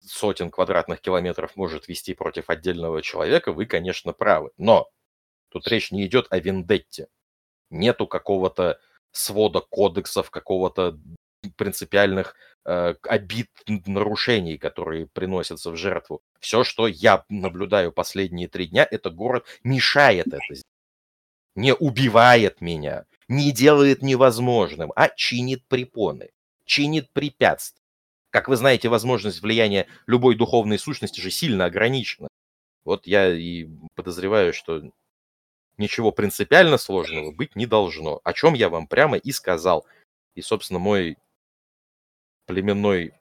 сотен 0.00 0.50
квадратных 0.50 1.00
километров 1.00 1.56
может 1.56 1.88
вести 1.88 2.14
против 2.14 2.50
отдельного 2.50 3.02
человека, 3.02 3.52
вы, 3.52 3.66
конечно, 3.66 4.12
правы. 4.12 4.50
Но 4.56 4.88
тут 5.50 5.68
речь 5.68 5.92
не 5.92 6.06
идет 6.06 6.26
о 6.30 6.38
вендетте. 6.38 7.08
Нету 7.70 8.06
какого-то 8.06 8.78
свода 9.12 9.60
кодексов, 9.60 10.30
какого-то 10.30 10.98
принципиальных 11.56 12.36
э, 12.64 12.94
обид, 13.02 13.48
нарушений, 13.86 14.58
которые 14.58 15.06
приносятся 15.06 15.70
в 15.70 15.76
жертву. 15.76 16.22
Все, 16.40 16.64
что 16.64 16.86
я 16.86 17.24
наблюдаю 17.28 17.92
последние 17.92 18.48
три 18.48 18.66
дня, 18.66 18.86
это 18.88 19.10
город 19.10 19.44
мешает 19.64 20.28
это. 20.28 20.62
Не 21.54 21.74
убивает 21.74 22.60
меня, 22.60 23.04
не 23.28 23.52
делает 23.52 24.02
невозможным, 24.02 24.92
а 24.96 25.08
чинит 25.10 25.66
препоны, 25.68 26.30
чинит 26.64 27.12
препятствия. 27.12 27.81
Как 28.32 28.48
вы 28.48 28.56
знаете, 28.56 28.88
возможность 28.88 29.42
влияния 29.42 29.86
любой 30.06 30.36
духовной 30.36 30.78
сущности 30.78 31.20
же 31.20 31.30
сильно 31.30 31.66
ограничена. 31.66 32.28
Вот 32.82 33.06
я 33.06 33.30
и 33.30 33.68
подозреваю, 33.94 34.54
что 34.54 34.90
ничего 35.76 36.12
принципиально 36.12 36.78
сложного 36.78 37.30
быть 37.30 37.54
не 37.56 37.66
должно, 37.66 38.22
о 38.24 38.32
чем 38.32 38.54
я 38.54 38.70
вам 38.70 38.86
прямо 38.86 39.18
и 39.18 39.32
сказал. 39.32 39.86
И, 40.34 40.40
собственно, 40.40 40.78
мой 40.78 41.18
племенной 42.46 43.12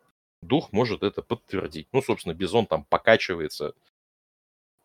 дух 0.41 0.71
может 0.71 1.03
это 1.03 1.21
подтвердить. 1.21 1.89
Ну, 1.91 2.01
собственно, 2.01 2.33
Бизон 2.33 2.65
там 2.65 2.85
покачивается, 2.85 3.73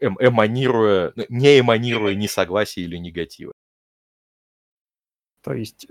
эм 0.00 0.16
эманируя, 0.18 1.12
не 1.28 1.60
эманируя 1.60 2.16
ни 2.16 2.26
согласия 2.26 2.82
или 2.82 2.96
негатива. 2.96 3.52
То 5.40 5.52
есть 5.54 5.86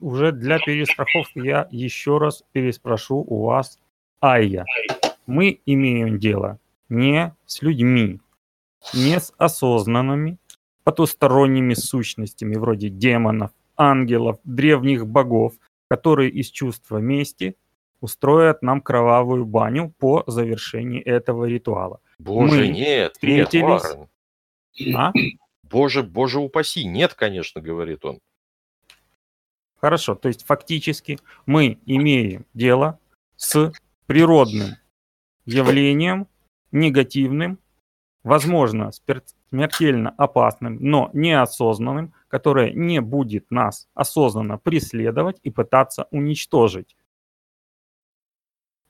уже 0.00 0.32
для 0.32 0.58
перестраховки 0.58 1.38
я 1.38 1.68
еще 1.70 2.18
раз 2.18 2.44
переспрошу 2.52 3.24
у 3.26 3.44
вас, 3.44 3.78
Айя. 4.20 4.64
Мы 5.26 5.60
имеем 5.66 6.18
дело 6.18 6.58
не 6.88 7.34
с 7.46 7.62
людьми, 7.62 8.20
не 8.94 9.18
с 9.20 9.32
осознанными 9.38 10.38
потусторонними 10.84 11.74
сущностями 11.74 12.56
вроде 12.56 12.88
демонов, 12.88 13.50
ангелов, 13.76 14.38
древних 14.44 15.06
богов, 15.06 15.54
которые 15.88 16.30
из 16.30 16.50
чувства 16.50 16.98
мести 16.98 17.56
устроят 18.00 18.62
нам 18.62 18.80
кровавую 18.80 19.44
баню 19.44 19.92
по 19.98 20.24
завершении 20.26 21.00
этого 21.00 21.44
ритуала. 21.44 22.00
Боже, 22.18 22.60
Мы 22.62 22.68
нет, 22.68 22.76
нет, 22.76 23.12
встретились- 23.12 24.08
Варен. 24.78 24.96
А? 24.96 25.12
Боже, 25.62 26.02
боже 26.02 26.40
упаси, 26.40 26.84
нет, 26.84 27.14
конечно, 27.14 27.60
говорит 27.60 28.04
он. 28.04 28.18
Хорошо, 29.80 30.14
то 30.14 30.28
есть 30.28 30.44
фактически 30.44 31.18
мы 31.46 31.78
имеем 31.86 32.44
дело 32.52 32.98
с 33.36 33.72
природным 34.04 34.76
явлением, 35.46 36.28
негативным, 36.70 37.58
возможно, 38.22 38.90
смертельно 38.92 40.10
опасным, 40.18 40.76
но 40.80 41.08
неосознанным, 41.14 42.12
которое 42.28 42.72
не 42.72 43.00
будет 43.00 43.50
нас 43.50 43.88
осознанно 43.94 44.58
преследовать 44.58 45.38
и 45.44 45.50
пытаться 45.50 46.06
уничтожить. 46.10 46.94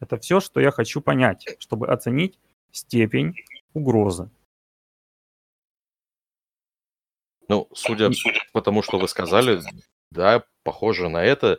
Это 0.00 0.18
все, 0.18 0.40
что 0.40 0.60
я 0.60 0.72
хочу 0.72 1.00
понять, 1.00 1.46
чтобы 1.60 1.86
оценить 1.86 2.36
степень 2.72 3.36
угрозы. 3.74 4.28
Ну, 7.48 7.68
судя 7.74 8.10
по 8.52 8.60
тому, 8.60 8.82
что 8.82 8.98
вы 8.98 9.06
сказали, 9.06 9.60
да, 10.10 10.44
похоже 10.64 11.08
на 11.08 11.22
это. 11.22 11.58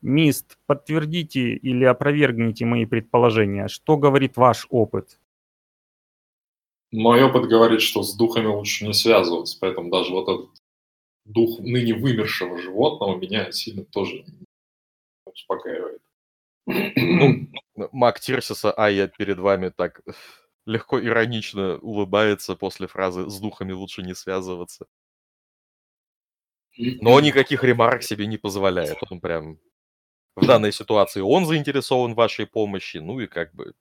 Мист, 0.00 0.58
подтвердите 0.66 1.54
или 1.54 1.84
опровергните 1.84 2.64
мои 2.64 2.86
предположения. 2.86 3.68
Что 3.68 3.96
говорит 3.96 4.36
ваш 4.36 4.66
опыт? 4.68 5.20
Мой 6.90 7.22
опыт 7.22 7.48
говорит, 7.48 7.80
что 7.80 8.02
с 8.02 8.14
духами 8.14 8.46
лучше 8.46 8.86
не 8.86 8.92
связываться, 8.92 9.56
поэтому 9.60 9.90
даже 9.90 10.12
вот 10.12 10.28
этот 10.28 10.50
дух 11.24 11.60
ныне 11.60 11.94
вымершего 11.94 12.58
животного 12.58 13.16
меня 13.16 13.50
сильно 13.52 13.84
тоже 13.84 14.24
успокаивает. 15.24 16.02
Ну, 16.66 17.48
Мак 17.92 18.20
Тирсиса, 18.20 18.72
а 18.72 18.90
я 18.90 19.08
перед 19.08 19.38
вами 19.38 19.70
так 19.70 20.02
легко 20.66 21.00
иронично 21.00 21.78
улыбается 21.78 22.56
после 22.56 22.86
фразы 22.86 23.28
«с 23.28 23.40
духами 23.40 23.72
лучше 23.72 24.02
не 24.02 24.14
связываться». 24.14 24.86
Но 26.76 27.20
никаких 27.20 27.64
ремарок 27.64 28.02
себе 28.02 28.26
не 28.26 28.38
позволяет. 28.38 28.98
Он 29.10 29.20
прям 29.20 29.58
в 30.36 30.46
данной 30.46 30.72
ситуации 30.72 31.20
он 31.20 31.46
заинтересован 31.46 32.14
в 32.14 32.16
вашей 32.16 32.46
помощи, 32.46 32.98
ну 32.98 33.20
и 33.20 33.26
как 33.26 33.54
бы 33.54 33.74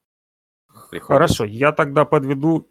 приходится. 0.90 1.14
Хорошо, 1.14 1.46
я 1.46 1.72
тогда 1.72 2.06
подведу, 2.06 2.70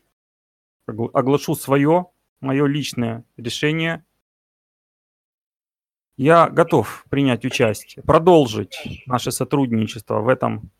огл- 0.88 1.10
оглашу 1.12 1.54
свое, 1.54 2.06
мое 2.40 2.66
личное 2.66 3.24
решение. 3.36 4.04
Я 6.16 6.50
готов 6.50 7.06
принять 7.08 7.46
участие, 7.46 8.02
продолжить 8.02 9.02
наше 9.06 9.32
сотрудничество 9.32 10.20
в 10.20 10.28
этом 10.28 10.70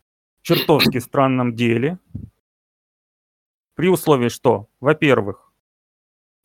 чертовски 0.43 0.99
странном 0.99 1.55
деле. 1.55 1.97
При 3.73 3.89
условии, 3.89 4.29
что, 4.29 4.69
во-первых, 4.79 5.51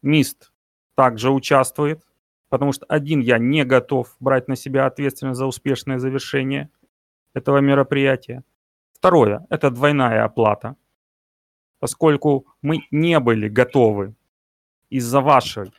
МИСТ 0.00 0.52
также 0.94 1.30
участвует, 1.30 2.02
потому 2.48 2.72
что 2.72 2.86
один 2.86 3.20
я 3.20 3.38
не 3.38 3.64
готов 3.64 4.16
брать 4.20 4.48
на 4.48 4.56
себя 4.56 4.86
ответственность 4.86 5.38
за 5.38 5.46
успешное 5.46 5.98
завершение 5.98 6.70
этого 7.34 7.58
мероприятия. 7.58 8.44
Второе– 8.92 9.46
это 9.50 9.70
двойная 9.70 10.24
оплата, 10.24 10.76
поскольку 11.78 12.46
мы 12.62 12.86
не 12.90 13.20
были 13.20 13.48
готовы 13.48 14.14
из-за 14.88 15.20
вашей 15.20 15.72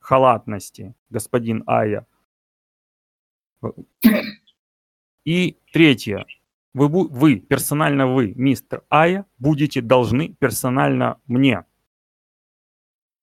халатности, 0.00 0.94
господин 1.10 1.62
Ая. 1.66 2.06
И 5.24 5.58
третье. 5.72 6.26
Вы, 6.74 6.88
вы, 6.88 7.36
персонально 7.36 8.08
вы, 8.08 8.34
мистер 8.34 8.82
Ая, 8.90 9.24
будете 9.38 9.80
должны 9.80 10.34
персонально 10.34 11.20
мне. 11.26 11.64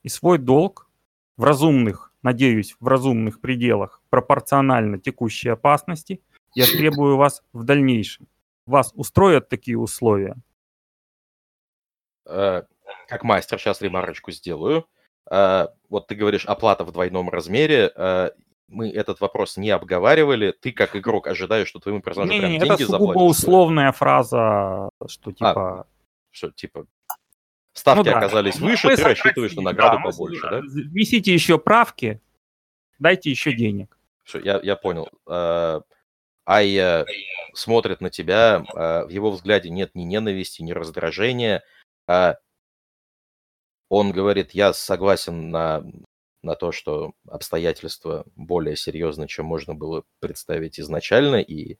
И 0.04 0.10
свой 0.10 0.40
долг 0.40 0.90
в 1.36 1.44
разумных, 1.44 2.11
надеюсь, 2.24 2.76
в 2.80 2.88
разумных 2.88 3.42
пределах, 3.42 4.02
пропорционально 4.10 4.98
текущей 5.00 5.50
опасности, 5.50 6.22
я 6.56 6.66
требую 6.66 7.18
вас 7.18 7.44
в 7.54 7.64
дальнейшем. 7.64 8.28
Вас 8.66 8.92
устроят 8.96 9.50
такие 9.50 9.78
условия? 9.78 10.36
Э, 12.26 12.64
Как 13.08 13.24
мастер, 13.24 13.60
сейчас 13.60 13.82
ремарочку 13.82 14.32
сделаю. 14.32 14.86
Э, 15.30 15.68
Вот 15.90 16.08
ты 16.08 16.16
говоришь, 16.16 16.46
оплата 16.46 16.84
в 16.84 16.92
двойном 16.92 17.30
размере. 17.30 17.92
Э, 17.96 18.32
Мы 18.68 18.90
этот 18.90 19.20
вопрос 19.22 19.58
не 19.58 19.70
обговаривали. 19.70 20.52
Ты 20.52 20.72
как 20.72 20.96
игрок 20.96 21.28
ожидаешь, 21.28 21.68
что 21.68 21.80
твоему 21.80 22.02
персонажу 22.02 22.32
прям 22.32 22.44
Не-не-не, 22.44 22.58
это 22.58 22.66
деньги 22.78 22.84
сугубо 22.84 23.14
заплатят? 23.14 23.32
условная 23.32 23.92
фраза, 23.92 24.90
что 25.08 25.32
типа... 25.32 25.88
Что, 26.34 26.52
типа, 26.52 26.86
ставки 27.74 28.00
ну 28.00 28.04
да. 28.04 28.18
оказались 28.18 28.60
Мы 28.60 28.72
выше, 28.72 28.90
ты 28.90 28.98
сократили, 28.98 29.24
рассчитываешь 29.24 29.54
на 29.54 29.64
да, 29.64 29.72
награду 29.72 30.00
мы 30.00 30.12
побольше, 30.12 30.50
да? 30.50 30.60
Внесите 30.60 31.34
еще 31.34 31.58
правки, 31.58 32.22
дайте 33.00 33.30
еще 33.30 33.54
денег. 33.54 33.98
Всё, 34.24 34.40
я, 34.40 34.60
я 34.62 34.76
понял. 34.76 35.10
Э, 35.28 35.82
Айя 36.46 37.06
смотрит 37.54 38.02
на 38.02 38.10
тебя, 38.10 38.64
э, 38.76 39.06
в 39.06 39.10
его 39.10 39.32
взгляде 39.32 39.70
нет 39.70 39.96
ни 39.96 40.04
ненависти, 40.04 40.62
ни 40.62 40.72
раздражения. 40.72 41.64
а 42.08 42.36
Он 43.90 44.12
говорит, 44.12 44.52
я 44.52 44.74
согласен 44.74 45.50
на, 45.50 45.84
на 46.44 46.56
то, 46.56 46.72
что 46.72 47.14
обстоятельства 47.28 48.26
более 48.36 48.76
серьезны, 48.76 49.28
чем 49.28 49.46
можно 49.46 49.76
было 49.76 50.04
представить 50.20 50.80
изначально, 50.80 51.38
и 51.38 51.78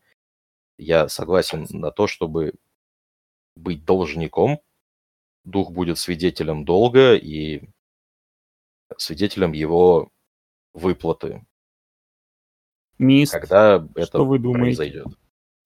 я 0.78 1.08
согласен 1.10 1.66
на 1.70 1.92
то, 1.92 2.08
чтобы 2.08 2.54
быть 3.56 3.86
должником. 3.86 4.62
Дух 5.44 5.72
будет 5.72 5.98
свидетелем 5.98 6.66
долга 6.66 7.16
и 7.16 7.64
свидетелем 8.98 9.54
его 9.54 10.10
выплаты, 10.74 11.46
Мист, 13.00 13.32
когда 13.34 13.88
это 13.96 14.22
вы 14.22 14.38
думаете? 14.38 14.78
произойдет. 14.78 15.08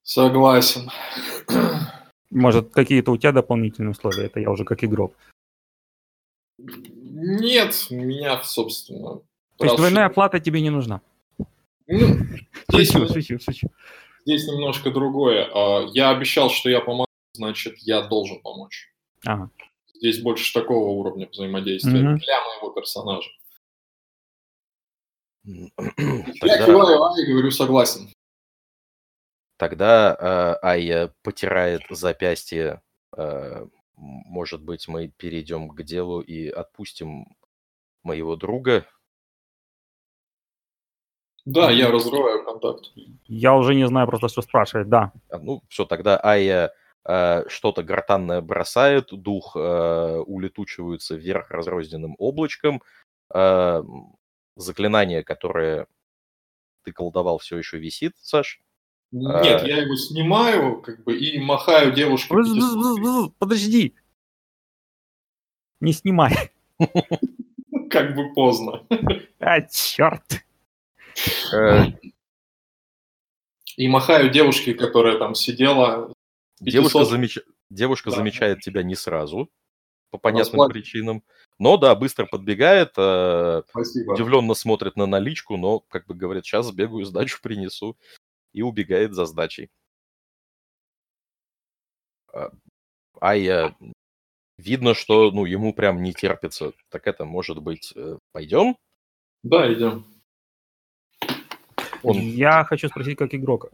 Согласен. 0.04 0.90
может, 2.30 2.72
какие-то 2.72 3.12
у 3.12 3.18
тебя 3.18 3.34
дополнительные 3.34 3.92
условия? 3.92 4.28
Это 4.28 4.40
я 4.40 4.50
уже 4.52 4.64
как 4.64 4.84
игрок. 4.84 5.16
Нет, 6.58 7.88
меня, 7.90 8.42
собственно... 8.44 9.20
То 9.58 9.66
есть 9.66 9.76
двойная 9.78 10.06
оплата 10.06 10.40
тебе 10.40 10.62
не 10.62 10.70
нужна? 10.70 11.02
Ну, 11.88 12.08
здесь, 12.72 12.92
Шучу, 12.92 13.08
шучу, 13.14 13.40
шучу. 13.40 13.68
здесь 14.26 14.48
немножко 14.48 14.92
другое. 14.92 15.50
А, 15.54 15.86
Я 15.94 16.10
обещал, 16.12 16.50
что 16.50 16.70
я 16.70 16.80
помогу, 16.82 17.06
значит, 17.34 17.78
я 17.80 18.02
должен 18.02 18.42
помочь. 18.42 18.92
Ага. 19.26 19.50
Здесь 19.96 20.22
больше 20.22 20.54
такого 20.54 20.90
уровня 20.90 21.28
взаимодействия 21.30 22.00
Мгм. 22.02 22.18
для 22.18 22.42
моего 22.44 22.72
персонажа. 22.72 23.30
Я 25.44 25.70
Тогда, 26.42 26.66
киваю, 26.66 27.04
а 27.04 27.20
и 27.22 27.26
говорю 27.26 27.52
согласен. 27.52 28.10
тогда 29.58 30.58
э, 30.62 30.66
Айя 30.68 31.14
потирает 31.24 31.84
запястье. 31.90 32.82
э, 33.18 33.66
может 33.98 34.62
быть, 34.62 34.88
мы 34.90 35.08
перейдем 35.08 35.70
к 35.70 35.82
делу 35.84 36.20
и 36.20 36.50
отпустим 36.50 37.28
моего 38.04 38.36
друга. 38.36 38.86
Да, 41.46 41.70
я 41.72 41.92
разрываю 41.92 42.44
контакт. 42.44 42.92
Я 43.28 43.56
уже 43.56 43.74
не 43.76 43.88
знаю 43.88 44.08
просто, 44.08 44.28
что 44.28 44.42
спрашивать. 44.42 44.90
Да. 44.90 45.14
А, 45.30 45.38
Ну, 45.38 45.62
все, 45.70 45.86
тогда 45.86 46.20
Айя 46.22 46.74
что-то 47.08 47.84
гортанное 47.84 48.42
бросает, 48.42 49.10
дух 49.12 49.56
э, 49.56 50.18
улетучивается 50.26 51.16
вверх 51.16 51.52
разрозненным 51.52 52.16
облачком. 52.18 52.82
э, 53.34 53.84
заклинание, 54.56 55.24
которое 55.24 55.88
ты 56.84 56.92
колдовал, 56.92 57.38
все 57.40 57.58
еще 57.58 57.78
висит, 57.78 58.14
Саш. 58.18 58.62
Нет, 59.12 59.62
А. 59.64 59.68
я 59.68 59.78
его 59.78 59.96
снимаю, 59.96 60.82
как 60.82 61.04
бы, 61.04 61.18
и 61.18 61.40
махаю 61.40 61.92
девушке. 61.94 62.30
Подожди. 63.40 63.96
Не 65.80 65.94
снимай. 65.94 66.52
Как 67.90 68.16
бы 68.16 68.34
поздно. 68.34 68.86
А, 69.40 69.62
черт. 69.62 70.44
Э, 71.54 71.86
И 73.78 73.88
махаю 73.88 74.30
девушке, 74.30 74.74
которая 74.74 75.18
там 75.20 75.36
сидела. 75.36 76.12
Девушка, 76.60 77.00
500. 77.00 77.12
замеч- 77.14 77.44
Девушка 77.70 78.10
Да. 78.12 78.16
замечает 78.18 78.62
тебя 78.62 78.84
не 78.84 78.96
сразу, 78.96 79.50
по 80.12 80.18
понятным 80.18 80.56
плачет. 80.56 80.74
причинам. 80.74 81.24
Но 81.60 81.78
да, 81.78 81.96
быстро 81.96 82.26
подбегает, 82.26 82.94
э, 82.98 83.64
Спасибо. 83.70 84.12
удивленно 84.14 84.54
смотрит 84.54 84.96
на 84.98 85.06
наличку, 85.06 85.58
но, 85.58 85.80
как 85.80 86.06
бы 86.06 86.14
говорит, 86.16 86.46
сейчас 86.46 86.68
сбегаю, 86.68 87.06
сдачу 87.06 87.40
принесу, 87.42 87.98
и 88.54 88.62
убегает 88.62 89.14
за 89.14 89.26
сдачей. 89.26 89.70
А, 92.34 92.52
Айя, 93.22 93.76
видно, 94.58 94.94
что 94.94 95.32
ну, 95.32 95.46
ему 95.46 95.74
прям 95.74 96.02
не 96.04 96.14
терпится. 96.14 96.74
Так 96.90 97.08
это, 97.08 97.26
может 97.26 97.60
быть, 97.62 97.94
э, 97.96 98.18
пойдем? 98.32 98.78
Да, 99.44 99.72
идем. 99.74 100.06
Он- 102.04 102.18
Я 102.20 102.64
хочу 102.66 102.88
спросить 102.88 103.18
как 103.18 103.34
игрок. 103.34 103.70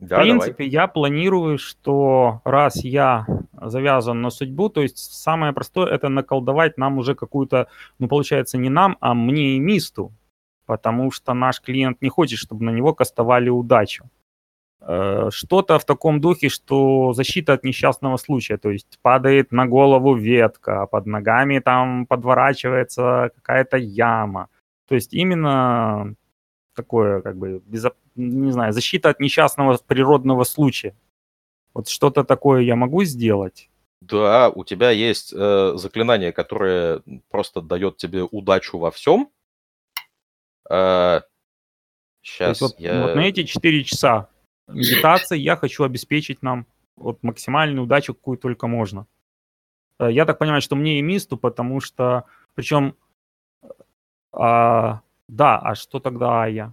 Э, 0.00 0.04
В 0.04 0.08
Да, 0.08 0.20
принципе, 0.20 0.64
я 0.64 0.86
планирую, 0.86 1.58
что 1.58 2.40
раз 2.44 2.84
я 2.84 3.26
завязан 3.60 4.22
на 4.22 4.30
судьбу, 4.30 4.68
то 4.68 4.80
есть 4.80 4.98
самое 4.98 5.52
простое 5.52 5.86
это 5.86 6.08
наколдовать 6.08 6.78
нам 6.78 6.98
уже 6.98 7.14
какую-то, 7.14 7.66
ну 7.98 8.08
получается 8.08 8.58
не 8.58 8.70
нам, 8.70 8.96
а 9.00 9.14
мне 9.14 9.56
и 9.56 9.60
мисту, 9.60 10.12
потому 10.66 11.10
что 11.12 11.34
наш 11.34 11.60
клиент 11.60 12.02
не 12.02 12.08
хочет, 12.08 12.38
чтобы 12.38 12.64
на 12.64 12.70
него 12.70 12.94
кастовали 12.94 13.50
удачу. 13.50 14.04
Э, 14.80 15.28
Что-то 15.30 15.78
в 15.78 15.84
таком 15.84 16.20
духе, 16.20 16.48
что 16.48 17.12
защита 17.12 17.52
от 17.52 17.64
несчастного 17.64 18.16
случая, 18.18 18.56
то 18.56 18.70
есть 18.70 18.98
падает 19.02 19.52
на 19.52 19.66
голову 19.66 20.14
ветка, 20.14 20.82
а 20.82 20.86
под 20.86 21.06
ногами 21.06 21.58
там 21.60 22.06
подворачивается 22.06 23.30
какая-то 23.36 23.76
яма. 23.76 24.48
То 24.88 24.94
есть 24.94 25.12
именно 25.14 26.14
такое, 26.74 27.20
как 27.20 27.36
бы, 27.36 27.60
безо- 27.70 27.94
не 28.14 28.52
знаю, 28.52 28.72
защита 28.72 29.10
от 29.10 29.20
несчастного 29.20 29.78
природного 29.86 30.44
случая. 30.44 30.94
Вот 31.74 31.88
что-то 31.88 32.24
такое 32.24 32.62
я 32.62 32.76
могу 32.76 33.04
сделать? 33.04 33.70
Да, 34.00 34.48
у 34.48 34.64
тебя 34.64 34.90
есть 34.90 35.32
э, 35.32 35.72
заклинание, 35.76 36.32
которое 36.32 37.02
просто 37.30 37.60
дает 37.60 37.96
тебе 37.96 38.22
удачу 38.22 38.78
во 38.78 38.90
всем. 38.90 39.30
То 40.68 41.24
сейчас 42.22 42.60
вот, 42.60 42.78
я... 42.78 43.02
вот 43.02 43.16
на 43.16 43.20
эти 43.20 43.44
4 43.44 43.84
часа 43.84 44.28
медитации 44.68 45.38
я 45.38 45.56
хочу 45.56 45.84
обеспечить 45.84 46.42
нам 46.42 46.66
вот 46.96 47.22
максимальную 47.22 47.84
удачу, 47.84 48.14
какую 48.14 48.38
только 48.38 48.66
можно. 48.66 49.06
Э, 49.98 50.10
Я 50.10 50.24
так 50.26 50.38
понимаю, 50.38 50.62
что 50.62 50.76
мне 50.76 50.98
и 50.98 51.02
мисту, 51.02 51.36
потому 51.36 51.80
что, 51.80 52.24
причем, 52.54 52.96
а, 54.32 55.00
да, 55.28 55.58
а 55.58 55.74
что 55.74 55.98
тогда 55.98 56.46
я? 56.46 56.72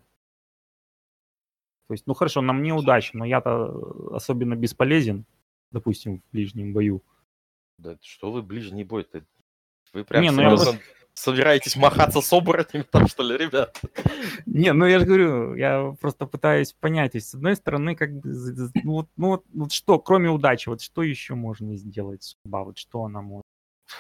То 1.88 1.94
есть, 1.94 2.06
ну 2.06 2.14
хорошо, 2.14 2.42
на 2.42 2.54
мне 2.54 2.74
удача, 2.74 3.18
но 3.18 3.26
я-то 3.26 4.14
особенно 4.14 4.56
бесполезен, 4.56 5.26
допустим, 5.72 6.20
в 6.20 6.32
ближнем 6.32 6.74
бою. 6.74 7.02
Да 7.78 7.98
что 8.02 8.32
вы 8.32 8.42
ближний 8.42 8.84
бой-то? 8.84 9.24
Вы 9.94 10.04
прям 10.04 10.22
Не, 10.22 10.32
ну 10.32 10.42
я 10.42 10.58
собираетесь 11.14 11.76
махаться 11.76 12.22
с 12.22 12.32
оборотнями 12.34 12.84
там, 12.84 13.08
что 13.08 13.24
ли, 13.24 13.38
ребят? 13.38 13.82
Не, 14.46 14.74
ну 14.74 14.86
я 14.86 15.00
же 15.00 15.06
говорю, 15.06 15.56
я 15.56 15.96
просто 16.00 16.28
пытаюсь 16.28 16.74
понять. 16.74 17.14
То 17.14 17.18
есть, 17.18 17.30
с 17.30 17.34
одной 17.36 17.56
стороны, 17.56 17.96
как 17.96 18.12
бы, 18.14 18.30
ну 18.84 18.92
вот, 18.92 19.10
ну 19.18 19.28
вот, 19.30 19.46
вот 19.54 19.72
что, 19.72 19.98
кроме 19.98 20.30
удачи, 20.30 20.70
вот 20.70 20.82
что 20.82 21.02
еще 21.04 21.34
можно 21.36 21.76
сделать 21.76 22.24
судьба, 22.24 22.64
вот 22.64 22.78
что 22.78 23.04
она 23.04 23.22
может? 23.22 23.46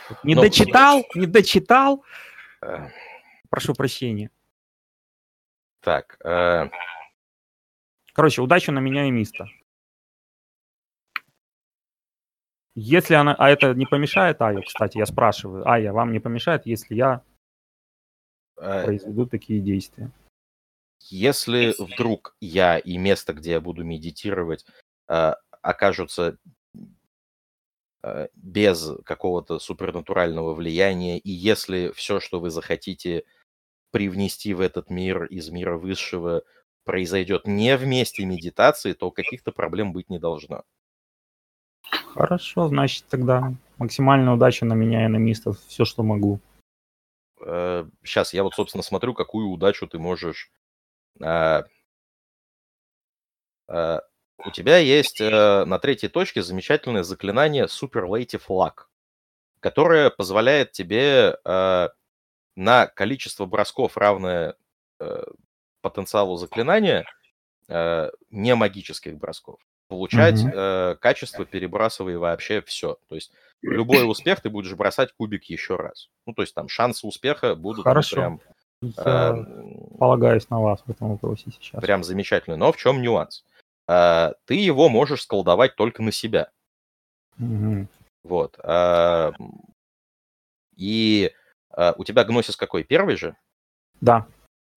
Вот 0.09 0.23
не 0.23 0.35
Ну, 0.35 0.41
дочитал, 0.41 1.05
не 1.15 1.25
дочитал. 1.25 2.03
Э, 2.61 2.89
Прошу 3.49 3.73
прощения. 3.73 4.29
Так, 5.81 6.17
э, 6.23 6.69
Короче, 8.17 8.41
удачу 8.41 8.71
на 8.71 8.79
меня 8.79 9.05
и 9.05 9.11
Миста. 9.11 9.47
Если 12.73 13.13
она... 13.13 13.35
А 13.35 13.47
это 13.47 13.75
не 13.75 13.85
помешает 13.85 14.41
Аю, 14.41 14.63
кстати, 14.63 14.97
я 14.97 15.05
спрашиваю. 15.05 15.67
Ая, 15.67 15.93
вам 15.93 16.11
не 16.11 16.19
помешает, 16.19 16.65
если 16.65 16.95
я 16.95 17.21
э, 18.57 18.85
произведу 18.85 19.27
такие 19.27 19.61
действия? 19.61 20.11
Если 20.99 21.75
вдруг 21.77 22.35
я 22.41 22.79
и 22.79 22.97
место, 22.97 23.33
где 23.33 23.51
я 23.51 23.61
буду 23.61 23.83
медитировать, 23.83 24.65
э, 25.07 25.33
окажутся 25.61 26.39
э, 28.01 28.29
без 28.33 28.93
какого-то 29.05 29.59
супернатурального 29.59 30.55
влияния, 30.55 31.19
и 31.19 31.29
если 31.29 31.91
все, 31.91 32.19
что 32.19 32.39
вы 32.39 32.49
захотите 32.49 33.25
привнести 33.91 34.55
в 34.55 34.61
этот 34.61 34.89
мир 34.89 35.25
из 35.25 35.51
мира 35.51 35.77
высшего, 35.77 36.41
произойдет 36.87 37.45
не 37.45 37.77
в 37.77 37.85
месте 37.85 38.25
медитации, 38.25 38.93
то 38.93 39.11
каких-то 39.11 39.51
проблем 39.51 39.93
быть 39.93 40.09
не 40.09 40.17
должно. 40.17 40.63
Хорошо, 42.15 42.67
значит, 42.67 43.05
тогда 43.07 43.53
максимальная 43.77 44.33
удача 44.33 44.65
на 44.65 44.73
меня 44.73 45.05
и 45.05 45.07
на 45.07 45.17
Миста, 45.17 45.53
все, 45.67 45.85
что 45.85 46.01
могу. 46.01 46.39
Сейчас 47.39 48.33
я 48.33 48.41
вот, 48.41 48.55
собственно, 48.55 48.81
смотрю, 48.81 49.13
какую 49.13 49.49
удачу 49.49 49.87
ты 49.87 49.99
можешь... 49.99 50.51
э, 51.21 51.61
э, 53.67 53.99
У 54.45 54.51
тебя 54.51 54.77
есть 54.79 55.21
э, 55.21 55.65
на 55.65 55.77
третьей 55.77 56.09
точке 56.09 56.41
замечательное 56.41 57.03
заклинание 57.03 57.65
Superlative 57.65 58.47
Luck, 58.49 58.87
которое 59.59 60.09
позволяет 60.09 60.71
тебе 60.71 61.37
э, 61.45 61.89
на 62.55 62.87
количество 62.87 63.45
бросков, 63.45 63.97
равное 63.97 64.55
э, 64.99 65.23
потенциалу 65.81 66.37
заклинания, 66.37 67.05
э, 67.67 68.09
не 68.29 68.55
магических 68.55 69.17
бросков, 69.17 69.59
получать 69.87 70.43
Мгм. 70.43 70.53
э, 70.53 70.95
качество, 70.99 71.45
перебрасывая 71.45 72.17
вообще 72.17 72.61
все. 72.61 72.97
То 73.07 73.15
есть 73.15 73.31
любой 73.61 74.05
успех 74.09 74.41
ты 74.41 74.49
будешь 74.49 74.73
бросать 74.75 75.13
кубик 75.13 75.45
еще 75.45 75.75
раз. 75.75 76.09
Ну, 76.25 76.33
то 76.33 76.41
есть 76.41 76.53
там 76.53 76.67
шансы 76.69 77.05
успеха 77.07 77.55
будут 77.55 77.83
Хорошо. 77.83 78.15
прям, 78.15 78.41
Я 78.81 79.35
э, 79.35 79.43
полагаюсь 79.97 80.49
на 80.49 80.61
вас 80.61 80.81
в 80.85 80.89
этом 80.89 81.11
вопросе 81.11 81.51
сейчас. 81.51 81.81
прям 81.81 82.03
замечательные. 82.03 82.57
Но 82.57 82.71
в 82.71 82.77
чем 82.77 83.01
нюанс? 83.01 83.43
Э, 83.87 84.33
ты 84.45 84.55
его 84.55 84.89
можешь 84.89 85.23
сколдовать 85.23 85.75
только 85.75 86.01
на 86.03 86.11
себя. 86.11 86.51
Мгм. 87.37 87.87
Вот. 88.23 88.57
м, 88.63 89.33
И 90.75 91.31
а, 91.71 91.93
у 91.97 92.03
тебя 92.03 92.23
гносис 92.23 92.55
какой? 92.55 92.83
Первый 92.83 93.15
же? 93.15 93.35
Да, 94.01 94.27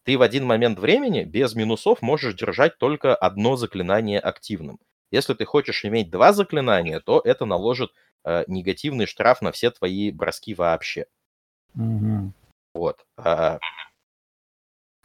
Ты 0.04 0.16
в 0.16 0.22
один 0.22 0.46
момент 0.46 0.78
времени 0.78 1.24
без 1.24 1.54
минусов 1.54 2.02
можешь 2.02 2.34
держать 2.34 2.78
только 2.78 3.14
одно 3.14 3.56
заклинание 3.56 4.18
активным. 4.18 4.78
Если 5.10 5.34
ты 5.34 5.44
хочешь 5.44 5.84
иметь 5.84 6.10
два 6.10 6.32
заклинания, 6.32 7.00
то 7.00 7.20
это 7.24 7.44
наложит 7.44 7.92
э, 8.24 8.44
негативный 8.46 9.06
штраф 9.06 9.42
на 9.42 9.52
все 9.52 9.70
твои 9.70 10.10
броски 10.10 10.54
вообще. 10.54 11.06
Мгм. 11.74 12.32
Вот. 12.74 13.04
А, 13.16 13.58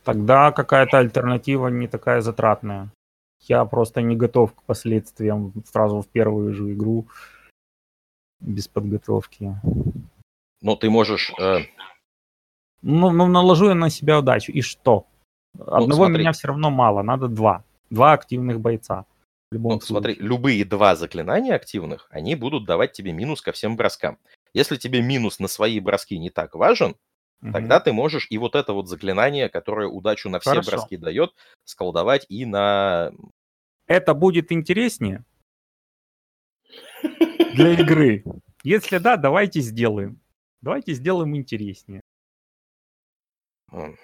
Тогда 0.06 0.52
какая-то 0.52 1.00
альтернатива 1.00 1.68
не 1.68 1.88
такая 1.88 2.22
затратная. 2.22 2.92
Я 3.42 3.66
просто 3.66 4.02
не 4.02 4.16
готов 4.16 4.54
к 4.54 4.62
последствиям 4.62 5.52
сразу 5.66 6.02
в 6.02 6.08
первую 6.08 6.54
же 6.54 6.74
игру 6.74 7.08
без 8.40 8.68
подготовки. 8.68 9.56
Ну, 10.62 10.76
ты 10.76 10.92
можешь... 10.92 11.34
э, 11.40 11.62
Ну, 12.88 13.10
ну 13.10 13.28
наложу 13.28 13.70
я 13.70 13.76
на 13.76 13.90
себя 13.90 14.20
удачу. 14.20 14.52
И 14.52 14.62
что? 14.62 15.08
Одного 15.58 15.88
Ну, 15.88 15.94
смотри. 15.96 16.20
меня 16.20 16.32
все 16.34 16.48
равно 16.50 16.70
мало, 16.70 17.02
надо 17.02 17.28
два. 17.28 17.64
Два 17.90 18.14
активных 18.14 18.60
бойца. 18.60 19.06
Ну, 19.52 19.80
смотри, 19.80 20.14
случае. 20.14 20.30
любые 20.30 20.66
два 20.66 20.96
заклинания 20.96 21.56
активных, 21.56 22.08
они 22.12 22.36
будут 22.36 22.66
давать 22.66 22.92
тебе 22.92 23.12
минус 23.12 23.42
ко 23.42 23.52
всем 23.52 23.76
броскам. 23.76 24.20
Если 24.54 24.76
тебе 24.76 25.02
минус 25.02 25.40
на 25.40 25.48
свои 25.48 25.80
броски 25.80 26.20
не 26.20 26.30
так 26.30 26.54
важен, 26.54 26.96
Мгм. 27.42 27.54
тогда 27.54 27.80
ты 27.80 27.92
можешь 27.92 28.28
и 28.30 28.38
вот 28.38 28.54
это 28.54 28.74
вот 28.74 28.88
заклинание, 28.88 29.50
которое 29.50 29.88
удачу 29.88 30.30
на 30.30 30.40
все 30.40 30.52
Хорошо. 30.52 30.72
броски 30.72 30.98
дает, 30.98 31.34
сколдовать 31.64 32.28
и 32.30 32.46
на... 32.46 33.12
Это 33.88 34.14
будет 34.14 34.52
интереснее 34.52 35.24
для 37.56 37.74
игры. 37.74 38.24
Если 38.64 39.00
да, 39.00 39.18
давайте 39.18 39.62
сделаем. 39.62 40.20
Давайте 40.62 40.94
сделаем 40.94 41.36
интереснее. 41.36 42.02
М, 43.76 43.98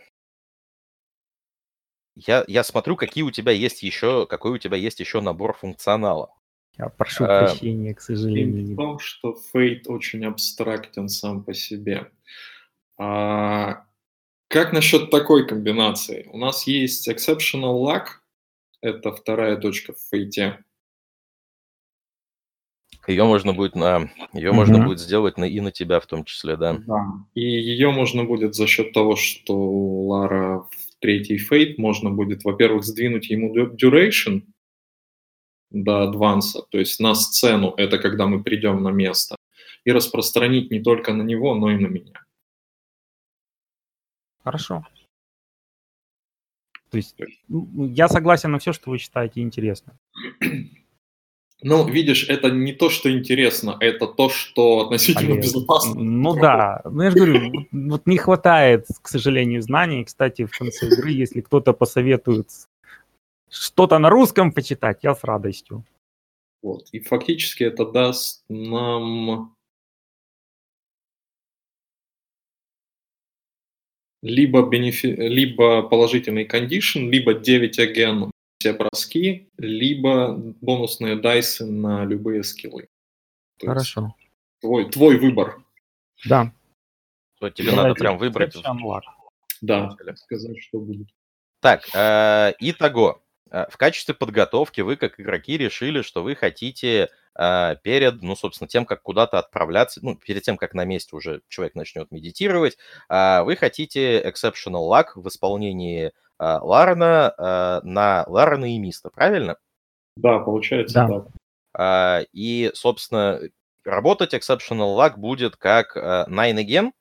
Я, 2.15 2.43
я 2.48 2.64
смотрю, 2.64 2.95
какие 2.95 3.23
у 3.23 3.31
тебя 3.31 3.52
есть 3.52 3.84
еще, 3.84 4.27
какой 4.27 4.52
у 4.52 4.57
тебя 4.57 4.77
есть 4.77 4.99
еще 4.99 5.22
набор 5.22 5.53
функционала. 5.53 6.34
Я 6.77 6.89
прошу 6.89 7.23
А, 7.23 7.45
прощения, 7.45 7.93
к 7.93 8.02
сожалению. 8.02 8.64
Не 8.64 8.73
в 8.73 8.77
том, 8.77 8.99
что 8.99 9.38
Fate 9.53 9.84
очень 9.85 10.26
абстрактен 10.26 11.07
сам 11.10 11.43
по 11.43 11.53
себе. 11.53 12.11
А, 12.98 13.85
как 14.49 14.73
насчет 14.73 15.10
такой 15.10 15.48
комбинации? 15.48 16.27
У 16.31 16.38
нас 16.38 16.68
есть 16.68 17.07
Exceptional 17.07 17.81
Luck, 17.81 18.06
это 18.81 19.14
вторая 19.14 19.57
точка 19.57 19.93
в 19.93 20.14
Fate. 20.14 20.57
Ее 23.07 23.23
можно 23.23 23.53
будет 23.53 23.76
на, 23.76 24.10
ее 24.34 24.52
можно 24.52 24.78
Мгм. 24.78 24.88
будет 24.88 24.99
сделать 24.99 25.38
на, 25.38 25.45
и 25.45 25.60
на 25.60 25.72
тебя 25.72 25.99
в 25.99 26.06
том 26.06 26.23
числе, 26.23 26.56
да. 26.56 26.73
Да. 26.73 27.06
И 27.34 27.41
ее 27.41 27.91
можно 27.91 28.23
будет 28.26 28.53
за 28.53 28.68
счет 28.68 28.94
того, 28.94 29.15
что 29.15 29.56
Лара 29.56 30.68
в 30.69 30.95
третий 30.99 31.38
Fate, 31.38 31.76
можно 31.78 32.11
будет, 32.11 32.44
во-первых, 32.44 32.84
сдвинуть 32.84 33.30
ему 33.30 33.56
duration 33.56 34.44
до 35.72 36.03
адванса, 36.03 36.64
то 36.69 36.78
есть 36.78 36.99
на 36.99 37.15
сцену, 37.15 37.73
это 37.78 37.98
когда 37.98 38.28
мы 38.28 38.44
придем 38.44 38.84
на 38.84 38.90
место, 38.90 39.36
и 39.84 39.91
распространить 39.91 40.69
не 40.69 40.82
только 40.82 41.14
на 41.14 41.23
него, 41.23 41.56
но 41.56 41.72
и 41.72 41.78
на 41.78 41.88
меня. 41.88 42.23
Хорошо. 44.44 44.86
То 46.90 46.98
есть 46.98 47.15
я 47.95 48.10
согласен 48.10 48.52
на 48.52 48.60
все, 48.60 48.73
что 48.73 48.90
вы 48.90 48.98
считаете 48.98 49.41
интересным. 49.41 49.98
Ну, 51.64 51.88
видишь, 51.88 52.28
это 52.28 52.50
не 52.50 52.74
то, 52.74 52.90
что 52.90 53.12
интересно, 53.12 53.78
это 53.80 54.08
то, 54.08 54.30
что 54.30 54.80
относительно 54.82 55.34
Олег, 55.34 55.44
безопасно. 55.44 55.94
Ну 55.94 56.34
да, 56.34 56.82
ну 56.86 57.04
я 57.04 57.12
же 57.12 57.18
говорю, 57.18 57.52
вот, 57.52 57.68
вот 57.72 58.08
не 58.08 58.18
хватает, 58.18 58.88
к 59.02 59.08
сожалению, 59.08 59.62
знаний. 59.62 60.04
Кстати, 60.04 60.46
в 60.46 60.58
конце 60.58 60.88
игры, 60.88 61.12
если 61.12 61.42
кто-то 61.42 61.74
посоветует 61.74 62.48
что-то 63.50 64.00
на 64.00 64.10
русском 64.10 64.52
почитать, 64.52 65.04
я 65.04 65.14
с 65.14 65.24
радостью. 65.24 65.84
Вот. 66.64 66.90
И 66.94 67.00
фактически 67.00 67.64
это 67.64 67.86
даст 67.86 68.44
нам 68.50 69.56
либо, 74.24 74.68
бенефи... 74.68 75.08
либо 75.08 75.84
положительный 75.84 76.46
кондишн, 76.46 77.10
либо 77.10 77.34
9 77.34 77.80
аген 77.80 78.31
все 78.62 78.74
броски, 78.74 79.50
либо 79.58 80.36
бонусные 80.36 81.16
дайсы 81.16 81.66
на 81.66 82.06
любые 82.06 82.44
скиллы. 82.44 82.90
То 83.58 83.66
Хорошо. 83.66 84.16
Твой, 84.60 84.88
твой 84.88 85.18
выбор. 85.18 85.64
Да. 86.28 86.54
То 87.40 87.50
тебе 87.50 87.72
надо 87.72 87.96
прям 87.96 88.20
выбрать. 88.20 88.56
Да, 89.62 89.98
сказать, 90.16 90.62
что 90.62 90.80
будет. 90.80 91.08
Так, 91.60 91.90
э, 91.96 92.54
итого. 92.60 93.24
Э, 93.50 93.66
В 93.72 93.78
качестве 93.78 94.14
подготовки 94.14 94.82
вы, 94.82 94.96
как 94.96 95.20
игроки, 95.20 95.58
решили, 95.58 96.04
что 96.04 96.22
вы 96.22 96.36
хотите 96.36 97.10
э, 97.36 97.76
перед, 97.82 98.22
ну, 98.22 98.36
собственно, 98.36 98.68
тем, 98.68 98.86
как 98.86 99.02
куда-то 99.02 99.40
отправляться, 99.40 100.02
ну, 100.04 100.16
перед 100.16 100.44
тем, 100.44 100.56
как 100.58 100.76
на 100.76 100.86
месте 100.86 101.16
уже 101.16 101.42
человек 101.48 101.74
начнет 101.74 102.12
медитировать, 102.12 102.78
э, 103.10 103.42
вы 103.42 103.56
хотите 103.56 104.22
Exceptional 104.22 104.88
Luck 104.88 105.14
в 105.16 105.28
исполнении 105.28 106.12
э, 106.42 106.60
Ларена 106.62 107.34
э, 107.38 107.88
на 107.88 108.26
Ларена 108.28 108.74
и 108.74 108.80
Миста, 108.80 109.10
правильно? 109.10 109.58
Да, 110.18 110.40
получается 110.40 110.96
Да. 110.96 111.08
так. 111.08 111.28
А, 111.74 112.22
И, 112.34 112.72
собственно, 112.74 113.40
работать 113.86 114.34
Exceptional 114.34 114.98
Luck 114.98 115.18
будет 115.18 115.56
как 115.56 115.96
э, 115.96 116.26
Nine 116.28 116.58
Again 116.66 116.92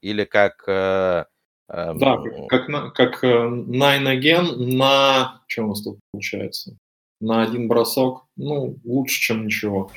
или 0.00 0.24
как... 0.24 0.64
э, 0.68 1.24
эм, 1.68 1.98
Да, 1.98 2.16
как, 2.16 2.48
как, 2.48 2.68
на- 2.68 2.90
как 2.90 3.24
э, 3.24 3.28
Nine 3.28 4.06
Again 4.18 4.76
на... 4.76 5.42
Что 5.48 5.64
у 5.64 5.68
нас 5.68 5.82
тут 5.82 5.98
получается? 6.12 6.76
На 7.20 7.42
один 7.42 7.66
бросок. 7.68 8.26
Ну, 8.36 8.78
лучше, 8.84 9.20
чем 9.20 9.46
ничего. 9.46 9.90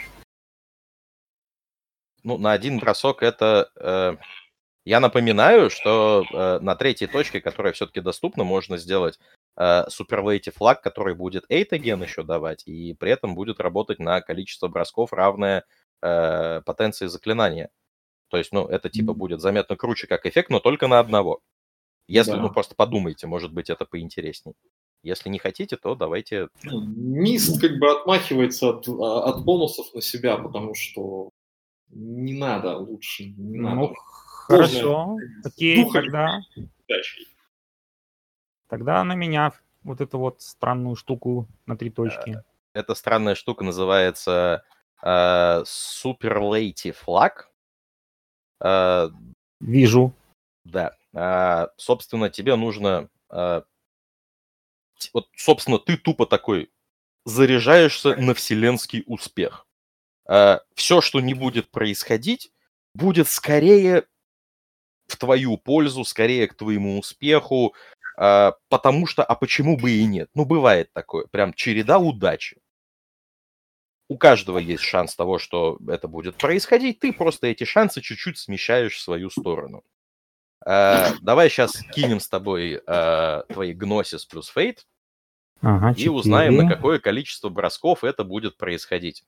Ну, 2.24 2.38
на 2.38 2.52
один 2.53 2.80
бросок 2.80 3.24
это... 3.24 4.20
Я 4.90 4.99
напоминаю, 4.99 5.70
что 5.70 6.24
э, 6.34 6.60
на 6.61 6.76
третьей 6.76 7.06
точке, 7.06 7.41
которая 7.41 7.74
все-таки 7.74 8.02
доступна, 8.02 8.44
можно 8.44 8.76
сделать 8.78 9.20
э, 9.56 9.84
Superlative 9.88 10.53
флаг, 10.56 10.82
который 10.82 11.14
будет 11.14 11.45
8 11.48 12.03
еще 12.03 12.24
давать, 12.24 12.64
и 12.66 12.95
при 12.95 13.11
этом 13.11 13.36
будет 13.36 13.60
работать 13.60 13.99
на 13.99 14.20
количество 14.22 14.68
бросков, 14.68 15.14
равное 15.14 15.64
э, 16.02 16.61
потенции 16.66 17.06
заклинания. 17.06 17.70
То 18.30 18.38
есть, 18.38 18.52
ну, 18.52 18.66
это 18.66 18.90
типа 18.90 19.14
будет 19.14 19.41
заметно 19.41 19.76
круче 19.76 20.07
как 20.07 20.26
эффект, 20.26 20.49
но 20.49 20.60
только 20.60 20.88
на 20.88 20.98
одного. 20.98 21.40
Если, 22.07 22.32
да. 22.32 22.38
ну, 22.38 22.49
просто 22.49 22.74
подумайте, 22.74 23.28
может 23.28 23.53
быть, 23.53 23.70
это 23.70 23.86
поинтереснее. 23.86 24.56
Если 25.03 25.30
не 25.30 25.38
хотите, 25.38 25.78
то 25.78 25.94
давайте... 25.94 26.48
Ну, 26.64 26.82
Мист 26.82 27.61
как 27.61 27.78
бы 27.78 27.91
отмахивается 27.91 28.70
от, 28.70 28.88
а, 28.88 29.26
от 29.26 29.45
бонусов 29.45 29.94
на 29.94 30.02
себя, 30.02 30.38
потому 30.38 30.74
что 30.74 31.30
не 31.90 32.34
надо 32.34 32.76
лучше, 32.76 33.26
не 33.26 33.60
ну, 33.60 33.70
надо. 33.70 33.94
Хорошо, 34.49 35.17
окей, 35.45 35.85
тогда... 35.91 36.41
Тогда 38.67 39.03
на 39.03 39.13
меня 39.13 39.53
вот 39.84 40.01
эту 40.01 40.17
вот 40.19 40.41
странную 40.41 40.95
штуку 40.95 41.47
на 41.65 41.77
три 41.77 41.89
точки. 41.89 42.31
Э, 42.31 42.43
эта 42.73 42.95
странная 42.95 43.35
штука 43.35 43.63
называется 43.63 44.63
э, 45.01 45.63
Superlative 45.65 46.95
Flag. 47.05 47.31
Э, 48.61 49.09
Вижу. 49.59 50.13
Да. 50.65 50.95
Э, 51.13 51.67
собственно, 51.77 52.30
тебе 52.30 52.55
нужно... 52.55 53.09
Э, 53.31 53.63
вот, 55.13 55.30
собственно, 55.35 55.80
ты 55.80 55.97
тупо 55.97 56.26
такой 56.26 56.71
заряжаешься 57.26 58.15
на 58.17 58.34
вселенский 58.34 59.03
успех. 59.07 59.65
Э, 60.27 60.59
все, 60.76 61.01
что 61.01 61.19
не 61.19 61.34
будет 61.34 61.71
происходить, 61.71 62.51
будет 62.93 63.27
скорее 63.27 64.05
в 65.10 65.18
твою 65.18 65.57
пользу, 65.57 66.03
скорее 66.03 66.48
к 66.48 66.56
твоему 66.56 66.99
успеху, 66.99 67.73
э, 68.18 68.52
потому 68.69 69.07
что, 69.07 69.23
а 69.23 69.36
почему 69.36 69.77
бы 69.77 69.91
и 69.91 70.06
нет? 70.06 70.30
Ну, 70.34 70.45
бывает 70.45 70.91
такое, 70.94 71.26
прям 71.31 71.53
череда 71.53 71.99
удачи. 71.99 72.57
У 74.07 74.18
каждого 74.18 74.57
есть 74.57 74.84
шанс 74.84 75.15
того, 75.15 75.38
что 75.38 75.77
это 75.88 76.07
будет 76.07 76.36
происходить, 76.36 76.99
ты 76.99 77.14
просто 77.14 77.48
эти 77.48 77.64
шансы 77.64 78.02
чуть-чуть 78.02 78.38
смещаешь 78.38 78.95
в 78.95 79.02
свою 79.02 79.30
сторону. 79.30 79.84
Э, 80.65 81.10
давай 81.22 81.49
сейчас 81.49 81.73
кинем 81.94 82.19
с 82.19 82.27
тобой 82.27 82.81
э, 82.86 83.44
твои 83.49 83.73
гносис 83.73 84.26
плюс 84.26 84.49
фейт 84.49 84.86
ага, 85.61 85.94
и 85.98 86.10
узнаем, 86.10 86.56
на 86.57 86.68
какое 86.68 86.99
количество 86.99 87.49
бросков 87.49 88.03
это 88.03 88.23
будет 88.23 88.57
происходить. 88.57 89.23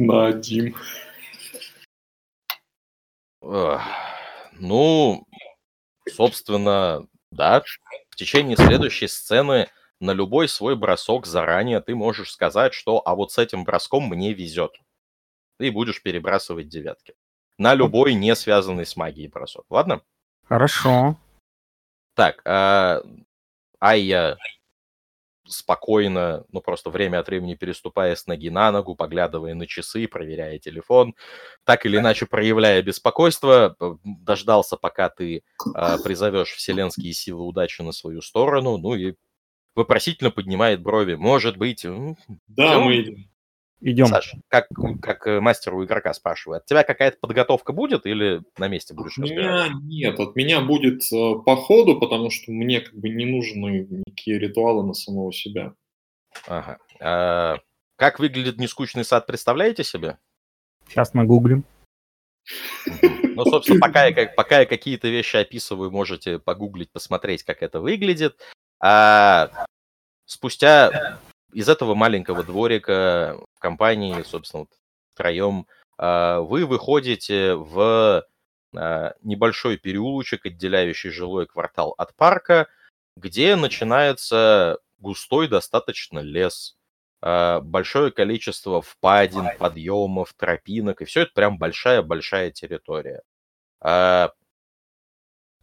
На 0.00 0.26
один. 0.26 0.76
Ну, 3.40 5.26
собственно, 6.08 7.04
да. 7.32 7.64
В 8.10 8.14
течение 8.14 8.56
следующей 8.56 9.08
сцены 9.08 9.68
на 9.98 10.12
любой 10.12 10.46
свой 10.46 10.76
бросок 10.76 11.26
заранее 11.26 11.80
ты 11.80 11.96
можешь 11.96 12.30
сказать, 12.30 12.74
что 12.74 13.02
а 13.04 13.16
вот 13.16 13.32
с 13.32 13.38
этим 13.38 13.64
броском 13.64 14.04
мне 14.04 14.34
везет. 14.34 14.76
Ты 15.58 15.72
будешь 15.72 16.00
перебрасывать 16.00 16.68
девятки. 16.68 17.14
На 17.58 17.74
любой 17.74 18.14
не 18.14 18.36
связанный 18.36 18.86
с 18.86 18.94
магией 18.94 19.28
бросок. 19.28 19.66
Ладно? 19.68 20.02
Хорошо. 20.44 21.18
Так, 22.14 22.40
а, 22.44 23.02
Айя 23.80 24.38
спокойно, 25.48 26.44
ну 26.52 26.60
просто 26.60 26.90
время 26.90 27.20
от 27.20 27.28
времени 27.28 27.54
переступая 27.54 28.14
с 28.14 28.26
ноги 28.26 28.50
на 28.50 28.72
ногу, 28.72 28.94
поглядывая 28.94 29.54
на 29.54 29.66
часы, 29.66 30.06
проверяя 30.08 30.58
телефон, 30.58 31.14
так 31.64 31.86
или 31.86 31.96
иначе 31.96 32.26
проявляя 32.26 32.82
беспокойство, 32.82 33.76
дождался, 34.04 34.76
пока 34.76 35.08
ты 35.08 35.42
э, 35.74 35.96
призовешь 36.04 36.50
вселенские 36.50 37.12
силы 37.12 37.44
удачи 37.44 37.82
на 37.82 37.92
свою 37.92 38.22
сторону, 38.22 38.76
ну 38.78 38.94
и 38.94 39.14
вопросительно 39.74 40.30
поднимает 40.30 40.82
брови. 40.82 41.14
Может 41.14 41.56
быть... 41.56 41.84
Да, 42.48 42.70
все? 42.70 42.80
мы 42.80 43.00
идем. 43.00 43.28
Идем. 43.80 44.06
Саш, 44.06 44.34
как, 44.48 44.68
как 45.00 45.26
э, 45.28 45.40
мастеру 45.40 45.84
игрока 45.84 46.12
спрашиваю, 46.12 46.58
от 46.58 46.66
тебя 46.66 46.82
какая-то 46.82 47.18
подготовка 47.20 47.72
будет 47.72 48.06
или 48.06 48.42
на 48.56 48.66
месте 48.66 48.92
будешь 48.92 49.16
от 49.18 49.24
меня 49.24 49.68
Нет, 49.84 50.18
от 50.18 50.34
меня 50.34 50.60
будет 50.60 51.02
э, 51.12 51.34
по 51.46 51.56
ходу, 51.56 51.98
потому 52.00 52.30
что 52.30 52.50
мне 52.50 52.80
как 52.80 52.94
бы 52.94 53.08
не 53.08 53.24
нужны 53.24 53.86
никакие 53.88 54.38
ритуалы 54.40 54.84
на 54.84 54.94
самого 54.94 55.32
себя. 55.32 55.74
Ага. 56.48 56.78
А, 57.00 57.58
как 57.94 58.18
выглядит 58.18 58.58
нескучный 58.58 59.04
сад, 59.04 59.26
представляете 59.26 59.84
себе? 59.84 60.18
Сейчас 60.88 61.14
нагуглим. 61.14 61.64
Ну, 63.02 63.44
собственно, 63.44 63.78
пока 63.78 64.06
я, 64.06 64.26
пока 64.26 64.60
я 64.60 64.66
какие-то 64.66 65.06
вещи 65.08 65.36
описываю, 65.36 65.92
можете 65.92 66.40
погуглить, 66.40 66.90
посмотреть, 66.90 67.44
как 67.44 67.62
это 67.62 67.80
выглядит. 67.80 68.40
А 68.80 69.66
спустя 70.24 71.18
из 71.52 71.68
этого 71.68 71.94
маленького 71.94 72.44
дворика 72.44 73.38
в 73.54 73.60
компании, 73.60 74.22
собственно, 74.22 74.60
вот, 74.62 74.70
втроем, 75.14 75.66
а, 75.96 76.40
вы 76.40 76.66
выходите 76.66 77.54
в 77.54 78.24
а, 78.76 79.14
небольшой 79.22 79.76
переулочек, 79.76 80.46
отделяющий 80.46 81.10
жилой 81.10 81.46
квартал 81.46 81.94
от 81.98 82.14
парка, 82.14 82.68
где 83.16 83.56
начинается 83.56 84.78
густой 84.98 85.48
достаточно 85.48 86.20
лес, 86.20 86.76
а, 87.20 87.60
большое 87.60 88.12
количество 88.12 88.80
впадин, 88.80 89.48
подъемов, 89.58 90.34
тропинок, 90.34 91.02
и 91.02 91.04
все 91.04 91.22
это 91.22 91.32
прям 91.34 91.58
большая-большая 91.58 92.50
территория. 92.50 93.22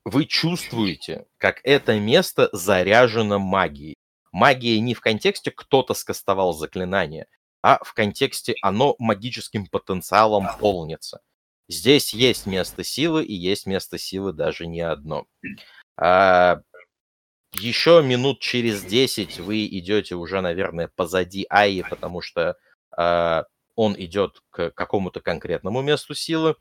Вы 0.08 0.26
чувствуете, 0.26 1.26
как 1.38 1.62
это 1.64 2.00
место 2.00 2.50
заряжено 2.54 3.40
магией 3.40 3.95
магия 4.36 4.82
не 4.82 4.94
в 4.94 5.00
контексте 5.00 5.50
кто-то 5.50 5.94
скастовал 5.94 6.54
заклинание, 6.54 7.28
а 7.62 7.82
в 7.84 7.94
контексте 7.94 8.56
оно 8.62 8.96
магическим 9.00 9.66
потенциалом 9.66 10.48
полнится. 10.60 11.22
Здесь 11.70 12.14
есть 12.14 12.46
место 12.46 12.84
силы, 12.84 13.24
и 13.24 13.34
есть 13.34 13.66
место 13.66 13.98
силы 13.98 14.34
даже 14.34 14.68
не 14.68 14.82
одно. 14.82 15.26
А, 15.98 16.62
еще 17.54 18.04
минут 18.04 18.42
через 18.42 18.84
10 18.84 19.40
вы 19.40 19.66
идете 19.68 20.16
уже, 20.16 20.42
наверное, 20.42 20.92
позади 20.94 21.46
Аи, 21.50 21.82
потому 21.90 22.20
что 22.20 22.58
а, 22.92 23.46
он 23.76 23.96
идет 23.98 24.42
к 24.50 24.72
какому-то 24.72 25.22
конкретному 25.22 25.82
месту 25.82 26.14
силы, 26.14 26.58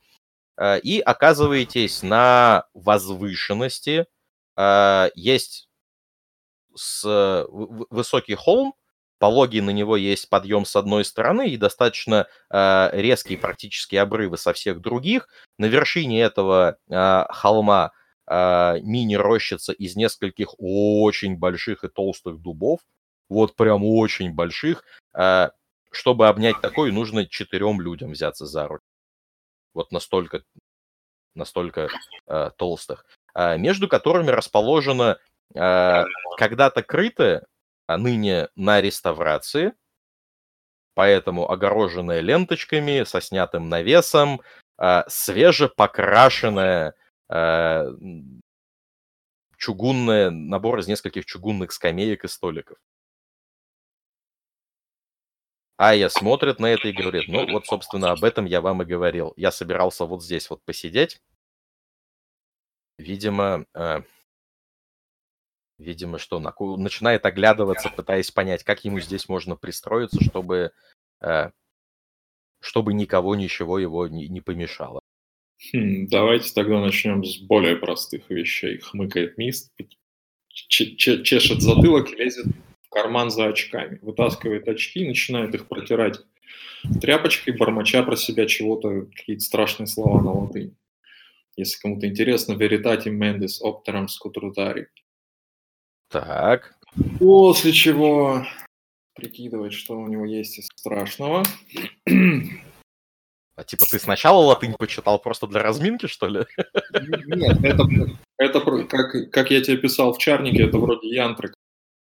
а, 0.57 0.77
и 0.77 1.01
оказываетесь 1.01 2.05
на 2.05 2.67
возвышенности. 2.73 4.07
А, 4.55 5.11
есть 5.17 5.64
с 6.75 7.05
э, 7.05 7.47
высокий 7.91 8.35
холм, 8.35 8.75
пологий 9.19 9.61
на 9.61 9.71
него 9.71 9.97
есть 9.97 10.29
подъем 10.29 10.65
с 10.65 10.77
одной 10.77 11.05
стороны 11.05 11.49
и 11.49 11.57
достаточно 11.57 12.27
э, 12.51 12.91
резкие 12.93 13.39
практически 13.39 13.97
обрывы 13.97 14.37
со 14.37 14.53
всех 14.53 14.81
других. 14.81 15.29
На 15.59 15.67
вершине 15.67 16.21
этого 16.21 16.77
э, 16.91 17.25
холма 17.31 17.93
э, 18.27 18.81
мини-рощица 18.81 19.73
из 19.73 19.97
нескольких 19.97 20.55
очень 20.59 21.37
больших 21.37 21.85
и 21.85 21.89
толстых 21.89 22.41
дубов. 22.41 22.81
Вот 23.29 23.57
прям 23.57 23.85
очень 23.85 24.33
больших. 24.33 24.85
Э, 25.17 25.51
чтобы 25.91 26.29
обнять 26.29 26.61
такой, 26.61 26.93
нужно 26.93 27.27
четырем 27.27 27.81
людям 27.81 28.13
взяться 28.13 28.47
за 28.47 28.67
руку. 28.67 28.85
Вот 29.75 29.93
настолько, 29.93 30.43
настолько 31.35 31.89
э, 32.27 32.51
толстых. 32.59 33.07
Э, 33.35 33.57
между 33.59 33.89
которыми 33.89 34.31
расположено 34.31 35.19
когда-то 35.53 36.83
крытая, 36.83 37.47
а 37.87 37.99
ныне 37.99 38.49
на 38.57 38.81
реставрации, 38.81 39.75
поэтому 40.95 41.51
огороженная 41.51 42.21
ленточками, 42.21 43.05
со 43.05 43.21
снятым 43.21 43.69
навесом, 43.69 44.41
а, 44.77 45.05
свежепокрашенная 45.09 46.95
а, 47.29 47.87
чугунная, 49.57 50.31
набор 50.31 50.79
из 50.79 50.89
нескольких 50.89 51.27
чугунных 51.27 51.73
скамеек 51.73 52.25
и 52.25 52.29
столиков. 52.29 52.79
Ая 55.77 56.09
смотрит 56.09 56.61
на 56.61 56.66
это 56.66 56.89
и 56.89 56.93
говорит, 56.93 57.29
ну 57.29 57.51
вот, 57.51 57.66
собственно, 57.66 58.12
об 58.12 58.23
этом 58.23 58.45
я 58.45 58.61
вам 58.61 58.83
и 58.83 58.85
говорил. 58.85 59.33
Я 59.37 59.51
собирался 59.51 60.05
вот 60.05 60.23
здесь 60.23 60.49
вот 60.49 60.62
посидеть. 60.65 61.21
Видимо, 62.97 63.66
видимо, 65.79 66.19
что 66.19 66.39
начинает 66.39 67.27
оглядываться, 67.27 67.91
пытаясь 67.91 68.31
понять, 68.31 68.65
как 68.65 68.85
ему 68.85 69.01
здесь 69.01 69.29
можно 69.29 69.57
пристроиться, 69.57 70.23
чтобы, 70.23 70.73
э, 71.21 71.51
чтобы 72.61 72.95
никого 72.95 73.35
ничего 73.35 73.79
его 73.79 74.09
не, 74.09 74.29
не 74.29 74.41
помешало. 74.41 75.01
Хм, 75.73 76.07
давайте 76.09 76.53
тогда 76.53 76.81
начнем 76.81 77.25
с 77.25 77.39
более 77.39 77.77
простых 77.77 78.29
вещей. 78.31 78.79
Хмыкает 78.79 79.39
Мист, 79.39 79.73
чешет 80.49 81.63
затылок, 81.63 82.11
лезет 82.11 82.47
в 82.83 82.89
карман 82.91 83.31
за 83.31 83.47
очками, 83.47 83.99
вытаскивает 84.03 84.69
очки 84.69 85.01
и 85.01 85.09
начинает 85.09 85.55
их 85.55 85.67
протирать 85.69 86.21
тряпочкой, 87.01 87.57
бормоча 87.57 88.03
про 88.03 88.17
себя 88.17 88.47
чего-то, 88.47 89.07
какие-то 89.17 89.43
страшные 89.43 89.87
слова 89.87 90.23
на 90.23 90.33
латыни. 90.33 90.75
Если 91.57 91.81
кому-то 91.81 92.07
интересно, 92.09 92.55
veritatim 92.55 93.17
mendis 93.17 93.61
opteram 93.63 94.07
scutrutāri. 94.09 94.87
Так. 96.09 96.75
После 97.19 97.73
чего 97.73 98.47
прикидывать, 99.15 99.73
что 99.73 99.97
у 99.97 100.09
него 100.09 100.25
есть 100.25 100.59
из 100.59 100.67
страшного. 100.77 101.43
А 103.57 103.63
типа 103.63 103.85
ты 103.89 104.01
сначала 104.01 104.39
латынь 104.45 104.75
почитал 104.75 105.21
просто 105.21 105.47
для 105.47 105.63
разминки, 105.63 106.07
что 106.07 106.27
ли? 106.27 106.45
Нет, 107.27 107.65
это, 107.65 107.85
это 108.37 108.61
как, 108.87 109.31
как 109.31 109.51
я 109.51 109.63
тебе 109.63 109.77
писал 109.77 110.13
в 110.13 110.19
чарнике, 110.19 110.65
это 110.65 110.79
вроде 110.79 111.09
янтры 111.09 111.55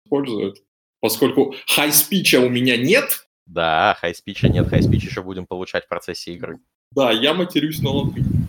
используют. 0.04 0.62
Поскольку 1.00 1.54
хай-спича 1.66 2.40
у 2.40 2.50
меня 2.50 2.76
нет. 2.76 3.26
Да, 3.46 3.96
хай-спича 3.98 4.48
нет, 4.48 4.68
хай-спич 4.68 5.04
еще 5.04 5.22
будем 5.22 5.46
получать 5.46 5.86
в 5.86 5.88
процессе 5.88 6.34
игры. 6.34 6.60
Да, 6.90 7.12
я 7.12 7.32
матерюсь 7.32 7.80
на 7.80 7.90
латынь. 7.90 8.48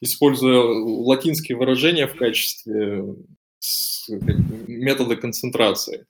Используя 0.00 0.60
латинские 0.60 1.56
выражения 1.56 2.06
в 2.06 2.14
качестве 2.14 3.04
метода 4.66 5.16
концентрации. 5.16 6.06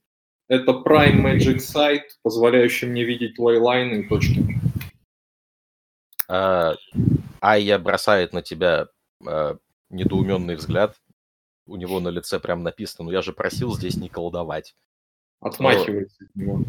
Это 0.48 0.72
Prime 0.72 1.22
Magic 1.22 1.56
Site, 1.56 2.08
позволяющий 2.22 2.86
мне 2.86 3.04
видеть 3.04 3.38
лейлайны 3.38 4.00
и 4.00 4.08
точки. 4.08 4.44
А, 6.28 6.74
Айя 7.40 7.78
бросает 7.78 8.32
на 8.32 8.42
тебя 8.42 8.88
а, 9.26 9.56
недоуменный 9.90 10.56
взгляд. 10.56 10.96
У 11.66 11.76
него 11.76 12.00
на 12.00 12.08
лице 12.08 12.38
прям 12.40 12.62
написано, 12.62 13.06
ну 13.06 13.10
я 13.12 13.22
же 13.22 13.32
просил 13.32 13.74
здесь 13.74 13.96
не 13.96 14.08
колдовать. 14.08 14.74
Отмахивается 15.40 16.24
от 16.24 16.36
него. 16.36 16.64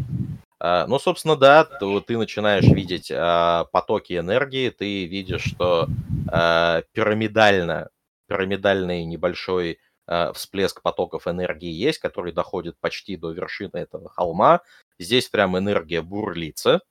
А, 0.60 0.88
ну, 0.88 1.00
собственно, 1.00 1.36
да, 1.36 1.66
то 1.66 2.00
ты 2.00 2.18
начинаешь 2.18 2.66
видеть 2.66 3.12
а, 3.12 3.66
потоки 3.66 4.18
энергии, 4.18 4.70
ты 4.70 5.06
видишь, 5.06 5.44
что 5.44 5.90
а, 6.30 6.84
пирамидально, 6.94 7.90
пирамидальный 8.28 9.04
небольшой 9.04 9.80
всплеск 10.08 10.82
потоков 10.82 11.28
энергии 11.28 11.72
есть, 11.72 12.00
который 12.00 12.32
доходит 12.32 12.78
почти 12.80 13.18
до 13.18 13.32
вершины 13.32 13.78
этого 13.78 14.10
холма. 14.10 14.62
Здесь 15.00 15.30
прям 15.30 15.58
энергия 15.58 16.02
бурлится, 16.02 16.82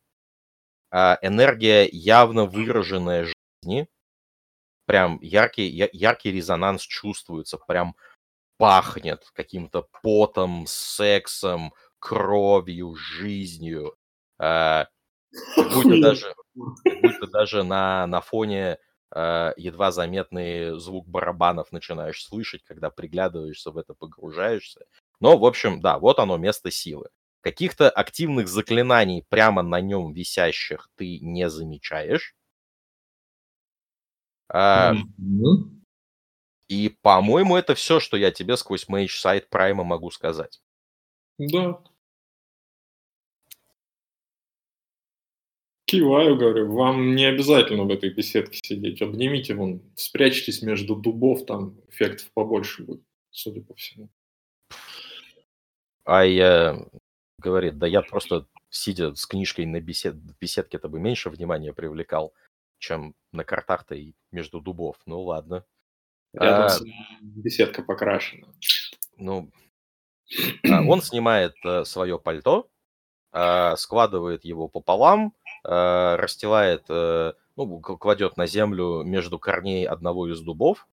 а, 0.90 1.18
энергия 1.22 1.88
явно 1.90 2.44
выраженная 2.44 3.26
жизни, 3.62 3.88
прям 4.86 5.18
яркий, 5.20 5.66
яркий 5.92 6.30
резонанс 6.30 6.82
чувствуется, 6.82 7.58
прям 7.58 7.96
пахнет 8.58 9.24
каким-то 9.32 9.88
потом, 10.02 10.66
сексом, 10.68 11.74
кровью, 11.98 12.94
жизнью. 12.94 13.96
Э, 14.38 14.84
будто 15.56 16.00
даже, 16.00 16.34
будто 16.54 17.26
даже 17.26 17.62
на, 17.64 18.06
на 18.06 18.20
фоне 18.20 18.62
э, 18.62 18.78
едва 19.14 19.92
заметный 19.92 20.78
звук 20.78 21.08
барабанов 21.08 21.70
начинаешь 21.72 22.24
слышать, 22.24 22.62
когда 22.64 22.90
приглядываешься 22.90 23.70
в 23.70 23.78
это, 23.78 23.94
погружаешься. 23.94 24.80
Но, 25.20 25.38
в 25.38 25.44
общем, 25.44 25.80
да, 25.80 25.98
вот 25.98 26.18
оно 26.18 26.36
место 26.36 26.70
силы. 26.70 27.08
Каких-то 27.40 27.90
активных 27.90 28.48
заклинаний 28.48 29.24
прямо 29.28 29.62
на 29.62 29.80
нем 29.80 30.12
висящих 30.12 30.88
ты 30.96 31.18
не 31.20 31.48
замечаешь. 31.48 32.34
А, 34.48 34.94
и, 36.68 36.88
по-моему, 37.02 37.56
это 37.56 37.74
все, 37.74 38.00
что 38.00 38.16
я 38.16 38.30
тебе 38.30 38.56
сквозь 38.56 38.88
Mage 38.88 39.08
сайт 39.08 39.48
Прайма 39.48 39.84
могу 39.84 40.10
сказать. 40.10 40.60
Да. 41.38 41.80
Киваю, 45.86 46.36
говорю, 46.36 46.72
вам 46.72 47.14
не 47.14 47.26
обязательно 47.26 47.84
в 47.84 47.90
этой 47.90 48.10
беседке 48.10 48.58
сидеть. 48.62 49.02
Обнимите 49.02 49.54
вон, 49.54 49.82
спрячьтесь 49.96 50.62
между 50.62 50.96
дубов, 50.96 51.44
там 51.44 51.78
эффектов 51.88 52.30
побольше 52.32 52.84
будет, 52.84 53.02
судя 53.30 53.60
по 53.60 53.74
всему. 53.74 54.08
А 56.04 56.24
я 56.24 56.86
говорит, 57.38 57.78
да 57.78 57.86
я 57.86 58.00
просто 58.02 58.46
сидя 58.70 59.14
с 59.14 59.26
книжкой 59.26 59.66
на 59.66 59.80
бесед... 59.80 60.16
беседке-то 60.40 60.88
бы 60.88 60.98
меньше 60.98 61.30
внимания 61.30 61.72
привлекал, 61.72 62.34
чем 62.78 63.14
на 63.32 63.44
картах-то 63.44 63.94
и 63.94 64.14
между 64.32 64.60
дубов. 64.60 64.96
Ну 65.06 65.22
ладно. 65.22 65.64
Рядом 66.32 66.66
а, 66.66 67.20
беседка 67.20 67.82
покрашена. 67.82 68.48
Ну, 69.16 69.50
а, 70.68 70.82
он 70.82 71.00
снимает 71.02 71.54
а, 71.64 71.84
свое 71.84 72.18
пальто, 72.18 72.68
а, 73.32 73.76
складывает 73.76 74.44
его 74.44 74.68
пополам, 74.68 75.34
а, 75.64 76.16
расстилает, 76.16 76.84
а, 76.88 77.34
ну, 77.56 77.80
кладет 77.80 78.36
на 78.36 78.46
землю 78.46 79.02
между 79.02 79.38
корней 79.38 79.86
одного 79.86 80.30
из 80.30 80.40
дубов, 80.40 80.86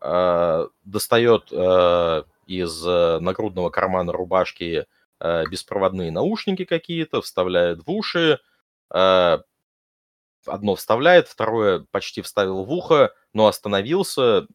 а, 0.00 0.66
достает 0.84 1.52
а, 1.52 2.24
из 2.46 2.84
нагрудного 2.84 3.70
кармана 3.70 4.12
рубашки 4.12 4.86
беспроводные 5.20 6.10
наушники 6.10 6.64
какие-то, 6.64 7.20
вставляет 7.20 7.86
в 7.86 7.90
уши, 7.90 8.40
одно 8.88 10.74
вставляет, 10.74 11.28
второе 11.28 11.86
почти 11.90 12.22
вставил 12.22 12.64
в 12.64 12.72
ухо, 12.72 13.14
но 13.32 13.46
остановился, 13.46 14.46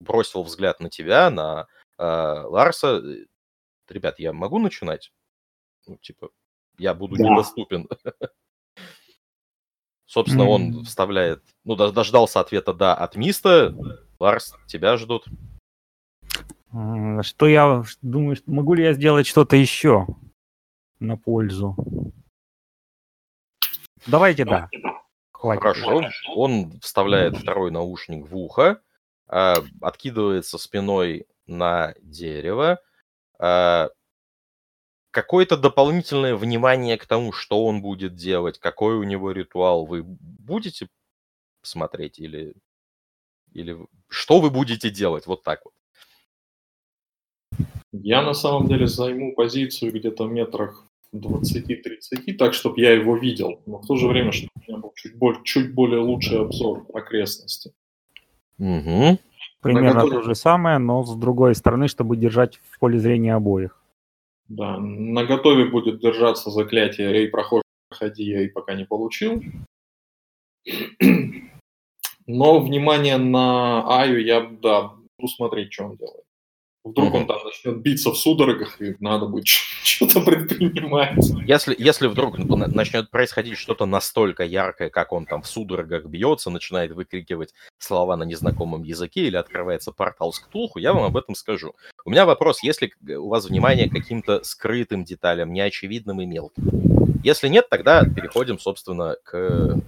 бросил 0.00 0.42
взгляд 0.42 0.80
на 0.80 0.90
тебя, 0.90 1.30
на 1.30 1.66
э, 1.98 2.02
Ларса. 2.04 3.02
Ребят, 3.88 4.18
я 4.18 4.32
могу 4.32 4.58
начинать? 4.58 5.12
Ну, 5.86 5.96
типа, 5.96 6.30
я 6.80 6.94
буду 6.94 7.16
да. 7.16 7.24
недоступен. 7.24 7.88
Собственно, 10.06 10.48
он 10.48 10.84
вставляет, 10.84 11.44
ну, 11.64 11.76
дождался 11.76 12.40
ответа 12.40 12.74
«да» 12.74 12.94
от 12.94 13.14
Миста. 13.14 13.76
Ларс, 14.18 14.54
тебя 14.66 14.96
ждут. 14.96 15.26
Что 17.22 17.46
я 17.46 17.84
думаю, 18.02 18.36
могу 18.46 18.74
ли 18.74 18.82
я 18.82 18.92
сделать 18.92 19.26
что-то 19.26 19.54
еще 19.56 20.06
на 20.98 21.16
пользу? 21.16 21.76
Давайте 24.06 24.44
да. 24.44 24.68
Хватит. 25.32 25.62
Хорошо. 25.62 26.02
Он 26.34 26.80
вставляет 26.80 27.36
второй 27.36 27.70
наушник 27.70 28.26
в 28.28 28.36
ухо, 28.36 28.80
э, 29.28 29.54
откидывается 29.80 30.58
спиной 30.58 31.26
на 31.46 31.94
дерево. 32.00 32.80
Какое-то 35.10 35.56
дополнительное 35.56 36.36
внимание 36.36 36.96
к 36.96 37.06
тому, 37.06 37.32
что 37.32 37.64
он 37.64 37.82
будет 37.82 38.14
делать, 38.14 38.58
какой 38.58 38.94
у 38.94 39.02
него 39.02 39.32
ритуал, 39.32 39.86
вы 39.86 40.02
будете 40.04 40.88
смотреть 41.62 42.18
или, 42.18 42.54
или 43.52 43.76
что 44.08 44.40
вы 44.40 44.50
будете 44.50 44.90
делать? 44.90 45.26
Вот 45.26 45.42
так 45.42 45.60
вот. 45.64 45.74
Я 47.92 48.22
на 48.22 48.34
самом 48.34 48.68
деле 48.68 48.86
займу 48.86 49.34
позицию 49.34 49.92
где-то 49.92 50.26
метрах 50.26 50.86
20-30, 51.12 52.34
так, 52.38 52.54
чтобы 52.54 52.80
я 52.80 52.92
его 52.92 53.16
видел, 53.16 53.60
но 53.66 53.78
в 53.78 53.86
то 53.86 53.96
же 53.96 54.06
время, 54.06 54.30
чтобы 54.30 54.50
у 54.54 54.70
меня 54.70 54.78
был 54.78 54.92
чуть 54.94 55.18
более, 55.18 55.42
чуть 55.44 55.74
более 55.74 56.00
лучший 56.00 56.40
обзор 56.40 56.86
окрестности. 56.94 57.72
Угу. 58.58 59.18
Примерно 59.60 60.00
то 60.02 60.22
же 60.22 60.34
самое, 60.34 60.78
но 60.78 61.02
с 61.02 61.16
другой 61.16 61.54
стороны, 61.54 61.88
чтобы 61.88 62.16
держать 62.16 62.60
в 62.70 62.78
поле 62.78 62.98
зрения 62.98 63.34
обоих. 63.34 63.79
Да, 64.50 64.78
на 64.78 65.24
готове 65.24 65.66
будет 65.66 66.00
держаться 66.00 66.50
заклятие 66.50 67.12
«Эй, 67.12 67.28
прохожий, 67.28 67.62
проходи», 67.88 68.24
я 68.24 68.42
и 68.42 68.48
пока 68.48 68.74
не 68.74 68.84
получил. 68.84 69.40
Но 72.26 72.58
внимание 72.58 73.16
на 73.16 73.84
Аю 74.00 74.20
я, 74.24 74.40
да, 74.40 74.92
буду 75.18 75.28
смотреть, 75.32 75.72
что 75.72 75.84
он 75.84 75.96
делает. 75.96 76.24
Вдруг 76.82 77.14
он 77.14 77.26
там 77.26 77.44
начнет 77.44 77.82
биться 77.82 78.10
в 78.10 78.16
судорогах, 78.16 78.80
и 78.80 78.96
надо 79.00 79.26
будет 79.26 79.46
что-то 79.46 80.22
предпринимать. 80.22 81.18
Если, 81.46 81.76
если 81.78 82.06
вдруг 82.06 82.38
начнет 82.38 83.10
происходить 83.10 83.58
что-то 83.58 83.84
настолько 83.84 84.44
яркое, 84.44 84.88
как 84.88 85.12
он 85.12 85.26
там 85.26 85.42
в 85.42 85.46
судорогах 85.46 86.06
бьется, 86.06 86.48
начинает 86.48 86.92
выкрикивать 86.92 87.52
слова 87.78 88.16
на 88.16 88.24
незнакомом 88.24 88.82
языке 88.82 89.26
или 89.26 89.36
открывается 89.36 89.92
портал 89.92 90.32
с 90.32 90.40
Ктулху, 90.40 90.78
я 90.78 90.94
вам 90.94 91.04
об 91.04 91.18
этом 91.18 91.34
скажу. 91.34 91.74
У 92.06 92.10
меня 92.10 92.24
вопрос, 92.24 92.62
если 92.62 92.92
у 93.14 93.28
вас 93.28 93.44
внимание 93.44 93.90
к 93.90 93.92
каким-то 93.92 94.42
скрытым 94.42 95.04
деталям, 95.04 95.52
неочевидным 95.52 96.22
и 96.22 96.26
мелким. 96.26 96.70
Если 97.22 97.48
нет, 97.48 97.68
тогда 97.68 98.04
переходим, 98.04 98.58
собственно, 98.58 99.16
к 99.22 99.78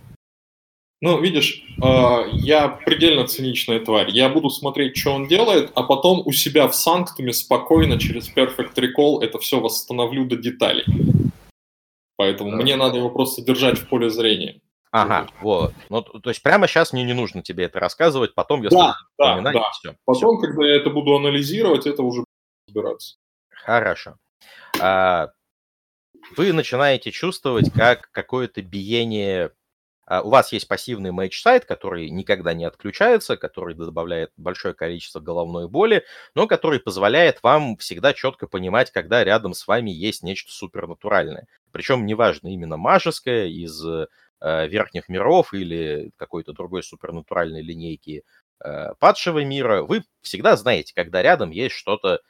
ну, 1.03 1.21
видишь, 1.21 1.65
э, 1.83 2.29
я 2.33 2.69
предельно 2.69 3.27
циничная 3.27 3.81
тварь. 3.81 4.09
Я 4.11 4.29
буду 4.29 4.51
смотреть, 4.51 4.97
что 4.97 5.11
он 5.11 5.27
делает, 5.27 5.73
а 5.75 5.83
потом 5.83 6.23
у 6.25 6.31
себя 6.31 6.69
в 6.69 6.77
санктуме 6.77 7.33
спокойно 7.33 7.99
через 7.99 8.33
Perfect 8.33 8.75
Recall 8.77 9.21
это 9.21 9.41
все 9.41 9.59
восстановлю 9.59 10.27
до 10.27 10.37
деталей. 10.37 10.85
Поэтому 12.15 12.53
да. 12.53 12.57
мне 12.59 12.77
надо 12.77 12.99
его 12.99 13.11
просто 13.11 13.43
держать 13.43 13.81
в 13.81 13.89
поле 13.89 14.11
зрения. 14.11 14.61
Ага, 14.93 15.27
вот. 15.41 15.75
Ну, 15.89 16.03
то 16.03 16.31
есть 16.31 16.41
прямо 16.41 16.69
сейчас 16.69 16.93
мне 16.93 17.03
не 17.03 17.15
нужно 17.15 17.43
тебе 17.43 17.65
это 17.65 17.81
рассказывать, 17.81 18.35
потом, 18.35 18.63
если 18.63 18.77
да, 18.77 18.95
да, 19.19 19.41
да. 19.41 19.71
все. 19.73 19.97
Потом, 20.05 20.39
все. 20.39 20.47
когда 20.47 20.65
я 20.69 20.77
это 20.77 20.91
буду 20.91 21.17
анализировать, 21.17 21.85
это 21.85 22.05
уже 22.05 22.23
разбираться. 22.69 23.17
Хорошо. 23.49 24.19
А, 24.81 25.31
вы 26.37 26.53
начинаете 26.53 27.11
чувствовать, 27.11 27.73
как 27.73 28.09
какое-то 28.13 28.63
биение 28.63 29.51
у 30.09 30.31
вас 30.31 30.53
есть 30.53 30.67
пассивный 30.69 31.13
матч-сайт, 31.13 31.65
который 31.65 32.11
никогда 32.11 32.55
не 32.55 32.65
отключается, 32.65 33.37
который 33.37 33.75
добавляет 33.75 34.33
большое 34.37 34.75
количество 34.75 35.21
головной 35.21 35.69
боли, 35.69 36.05
но 36.35 36.47
который 36.47 36.81
позволяет 36.81 37.43
вам 37.43 37.77
всегда 37.77 38.13
четко 38.13 38.47
понимать, 38.47 38.91
когда 38.91 39.23
рядом 39.23 39.55
с 39.55 39.67
вами 39.67 39.91
есть 39.91 40.23
нечто 40.23 40.53
супернатуральное. 40.53 41.47
Причем 41.71 42.05
неважно, 42.05 42.49
именно 42.49 42.77
мажеское 42.77 43.47
из 43.47 43.85
э, 43.85 44.07
верхних 44.41 45.09
миров 45.09 45.55
или 45.55 46.13
какой-то 46.17 46.53
другой 46.53 46.83
супернатуральной 46.83 47.63
линейки 47.63 48.25
э, 48.65 48.95
падшего 48.99 49.45
мира, 49.45 49.83
вы 49.83 50.05
всегда 50.21 50.57
знаете, 50.57 50.93
когда 50.95 51.23
рядом 51.23 51.51
есть 51.51 51.77
что-то 51.77 52.21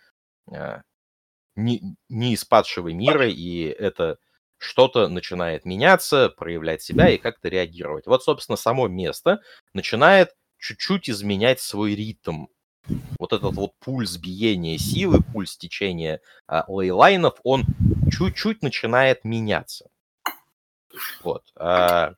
э, 0.53 0.83
не, 1.57 1.97
не 2.09 2.35
из 2.35 2.45
падшего 2.45 2.89
мира, 2.89 3.27
и 3.29 3.65
это 3.65 4.19
что-то 4.63 5.09
начинает 5.09 5.65
меняться, 5.65 6.29
проявлять 6.29 6.83
себя 6.83 7.11
и 7.11 7.19
как-то 7.19 7.49
реагировать. 7.49 8.07
Вот, 8.07 8.23
собственно, 8.23 8.57
само 8.57 8.89
место 8.89 9.41
начинает 9.75 10.35
чуть-чуть 10.59 11.11
изменять 11.11 11.61
свой 11.61 11.95
ритм. 11.95 12.47
Вот 13.19 13.33
этот 13.33 13.55
вот 13.55 13.73
пульс 13.81 14.17
биения 14.17 14.79
силы, 14.79 15.21
пульс 15.33 15.57
течения 15.57 16.21
а, 16.47 16.65
лейлайнов, 16.69 17.35
он 17.43 17.65
чуть-чуть 18.11 18.63
начинает 18.63 19.25
меняться. 19.25 19.89
Вот. 21.23 21.45
А, 21.57 22.15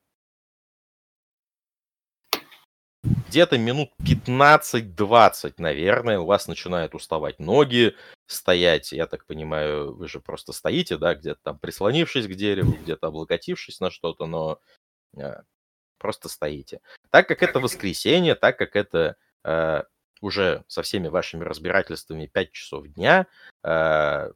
где-то 3.29 3.59
минут 3.59 3.91
15-20, 4.03 5.55
наверное, 5.59 6.19
у 6.19 6.25
вас 6.25 6.47
начинают 6.47 6.95
уставать 6.95 7.39
ноги, 7.39 7.95
стоять, 8.27 8.93
я 8.93 9.07
так 9.07 9.27
понимаю, 9.27 9.95
вы 9.95 10.09
же 10.09 10.21
просто 10.21 10.53
стоите, 10.53 10.97
да, 10.97 11.15
где-то 11.15 11.41
там 11.43 11.59
прислонившись 11.59 12.27
к 12.27 12.35
дереву, 12.35 12.73
где-то 12.73 13.09
облокотившись 13.09 13.81
на 13.81 13.91
что-то, 13.91 14.27
но 14.27 14.61
э, 15.17 15.43
просто 15.99 16.29
стоите. 16.29 16.81
Так 17.11 17.29
как 17.29 17.43
это 17.43 17.61
воскресенье, 17.61 18.35
так 18.35 18.59
как 18.59 18.77
это 18.77 19.17
э, 19.45 19.83
уже 20.21 20.65
со 20.69 20.83
всеми 20.83 21.09
вашими 21.09 21.45
разбирательствами 21.45 22.27
5 22.27 22.53
часов 22.53 22.87
дня, 22.89 23.27
э, 23.63 24.31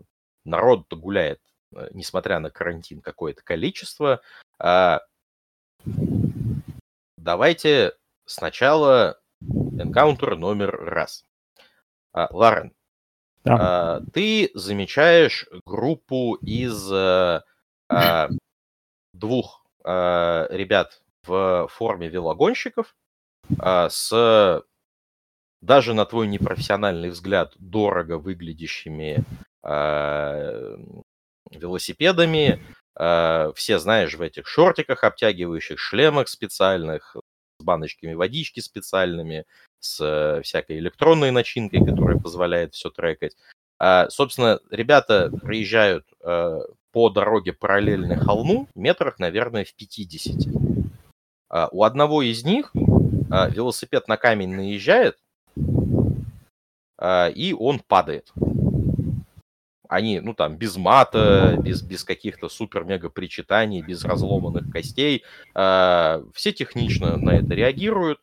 народ-то 0.45 0.97
гуляет, 0.97 1.41
э, 1.75 1.89
несмотря 1.93 2.41
на 2.41 2.51
карантин, 2.51 3.01
какое-то 3.01 3.43
количество, 3.43 4.21
э, 4.63 4.99
давайте 7.17 7.95
сначала 8.27 9.19
энкаунтер 9.41 10.37
номер 10.37 10.71
раз. 10.73 11.25
А, 12.13 12.29
Ларен, 12.31 12.75
да. 13.45 13.57
а, 13.61 14.01
ты 14.13 14.51
замечаешь 14.55 15.47
группу 15.65 16.35
из 16.35 16.91
а, 16.93 17.45
а, 17.89 18.29
двух 19.13 19.65
а, 19.85 20.47
ребят 20.51 21.03
в 21.25 21.69
форме 21.71 22.09
велогонщиков 22.09 22.95
с 23.61 24.63
даже 25.61 25.95
на 25.95 26.05
твой 26.07 26.29
непрофессиональный 26.29 27.11
взгляд 27.11 27.55
дорого 27.59 28.19
выглядящими 28.19 29.25
велосипедами, 31.51 32.63
все, 32.95 33.79
знаешь, 33.79 34.15
в 34.15 34.23
этих 34.23 34.47
шортиках 34.47 35.05
обтягивающих, 35.05 35.79
шлемах 35.79 36.29
специальных, 36.29 37.17
с 37.59 37.65
баночками 37.65 38.15
водички 38.15 38.61
специальными, 38.61 39.45
с 39.81 40.01
э, 40.01 40.43
всякой 40.43 40.79
электронной 40.79 41.31
начинкой, 41.31 41.85
которая 41.85 42.19
позволяет 42.19 42.75
все 42.75 42.91
трекать. 42.91 43.37
А, 43.79 44.09
собственно, 44.11 44.61
ребята 44.71 45.31
проезжают 45.31 46.07
а, 46.23 46.61
по 46.93 47.11
дороге 47.11 47.53
параллельно 47.53 48.17
холму 48.17 48.69
метрах, 48.75 49.19
наверное, 49.19 49.65
в 49.65 49.75
50. 49.75 50.53
А, 51.49 51.69
у 51.71 51.85
одного 51.85 52.23
из 52.23 52.45
них 52.45 52.73
а, 53.31 53.49
велосипед 53.49 54.09
на 54.09 54.17
камень 54.17 54.55
наезжает, 54.55 55.19
а, 56.99 57.29
и 57.29 57.53
он 57.53 57.81
падает. 57.81 58.33
Они, 59.89 60.21
ну 60.21 60.35
там, 60.35 60.57
без 60.57 60.77
мата, 60.77 61.57
без, 61.63 61.83
без 61.83 62.05
каких-то 62.05 62.51
супер-мега 62.51 63.09
причитаний, 63.09 63.81
без 63.81 64.05
разломанных 64.05 64.71
костей. 64.71 65.25
Э, 65.55 66.23
все 66.35 66.53
технично 66.53 67.17
на 67.17 67.31
это 67.31 67.55
реагируют. 67.55 68.21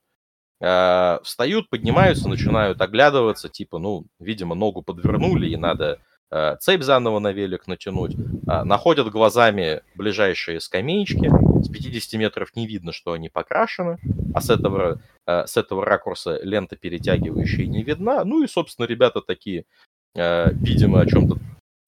Э, 0.61 1.19
встают, 1.23 1.69
поднимаются, 1.69 2.30
начинают 2.30 2.80
оглядываться, 2.80 3.49
типа, 3.49 3.77
ну, 3.77 4.06
видимо, 4.19 4.56
ногу 4.56 4.82
подвернули, 4.82 5.49
и 5.49 5.57
надо 5.57 5.99
э, 6.32 6.56
цепь 6.61 6.82
заново 6.82 7.19
на 7.19 7.34
велик 7.34 7.68
натянуть. 7.68 8.15
Э, 8.48 8.64
находят 8.64 9.10
глазами 9.10 9.82
ближайшие 9.95 10.61
скамеечки. 10.61 11.30
С 11.61 11.69
50 11.69 12.19
метров 12.19 12.56
не 12.56 12.68
видно, 12.68 12.94
что 12.94 13.11
они 13.11 13.27
покрашены, 13.27 13.98
а 14.34 14.40
с 14.40 14.49
этого, 14.49 15.02
э, 15.27 15.45
с 15.45 15.57
этого 15.57 15.86
ракурса 15.86 16.40
лента 16.41 16.77
перетягивающая 16.77 17.65
не 17.65 17.84
видна. 17.84 18.23
Ну 18.23 18.44
и, 18.44 18.48
собственно, 18.48 18.86
ребята 18.86 19.22
такие, 19.22 19.65
э, 20.15 20.52
видимо, 20.53 21.02
о 21.02 21.06
чем-то 21.06 21.38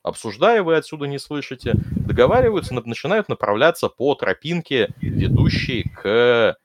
обсуждая, 0.03 0.61
вы 0.61 0.76
отсюда 0.76 1.06
не 1.07 1.19
слышите, 1.19 1.73
договариваются, 1.95 2.73
начинают 2.73 3.30
направляться 3.30 3.88
по 3.88 4.14
тропинке, 4.15 4.94
ведущей 5.02 5.84
к 5.84 6.57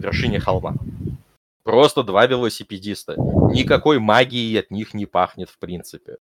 вершине 0.00 0.40
холма. 0.40 0.74
Просто 1.62 2.02
два 2.02 2.26
велосипедиста. 2.26 3.14
Никакой 3.16 3.98
магии 3.98 4.56
от 4.56 4.70
них 4.70 4.94
не 4.94 5.06
пахнет 5.06 5.50
в 5.50 5.58
принципе. 5.58 6.16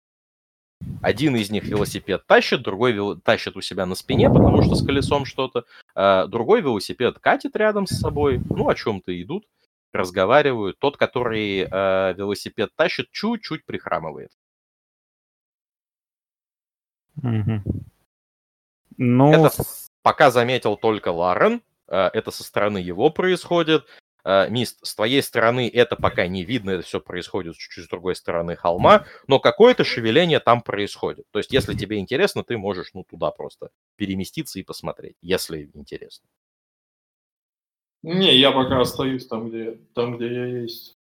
Один 1.01 1.35
из 1.35 1.49
них 1.49 1.63
велосипед 1.63 2.25
тащит, 2.27 2.61
другой 2.61 2.91
вел... 2.91 3.19
тащит 3.19 3.55
у 3.55 3.61
себя 3.61 3.85
на 3.85 3.95
спине, 3.95 4.29
потому 4.29 4.61
что 4.61 4.75
с 4.75 4.85
колесом 4.85 5.25
что-то. 5.25 5.65
А 5.95 6.27
другой 6.27 6.61
велосипед 6.61 7.17
катит 7.19 7.55
рядом 7.55 7.87
с 7.87 7.99
собой. 7.99 8.41
Ну, 8.49 8.69
о 8.69 8.75
чем-то 8.75 9.19
идут, 9.21 9.47
разговаривают. 9.91 10.77
Тот, 10.79 10.97
который 10.97 11.61
э, 11.61 12.13
велосипед 12.13 12.71
тащит, 12.75 13.09
чуть-чуть 13.11 13.65
прихрамывает. 13.65 14.31
Угу. 17.17 17.61
Ну, 18.97 19.31
это 19.31 19.63
пока 20.03 20.31
заметил 20.31 20.77
только 20.77 21.09
Ларен. 21.09 21.61
Э, 21.87 22.09
это 22.13 22.31
со 22.31 22.43
стороны 22.43 22.77
его 22.77 23.09
происходит. 23.09 23.85
Э, 24.23 24.49
Мист, 24.49 24.85
с 24.85 24.95
твоей 24.95 25.21
стороны 25.21 25.69
это 25.73 25.95
пока 25.95 26.27
не 26.27 26.43
видно, 26.43 26.71
это 26.71 26.83
все 26.83 26.99
происходит 26.99 27.55
чуть-чуть 27.55 27.85
с 27.85 27.87
другой 27.87 28.15
стороны 28.15 28.55
холма, 28.55 29.05
но 29.27 29.39
какое-то 29.39 29.83
шевеление 29.83 30.39
там 30.39 30.61
происходит. 30.61 31.25
То 31.31 31.39
есть, 31.39 31.51
если 31.51 31.73
тебе 31.73 31.99
интересно, 31.99 32.43
ты 32.43 32.57
можешь 32.57 32.91
ну, 32.93 33.03
туда 33.03 33.31
просто 33.31 33.69
переместиться 33.95 34.59
и 34.59 34.63
посмотреть, 34.63 35.15
если 35.21 35.69
интересно. 35.73 36.27
Не, 38.03 38.37
я 38.37 38.51
пока 38.51 38.81
остаюсь 38.81 39.27
там, 39.27 39.49
где, 39.49 39.79
там, 39.93 40.17
где 40.17 40.33
я 40.33 40.45
есть. 40.45 40.95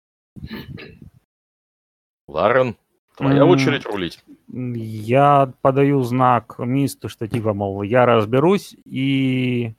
Ларен, 2.27 2.77
Твоя 3.15 3.45
очередь 3.45 3.85
рулить. 3.85 4.19
Я 4.47 5.53
подаю 5.61 6.01
знак 6.01 6.55
мисту, 6.57 7.09
что 7.09 7.27
типа, 7.27 7.53
мол, 7.53 7.83
я 7.83 8.05
разберусь 8.05 8.75
и... 8.85 9.73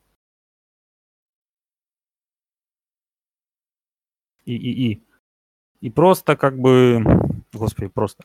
И, 4.45 4.55
и, 4.55 4.93
и. 4.93 5.03
И 5.81 5.91
просто 5.91 6.37
как 6.37 6.59
бы... 6.59 7.03
Господи, 7.53 7.89
просто... 7.89 8.25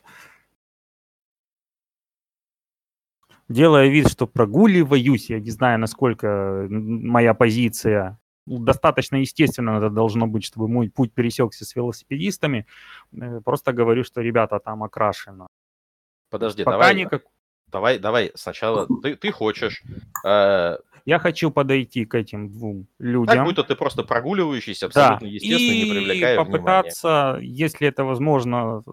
Делая 3.48 3.88
вид, 3.88 4.08
что 4.08 4.26
прогуливаюсь, 4.28 5.28
я 5.30 5.40
не 5.40 5.50
знаю, 5.50 5.78
насколько 5.80 6.68
моя 6.70 7.34
позиция 7.34 8.20
ну, 8.46 8.58
достаточно 8.58 9.16
естественно 9.16 9.78
это 9.78 9.90
должно 9.90 10.26
быть, 10.26 10.44
чтобы 10.44 10.68
мой 10.68 10.90
путь 10.90 11.12
пересекся 11.12 11.64
с 11.64 11.76
велосипедистами. 11.76 12.66
Э, 13.12 13.40
просто 13.44 13.72
говорю, 13.72 14.04
что 14.04 14.20
ребята 14.20 14.58
там 14.58 14.82
окрашено. 14.82 15.46
Подожди, 16.30 16.64
Пока 16.64 16.76
давай, 16.76 16.94
никак... 16.94 17.24
давай, 17.70 17.98
давай 17.98 18.32
сначала 18.34 18.86
ты, 19.02 19.16
ты 19.16 19.32
хочешь. 19.32 19.82
Э... 20.24 20.76
Я 21.06 21.18
хочу 21.18 21.50
подойти 21.50 22.04
к 22.04 22.14
этим 22.14 22.50
двум 22.50 22.86
людям. 22.98 23.36
Так 23.36 23.44
будто 23.44 23.64
ты 23.64 23.74
просто 23.74 24.02
прогуливающийся, 24.02 24.86
абсолютно 24.86 25.26
да. 25.26 25.32
естественно, 25.32 25.72
и 25.72 25.84
не 25.84 25.90
привлекая 25.90 26.36
попытаться, 26.36 27.32
внимания. 27.38 27.46
если 27.46 27.88
это 27.88 28.04
возможно, 28.04 28.84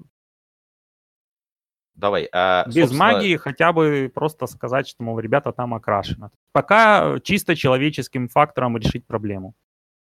Давай. 1.97 2.29
А, 2.31 2.63
Без 2.67 2.89
собственно... 2.89 3.03
магии 3.05 3.35
хотя 3.37 3.73
бы 3.73 4.11
просто 4.13 4.45
сказать, 4.45 4.87
что, 4.87 5.03
мол, 5.03 5.19
ребята 5.19 5.51
там 5.51 5.73
окрашены. 5.73 6.29
Пока 6.51 7.19
чисто 7.23 7.55
человеческим 7.55 8.29
фактором 8.29 8.77
решить 8.77 9.05
проблему. 9.07 9.55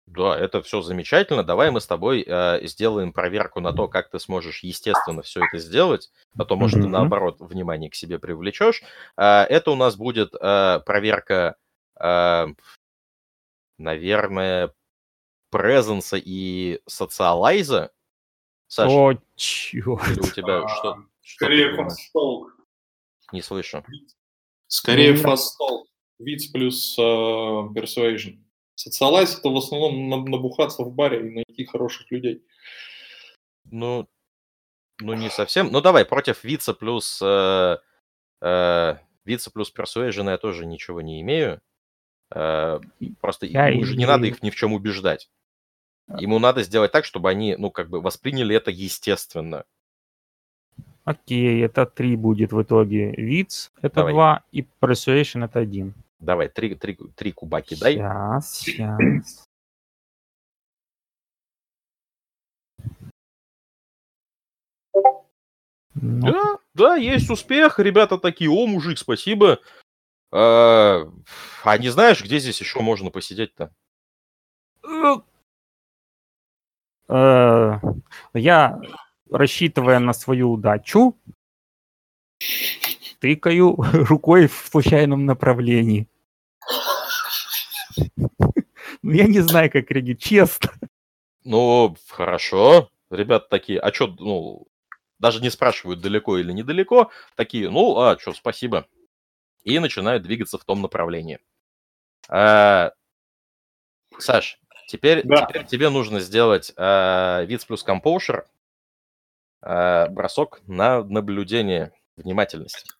Да, 0.06 0.38
это 0.38 0.62
все 0.62 0.82
замечательно. 0.82 1.42
Давай 1.42 1.70
мы 1.72 1.80
с 1.80 1.86
тобой 1.86 2.24
э, 2.26 2.64
сделаем 2.66 3.12
проверку 3.12 3.60
на 3.60 3.72
то, 3.72 3.88
как 3.88 4.08
ты 4.08 4.20
сможешь, 4.20 4.62
естественно, 4.62 5.22
все 5.22 5.44
это 5.44 5.58
сделать. 5.58 6.12
А 6.38 6.44
то, 6.44 6.54
может, 6.54 6.78
mm-hmm. 6.78 6.82
ты 6.82 6.88
наоборот 6.88 7.36
внимание 7.40 7.90
к 7.90 7.96
себе 7.96 8.20
привлечешь. 8.20 8.82
Э, 9.16 9.42
это 9.42 9.72
у 9.72 9.74
нас 9.74 9.96
будет 9.96 10.32
э, 10.34 10.80
проверка, 10.86 11.56
э, 12.00 12.46
наверное, 13.78 14.72
презенса 15.50 16.16
и 16.16 16.80
социалайза. 16.86 17.90
Саша, 18.68 18.92
О, 18.92 19.14
черт. 19.34 20.08
Или 20.08 20.20
у 20.20 20.30
тебя 20.30 20.68
что? 20.68 20.98
Что 21.20 21.46
Скорее 21.46 21.74
фастолк. 21.74 22.56
Не 23.32 23.42
слышу. 23.42 23.84
Скорее 24.68 25.16
фастолк. 25.16 25.88
Виц 26.20 26.46
плюс 26.46 26.96
persuasion. 26.96 28.45
Социалайз 28.76 29.38
это 29.38 29.48
в 29.48 29.56
основном 29.56 30.08
на- 30.08 30.30
набухаться 30.30 30.84
в 30.84 30.94
баре 30.94 31.26
и 31.26 31.30
найти 31.30 31.64
хороших 31.64 32.10
людей. 32.10 32.44
Ну, 33.64 34.06
ну 35.00 35.14
не 35.14 35.30
совсем. 35.30 35.72
Ну 35.72 35.80
давай, 35.80 36.04
против 36.04 36.44
Вица 36.44 36.74
плюс... 36.74 37.20
Э, 37.22 37.78
э, 38.42 38.96
Вица 39.24 39.50
плюс 39.50 39.72
Persuasion 39.74 40.30
я 40.30 40.38
тоже 40.38 40.66
ничего 40.66 41.00
не 41.00 41.20
имею. 41.22 41.60
Э, 42.32 42.80
просто 43.20 43.46
Я 43.46 43.68
ему 43.68 43.84
же 43.84 43.96
не 43.96 44.06
надо 44.06 44.26
их 44.26 44.42
ни 44.42 44.50
в 44.50 44.54
чем 44.54 44.74
убеждать. 44.74 45.30
Ему 46.18 46.38
надо 46.38 46.62
сделать 46.62 46.92
так, 46.92 47.04
чтобы 47.04 47.30
они, 47.30 47.56
ну, 47.56 47.70
как 47.70 47.88
бы 47.88 48.00
восприняли 48.00 48.54
это 48.54 48.70
естественно. 48.70 49.64
Окей, 51.04 51.64
это 51.64 51.86
3 51.86 52.16
будет 52.16 52.52
в 52.52 52.62
итоге. 52.62 53.12
Виц 53.12 53.72
это 53.80 53.96
Давай. 53.96 54.12
2 54.12 54.44
и 54.52 54.66
Persuasion 54.80 55.44
это 55.46 55.60
1. 55.60 55.94
Давай, 56.18 56.48
три, 56.48 56.74
три, 56.74 56.98
три 57.14 57.32
куба 57.32 57.60
кидай. 57.60 57.94
Сейчас, 57.94 58.56
сейчас. 58.56 59.46
Ну, 65.94 66.26
Да, 66.26 66.58
да, 66.74 66.96
есть 66.96 67.30
успех. 67.30 67.78
Ребята 67.78 68.18
такие, 68.18 68.50
о, 68.50 68.66
мужик, 68.66 68.98
спасибо. 68.98 69.60
А, 70.30 71.10
а 71.64 71.78
не 71.78 71.88
знаешь, 71.88 72.22
где 72.22 72.38
здесь 72.38 72.60
еще 72.60 72.80
можно 72.80 73.10
посидеть-то? 73.10 73.72
э, 77.08 77.72
я, 78.34 78.80
рассчитывая 79.30 79.98
на 79.98 80.12
свою 80.12 80.52
удачу, 80.52 81.16
тыкаю 83.20 83.76
рукой 83.92 84.46
в 84.48 84.66
случайном 84.70 85.24
направлении. 85.26 86.08
Ну, 89.02 89.12
я 89.12 89.26
не 89.26 89.40
знаю, 89.40 89.70
как 89.70 89.90
реагировать, 89.90 90.22
честно. 90.22 90.70
Ну, 91.44 91.96
хорошо. 92.08 92.90
Ребята 93.10 93.46
такие, 93.48 93.78
а 93.78 93.92
что, 93.92 94.08
ну, 94.18 94.66
даже 95.18 95.40
не 95.40 95.50
спрашивают, 95.50 96.00
далеко 96.00 96.38
или 96.38 96.52
недалеко. 96.52 97.10
Такие, 97.36 97.70
ну, 97.70 97.96
а, 97.98 98.18
что, 98.18 98.32
спасибо. 98.32 98.86
И 99.62 99.78
начинают 99.78 100.22
двигаться 100.24 100.58
в 100.58 100.64
том 100.64 100.82
направлении. 100.82 101.38
А, 102.28 102.92
Саш, 104.18 104.58
теперь, 104.88 105.22
Да. 105.24 105.46
теперь 105.46 105.66
тебе 105.66 105.88
нужно 105.88 106.20
сделать 106.20 106.72
а, 106.76 107.42
виц 107.44 107.64
плюс 107.64 107.82
компоушер, 107.82 108.46
а, 109.62 110.08
бросок 110.08 110.60
на 110.66 111.02
наблюдение, 111.04 111.92
внимательность. 112.16 112.96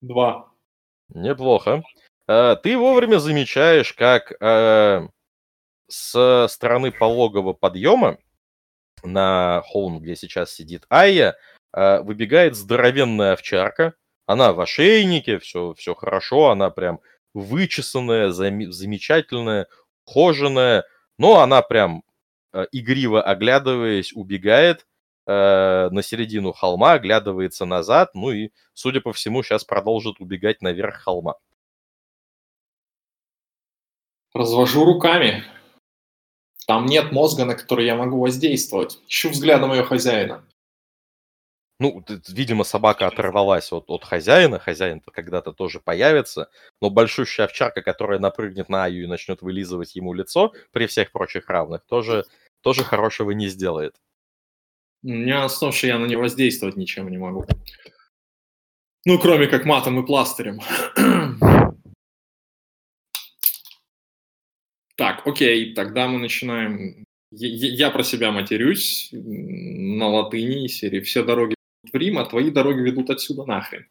Два. 0.00 0.50
Неплохо. 1.08 1.82
Э, 2.26 2.56
Ты 2.62 2.76
вовремя 2.76 3.18
замечаешь, 3.18 3.92
как 3.92 4.32
э, 4.40 5.08
с 5.88 6.46
стороны 6.48 6.92
пологого 6.92 7.52
подъема 7.52 8.18
на 9.02 9.62
холм, 9.66 10.00
где 10.00 10.16
сейчас 10.16 10.52
сидит 10.52 10.84
Айя, 10.90 11.36
э, 11.72 12.00
выбегает 12.00 12.54
здоровенная 12.54 13.32
овчарка. 13.32 13.94
Она 14.26 14.52
в 14.52 14.60
ошейнике, 14.60 15.38
все, 15.38 15.72
все 15.74 15.94
хорошо, 15.94 16.50
она 16.50 16.70
прям 16.70 17.00
вычесанная, 17.32 18.28
зами- 18.28 18.70
замечательная, 18.70 19.66
ухоженная, 20.06 20.84
но 21.16 21.40
она 21.40 21.62
прям 21.62 22.02
э, 22.52 22.66
игриво 22.72 23.22
оглядываясь, 23.22 24.12
убегает 24.12 24.86
э, 25.28 25.90
на 25.90 26.02
середину 26.02 26.52
холма, 26.52 26.92
оглядывается 26.92 27.66
назад, 27.66 28.14
ну 28.14 28.30
и, 28.30 28.50
судя 28.72 29.00
по 29.00 29.12
всему, 29.12 29.42
сейчас 29.42 29.64
продолжит 29.64 30.20
убегать 30.20 30.62
наверх 30.62 30.96
холма. 31.02 31.34
Развожу 34.32 34.84
руками. 34.84 35.44
Там 36.66 36.86
нет 36.86 37.12
мозга, 37.12 37.44
на 37.44 37.54
который 37.54 37.86
я 37.86 37.94
могу 37.94 38.20
воздействовать. 38.20 38.98
Ищу 39.08 39.30
взглядом 39.30 39.72
ее 39.72 39.84
хозяина. 39.84 40.44
Ну, 41.80 42.04
видимо, 42.28 42.64
собака 42.64 43.06
оторвалась 43.06 43.72
от, 43.72 43.84
от 43.88 44.04
хозяина, 44.04 44.58
хозяин-то 44.58 45.12
когда-то 45.12 45.52
тоже 45.52 45.78
появится, 45.78 46.50
но 46.80 46.90
большущая 46.90 47.46
овчарка, 47.46 47.82
которая 47.82 48.18
напрыгнет 48.18 48.68
на 48.68 48.84
Аю 48.84 49.04
и 49.04 49.06
начнет 49.06 49.42
вылизывать 49.42 49.94
ему 49.94 50.12
лицо 50.12 50.52
при 50.72 50.88
всех 50.88 51.12
прочих 51.12 51.48
равных, 51.48 51.84
тоже, 51.86 52.24
тоже 52.62 52.82
хорошего 52.82 53.30
не 53.30 53.46
сделает. 53.46 53.94
У 55.02 55.08
меня 55.08 55.44
основ, 55.44 55.74
что 55.74 55.86
я 55.86 55.98
на 55.98 56.06
нее 56.06 56.18
воздействовать 56.18 56.76
ничем 56.76 57.08
не 57.10 57.18
могу. 57.18 57.44
Ну, 59.04 59.18
кроме 59.18 59.46
как 59.46 59.64
матом 59.64 60.02
и 60.02 60.06
пластырем. 60.06 60.60
Так, 64.96 65.24
окей, 65.28 65.74
тогда 65.74 66.08
мы 66.08 66.18
начинаем. 66.18 67.04
Я, 67.30 67.48
я- 67.86 67.90
про 67.92 68.02
себя 68.02 68.32
матерюсь 68.32 69.10
на 69.12 70.08
латыни 70.08 70.66
серии 70.66 71.00
«Все 71.00 71.22
дороги 71.22 71.54
в 71.92 71.94
Рим, 71.94 72.18
а 72.18 72.24
твои 72.24 72.50
дороги 72.50 72.80
ведут 72.80 73.08
отсюда 73.10 73.44
нахрен». 73.44 73.86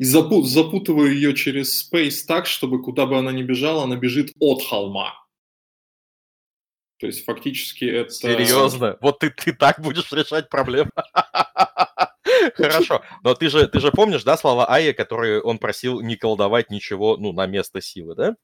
И 0.00 0.04
запу- 0.04 0.42
запутываю 0.42 1.14
ее 1.14 1.32
через 1.36 1.80
Space 1.88 2.26
так, 2.26 2.46
чтобы 2.46 2.82
куда 2.82 3.06
бы 3.06 3.16
она 3.16 3.30
ни 3.30 3.44
бежала, 3.44 3.84
она 3.84 3.94
бежит 3.94 4.32
от 4.40 4.64
холма. 4.64 5.21
То 7.02 7.08
есть 7.08 7.24
фактически 7.24 7.84
это... 7.84 8.10
Серьезно? 8.10 8.96
Вот 9.00 9.18
ты, 9.18 9.30
ты 9.30 9.52
так 9.52 9.80
будешь 9.80 10.12
решать 10.12 10.48
проблемы? 10.48 10.92
Хорошо, 12.54 13.02
но 13.24 13.34
ты 13.34 13.48
же, 13.48 13.66
ты 13.66 13.80
же 13.80 13.90
помнишь, 13.90 14.22
да, 14.22 14.36
слова 14.36 14.70
Айя, 14.70 14.92
которые 14.92 15.42
он 15.42 15.58
просил 15.58 16.00
не 16.00 16.14
колдовать 16.14 16.70
ничего, 16.70 17.16
ну, 17.16 17.32
на 17.32 17.48
место 17.48 17.80
силы, 17.80 18.14
да? 18.14 18.36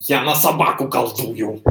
Я 0.00 0.24
на 0.24 0.34
собаку 0.34 0.88
колдую. 0.88 1.62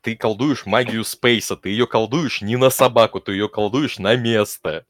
Ты 0.00 0.16
колдуешь 0.16 0.66
магию 0.66 1.04
спейса, 1.04 1.56
ты 1.56 1.68
ее 1.68 1.86
колдуешь 1.86 2.42
не 2.42 2.56
на 2.56 2.70
собаку, 2.70 3.20
ты 3.20 3.30
ее 3.30 3.48
колдуешь 3.48 4.00
на 4.00 4.16
место. 4.16 4.84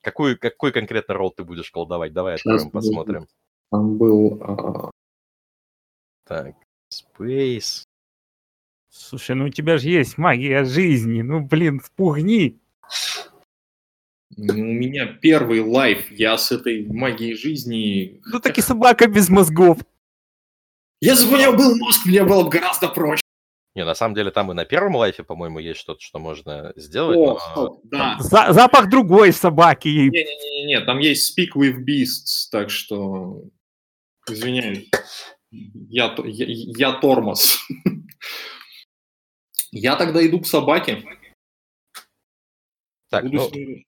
Какой, 0.00 0.38
какой 0.38 0.72
конкретно 0.72 1.12
ролл 1.12 1.32
ты 1.32 1.44
будешь 1.44 1.70
колдовать? 1.70 2.14
Давай 2.14 2.36
откроем, 2.36 2.70
посмотрим. 2.70 3.26
Там 3.70 3.98
был... 3.98 4.42
а, 4.42 4.90
Так, 6.28 6.54
спейс. 6.90 7.84
Слушай, 8.90 9.34
ну 9.34 9.46
у 9.46 9.48
тебя 9.48 9.78
же 9.78 9.88
есть 9.88 10.18
магия 10.18 10.64
жизни. 10.64 11.22
Ну, 11.22 11.40
блин, 11.40 11.80
спугни. 11.82 12.60
ну, 14.36 14.52
у 14.52 14.56
меня 14.56 15.06
первый 15.06 15.60
лайф, 15.60 16.10
я 16.10 16.36
с 16.36 16.52
этой 16.52 16.86
магией 16.86 17.34
жизни... 17.34 18.20
Ну, 18.26 18.40
так 18.40 18.58
и 18.58 18.60
собака 18.60 19.08
без 19.08 19.30
мозгов. 19.30 19.78
Если 21.00 21.26
бы 21.26 21.34
у 21.34 21.36
меня 21.38 21.52
был 21.52 21.76
мозг, 21.78 22.04
мне 22.04 22.22
было 22.24 22.44
бы 22.44 22.50
гораздо 22.50 22.88
проще. 22.88 23.22
Не, 23.74 23.84
на 23.84 23.94
самом 23.94 24.14
деле 24.14 24.30
там 24.30 24.50
и 24.50 24.54
на 24.54 24.66
первом 24.66 24.96
лайфе, 24.96 25.22
по-моему, 25.22 25.60
есть 25.60 25.80
что-то, 25.80 26.00
что 26.00 26.18
можно 26.18 26.72
сделать. 26.76 27.16
О, 27.16 27.34
но- 27.34 27.38
стоп, 27.38 27.80
да. 27.84 28.16
За- 28.18 28.52
запах 28.52 28.90
другой 28.90 29.32
собаки. 29.32 29.88
Не-не-не, 29.88 30.80
там 30.80 30.98
есть 30.98 31.38
Speak 31.38 31.52
with 31.56 31.76
Beasts, 31.86 32.48
так 32.50 32.68
что... 32.68 33.44
Извиняюсь. 34.28 34.90
Я, 35.50 36.14
я, 36.24 36.46
я 36.46 36.92
тормоз. 37.00 37.58
Я 39.70 39.96
тогда 39.96 40.26
иду 40.26 40.40
к 40.40 40.46
собаке, 40.46 41.04
Так, 43.10 43.24
буду, 43.24 43.36
ну, 43.36 43.48
с 43.48 43.52
ней, 43.52 43.86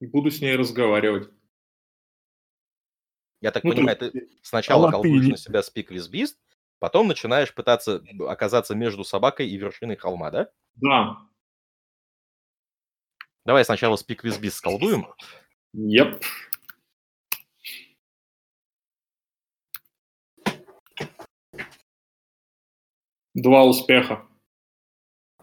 буду 0.00 0.30
с 0.30 0.40
ней 0.40 0.56
разговаривать. 0.56 1.28
я 3.40 3.50
так 3.52 3.62
Ну, 3.64 3.70
понимаю, 3.72 3.98
есть- 4.00 4.12
ты 4.12 4.28
сначала 4.42 4.86
латыни. 4.86 5.02
колдуешь 5.02 5.28
на 5.28 5.36
себя 5.36 5.62
with 5.90 6.10
Beast, 6.10 6.36
потом 6.78 7.08
начинаешь 7.08 7.54
пытаться 7.54 8.04
оказаться 8.28 8.74
между 8.74 9.04
собакой 9.04 9.48
и 9.48 9.56
вершиной 9.56 9.96
холма, 9.96 10.30
да? 10.30 10.50
Да. 10.76 11.28
Давай 13.44 13.64
сначала 13.64 13.96
with 14.22 14.40
Beast 14.40 14.50
сколдуем. 14.52 15.06
Yep. 15.74 16.22
Два 23.34 23.64
успеха. 23.64 24.26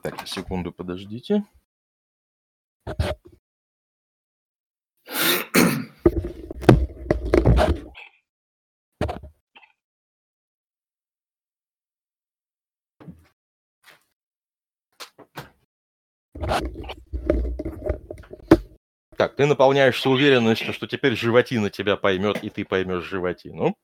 Так, 0.03 0.27
секунду, 0.27 0.71
подождите. 0.71 1.43
Так, 19.17 19.35
ты 19.35 19.45
наполняешься 19.45 20.09
уверенностью, 20.09 20.71
что 20.71 20.87
теперь 20.87 21.15
животина 21.15 21.69
тебя 21.69 21.97
поймет, 21.97 22.41
и 22.41 22.49
ты 22.49 22.63
поймешь 22.63 23.03
животину. 23.03 23.75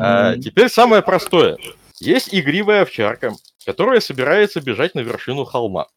А, 0.00 0.36
теперь 0.36 0.68
самое 0.68 1.02
простое. 1.02 1.56
Есть 2.00 2.34
игривая 2.34 2.82
овчарка, 2.82 3.32
которая 3.64 4.00
собирается 4.00 4.60
бежать 4.60 4.94
на 4.94 5.00
вершину 5.00 5.44
холма. 5.44 5.88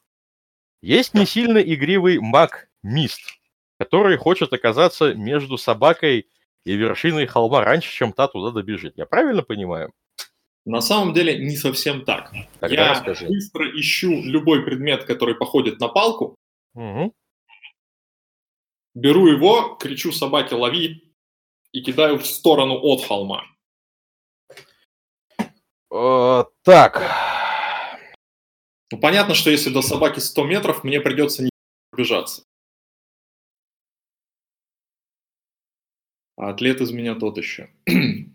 Есть 0.82 1.14
не 1.14 1.26
сильно 1.26 1.60
игривый 1.60 2.20
маг 2.20 2.68
Мист, 2.84 3.22
который 3.80 4.18
хочет 4.18 4.52
оказаться 4.52 5.14
между 5.14 5.58
собакой 5.58 6.28
и 6.66 6.74
вершиной 6.76 7.26
холма 7.26 7.64
раньше, 7.64 7.90
чем 7.92 8.12
та 8.12 8.28
туда 8.28 8.52
добежит. 8.52 8.98
Я 8.98 9.06
правильно 9.06 9.42
понимаю? 9.44 9.94
На 10.66 10.82
самом 10.82 11.14
деле 11.14 11.38
не 11.40 11.56
совсем 11.56 12.04
так. 12.04 12.34
Тогда 12.60 12.76
Я 12.86 12.92
расскажи. 12.92 13.28
быстро 13.28 13.70
ищу 13.80 14.12
любой 14.24 14.64
предмет, 14.64 15.06
который 15.06 15.36
походит 15.36 15.80
на 15.80 15.88
палку, 15.88 16.36
Мгм. 16.74 17.14
беру 18.94 19.28
его, 19.28 19.76
кричу 19.76 20.12
собаке 20.12 20.56
«лови» 20.56 21.14
и 21.72 21.82
кидаю 21.82 22.18
в 22.20 22.26
сторону 22.26 22.78
от 22.82 23.04
холма. 23.06 23.44
Э, 25.94 26.44
Так, 26.64 27.02
Ну, 28.92 29.00
понятно, 29.00 29.36
что 29.36 29.52
если 29.52 29.72
до 29.72 29.82
собаки 29.84 30.20
100 30.20 30.44
метров, 30.46 30.84
мне 30.84 31.00
придется 31.00 31.44
не 31.44 31.50
пробежаться. 31.92 32.44
А 36.36 36.50
атлет 36.50 36.82
из 36.82 36.92
меня 36.92 37.14
тот 37.16 37.38
еще. 37.38 37.70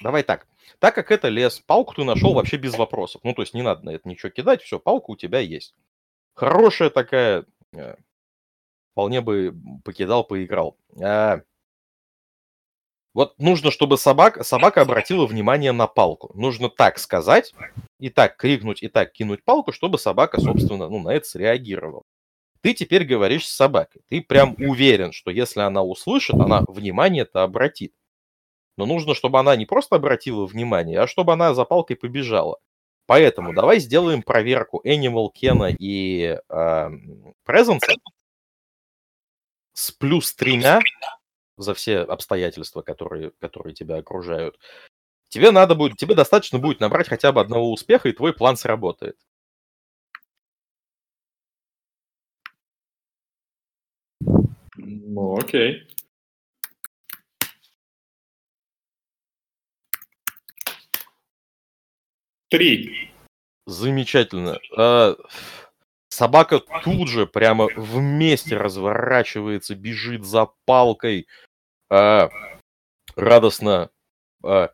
давай 0.00 0.22
так. 0.22 0.46
Так 0.78 0.94
как 0.94 1.10
это 1.10 1.28
лес, 1.28 1.60
палку 1.60 1.94
ты 1.94 2.04
нашел 2.04 2.32
вообще 2.32 2.56
без 2.56 2.76
вопросов. 2.76 3.20
Ну, 3.24 3.34
то 3.34 3.42
есть 3.42 3.52
не 3.54 3.62
надо 3.62 3.84
на 3.84 3.90
это 3.90 4.08
ничего 4.08 4.30
кидать, 4.30 4.62
все, 4.62 4.78
палка 4.78 5.10
у 5.10 5.16
тебя 5.16 5.38
есть. 5.38 5.74
Хорошая 6.34 6.90
такая, 6.90 7.44
э, 7.74 7.96
вполне 8.92 9.20
бы 9.20 9.54
покидал, 9.84 10.24
поиграл. 10.24 10.78
А, 11.02 11.42
Вот 13.16 13.38
нужно, 13.38 13.70
чтобы 13.70 13.96
собака, 13.96 14.44
собака 14.44 14.82
обратила 14.82 15.24
внимание 15.24 15.72
на 15.72 15.86
палку. 15.86 16.30
Нужно 16.34 16.68
так 16.68 16.98
сказать, 16.98 17.54
и 17.98 18.10
так 18.10 18.36
крикнуть, 18.36 18.82
и 18.82 18.88
так 18.88 19.10
кинуть 19.12 19.42
палку, 19.42 19.72
чтобы 19.72 19.98
собака, 19.98 20.38
собственно, 20.38 20.90
ну, 20.90 21.00
на 21.00 21.14
это 21.14 21.26
среагировала. 21.26 22.02
Ты 22.60 22.74
теперь 22.74 23.06
говоришь 23.06 23.48
с 23.48 23.56
собакой. 23.56 24.02
Ты 24.10 24.20
прям 24.20 24.54
уверен, 24.58 25.12
что 25.12 25.30
если 25.30 25.60
она 25.60 25.82
услышит, 25.82 26.34
она 26.34 26.62
внимание-то 26.68 27.42
обратит. 27.42 27.94
Но 28.76 28.84
нужно, 28.84 29.14
чтобы 29.14 29.38
она 29.38 29.56
не 29.56 29.64
просто 29.64 29.96
обратила 29.96 30.44
внимание, 30.44 31.00
а 31.00 31.06
чтобы 31.06 31.32
она 31.32 31.54
за 31.54 31.64
палкой 31.64 31.96
побежала. 31.96 32.58
Поэтому 33.06 33.54
давай 33.54 33.78
сделаем 33.78 34.20
проверку 34.20 34.82
Animal 34.84 35.30
Кена 35.32 35.74
и 35.78 36.38
э, 36.50 36.90
Presence 37.48 37.80
с 39.72 39.90
плюс 39.92 40.34
тремя 40.34 40.80
за 41.56 41.74
все 41.74 42.00
обстоятельства, 42.00 42.82
которые, 42.82 43.32
которые 43.40 43.74
тебя 43.74 43.96
окружают. 43.96 44.58
Тебе 45.28 45.50
надо 45.50 45.74
будет, 45.74 45.96
тебе 45.96 46.14
достаточно 46.14 46.58
будет 46.58 46.80
набрать 46.80 47.08
хотя 47.08 47.32
бы 47.32 47.40
одного 47.40 47.72
успеха, 47.72 48.08
и 48.08 48.12
твой 48.12 48.32
план 48.32 48.56
сработает. 48.56 49.16
Ну, 54.76 55.36
окей. 55.38 55.88
Три. 62.48 63.10
Замечательно. 63.66 64.58
А, 64.76 65.16
Собака 66.08 66.60
тут 66.82 67.08
же 67.08 67.26
прямо 67.26 67.68
вместе 67.76 68.56
разворачивается, 68.56 69.74
бежит 69.74 70.24
за 70.24 70.48
палкой, 70.64 71.26
а, 71.90 72.30
радостно, 73.14 73.90
а, 74.44 74.70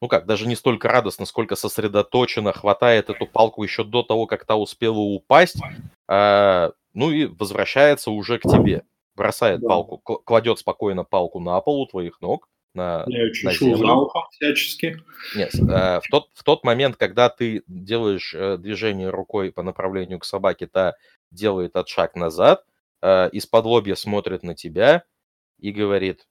ну 0.00 0.08
как, 0.08 0.26
даже 0.26 0.46
не 0.46 0.56
столько 0.56 0.88
радостно, 0.88 1.26
сколько 1.26 1.56
сосредоточенно 1.56 2.52
хватает 2.52 3.10
эту 3.10 3.26
палку 3.26 3.62
еще 3.62 3.84
до 3.84 4.02
того, 4.02 4.26
как 4.26 4.44
та 4.44 4.56
успела 4.56 4.98
упасть, 4.98 5.60
а, 6.08 6.72
ну 6.92 7.10
и 7.10 7.26
возвращается 7.26 8.10
уже 8.10 8.38
к 8.38 8.42
тебе. 8.42 8.84
Бросает 9.16 9.60
Да. 9.60 9.68
палку, 9.68 9.98
кл- 9.98 10.18
кладет 10.24 10.58
спокойно 10.58 11.04
палку 11.04 11.38
на 11.38 11.60
пол 11.60 11.82
у 11.82 11.86
твоих 11.86 12.20
ног, 12.20 12.48
на, 12.74 13.04
Я 13.06 13.26
на 13.44 13.52
землю. 13.52 13.76
за 13.76 13.92
ухом 13.92 14.24
всячески. 14.32 14.98
Нет, 15.36 15.54
э, 15.54 16.00
в, 16.00 16.08
тот, 16.10 16.30
в 16.34 16.42
тот 16.42 16.64
момент, 16.64 16.96
когда 16.96 17.28
ты 17.28 17.62
делаешь 17.68 18.34
э, 18.34 18.56
движение 18.58 19.10
рукой 19.10 19.52
по 19.52 19.62
направлению 19.62 20.18
к 20.18 20.24
собаке, 20.24 20.66
та 20.66 20.94
делает 21.30 21.70
этот 21.70 21.86
шаг 21.88 22.16
назад, 22.16 22.64
э, 23.02 23.30
из-под 23.30 23.64
лобья 23.66 23.94
смотрит 23.94 24.42
на 24.42 24.56
тебя 24.56 25.04
и 25.58 25.72
говорит, 25.72 26.26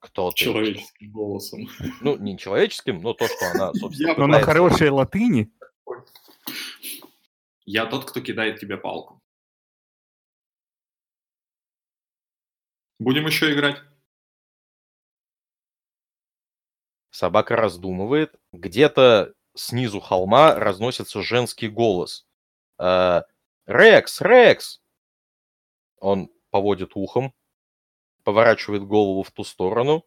кто 0.00 0.30
ты? 0.30 0.36
Человеческим 0.36 1.10
голосом. 1.10 1.68
Ну, 2.00 2.16
не 2.16 2.38
человеческим, 2.38 3.00
но 3.00 3.14
то, 3.14 3.26
что 3.26 3.50
она, 3.50 3.72
собственно, 3.74 4.10
Я 4.10 4.16
Но 4.16 4.26
на 4.26 4.40
хорошей 4.40 4.90
латыни. 4.90 5.50
Я 7.64 7.86
тот, 7.86 8.08
кто 8.08 8.20
кидает 8.20 8.60
тебе 8.60 8.76
палку. 8.76 9.20
Будем 12.98 13.26
еще 13.26 13.52
играть? 13.52 13.82
Собака 17.10 17.56
раздумывает. 17.56 18.34
Где-то 18.52 19.34
снизу 19.54 20.00
холма 20.00 20.54
разносится 20.54 21.20
женский 21.22 21.68
голос. 21.68 22.26
Э, 22.78 23.22
Рекс, 23.66 24.20
Рекс! 24.20 24.80
Он 26.00 26.30
поводит 26.50 26.92
ухом, 26.94 27.32
поворачивает 28.24 28.84
голову 28.84 29.22
в 29.22 29.30
ту 29.30 29.44
сторону, 29.44 30.04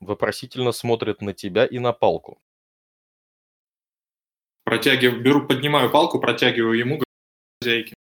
вопросительно 0.00 0.72
смотрит 0.72 1.20
на 1.22 1.32
тебя 1.32 1.66
и 1.66 1.78
на 1.78 1.92
палку. 1.92 2.40
Протягиваю, 4.64 5.22
беру, 5.22 5.46
поднимаю 5.46 5.90
палку, 5.90 6.20
протягиваю 6.20 6.78
ему, 6.78 7.00
хозяйке. 7.60 7.94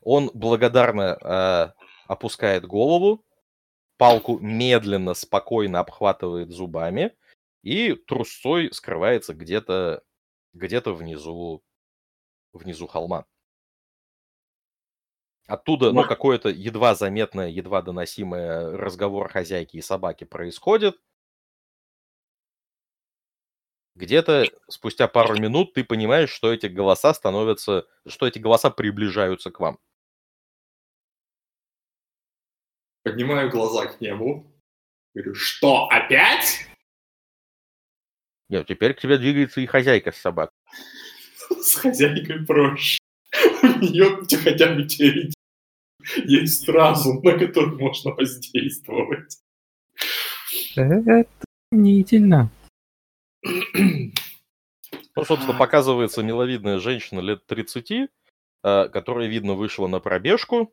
Он 0.00 0.30
благодарно 0.34 1.18
э, 1.20 1.72
опускает 2.06 2.66
голову, 2.66 3.24
палку 3.96 4.38
медленно, 4.38 5.14
спокойно 5.14 5.80
обхватывает 5.80 6.50
зубами 6.50 7.16
и 7.62 7.94
трусцой 7.94 8.72
скрывается 8.72 9.34
где-то 9.34 10.02
где-то 10.52 10.94
внизу, 10.94 11.62
внизу 12.52 12.86
холма. 12.86 13.26
Оттуда, 15.46 15.92
ну, 15.92 16.04
какое-то 16.04 16.48
едва 16.48 16.94
заметное, 16.94 17.48
едва 17.48 17.82
доносимое 17.82 18.76
разговор 18.76 19.30
хозяйки 19.30 19.76
и 19.76 19.82
собаки 19.82 20.24
происходит. 20.24 20.98
Где-то 23.94 24.46
спустя 24.68 25.06
пару 25.06 25.38
минут 25.38 25.74
ты 25.74 25.84
понимаешь, 25.84 26.30
что 26.30 26.52
эти 26.52 26.66
голоса 26.66 27.12
становятся, 27.14 27.86
что 28.08 28.26
эти 28.26 28.38
голоса 28.38 28.70
приближаются 28.70 29.50
к 29.50 29.60
вам. 29.60 29.78
Поднимаю 33.02 33.50
глаза 33.50 33.86
к 33.86 34.00
небу. 34.00 34.50
Говорю, 35.14 35.34
что, 35.34 35.86
опять? 35.88 36.66
Нет, 38.48 38.66
теперь 38.66 38.94
к 38.94 39.00
тебе 39.00 39.18
двигается 39.18 39.60
и 39.60 39.66
хозяйка 39.66 40.10
с 40.10 40.16
собакой. 40.16 40.56
С 41.60 41.74
хозяйкой 41.74 42.44
проще. 42.46 42.98
Нее 43.90 44.18
хотя 44.42 44.74
бы 44.74 44.84
теоретически 44.84 45.34
есть 46.24 46.68
разум, 46.68 47.22
на 47.22 47.38
который 47.38 47.76
можно 47.76 48.12
воздействовать. 48.12 49.38
Это 50.76 51.26
сомнительно. 51.72 52.50
Ну, 55.16 55.24
собственно, 55.24 55.56
показывается 55.56 56.22
миловидная 56.22 56.78
женщина 56.78 57.20
лет 57.20 57.46
30, 57.46 57.90
э, 57.90 58.88
которая, 58.88 59.28
видно, 59.28 59.54
вышла 59.54 59.86
на 59.86 60.00
пробежку. 60.00 60.72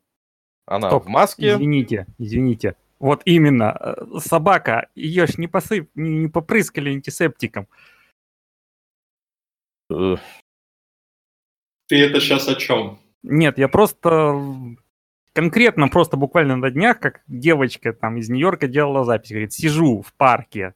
Она 0.66 0.90
Стоп, 0.90 1.06
в 1.06 1.08
маске. 1.08 1.54
Извините, 1.54 2.08
извините. 2.18 2.76
Вот 3.00 3.22
именно, 3.26 3.78
э, 3.80 4.20
собака, 4.20 4.90
ее 4.96 5.28
ж 5.28 5.38
не 5.38 5.48
посып, 5.48 5.90
не, 5.96 6.10
не 6.20 6.28
попрыскали 6.28 6.90
антисептиком. 6.90 7.68
Э, 9.92 10.16
Ты 11.88 12.00
это 12.00 12.20
сейчас 12.20 12.48
о 12.48 12.56
чем? 12.56 13.01
Нет, 13.24 13.58
я 13.58 13.68
просто 13.68 14.40
конкретно, 15.34 15.88
просто 15.88 16.18
буквально 16.18 16.56
на 16.56 16.72
днях, 16.72 17.00
как 17.00 17.22
девочка 17.28 17.94
там 17.94 18.18
из 18.18 18.30
Нью-Йорка 18.30 18.68
делала 18.68 19.06
запись, 19.06 19.32
говорит, 19.32 19.54
сижу 19.54 20.02
в 20.02 20.14
парке, 20.14 20.74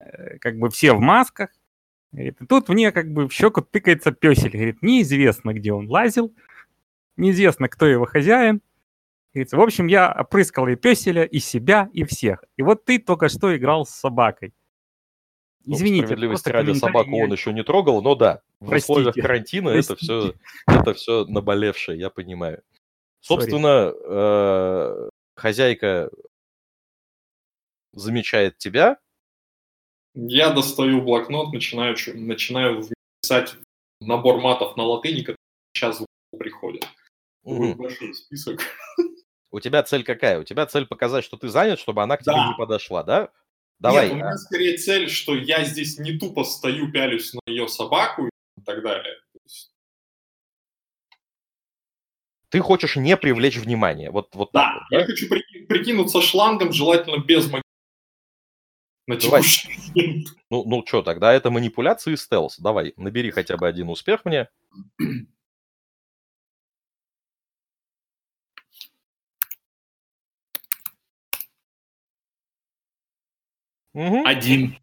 э, 0.00 0.38
как 0.38 0.58
бы 0.58 0.70
все 0.70 0.92
в 0.92 1.00
масках, 1.00 1.50
говорит, 2.12 2.40
и 2.40 2.46
тут 2.46 2.68
мне 2.68 2.92
как 2.92 3.12
бы 3.12 3.28
в 3.28 3.32
щеку 3.32 3.62
тыкается 3.62 4.12
песель, 4.12 4.50
говорит, 4.50 4.82
неизвестно, 4.82 5.54
где 5.54 5.72
он 5.72 5.88
лазил, 5.88 6.34
неизвестно, 7.16 7.68
кто 7.68 7.86
его 7.86 8.04
хозяин. 8.04 8.60
Говорится, 9.32 9.56
в 9.58 9.60
общем, 9.60 9.86
я 9.86 10.10
опрыскал 10.12 10.66
и 10.66 10.76
песеля, 10.76 11.24
и 11.24 11.40
себя, 11.40 11.90
и 11.92 12.04
всех. 12.04 12.42
И 12.56 12.62
вот 12.62 12.86
ты 12.86 12.98
только 12.98 13.28
что 13.28 13.54
играл 13.54 13.84
с 13.84 13.90
собакой. 13.90 14.54
Ну, 15.66 15.74
Извините, 15.74 16.06
справедливости 16.06 16.44
просто 16.44 16.52
ради, 16.52 16.78
собаку 16.78 17.16
он 17.18 17.32
еще 17.32 17.52
не 17.52 17.64
трогал, 17.64 18.00
но 18.02 18.14
да, 18.14 18.40
в 18.60 18.68
Простите, 18.68 18.92
условиях 18.92 19.14
карантина 19.16 19.70
это 19.70 19.96
все, 19.96 20.32
простите. 20.32 20.38
это 20.68 20.94
все 20.94 21.24
наболевшее, 21.26 21.98
я 21.98 22.08
понимаю. 22.08 22.62
Собственно, 23.20 23.92
э, 23.92 25.08
хозяйка 25.34 26.10
замечает 27.92 28.58
тебя. 28.58 28.98
Я 30.14 30.50
достаю 30.50 31.02
блокнот, 31.02 31.52
начинаю, 31.52 31.96
начинаю 32.14 32.84
писать 33.20 33.56
набор 34.00 34.40
матов 34.40 34.76
на 34.76 34.84
латыни, 34.84 35.20
который 35.22 35.36
сейчас 35.74 36.02
приходит. 36.38 36.86
Большой 37.44 38.14
список. 38.14 38.60
У 39.50 39.60
тебя 39.60 39.82
цель 39.82 40.04
какая? 40.04 40.38
У 40.40 40.44
тебя 40.44 40.66
цель 40.66 40.86
показать, 40.86 41.24
что 41.24 41.36
ты 41.36 41.48
занят, 41.48 41.78
чтобы 41.78 42.02
она 42.02 42.16
к 42.16 42.22
тебе 42.22 42.34
Да. 42.34 42.48
не 42.48 42.56
подошла, 42.56 43.02
да? 43.02 43.30
Давай. 43.78 44.06
Нет, 44.06 44.12
у 44.14 44.16
меня 44.16 44.36
скорее 44.38 44.76
цель, 44.78 45.08
что 45.10 45.34
я 45.34 45.64
здесь 45.64 45.98
не 45.98 46.18
тупо 46.18 46.44
стою, 46.44 46.90
пялюсь 46.90 47.32
на 47.34 47.40
ее 47.46 47.68
собаку 47.68 48.26
и 48.26 48.62
так 48.64 48.82
далее. 48.82 49.14
Ты 52.48 52.60
хочешь 52.60 52.96
не 52.96 53.16
привлечь 53.16 53.56
внимание. 53.58 54.10
Вот, 54.10 54.34
вот 54.34 54.50
Да, 54.52 54.74
вот, 54.74 54.82
я 54.90 55.00
да? 55.00 55.06
хочу 55.06 55.28
при- 55.28 55.66
прикинуться 55.66 56.22
шлангом, 56.22 56.72
желательно 56.72 57.22
без. 57.22 57.50
На 59.08 59.16
текущий. 59.16 60.26
Ну, 60.50 60.64
ну 60.64 60.84
что, 60.86 61.02
тогда 61.02 61.32
это 61.32 61.50
манипуляции 61.50 62.14
и 62.14 62.16
стелс. 62.16 62.58
Давай, 62.58 62.92
набери 62.96 63.30
хотя 63.30 63.56
бы 63.56 63.68
один 63.68 63.88
успех 63.88 64.24
мне. 64.24 64.48
Мгм. 73.96 74.26
Один. 74.26 74.78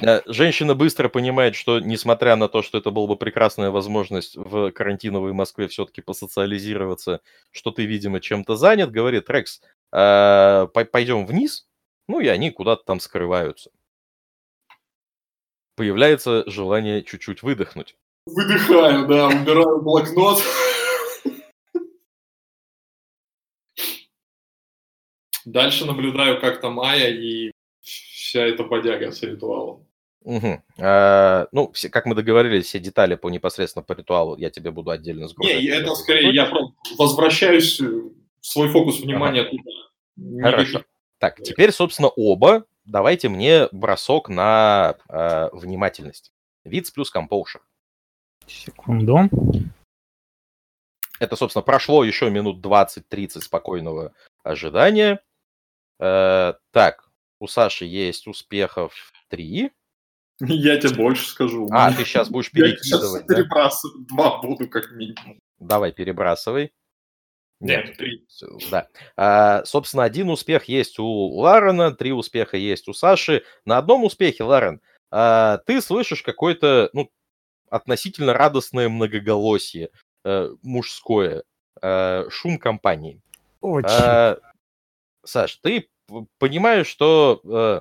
Э, 0.00 0.22
Женщина 0.24 0.74
быстро 0.74 1.10
понимает, 1.10 1.56
что 1.56 1.78
несмотря 1.78 2.36
на 2.36 2.48
то, 2.48 2.62
что 2.62 2.78
это 2.78 2.90
была 2.90 3.06
бы 3.06 3.16
прекрасная 3.16 3.70
возможность 3.70 4.34
в 4.34 4.70
карантиновой 4.72 5.34
Москве 5.34 5.68
все-таки 5.68 6.00
посоциализироваться, 6.00 7.20
что 7.50 7.70
ты, 7.70 7.84
видимо, 7.84 8.20
чем-то 8.20 8.56
занят, 8.56 8.90
говорит, 8.90 9.28
Рекс, 9.28 9.60
э, 9.92 10.68
пой- 10.72 10.86
пойдем 10.86 11.26
вниз, 11.26 11.68
ну 12.08 12.18
и 12.20 12.28
они 12.28 12.50
куда-то 12.50 12.84
там 12.84 12.98
скрываются. 12.98 13.70
Появляется 15.76 16.44
желание 16.50 17.02
чуть-чуть 17.02 17.42
выдохнуть. 17.42 17.94
Выдыхаю, 18.24 19.06
да, 19.06 19.26
убираю 19.28 19.82
блокнот. 19.82 20.42
Дальше 25.52 25.86
наблюдаю, 25.86 26.40
как 26.40 26.60
там 26.60 26.74
Майя 26.74 27.08
и 27.08 27.52
вся 27.80 28.44
эта 28.44 28.64
бодяга 28.64 29.10
с 29.12 29.22
ритуалом. 29.22 29.86
Мгм. 30.24 30.62
Э, 30.76 31.46
ну, 31.52 31.72
все, 31.72 31.88
как 31.88 32.04
мы 32.04 32.14
договорились, 32.14 32.66
все 32.66 32.78
детали 32.78 33.14
по 33.14 33.30
непосредственно 33.30 33.82
по 33.82 33.94
ритуалу 33.94 34.36
я 34.36 34.50
тебе 34.50 34.70
буду 34.70 34.90
отдельно 34.90 35.26
сгружать. 35.26 35.56
Не, 35.56 35.68
это 35.68 35.94
скорее 35.94 36.34
я 36.34 36.52
возвращаюсь, 36.98 37.80
э, 37.80 38.02
свой 38.42 38.68
фокус 38.68 39.00
внимания 39.00 39.44
туда. 39.44 39.70
Не 40.16 40.42
Хорошо. 40.42 40.84
Так, 41.18 41.42
теперь, 41.42 41.72
собственно, 41.72 42.08
оба 42.08 42.66
давайте 42.84 43.30
мне 43.30 43.68
бросок 43.72 44.28
на 44.28 44.96
э, 45.08 45.48
внимательность. 45.52 46.30
Виц 46.64 46.90
плюс 46.90 47.10
компоушер. 47.10 47.62
Секунду. 48.46 49.30
Это, 51.20 51.36
собственно, 51.36 51.62
прошло 51.62 52.04
еще 52.04 52.28
минут 52.28 52.64
20-30 52.64 53.40
спокойного 53.40 54.12
ожидания. 54.42 55.20
Э, 55.98 56.54
так, 56.70 57.08
у 57.40 57.46
Саши 57.46 57.84
есть 57.84 58.26
успехов 58.26 59.12
3. 59.28 59.70
Я 60.40 60.76
тебе 60.78 60.94
больше 60.94 61.26
скажу. 61.26 61.68
А, 61.72 61.92
ты 61.92 62.04
сейчас 62.04 62.28
будешь 62.28 62.50
Я 62.52 62.68
сейчас 62.68 63.00
перекидывать, 63.00 63.26
да? 63.26 63.34
перебрасывать. 63.34 64.06
Два 64.06 64.40
буду 64.40 64.68
как 64.68 64.92
минимум. 64.92 65.38
Давай, 65.58 65.92
перебрасывай. 65.92 66.72
Нет, 67.60 67.96
три. 67.96 68.24
Да. 68.70 68.86
А, 69.16 69.64
собственно, 69.64 70.04
один 70.04 70.30
успех 70.30 70.66
есть 70.66 71.00
у 71.00 71.04
Ларена, 71.04 71.92
три 71.92 72.12
успеха 72.12 72.56
есть 72.56 72.86
у 72.86 72.92
Саши. 72.92 73.42
На 73.64 73.78
одном 73.78 74.04
успехе, 74.04 74.44
Ларен, 74.44 74.80
а, 75.10 75.58
ты 75.58 75.80
слышишь 75.80 76.22
какое-то, 76.22 76.90
ну, 76.92 77.10
относительно 77.68 78.32
радостное 78.32 78.88
многоголосие 78.88 79.90
э, 80.24 80.50
мужское, 80.62 81.42
э, 81.82 82.28
шум 82.30 82.58
компании. 82.58 83.20
Очень. 83.60 83.88
А, 83.90 84.38
Саш, 85.28 85.56
ты 85.56 85.88
понимаешь, 86.38 86.86
что 86.86 87.40
э, 87.44 87.80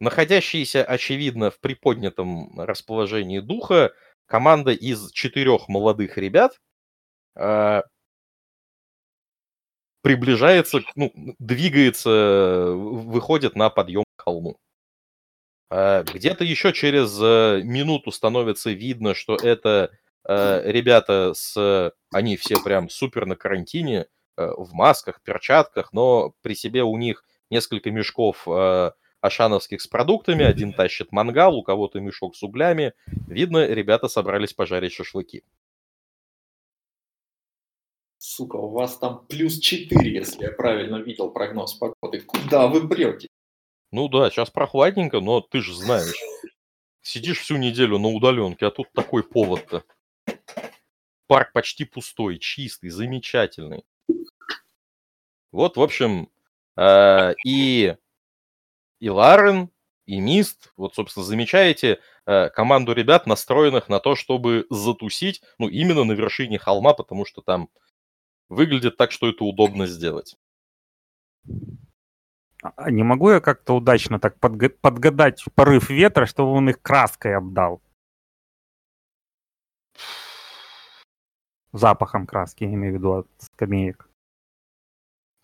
находящиеся, 0.00 0.84
очевидно, 0.84 1.50
в 1.50 1.60
приподнятом 1.60 2.60
расположении 2.60 3.40
духа 3.40 3.92
команда 4.26 4.72
из 4.72 5.10
четырех 5.12 5.68
молодых 5.68 6.18
ребят 6.18 6.60
э, 7.36 7.82
приближается, 10.02 10.80
ну, 10.94 11.12
двигается, 11.38 12.72
выходит 12.74 13.56
на 13.56 13.70
подъем 13.70 14.04
к 14.16 14.22
холму. 14.22 14.58
Э, 15.70 16.04
Где-то 16.04 16.44
еще 16.44 16.74
через 16.74 17.18
э, 17.20 17.62
минуту 17.64 18.12
становится 18.12 18.70
видно, 18.70 19.14
что 19.14 19.36
это 19.36 19.90
э, 20.24 20.70
ребята 20.70 21.32
с... 21.34 21.92
Они 22.12 22.36
все 22.36 22.62
прям 22.62 22.90
супер 22.90 23.24
на 23.24 23.36
карантине, 23.36 24.06
в 24.56 24.72
масках, 24.72 25.20
перчатках, 25.22 25.92
но 25.92 26.34
при 26.42 26.54
себе 26.54 26.82
у 26.82 26.96
них 26.96 27.24
несколько 27.50 27.90
мешков 27.90 28.46
э, 28.46 28.92
ашановских 29.20 29.80
с 29.80 29.86
продуктами, 29.86 30.44
один 30.44 30.72
тащит 30.72 31.12
мангал, 31.12 31.56
у 31.56 31.62
кого-то 31.62 32.00
мешок 32.00 32.36
с 32.36 32.42
углями. 32.42 32.92
Видно, 33.26 33.66
ребята 33.66 34.08
собрались 34.08 34.52
пожарить 34.52 34.92
шашлыки. 34.92 35.42
Сука, 38.18 38.56
у 38.56 38.70
вас 38.70 38.98
там 38.98 39.24
плюс 39.26 39.58
4, 39.58 40.12
если 40.12 40.44
я 40.44 40.52
правильно 40.52 40.96
видел 40.96 41.30
прогноз 41.30 41.74
погоды. 41.74 42.20
Куда 42.20 42.66
вы 42.66 42.82
брете? 42.82 43.28
Ну 43.90 44.08
да, 44.08 44.30
сейчас 44.30 44.50
прохладненько, 44.50 45.20
но 45.20 45.40
ты 45.40 45.60
же 45.60 45.74
знаешь. 45.74 46.20
Сидишь 47.00 47.40
всю 47.40 47.56
неделю 47.56 47.98
на 47.98 48.08
удаленке, 48.08 48.66
а 48.66 48.70
тут 48.70 48.92
такой 48.92 49.22
повод-то. 49.22 49.84
Парк 51.26 51.52
почти 51.52 51.84
пустой, 51.84 52.38
чистый, 52.38 52.90
замечательный. 52.90 53.84
Вот, 55.52 55.76
в 55.76 55.82
общем, 55.82 56.28
э, 56.76 57.34
и, 57.44 57.96
и 59.00 59.08
Ларен, 59.10 59.70
и 60.06 60.20
Мист, 60.20 60.72
вот, 60.76 60.94
собственно, 60.94 61.24
замечаете 61.24 62.00
э, 62.26 62.48
команду 62.50 62.92
ребят, 62.92 63.26
настроенных 63.26 63.88
на 63.88 64.00
то, 64.00 64.14
чтобы 64.14 64.66
затусить, 64.70 65.42
ну, 65.58 65.68
именно 65.68 66.04
на 66.04 66.12
вершине 66.12 66.58
холма, 66.58 66.94
потому 66.94 67.24
что 67.24 67.42
там 67.42 67.68
выглядит 68.48 68.96
так, 68.96 69.12
что 69.12 69.28
это 69.28 69.44
удобно 69.44 69.86
сделать. 69.86 70.36
А 72.62 72.90
не 72.90 73.02
могу 73.02 73.30
я 73.30 73.40
как-то 73.40 73.76
удачно 73.76 74.18
так 74.18 74.36
подга- 74.38 74.70
подгадать 74.80 75.44
порыв 75.54 75.90
ветра, 75.90 76.26
чтобы 76.26 76.52
он 76.52 76.68
их 76.70 76.82
краской 76.82 77.36
обдал? 77.36 77.80
Запахом 81.72 82.26
краски, 82.26 82.64
я 82.64 82.72
имею 82.74 82.94
в 82.94 82.96
виду 82.96 83.12
от 83.12 83.28
скамеек. 83.38 84.07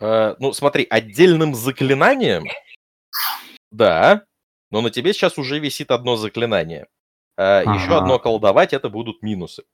Э, 0.05 0.37
ну, 0.39 0.53
смотри, 0.53 0.87
отдельным 0.91 1.55
заклинанием, 1.55 2.45
да, 3.71 4.25
но 4.71 4.83
на 4.83 4.91
тебе 4.91 5.15
сейчас 5.15 5.39
уже 5.39 5.59
висит 5.59 5.91
одно 5.91 6.17
заклинание. 6.17 6.87
Э, 7.39 7.63
Еще 7.65 7.87
Ага. 7.87 7.99
одно 7.99 8.19
колдовать, 8.19 8.75
это 8.75 8.91
будут 8.91 9.23
минусы. 9.23 9.65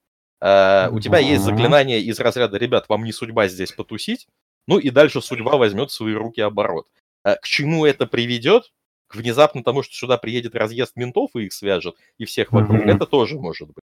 Э, 0.40 0.88
У 0.92 1.00
тебя 1.00 1.18
есть 1.18 1.44
Мгм. 1.44 1.50
заклинание 1.56 2.00
из 2.00 2.20
разряда, 2.20 2.58
ребят, 2.58 2.88
вам 2.88 3.04
не 3.04 3.12
судьба 3.12 3.48
здесь 3.48 3.72
потусить, 3.72 4.28
ну 4.68 4.78
и 4.78 4.90
дальше 4.90 5.20
судьба 5.20 5.56
возьмет 5.56 5.90
в 5.90 5.94
свои 5.94 6.14
руки 6.14 6.40
оборот. 6.40 6.86
Э, 7.24 7.34
К 7.34 7.44
чему 7.44 7.84
это 7.84 8.06
приведет? 8.06 8.72
К 9.08 9.16
внезапно 9.16 9.64
тому, 9.64 9.82
что 9.82 9.94
сюда 9.94 10.16
приедет 10.16 10.54
разъезд 10.54 10.94
ментов 10.94 11.30
и 11.34 11.46
их 11.46 11.52
свяжет, 11.52 11.96
и 12.18 12.24
всех 12.24 12.52
вокруг, 12.52 12.82
Мгм. 12.82 12.90
это 12.90 13.04
тоже 13.06 13.34
может 13.36 13.66
быть. 13.66 13.82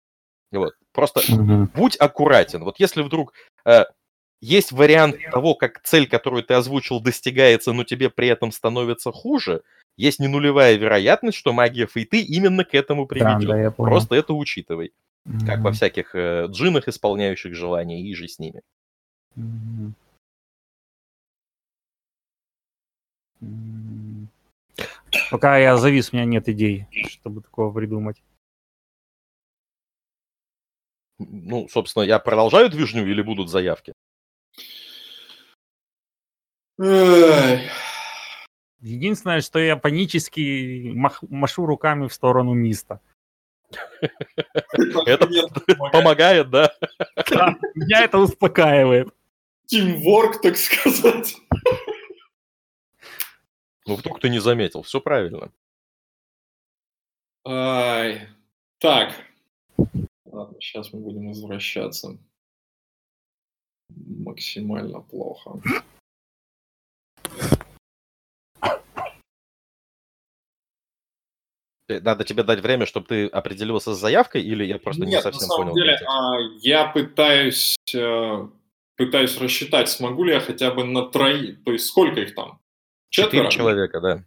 Вот. 0.51 0.73
Просто 0.93 1.19
будь 1.75 1.97
аккуратен. 1.99 2.63
Вот 2.63 2.79
если 2.79 3.01
вдруг 3.01 3.33
э, 3.65 3.83
есть 4.41 4.71
вариант 4.71 5.17
того, 5.31 5.55
как 5.55 5.81
цель, 5.83 6.07
которую 6.07 6.43
ты 6.43 6.53
озвучил, 6.53 6.99
достигается, 6.99 7.73
но 7.73 7.83
тебе 7.83 8.09
при 8.09 8.27
этом 8.27 8.51
становится 8.51 9.11
хуже, 9.11 9.63
есть 9.97 10.19
не 10.19 10.27
нулевая 10.27 10.75
вероятность, 10.75 11.37
что 11.37 11.53
магия 11.53 11.87
фейты 11.87 12.21
именно 12.21 12.63
к 12.63 12.75
этому 12.75 13.07
Да, 13.07 13.15
приведет. 13.15 13.49
да, 13.49 13.71
понял. 13.71 13.91
Просто 13.91 14.15
это 14.15 14.33
учитывай. 14.33 14.93
Как 15.45 15.61
во 15.61 15.71
всяких 15.73 16.15
э, 16.15 16.45
джинах, 16.49 16.87
исполняющих 16.87 17.53
желания, 17.53 18.01
и 18.01 18.13
же 18.15 18.27
с 18.29 18.39
ними. 18.39 18.61
Мгм. 19.35 19.93
М. 23.41 24.27
Пока 25.31 25.57
я 25.57 25.75
завис, 25.77 26.11
у 26.11 26.15
меня 26.15 26.25
нет 26.25 26.47
идей, 26.47 26.85
чтобы 27.09 27.41
такого 27.41 27.73
придумать. 27.73 28.21
Ну, 31.19 31.67
собственно, 31.67 32.03
я 32.03 32.19
продолжаю 32.19 32.69
движню 32.69 33.05
или 33.05 33.21
будут 33.21 33.49
заявки? 33.49 33.93
Единственное, 38.79 39.41
что 39.41 39.59
я 39.59 39.75
панически 39.75 40.91
мах- 40.93 41.23
машу 41.29 41.65
руками 41.65 42.07
в 42.07 42.13
сторону 42.13 42.53
Миста. 42.53 43.01
Это 45.05 45.27
помогает, 45.91 46.49
да? 46.49 46.71
Меня 47.75 48.03
это 48.03 48.19
успокаивает. 48.19 49.09
Тимворк, 49.65 50.41
так 50.41 50.55
сказать. 50.57 51.35
Ну, 53.85 53.95
вдруг 53.95 54.19
ты 54.19 54.29
не 54.29 54.39
заметил, 54.39 54.83
все 54.83 55.01
правильно. 55.01 55.51
Ай. 57.45 58.27
Так. 58.79 59.13
Ладно, 60.25 60.57
сейчас 60.59 60.93
мы 60.93 60.99
будем 60.99 61.29
возвращаться. 61.29 62.17
Максимально 63.89 65.01
плохо. 65.01 65.59
Надо 71.89 72.23
тебе 72.23 72.43
дать 72.43 72.59
время, 72.59 72.85
чтобы 72.85 73.07
ты 73.07 73.27
определился 73.27 73.93
с 73.95 73.99
заявкой, 73.99 74.41
или 74.43 74.65
я 74.65 74.77
просто 74.79 75.03
Нет, 75.03 75.09
не 75.11 75.21
совсем 75.21 75.47
на 75.47 75.47
самом 75.47 75.69
понял? 75.69 75.75
деле, 75.75 75.99
а, 76.07 76.37
я 76.61 76.85
пытаюсь, 76.85 77.75
э, 77.93 78.47
пытаюсь 78.95 79.37
рассчитать, 79.39 79.89
смогу 79.89 80.23
ли 80.23 80.33
я 80.33 80.39
хотя 80.39 80.71
бы 80.71 80.83
на 80.83 81.03
троих, 81.03 81.63
то 81.63 81.71
есть 81.71 81.85
сколько 81.87 82.19
их 82.21 82.35
там? 82.35 82.59
Четыре 83.09 83.43
Четверо? 83.43 83.51
человека, 83.51 84.01
да. 84.01 84.23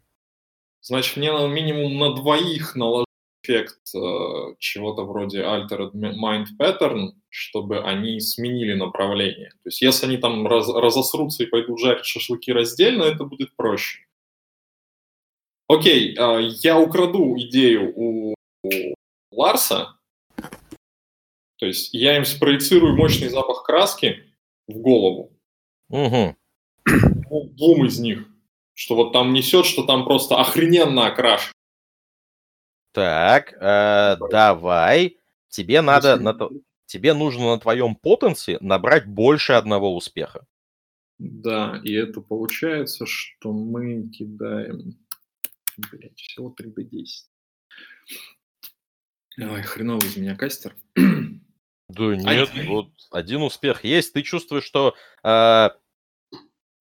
Значит, 0.80 1.16
мне 1.18 1.30
надо 1.32 1.48
минимум 1.48 1.98
на 1.98 2.14
двоих 2.14 2.74
наложить 2.74 3.06
эффект 3.42 3.78
э, 3.94 4.55
чего-то 4.58 5.05
вроде 5.05 5.42
Altered 5.42 5.92
Mind 5.92 6.47
Pattern, 6.58 7.10
чтобы 7.28 7.80
они 7.80 8.20
сменили 8.20 8.74
направление. 8.74 9.50
То 9.62 9.68
есть 9.68 9.82
если 9.82 10.06
они 10.06 10.16
там 10.18 10.47
раз- 10.47 10.68
разосрутся 10.68 11.42
и 11.42 11.47
пойдут 11.47 11.80
жарить 11.80 12.05
шашлыки 12.05 12.52
раздельно, 12.52 13.05
это 13.05 13.24
будет 13.24 13.55
проще. 13.56 14.00
Окей, 15.70 16.16
э, 16.18 16.49
я 16.62 16.81
украду 16.81 17.36
идею 17.39 17.92
у, 17.94 18.34
Ларса, 19.31 19.97
то 21.58 21.66
есть 21.66 21.94
я 21.94 22.16
им 22.16 22.24
спроецирую 22.24 22.97
мощный 22.97 23.28
запах 23.28 23.62
краски 23.62 24.34
в 24.66 24.78
голову, 24.78 25.32
дву- 26.89 27.44
двум 27.50 27.86
из 27.86 28.00
них, 28.00 28.26
что 28.74 28.97
вот 28.97 29.12
там 29.12 29.32
несет, 29.32 29.65
что 29.65 29.84
там 29.86 30.05
просто 30.05 30.40
охрененно 30.40 31.07
окрашено. 31.07 31.52
Так, 32.92 33.52
э, 33.52 34.16
давай. 34.28 35.18
Тебе 35.50 35.82
надо, 35.82 36.16
на 36.16 36.34
то- 36.34 36.50
тебе 36.86 37.15
нужно 37.15 37.55
на 37.55 37.60
твоем 37.60 37.94
потенции 37.94 38.58
набрать 38.60 39.07
больше 39.07 39.52
одного 39.52 39.94
успеха. 39.94 40.44
Да, 41.18 41.81
и 41.84 41.92
это 41.92 42.20
получается, 42.20 43.07
что 43.07 43.52
мы 43.52 44.08
кидаем... 44.08 44.99
Блять, 45.91 46.18
всего 46.18 46.55
3D10. 46.59 47.07
Ой, 49.39 49.62
хреновый 49.62 50.09
из 50.09 50.17
меня 50.17 50.36
кастер. 50.36 50.76
Да 50.94 52.05
нет, 52.15 52.50
Один. 52.50 52.68
вот 52.68 52.89
один 53.10 53.42
успех 53.42 53.84
есть. 53.84 54.12
Ты 54.12 54.23
чувствуешь, 54.23 54.65
что 54.65 54.94
э, 55.25 55.70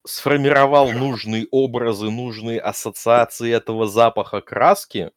сформировал 0.06 0.92
нужные 0.92 1.48
образы, 1.50 2.12
нужные 2.12 2.60
ассоциации 2.60 3.52
этого 3.52 3.88
запаха 3.88 4.42
краски, 4.42 5.12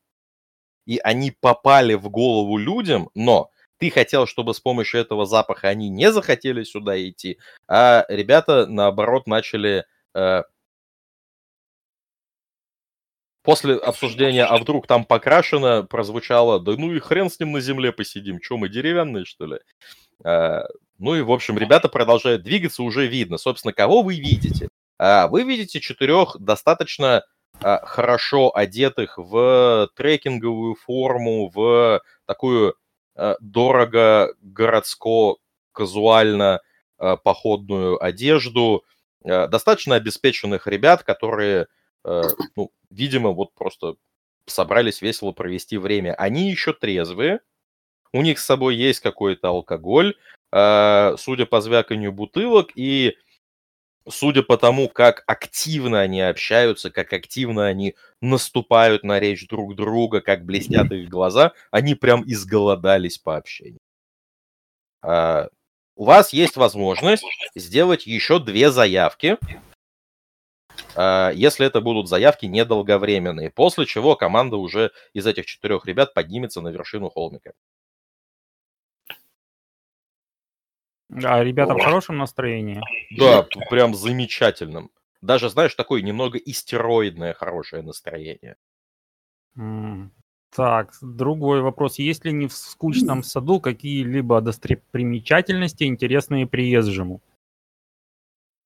и 0.86 0.99
они 0.99 1.31
попали 1.31 1.94
в 1.94 2.09
голову 2.09 2.57
людям, 2.57 3.11
но 3.15 3.51
ты 3.77 3.91
хотел, 3.91 4.27
чтобы 4.27 4.55
с 4.55 4.61
помощью 4.61 5.01
этого 5.01 5.27
запаха 5.27 5.69
они 5.69 5.89
не 5.91 6.11
захотели 6.11 6.62
сюда 6.62 6.97
идти, 6.97 7.39
а 7.69 8.07
ребята, 8.09 8.67
наоборот, 8.67 9.27
начали... 9.27 9.85
э, 10.15 10.43
После 13.42 13.74
обсуждения, 13.74 14.44
а 14.44 14.56
вдруг 14.58 14.86
там 14.86 15.04
покрашено, 15.04 15.82
прозвучало, 15.82 16.60
да 16.60 16.72
ну 16.78 16.92
и 16.94 17.00
хрен 17.00 17.28
с 17.28 17.40
ним 17.40 17.52
на 17.52 17.60
земле 17.60 17.92
посидим, 17.92 18.40
что 18.40 18.56
мы 18.56 18.68
деревянные, 18.68 19.24
что 19.24 19.46
ли? 19.46 19.58
А, 20.24 20.64
Ну 20.98 21.16
и, 21.16 21.22
в 21.22 21.32
общем, 21.32 21.58
ребята 21.58 21.88
продолжают 21.88 22.42
двигаться, 22.42 22.82
уже 22.84 23.06
видно. 23.06 23.38
Собственно, 23.38 23.72
кого 23.72 24.02
вы 24.02 24.14
видите? 24.14 24.68
А, 24.98 25.26
Вы 25.26 25.42
видите 25.42 25.80
четырех 25.80 26.36
достаточно 26.38 27.24
а, 27.60 27.84
хорошо 27.84 28.56
одетых 28.56 29.18
в 29.18 29.88
трекинговую 29.96 30.76
форму, 30.76 31.50
в 31.52 32.00
такую 32.26 32.76
а, 33.16 33.36
дорого 33.40 34.34
городско 34.40 35.34
казуально 35.72 36.60
а, 36.98 37.16
походную 37.16 38.02
одежду, 38.02 38.84
а, 39.24 39.48
достаточно 39.48 39.96
обеспеченных 39.96 40.66
ребят, 40.68 41.02
которые, 41.02 41.66
ну, 42.05 42.70
видимо, 42.90 43.31
вот 43.31 43.55
просто 43.55 43.97
собрались 44.47 45.02
весело 45.02 45.32
провести 45.32 45.76
время. 45.78 46.14
Они 46.14 46.50
еще 46.50 46.72
трезвые, 46.72 47.40
у 48.12 48.22
них 48.22 48.39
с 48.39 48.44
собой 48.44 48.76
есть 48.76 49.00
какой-то 49.00 49.48
алкоголь, 49.48 50.14
а, 50.50 51.16
судя 51.16 51.47
по 51.47 51.60
звяканью 51.60 52.12
бутылок 52.12 52.70
и 52.74 53.16
судя 54.08 54.42
по 54.42 54.58
тому, 54.58 54.89
как 54.89 55.22
активно 55.26 56.00
они 56.00 56.20
общаются, 56.20 56.90
как 56.90 57.12
активно 57.12 57.66
они 57.66 57.94
наступают 58.20 59.05
на 59.05 59.18
речь 59.20 59.47
друг 59.47 59.76
друга, 59.76 60.20
как 60.20 60.44
блестят 60.44 60.92
их 60.92 61.08
глаза, 61.08 61.52
они 61.70 61.94
прям 61.94 62.22
изголодались 62.26 63.18
по 63.18 63.36
общению. 63.36 63.81
А, 65.02 65.48
У 65.97 66.05
вас 66.05 66.32
есть 66.32 66.56
возможность 66.56 67.24
сделать 67.55 68.06
еще 68.06 68.39
две 68.39 68.70
заявки, 68.70 69.39
если 70.97 71.67
это 71.67 71.81
будут 71.81 72.09
заявки 72.09 72.47
недолговременные, 72.47 73.51
после 73.51 73.86
чего 73.86 74.15
команда 74.17 74.57
уже 74.57 74.91
из 75.15 75.26
этих 75.26 75.47
четырех 75.47 75.86
ребят 75.86 76.15
поднимется 76.15 76.60
на 76.60 76.68
вершину 76.68 77.09
холмика. 77.09 77.55
А 81.25 81.42
ребята 81.44 81.75
в 81.75 81.83
хорошем 81.83 82.18
настроении. 82.18 82.81
Да, 83.18 83.47
прям 83.70 83.94
замечательным. 83.94 84.91
Даже, 85.20 85.51
знаешь, 85.51 85.75
такое 85.75 86.02
немного 86.02 86.39
истероидное 86.39 87.33
хорошее 87.33 87.83
настроение. 87.83 88.57
Так, 90.55 90.94
другой 91.01 91.62
вопрос. 91.62 91.99
Есть 91.99 92.25
ли 92.25 92.33
не 92.33 92.47
в 92.47 92.52
скучном 92.52 93.23
саду 93.23 93.60
какие-либо 93.60 94.41
достопримечательности, 94.41 95.84
интересные 95.84 96.47
приезжему? 96.47 97.23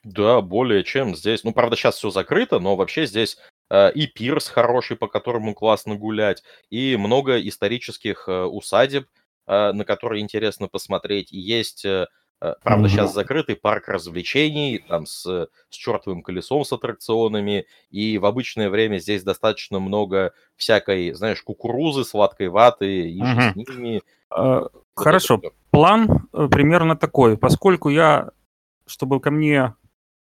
Да, 0.06 0.40
более 0.40 0.84
чем 0.84 1.16
здесь. 1.16 1.42
Ну, 1.42 1.52
правда, 1.52 1.74
сейчас 1.74 1.96
все 1.96 2.10
закрыто, 2.10 2.60
но 2.60 2.76
вообще 2.76 3.06
здесь 3.06 3.38
э, 3.70 3.90
и 3.90 4.06
пирс 4.06 4.46
хороший, 4.46 4.96
по 4.96 5.08
которому 5.08 5.52
классно 5.52 5.96
гулять, 5.96 6.44
и 6.70 6.96
много 6.96 7.40
исторических 7.40 8.28
э, 8.28 8.44
усадеб, 8.44 9.08
э, 9.48 9.72
на 9.72 9.84
которые 9.84 10.22
интересно 10.22 10.68
посмотреть. 10.68 11.32
И 11.32 11.40
есть, 11.40 11.84
правда, 12.38 12.88
сейчас 12.88 13.12
закрытый 13.12 13.56
парк 13.56 13.88
развлечений, 13.88 14.78
там 14.78 15.06
с, 15.06 15.24
с 15.24 15.74
чертовым 15.76 16.22
колесом 16.22 16.64
с 16.64 16.72
аттракционами, 16.72 17.66
и 17.90 18.18
в 18.18 18.26
обычное 18.26 18.70
время 18.70 18.98
здесь 18.98 19.24
достаточно 19.24 19.80
много 19.80 20.34
всякой, 20.54 21.14
знаешь, 21.14 21.42
кукурузы, 21.42 22.04
сладкой 22.04 22.48
ваты, 22.48 23.10
и 23.10 23.20
Мгм. 23.20 23.40
с 23.40 23.56
ними. 23.56 24.02
Хорошо, 24.94 25.42
план 25.72 26.28
примерно 26.30 26.94
такой. 26.94 27.36
Поскольку 27.36 27.88
я, 27.88 28.30
чтобы 28.86 29.18
ко 29.20 29.32
мне 29.32 29.74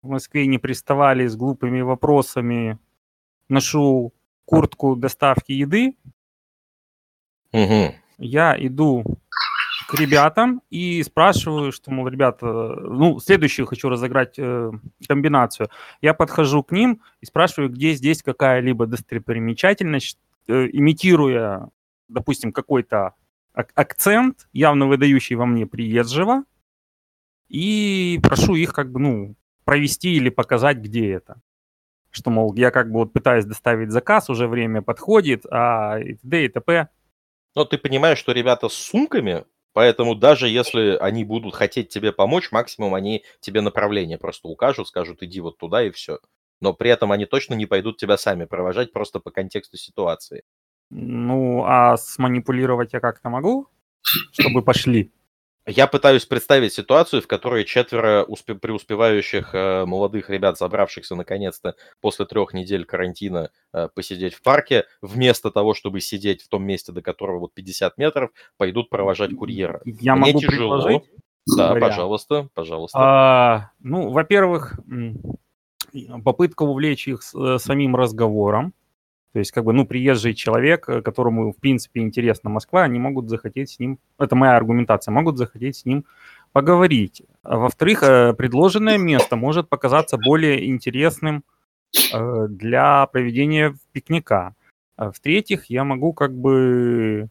в 0.02 0.08
Москве 0.08 0.46
не 0.46 0.58
приставали 0.58 1.26
с 1.26 1.36
глупыми 1.36 1.80
вопросами, 1.80 2.78
ношу 3.48 4.12
куртку 4.44 4.96
доставки 4.96 5.52
еды, 5.52 5.96
Мгм. 7.52 7.94
я 8.18 8.56
иду 8.58 9.04
к 9.88 9.94
ребятам 9.94 10.60
и 10.70 11.02
спрашиваю, 11.02 11.72
что, 11.72 11.90
мол, 11.90 12.08
ребята, 12.08 12.46
ну, 12.46 13.18
следующую 13.20 13.66
хочу 13.66 13.88
разыграть 13.88 14.34
э, 14.38 14.70
комбинацию. 15.06 15.70
Я 16.02 16.12
подхожу 16.14 16.62
к 16.62 16.72
ним 16.72 17.00
и 17.22 17.26
спрашиваю, 17.26 17.70
где 17.70 17.94
здесь 17.94 18.22
какая-либо 18.22 18.86
достопримечательность, 18.86 20.18
э, 20.46 20.68
имитируя, 20.72 21.70
допустим, 22.08 22.52
какой-то 22.52 23.14
ак- 23.54 23.72
акцент, 23.74 24.46
явно 24.52 24.86
выдающий 24.86 25.36
во 25.36 25.46
мне 25.46 25.66
приезжего, 25.66 26.44
и 27.48 28.20
прошу 28.22 28.56
их 28.56 28.74
как 28.74 28.92
бы, 28.92 29.00
ну, 29.00 29.34
провести 29.68 30.14
или 30.14 30.30
показать, 30.30 30.78
где 30.78 31.12
это. 31.12 31.42
Что, 32.10 32.30
мол, 32.30 32.55
я 32.55 32.70
как 32.70 32.90
бы 32.90 33.00
вот 33.00 33.12
пытаюсь 33.12 33.44
доставить 33.44 33.90
заказ, 33.90 34.30
уже 34.30 34.48
время 34.48 34.80
подходит, 34.80 35.44
а 35.50 35.98
и 35.98 36.14
т.д. 36.14 36.44
и 36.47 36.48
т.п. 36.48 36.88
Но 37.55 37.66
ты 37.66 37.76
понимаешь, 37.76 38.16
что 38.16 38.32
ребята 38.32 38.70
с 38.70 38.72
сумками, 38.72 39.44
поэтому 39.74 40.14
даже 40.14 40.48
если 40.48 40.97
они 40.97 41.22
будут 41.22 41.55
хотеть 41.55 41.90
тебе 41.90 42.12
помочь, 42.12 42.50
максимум 42.50 42.94
они 42.94 43.24
тебе 43.40 43.60
направление 43.60 44.16
просто 44.16 44.48
укажут, 44.48 44.88
скажут, 44.88 45.22
иди 45.22 45.42
вот 45.42 45.58
туда 45.58 45.82
и 45.82 45.90
все. 45.90 46.18
Но 46.62 46.72
при 46.72 46.88
этом 46.88 47.12
они 47.12 47.26
точно 47.26 47.52
не 47.52 47.66
пойдут 47.66 47.98
тебя 47.98 48.16
сами 48.16 48.47
провожать 48.47 48.94
просто 48.94 49.20
по 49.20 49.30
контексту 49.30 49.76
ситуации. 49.76 50.44
Ну, 50.88 51.64
а 51.66 51.98
сманипулировать 51.98 52.94
я 52.94 53.00
как-то 53.00 53.28
могу, 53.28 53.68
чтобы 54.32 54.62
пошли? 54.62 55.12
Я 55.68 55.86
пытаюсь 55.86 56.24
представить 56.24 56.72
ситуацию, 56.72 57.20
в 57.20 57.26
которой 57.26 57.64
четверо 57.64 58.24
успе- 58.26 58.55
преуспевающих 58.55 59.55
э, 59.55 59.84
молодых 59.84 60.30
ребят, 60.30 60.56
забравшихся 60.56 61.14
наконец-то 61.14 61.74
после 62.00 62.24
трех 62.24 62.55
недель 62.55 62.84
карантина 62.84 63.50
э, 63.72 63.88
посидеть 63.94 64.34
в 64.34 64.42
парке, 64.42 64.84
вместо 65.02 65.50
того, 65.50 65.74
чтобы 65.74 66.00
сидеть 66.00 66.42
в 66.42 66.48
том 66.48 66.64
месте, 66.64 66.92
до 66.92 67.02
которого 67.02 67.40
вот 67.40 67.55
50 67.55 67.98
метров, 67.98 68.30
пойдут 68.56 68.88
провожать 68.88 69.36
курьера. 69.36 69.82
Я 69.84 70.16
Мне 70.16 70.32
могу 70.32 70.40
тяжело. 70.40 70.76
предложить. 70.76 71.10
Да, 71.56 71.72
вариант. 71.72 71.80
пожалуйста, 71.80 72.48
пожалуйста. 72.55 72.98
А, 73.00 73.70
ну, 73.80 74.10
во-первых, 74.10 74.78
м, 74.90 75.20
попытка 76.24 76.62
увлечь 76.62 77.08
их 77.08 77.20
э, 77.34 77.58
самим 77.58 77.97
разговором. 77.97 78.72
То 79.32 79.40
есть, 79.40 79.52
как 79.52 79.65
бы, 79.65 79.73
ну, 79.73 79.86
приезжий 79.86 80.34
человек, 80.34 80.89
э, 80.89 81.02
которому, 81.02 81.52
в 81.52 81.57
принципе, 81.57 82.00
интересна 82.00 82.50
Москва, 82.50 82.84
они 82.84 82.98
могут 82.98 83.28
захотеть 83.28 83.70
с 83.70 83.78
ним, 83.78 83.98
это 84.18 84.34
моя 84.36 84.57
аргументация, 84.57 85.12
могут 85.12 85.36
захотеть 85.36 85.76
с 85.76 85.84
ним 85.84 86.07
поговорить. 86.52 87.23
А 87.42 87.58
во-вторых, 87.58 88.02
э, 88.02 88.32
предложенное 88.34 88.98
место 88.98 89.36
может 89.36 89.68
показаться 89.68 90.16
более 90.16 90.68
интересным 90.68 91.44
э, 92.12 92.47
для 92.48 93.07
проведения 93.07 93.74
пикника. 93.92 94.55
А 94.97 95.10
В-третьих, 95.12 95.66
я 95.66 95.84
могу 95.84 96.12
как 96.12 96.34
бы 96.34 97.28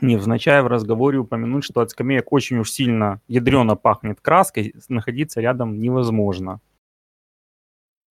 невзначай 0.00 0.62
в 0.62 0.68
разговоре 0.68 1.18
упомянуть, 1.18 1.64
что 1.64 1.80
от 1.80 1.90
скамеек 1.90 2.32
очень 2.32 2.58
уж 2.58 2.70
сильно 2.70 3.20
ядрено 3.28 3.76
пахнет 3.76 4.20
краской, 4.20 4.74
находиться 4.88 5.40
рядом 5.40 5.80
невозможно. 5.80 6.60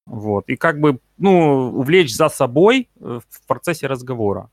Вот. 0.10 0.50
И 0.50 0.56
как 0.56 0.80
бы, 0.80 1.00
ну, 1.18 1.72
увлечь 1.78 2.16
за 2.16 2.30
собой 2.30 2.90
э, 3.00 3.20
в 3.30 3.48
процессе 3.48 3.88
разговора. 3.88 4.50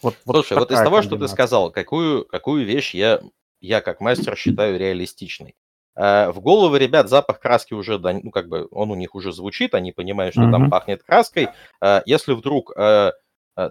Вот, 0.00 0.16
вот 0.24 0.36
Слушай, 0.36 0.58
вот 0.58 0.70
из 0.70 0.78
того, 0.78 1.02
что 1.02 1.16
ты 1.16 1.28
сказал, 1.28 1.70
какую, 1.70 2.24
какую 2.24 2.64
вещь 2.64 2.94
я, 2.94 3.20
я 3.60 3.80
как 3.80 4.00
мастер 4.00 4.36
считаю 4.36 4.78
реалистичной. 4.78 5.54
Э, 5.96 6.30
В 6.30 6.40
головы 6.40 6.78
ребят 6.78 7.08
запах 7.08 7.40
краски 7.40 7.74
уже, 7.74 7.98
да, 7.98 8.12
ну, 8.12 8.30
как 8.30 8.48
бы 8.48 8.68
он 8.70 8.90
у 8.90 8.94
них 8.94 9.14
уже 9.14 9.32
звучит, 9.32 9.74
они 9.74 9.92
понимают, 9.92 10.34
что 10.34 10.50
там 10.50 10.62
Мгм. 10.62 10.70
пахнет 10.70 11.02
краской. 11.02 11.48
Э, 11.80 12.02
Если 12.06 12.32
вдруг 12.32 12.72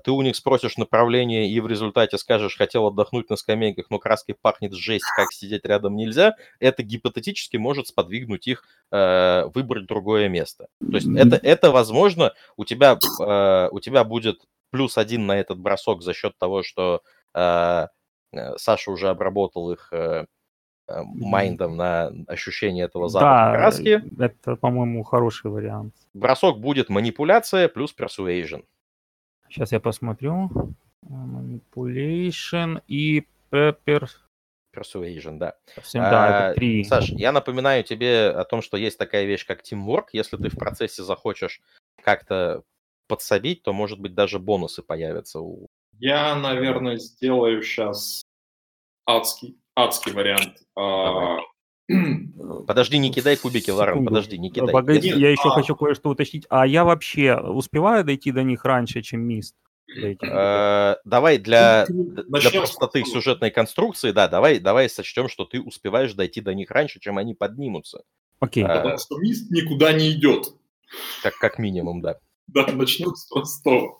ты 0.03 0.11
у 0.11 0.21
них 0.21 0.35
спросишь 0.35 0.77
направление 0.77 1.49
и 1.49 1.59
в 1.59 1.67
результате 1.67 2.17
скажешь, 2.17 2.57
хотел 2.57 2.87
отдохнуть 2.87 3.29
на 3.29 3.35
скамейках, 3.35 3.87
но 3.89 3.99
краской 3.99 4.35
пахнет 4.39 4.73
жесть, 4.73 5.05
как 5.15 5.31
сидеть 5.33 5.65
рядом 5.65 5.95
нельзя, 5.95 6.35
это 6.59 6.83
гипотетически 6.83 7.57
может 7.57 7.87
сподвигнуть 7.87 8.47
их 8.47 8.63
э, 8.91 9.45
выбрать 9.53 9.87
другое 9.87 10.29
место. 10.29 10.67
То 10.79 10.97
есть 10.97 11.07
это, 11.15 11.35
это 11.35 11.71
возможно, 11.71 12.33
у 12.57 12.65
тебя, 12.65 12.97
э, 13.21 13.69
у 13.71 13.79
тебя 13.79 14.03
будет 14.03 14.41
плюс 14.71 14.97
один 14.97 15.25
на 15.25 15.39
этот 15.39 15.59
бросок 15.59 16.01
за 16.01 16.13
счет 16.13 16.37
того, 16.37 16.63
что 16.63 17.01
э, 17.33 17.87
э, 18.33 18.57
Саша 18.57 18.91
уже 18.91 19.09
обработал 19.09 19.71
их 19.71 19.89
э, 19.91 20.25
э, 20.87 21.01
майндом 21.03 21.75
на 21.75 22.11
ощущение 22.27 22.85
этого 22.85 23.09
запаха 23.09 23.51
Да, 23.51 23.57
краски. 23.57 24.03
это, 24.19 24.55
по-моему, 24.55 25.03
хороший 25.03 25.51
вариант. 25.51 25.93
Бросок 26.13 26.59
будет 26.59 26.89
манипуляция 26.89 27.67
плюс 27.67 27.93
persuasion. 27.97 28.63
Сейчас 29.51 29.73
я 29.73 29.81
посмотрю. 29.81 30.49
Manipulation 31.05 32.81
и 32.87 33.27
Pepper. 33.51 34.07
Persuasion, 34.73 35.37
да. 35.37 35.57
Да, 35.93 36.45
А, 36.45 36.47
это 36.47 36.55
три. 36.55 36.85
Саш, 36.85 37.09
я 37.09 37.33
напоминаю 37.33 37.83
тебе 37.83 38.29
о 38.29 38.45
том, 38.45 38.61
что 38.61 38.77
есть 38.77 38.97
такая 38.97 39.25
вещь, 39.25 39.45
как 39.45 39.61
teamwork. 39.61 40.05
Если 40.13 40.37
ты 40.37 40.47
в 40.47 40.55
процессе 40.55 41.03
захочешь 41.03 41.61
как-то 42.01 42.63
подсобить, 43.07 43.61
то, 43.63 43.73
может 43.73 43.99
быть, 43.99 44.13
даже 44.13 44.39
бонусы 44.39 44.81
появятся 44.81 45.41
у 45.41 45.67
Я, 45.99 46.33
наверное, 46.35 46.95
сделаю 46.95 47.61
сейчас 47.61 48.21
адский, 49.05 49.59
адский 49.75 50.13
вариант. 50.13 50.63
А, 50.77 51.39
Подожди, 52.67 52.97
не 52.97 53.11
кидай 53.11 53.37
кубики, 53.37 53.69
Ларен, 53.69 54.05
подожди, 54.05 54.37
не 54.37 54.49
кидай. 54.49 54.71
Погоди, 54.71 55.09
Нет, 55.09 55.17
я 55.17 55.31
еще 55.31 55.49
а- 55.49 55.55
хочу 55.55 55.75
кое-что 55.75 56.09
уточнить. 56.09 56.45
А 56.49 56.65
я 56.65 56.83
вообще 56.83 57.35
успеваю 57.35 58.03
дойти 58.03 58.31
до 58.31 58.43
них 58.43 58.65
раньше, 58.65 59.01
чем 59.01 59.21
Мист? 59.21 59.55
Э, 60.23 60.95
Давай 61.03 61.37
для, 61.37 61.85
Ну, 61.89 62.13
для 62.39 62.49
простоты 62.49 63.03
сюжетной 63.03 63.51
конструкции, 63.51 64.11
да, 64.11 64.27
давай, 64.27 64.59
давай 64.59 64.89
сочтем, 64.89 65.27
что 65.27 65.45
ты 65.45 65.61
успеваешь 65.61 66.13
дойти 66.13 66.39
до 66.39 66.53
них 66.53 66.71
раньше, 66.71 66.99
чем 66.99 67.17
они 67.17 67.33
поднимутся. 67.33 68.03
Окей. 68.39 68.63
а- 68.63 68.75
Потому 68.77 68.97
что 68.97 69.17
мист 69.19 69.51
никуда 69.51 69.91
не 69.93 70.11
идет. 70.11 70.53
Как, 71.23 71.37
как 71.37 71.59
минимум, 71.59 72.01
да. 72.01 72.17
Да, 72.47 72.67
начнем 72.67 73.13
с 73.15 73.25
простого. 73.25 73.97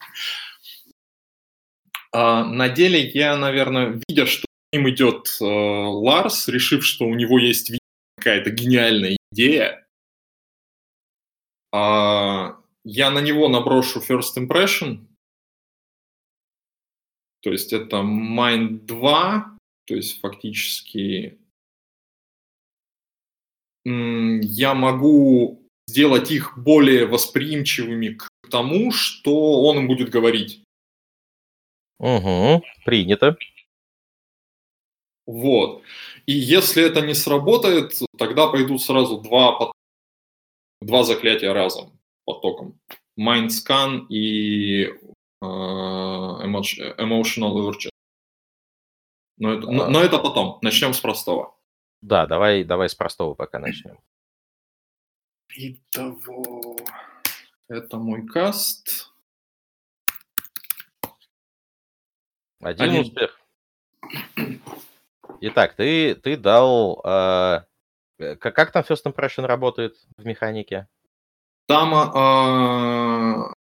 А, 2.14 2.44
на 2.44 2.70
деле 2.70 3.10
я, 3.10 3.38
наверное, 3.38 4.02
видя, 4.08 4.26
что 4.26 4.46
к 4.46 4.76
ним 4.76 4.90
идет 4.90 5.38
э, 5.40 5.46
Ларс, 5.46 6.48
решив, 6.48 6.86
что 6.86 7.06
у 7.06 7.14
него 7.16 7.38
есть 7.40 7.72
какая-то 8.22 8.52
гениальная 8.52 9.18
идея, 9.32 9.84
а, 11.74 12.62
я 12.84 13.10
на 13.10 13.20
него 13.20 13.50
наброшу 13.50 14.00
First 14.00 14.38
Impression. 14.38 15.08
То 17.42 17.52
есть 17.52 17.74
это 17.74 17.98
Mind 17.98 18.86
2, 18.86 19.58
то 19.88 19.96
есть 19.96 20.20
фактически 20.20 21.40
я 23.84 24.76
могу 24.76 25.68
сделать 25.88 26.30
их 26.30 26.56
более 26.56 27.08
восприимчивыми 27.08 28.10
к 28.10 28.30
тому, 28.52 28.92
что 28.92 29.64
он 29.64 29.80
им 29.80 29.88
будет 29.88 30.10
говорить. 30.10 30.64
Угу, 31.98 32.64
принято. 32.86 33.38
Вот. 35.26 35.84
И 36.26 36.34
если 36.34 36.84
это 36.84 37.02
не 37.02 37.14
сработает, 37.14 37.94
тогда 38.18 38.48
пойдут 38.48 38.82
сразу 38.82 39.20
два, 39.22 39.58
пот- 39.58 39.74
два 40.82 41.04
заклятия 41.04 41.54
разом 41.54 42.00
потоком. 42.26 42.80
Mind 43.20 43.48
Scan 43.50 44.08
и 44.10 44.86
э, 44.86 45.46
emotion- 45.46 46.96
Emotional 46.98 47.70
Urge. 47.70 47.90
Но 49.38 49.54
это, 49.54 49.68
но- 49.72 49.90
но 49.90 50.02
это 50.02 50.18
потом. 50.20 50.60
Начнем 50.62 50.94
с 50.94 51.00
простого. 51.00 51.56
Да, 52.02 52.26
давай, 52.26 52.64
давай 52.64 52.90
с 52.90 52.96
простого 52.96 53.34
пока 53.36 53.60
начнем. 53.60 53.98
Итого, 55.56 56.78
это 57.68 57.98
мой 57.98 58.26
каст. 58.26 59.12
Один 62.62 62.90
Один. 62.90 63.02
успех. 63.02 63.40
Итак, 65.40 65.76
ты, 65.76 66.16
ты 66.16 66.38
дал... 66.38 67.02
э, 67.04 67.62
э, 68.20 68.36
как, 68.36 68.56
как 68.56 68.72
там 68.72 68.84
First 68.84 69.06
Impression 69.06 69.46
работает 69.46 69.96
в 70.18 70.26
механике? 70.26 70.88
Там 71.68 71.94
а, 71.94 73.54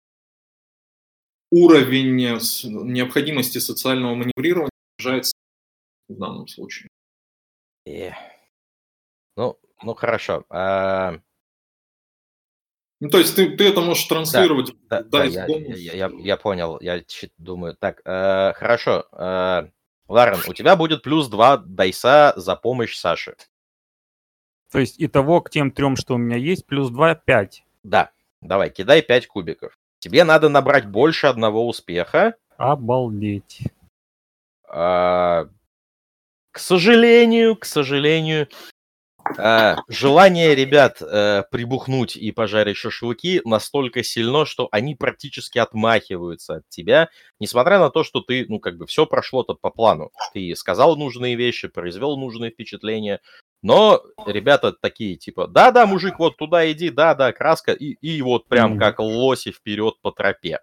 уровень 1.51 2.15
необходимости 2.15 3.59
социального 3.59 4.15
маневрирования 4.15 4.71
снижается 4.99 5.33
в 6.07 6.17
данном 6.17 6.47
случае. 6.47 6.89
Э. 7.85 8.11
Ну, 9.35 9.59
ну 9.83 9.93
хорошо. 9.93 10.45
А, 10.49 11.19
Ну, 12.99 13.09
то 13.09 13.17
есть 13.17 13.35
ты, 13.35 13.55
ты 13.55 13.69
это 13.69 13.79
можешь 13.81 14.03
транслировать 14.05 14.71
да, 14.89 15.01
в 15.01 15.09
да, 15.09 15.25
Dice 15.25 15.31
я, 15.31 15.45
я, 15.75 16.07
я- 16.07 16.11
я 16.19 16.37
понял. 16.37 16.77
Я 16.81 17.01
думаю. 17.37 17.75
Так, 17.77 18.01
э, 18.03 18.53
хорошо. 18.53 19.05
э, 19.13 19.69
Ларен, 20.09 20.39
у 20.47 20.53
тебя 20.53 20.75
будет 20.75 21.03
плюс 21.03 21.27
два 21.27 21.57
дайса 21.57 22.33
за 22.35 22.55
помощь 22.55 22.97
Саше. 22.97 23.35
То 24.71 24.79
есть 24.79 24.95
итого 24.97 25.39
к 25.41 25.49
тем 25.49 25.71
трем, 25.71 25.95
что 25.95 26.15
у 26.15 26.17
меня 26.17 26.35
есть, 26.35 26.65
плюс 26.65 26.89
2, 26.89 27.15
5. 27.15 27.63
Да, 27.83 28.11
давай, 28.41 28.69
кидай 28.69 29.01
5 29.01 29.27
кубиков. 29.27 29.77
Тебе 29.99 30.23
надо 30.23 30.49
набрать 30.49 30.87
больше 30.87 31.27
одного 31.27 31.67
успеха. 31.67 32.35
Обалдеть. 32.57 33.61
А, 34.67 35.47
К 36.51 36.59
сожалению, 36.59 37.55
к 37.55 37.65
сожалению, 37.65 38.47
желание 39.87 40.55
ребят 40.55 41.01
э, 41.01 41.43
прибухнуть 41.51 42.15
и 42.15 42.31
пожарить 42.31 42.77
шашлыки 42.77 43.41
настолько 43.45 44.03
сильно, 44.03 44.45
что 44.45 44.67
они 44.71 44.95
практически 44.95 45.57
отмахиваются 45.59 46.55
от 46.55 46.69
тебя, 46.69 47.09
несмотря 47.39 47.79
на 47.79 47.89
то, 47.89 48.03
что 48.03 48.21
ты, 48.21 48.45
ну, 48.47 48.59
как 48.59 48.77
бы, 48.77 48.85
все 48.85 49.05
прошло-то 49.05 49.53
по 49.53 49.69
плану. 49.69 50.11
Ты 50.33 50.55
сказал 50.55 50.95
нужные 50.97 51.35
вещи, 51.35 51.67
произвел 51.67 52.17
нужные 52.17 52.51
впечатления, 52.51 53.21
но 53.61 54.01
ребята 54.25 54.71
такие, 54.73 55.15
типа, 55.15 55.47
да-да, 55.47 55.85
мужик, 55.85 56.19
вот 56.19 56.37
туда 56.37 56.71
иди, 56.71 56.89
да-да, 56.89 57.31
краска, 57.33 57.73
и, 57.73 57.97
и 58.01 58.21
вот 58.21 58.47
прям 58.47 58.77
как 58.79 58.99
лоси 58.99 59.51
вперед 59.51 59.95
по 60.01 60.11
тропе. 60.11 60.59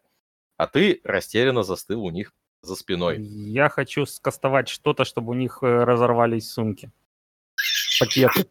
А 0.56 0.66
ты 0.66 1.00
растерянно 1.04 1.62
застыл 1.62 2.02
у 2.04 2.10
них 2.10 2.32
за 2.62 2.74
спиной. 2.74 3.20
Я 3.20 3.68
хочу 3.68 4.06
скастовать 4.06 4.68
что-то, 4.68 5.04
чтобы 5.04 5.32
у 5.32 5.34
них 5.34 5.58
э, 5.62 5.84
разорвались 5.84 6.50
сумки. 6.50 6.90
Пакеты. 8.00 8.46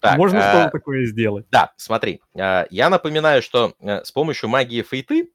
Так, 0.00 0.16
Можно 0.16 0.38
а, 0.38 0.50
что-то 0.50 0.70
такое 0.70 1.06
сделать? 1.06 1.46
Да, 1.50 1.72
смотри, 1.76 2.20
а, 2.38 2.66
я 2.70 2.90
напоминаю, 2.90 3.42
что 3.42 3.74
э, 3.80 4.04
с 4.04 4.12
помощью 4.12 4.48
магии 4.48 4.82
фейты 4.82 5.30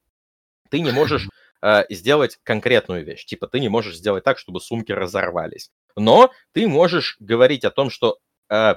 ты 0.70 0.80
не 0.80 0.90
можешь 0.90 1.28
э, 1.62 1.84
сделать 1.90 2.38
конкретную 2.42 3.04
вещь. 3.04 3.24
Типа 3.24 3.46
ты 3.46 3.60
не 3.60 3.68
можешь 3.68 3.96
сделать 3.96 4.24
так, 4.24 4.38
чтобы 4.38 4.60
сумки 4.60 4.92
разорвались. 4.92 5.70
Но 5.96 6.30
ты 6.52 6.68
можешь 6.68 7.16
говорить 7.20 7.64
о 7.64 7.70
том, 7.70 7.90
что 7.90 8.18
э, 8.50 8.74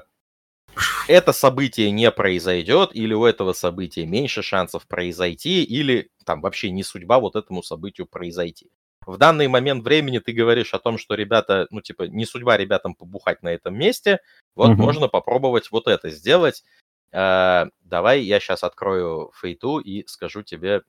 это 1.07 1.33
событие 1.33 1.91
не 1.91 2.11
произойдет, 2.11 2.91
или 2.93 3.13
у 3.13 3.25
этого 3.25 3.53
события 3.53 4.05
меньше 4.05 4.41
шансов 4.41 4.87
произойти, 4.87 5.63
или 5.63 6.09
там 6.25 6.41
вообще 6.41 6.71
не 6.71 6.83
судьба 6.83 7.19
вот 7.19 7.35
этому 7.35 7.63
событию 7.63 8.07
произойти. 8.07 8.71
В 9.05 9.17
данный 9.17 9.47
момент 9.47 9.83
времени 9.83 10.19
ты 10.19 10.31
говоришь 10.31 10.73
о 10.73 10.79
том, 10.79 10.97
что 10.97 11.15
ребята, 11.15 11.67
ну 11.71 11.81
типа, 11.81 12.03
не 12.03 12.25
судьба 12.25 12.57
ребятам 12.57 12.93
побухать 12.93 13.41
на 13.41 13.49
этом 13.49 13.75
месте, 13.75 14.19
вот 14.55 14.71
Мгм. 14.71 14.81
можно 14.81 15.07
попробовать 15.07 15.71
вот 15.71 15.87
это 15.87 16.09
сделать. 16.09 16.63
Э, 17.11 17.65
давай 17.81 18.21
я 18.21 18.39
сейчас 18.39 18.63
открою 18.63 19.31
фейту 19.35 19.79
и 19.79 20.05
скажу 20.07 20.43
тебе, 20.43 20.83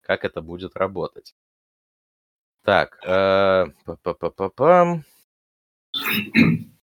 как 0.00 0.24
это 0.24 0.40
будет 0.40 0.76
работать. 0.76 1.34
Так, 2.64 2.98
э, 3.04 3.66
па-па-па-па-пам. 3.84 5.04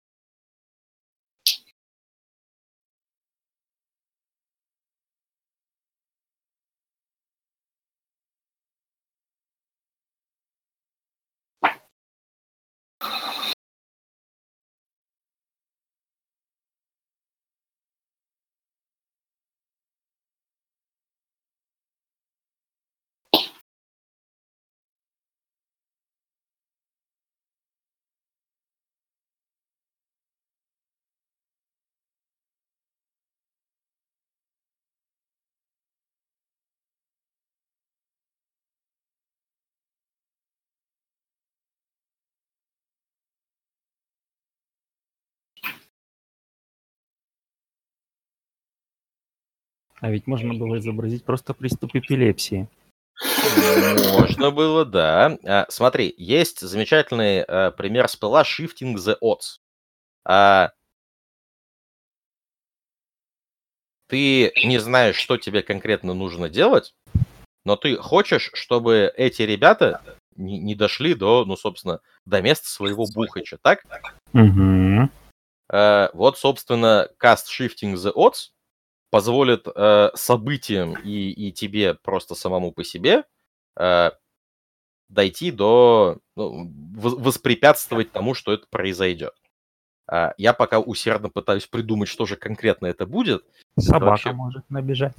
А 50.01 50.09
ведь 50.09 50.25
можно 50.25 50.55
было 50.55 50.79
изобразить 50.79 51.23
просто 51.23 51.53
приступ 51.53 51.95
эпилепсии. 51.95 52.67
Можно 54.13 54.49
было, 54.49 54.83
да. 54.83 55.37
А, 55.45 55.67
смотри, 55.69 56.13
есть 56.17 56.59
замечательный 56.59 57.45
э, 57.47 57.71
пример 57.71 58.07
спела 58.07 58.41
Shifting 58.41 58.95
the 58.95 59.15
Odds. 59.21 59.59
А, 60.25 60.71
ты 64.07 64.51
не 64.65 64.79
знаешь, 64.79 65.17
что 65.17 65.37
тебе 65.37 65.61
конкретно 65.61 66.15
нужно 66.15 66.49
делать, 66.49 66.95
но 67.63 67.75
ты 67.75 67.95
хочешь, 67.97 68.49
чтобы 68.55 69.13
эти 69.15 69.43
ребята 69.43 70.01
не, 70.35 70.57
не 70.57 70.73
дошли 70.73 71.13
до, 71.13 71.45
ну, 71.45 71.55
собственно, 71.55 71.99
до 72.25 72.41
места 72.41 72.67
своего 72.67 73.05
бухача, 73.13 73.59
так? 73.61 73.83
Угу. 74.33 75.09
Вот, 76.13 76.39
собственно, 76.39 77.07
cast 77.21 77.45
Shifting 77.55 77.93
the 77.93 78.11
Odds 78.13 78.49
позволит 79.11 79.67
э, 79.67 80.09
событиям 80.15 80.95
и, 81.03 81.29
и 81.29 81.51
тебе 81.51 81.93
просто 81.93 82.33
самому 82.33 82.71
по 82.71 82.83
себе 82.83 83.25
э, 83.77 84.11
дойти 85.09 85.51
до... 85.51 86.19
ну, 86.35 86.71
воспрепятствовать 86.95 88.11
тому, 88.11 88.33
что 88.33 88.53
это 88.53 88.65
произойдет. 88.69 89.35
А, 90.07 90.33
я 90.37 90.53
пока 90.53 90.79
усердно 90.79 91.29
пытаюсь 91.29 91.67
придумать, 91.67 92.09
что 92.09 92.25
же 92.25 92.37
конкретно 92.37 92.87
это 92.87 93.05
будет. 93.05 93.45
Собака 93.77 94.05
вообще- 94.05 94.31
может 94.31 94.69
набежать. 94.69 95.17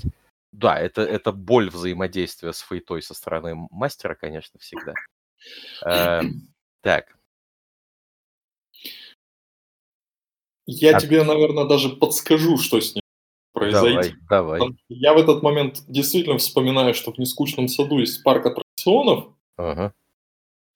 Да, 0.52 0.78
это, 0.78 1.02
это 1.02 1.32
боль 1.32 1.70
взаимодействия 1.70 2.52
с 2.52 2.60
фейтой 2.60 3.02
со 3.02 3.14
стороны 3.14 3.66
мастера, 3.70 4.14
конечно, 4.14 4.58
всегда. 4.58 4.94
Э, 5.84 6.22
так, 6.82 7.16
Я 10.66 10.96
А- 10.96 11.00
тебе, 11.00 11.24
наверное, 11.24 11.64
даже 11.66 11.90
подскажу, 11.90 12.56
что 12.56 12.80
с 12.80 12.94
ним 12.94 13.01
произойдет. 13.70 14.15
давай, 14.28 14.58
давай. 14.60 14.76
Я 14.89 15.15
в 15.15 15.18
этот 15.18 15.42
момент 15.42 15.82
действительно 15.89 16.39
вспоминаю, 16.39 16.94
что 16.94 17.12
в 17.12 17.18
нескучном 17.18 17.68
саду 17.68 17.99
есть 17.99 18.23
парк 18.23 18.47
аттракционов, 18.47 19.28
Ага. 19.57 19.92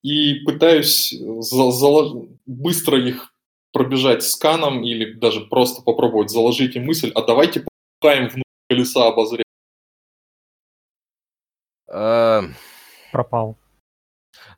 и 0.02 0.40
пытаюсь 0.44 1.10
за- 1.10 1.70
залож- 1.70 2.28
быстро 2.46 2.98
их 2.98 3.32
пробежать 3.72 4.22
сканом 4.22 4.82
или 4.84 5.12
даже 5.12 5.40
просто 5.42 5.82
попробовать 5.82 6.30
заложить 6.30 6.76
им 6.76 6.84
мысль, 6.86 7.10
а 7.14 7.22
давайте 7.22 7.64
попытаем 8.00 8.28
внутрь 8.28 8.42
колеса 8.68 9.06
обозрения. 9.08 9.42
Э, 11.88 12.42
Пропал. 13.12 13.56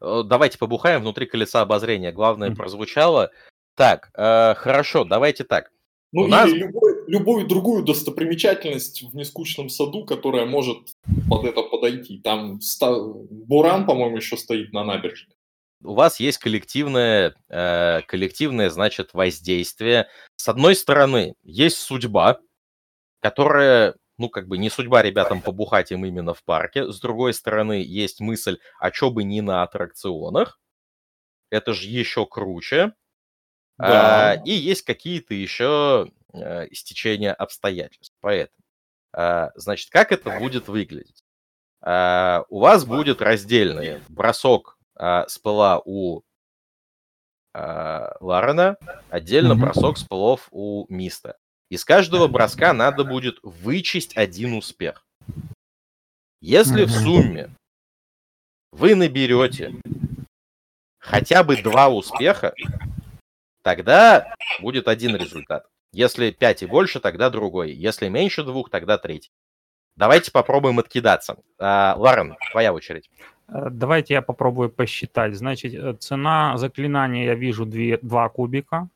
Э, 0.00 0.22
Давайте 0.24 0.58
побухаем 0.58 1.00
внутри 1.02 1.26
колеса 1.26 1.60
обозрения. 1.60 2.12
Главное 2.12 2.54
прозвучало. 2.54 3.30
Так, 3.74 4.10
э, 4.14 4.54
хорошо, 4.54 5.04
давайте 5.04 5.44
так. 5.44 5.70
Ну 6.12 6.22
У 6.22 6.24
или 6.24 6.30
нас- 6.30 6.50
любой- 6.50 6.97
любую 7.08 7.46
другую 7.46 7.82
достопримечательность 7.84 9.02
в 9.02 9.14
нескучном 9.16 9.68
саду, 9.68 10.04
которая 10.04 10.46
может 10.46 10.78
под 11.28 11.44
это 11.44 11.62
подойти. 11.62 12.20
Там 12.20 12.60
ста- 12.60 12.94
Буран, 13.02 13.86
по-моему, 13.86 14.16
еще 14.16 14.36
стоит 14.36 14.72
на 14.72 14.84
набережной. 14.84 15.34
У 15.82 15.94
вас 15.94 16.20
есть 16.20 16.38
коллективное, 16.38 17.34
э, 17.48 18.02
коллективное, 18.06 18.68
значит, 18.68 19.14
воздействие. 19.14 20.08
С 20.36 20.48
одной 20.48 20.74
стороны, 20.74 21.34
есть 21.44 21.78
судьба, 21.78 22.38
которая, 23.20 23.94
ну, 24.18 24.28
как 24.28 24.48
бы 24.48 24.58
не 24.58 24.70
судьба 24.70 25.02
ребятам 25.02 25.40
побухать 25.40 25.92
им 25.92 26.04
именно 26.04 26.34
в 26.34 26.42
парке. 26.44 26.90
С 26.90 27.00
другой 27.00 27.32
стороны, 27.32 27.82
есть 27.84 28.20
мысль, 28.20 28.58
а 28.80 28.90
чё 28.90 29.10
бы 29.10 29.24
не 29.24 29.40
на 29.40 29.62
аттракционах. 29.62 30.58
Это 31.50 31.72
же 31.72 31.88
еще 31.88 32.26
круче. 32.26 32.92
Да. 33.78 34.32
А, 34.32 34.34
и 34.44 34.50
есть 34.50 34.82
какие-то 34.82 35.34
еще 35.34 36.10
э, 36.32 36.68
стечения 36.72 37.32
обстоятельств. 37.32 38.14
Поэтому, 38.20 38.64
а, 39.12 39.50
значит, 39.54 39.90
как 39.90 40.12
это 40.12 40.38
будет 40.38 40.68
выглядеть? 40.68 41.24
А, 41.80 42.44
у 42.48 42.60
вас 42.60 42.84
будет 42.84 43.22
раздельный 43.22 44.00
бросок 44.08 44.78
а, 44.96 45.26
спыла 45.28 45.80
у 45.84 46.22
а, 47.54 48.16
Ларена, 48.20 48.76
отдельно 49.10 49.54
бросок 49.54 49.98
спылов 49.98 50.48
у 50.50 50.86
Миста. 50.88 51.36
Из 51.70 51.84
каждого 51.84 52.28
броска 52.28 52.72
надо 52.72 53.04
будет 53.04 53.38
вычесть 53.42 54.16
один 54.16 54.54
успех. 54.54 55.06
Если 56.40 56.84
в 56.84 56.90
сумме 56.90 57.50
вы 58.72 58.94
наберете 58.94 59.74
хотя 60.98 61.42
бы 61.42 61.60
два 61.60 61.88
успеха, 61.88 62.54
тогда 63.62 64.34
будет 64.60 64.88
один 64.88 65.16
результат. 65.16 65.66
Если 65.92 66.30
5 66.30 66.62
и 66.62 66.66
больше, 66.66 67.00
тогда 67.00 67.30
другой. 67.30 67.72
Если 67.72 68.08
меньше 68.08 68.42
двух, 68.44 68.70
тогда 68.70 68.98
третий. 68.98 69.30
Давайте 69.96 70.30
попробуем 70.30 70.78
откидаться. 70.78 71.38
А, 71.58 71.94
Ларен, 71.96 72.36
твоя 72.52 72.72
очередь. 72.72 73.10
Э, 73.48 73.68
Давайте 73.70 74.14
я 74.14 74.22
попробую 74.22 74.70
посчитать. 74.70 75.34
Значит, 75.34 75.74
э, 75.74 75.94
цена 75.94 76.56
заклинания 76.56 77.24
я 77.24 77.34
вижу 77.34 77.66
две, 77.66 77.98
два 77.98 78.28
кубика. 78.28 78.88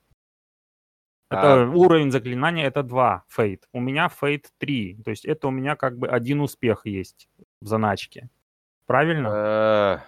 Это 1.30 1.62
А. 1.62 1.66
уровень 1.66 2.12
заклинания 2.12 2.66
это 2.66 2.82
2 2.82 3.24
Fate. 3.28 3.66
У 3.72 3.80
меня 3.80 4.08
Fate 4.10 4.50
3. 4.58 4.98
То 5.02 5.10
есть 5.10 5.24
это 5.24 5.48
у 5.48 5.50
меня 5.50 5.76
как 5.76 5.96
бы 5.98 6.06
один 6.06 6.40
успех 6.42 6.82
есть 6.84 7.28
в 7.62 7.66
заначке. 7.66 8.28
Правильно? 8.86 9.28
Э, 9.28 9.98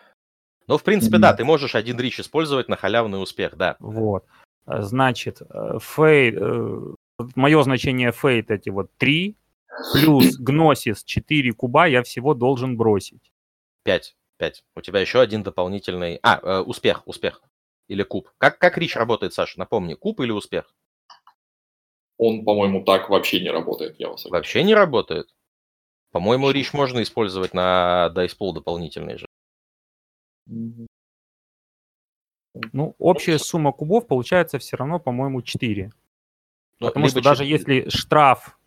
Ну, 0.67 0.79
в 0.79 0.83
принципе, 0.83 1.19
да, 1.19 1.35
ты 1.35 1.45
можешь 1.45 1.75
один 1.75 1.99
reach 1.99 2.20
использовать 2.21 2.69
на 2.69 2.77
халявный 2.77 3.23
успех, 3.23 3.57
да. 3.57 3.77
Вот. 3.81 4.25
Э, 4.67 4.83
Значит, 4.83 5.43
э, 5.43 5.78
Fate, 5.81 6.39
мое 7.34 7.62
значение 7.62 8.12
Fate 8.12 8.51
эти 8.51 8.70
вот 8.70 8.91
3, 8.99 9.36
плюс 9.93 10.36
Gnosis 10.39 11.05
4 11.05 11.52
куба 11.52 11.86
я 11.86 12.02
всего 12.02 12.34
должен 12.34 12.76
бросить. 12.76 13.33
5. 13.84 14.17
5. 14.39 14.65
У 14.76 14.81
тебя 14.81 15.01
еще 15.01 15.20
один 15.20 15.43
дополнительный... 15.43 16.18
А, 16.23 16.41
э, 16.43 16.60
успех, 16.60 17.07
успех. 17.07 17.43
Или 17.89 18.02
куб. 18.02 18.31
Как, 18.39 18.59
как 18.59 18.78
рич 18.78 18.97
работает, 18.97 19.34
Саша? 19.34 19.59
Напомни, 19.59 19.94
куб 19.94 20.20
или 20.20 20.31
успех? 20.31 20.75
Он, 22.17 22.44
по-моему, 22.44 22.84
так 22.84 23.10
вообще 23.10 23.41
не 23.41 23.51
работает, 23.51 23.99
я 23.99 24.09
вас 24.09 24.25
Вообще 24.25 24.62
не 24.62 24.75
работает. 24.75 25.34
По-моему, 26.12 26.51
рич 26.51 26.73
можно 26.73 27.02
использовать 27.02 27.55
на 27.55 28.09
дайспол 28.10 28.55
дополнительный 28.55 29.18
же. 29.18 29.26
Ну, 32.73 32.94
общая 32.99 33.39
сумма 33.39 33.73
кубов 33.73 34.07
получается 34.07 34.58
все 34.58 34.76
равно, 34.76 35.00
по-моему, 35.00 35.42
4. 35.42 35.91
Ну, 36.81 36.86
Потому 36.86 37.08
что 37.08 37.18
либо 37.18 37.28
даже 37.31 37.44
чет- 37.44 37.49
если 37.50 37.89
штраф 37.89 38.58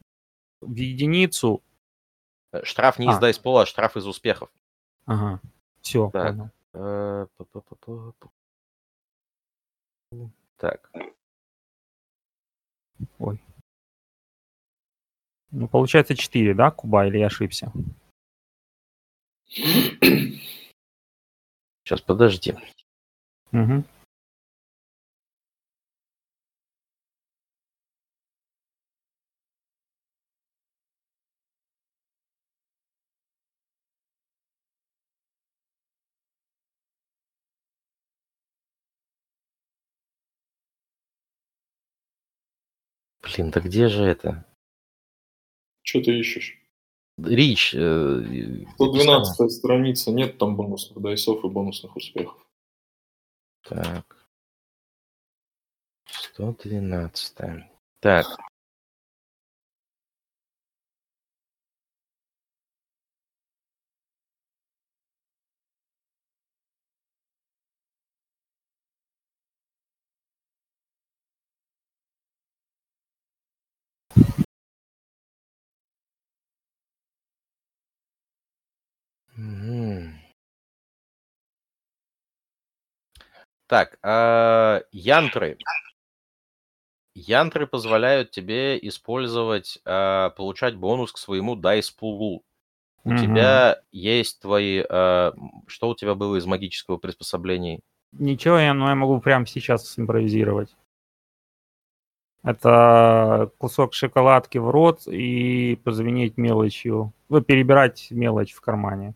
в 0.61 0.75
единицу... 0.75 1.61
э, 2.51 2.63
Штраф 2.63 2.99
не 2.99 3.07
из 3.07 3.15
А. 3.17 3.19
дайспола, 3.19 3.61
а 3.61 3.65
штраф 3.65 3.95
из 3.95 4.05
успехов. 4.05 4.49
Ага, 5.05 5.39
все, 5.81 6.09
Так. 6.11 6.35
понял. 6.35 6.49
Э. 6.73 7.27
Так. 10.57 10.91
Ой. 13.19 13.39
Ну, 15.51 15.67
получается 15.69 16.15
4, 16.15 16.53
да, 16.53 16.71
куба, 16.71 17.07
или 17.07 17.19
я 17.19 17.27
ошибся? 17.27 17.71
Сейчас, 21.83 22.01
подожди. 22.05 22.53
Угу. 23.57 23.83
Блин, 43.23 43.49
да 43.51 43.59
где 43.59 43.87
же 43.87 44.03
это? 44.03 44.45
Что 45.81 46.01
ты 46.03 46.19
ищешь? 46.19 46.61
Рич. 47.17 47.73
э, 47.73 48.23
и- 48.31 48.67
112 48.75 49.51
страница, 49.51 50.11
нет 50.11 50.37
там 50.37 50.55
бонусных 50.55 51.01
дайсов 51.01 51.43
и 51.43 51.47
бонусных 51.47 51.95
успехов. 51.95 52.46
Так. 53.69 54.05
112. 56.37 57.65
Так. 57.99 58.25
Мгм. 79.37 79.76
Так, 83.67 83.99
а, 84.01 84.81
янтры. 84.91 85.57
Янтры 87.13 87.67
позволяют 87.67 88.31
тебе 88.31 88.77
использовать, 88.87 89.79
а, 89.85 90.29
получать 90.31 90.75
бонус 90.75 91.11
к 91.11 91.17
своему 91.17 91.55
дайс-пулу. 91.55 92.43
У 93.03 93.09
Мгм. 93.09 93.17
тебя 93.17 93.81
есть 93.91 94.39
твои... 94.39 94.83
а, 94.89 95.33
Что 95.67 95.89
у 95.89 95.95
тебя 95.95 96.15
было 96.15 96.37
из 96.37 96.45
магического 96.45 96.97
приспособлений? 96.97 97.81
Ничего, 98.13 98.57
я, 98.57 98.73
но 98.73 98.87
я 98.89 98.95
могу 98.95 99.19
прямо 99.19 99.45
сейчас 99.45 99.89
симпровизировать. 99.89 100.75
Это 102.43 103.51
кусок 103.57 103.93
шоколадки 103.93 104.57
в 104.57 104.69
рот 104.69 105.07
и 105.07 105.75
позвенеть 105.83 106.37
мелочью. 106.37 107.11
Ну, 107.27 107.41
перебирать 107.41 108.07
мелочь 108.11 108.53
в 108.53 108.61
кармане. 108.61 109.15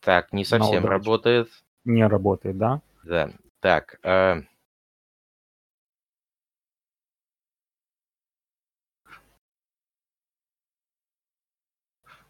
Так, 0.00 0.32
не 0.32 0.44
совсем 0.44 0.86
работает. 0.86 1.48
Не 1.84 2.06
работает, 2.06 2.56
да? 2.58 2.80
Да. 3.04 3.30
Так, 3.60 3.98
а, 4.02 4.42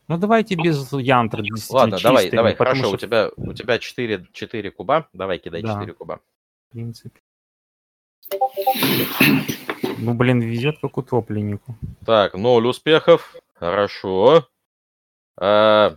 Ну, 0.09 0.19
давайте 0.19 0.57
без 0.57 0.93
янтр. 0.93 1.41
действительно 1.43 1.79
ладно, 1.79 1.99
давай, 2.03 2.25
чистыми, 2.25 2.37
давай, 2.37 2.57
потому 2.57 2.75
хорошо, 2.83 2.95
у 2.95 2.99
что, 2.99 3.07
тебя, 3.07 3.31
у 3.37 3.53
тебя 3.53 3.79
4, 3.79 4.27
4 4.33 4.71
куба. 4.73 5.09
Давай, 5.13 5.39
кидай 5.39 5.63
Да. 5.63 5.75
4 5.75 5.93
куба. 5.95 6.21
в 6.69 6.73
принципе. 6.73 7.21
Ну, 9.99 10.15
блин, 10.15 10.41
везет 10.41 10.79
как 10.81 10.97
утопленнику. 10.97 11.77
Так, 12.05 12.35
ноль 12.35 12.67
успехов. 12.67 13.37
Хорошо. 13.55 14.49
А, 15.37 15.97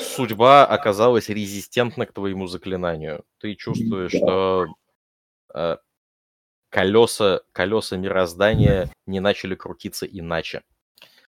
Судьба 0.00 0.66
оказалась 0.66 1.28
резистентна 1.28 2.06
к 2.06 2.12
твоему 2.12 2.46
заклинанию. 2.46 3.24
Ты 3.38 3.54
чувствуешь, 3.54 4.12
что 4.12 4.66
а, 5.52 5.78
колеса, 6.70 7.42
колеса 7.52 7.96
мироздания 7.96 8.90
не 9.06 9.20
начали 9.20 9.54
крутиться 9.54 10.06
иначе. 10.06 10.62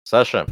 Саша, 0.03 0.45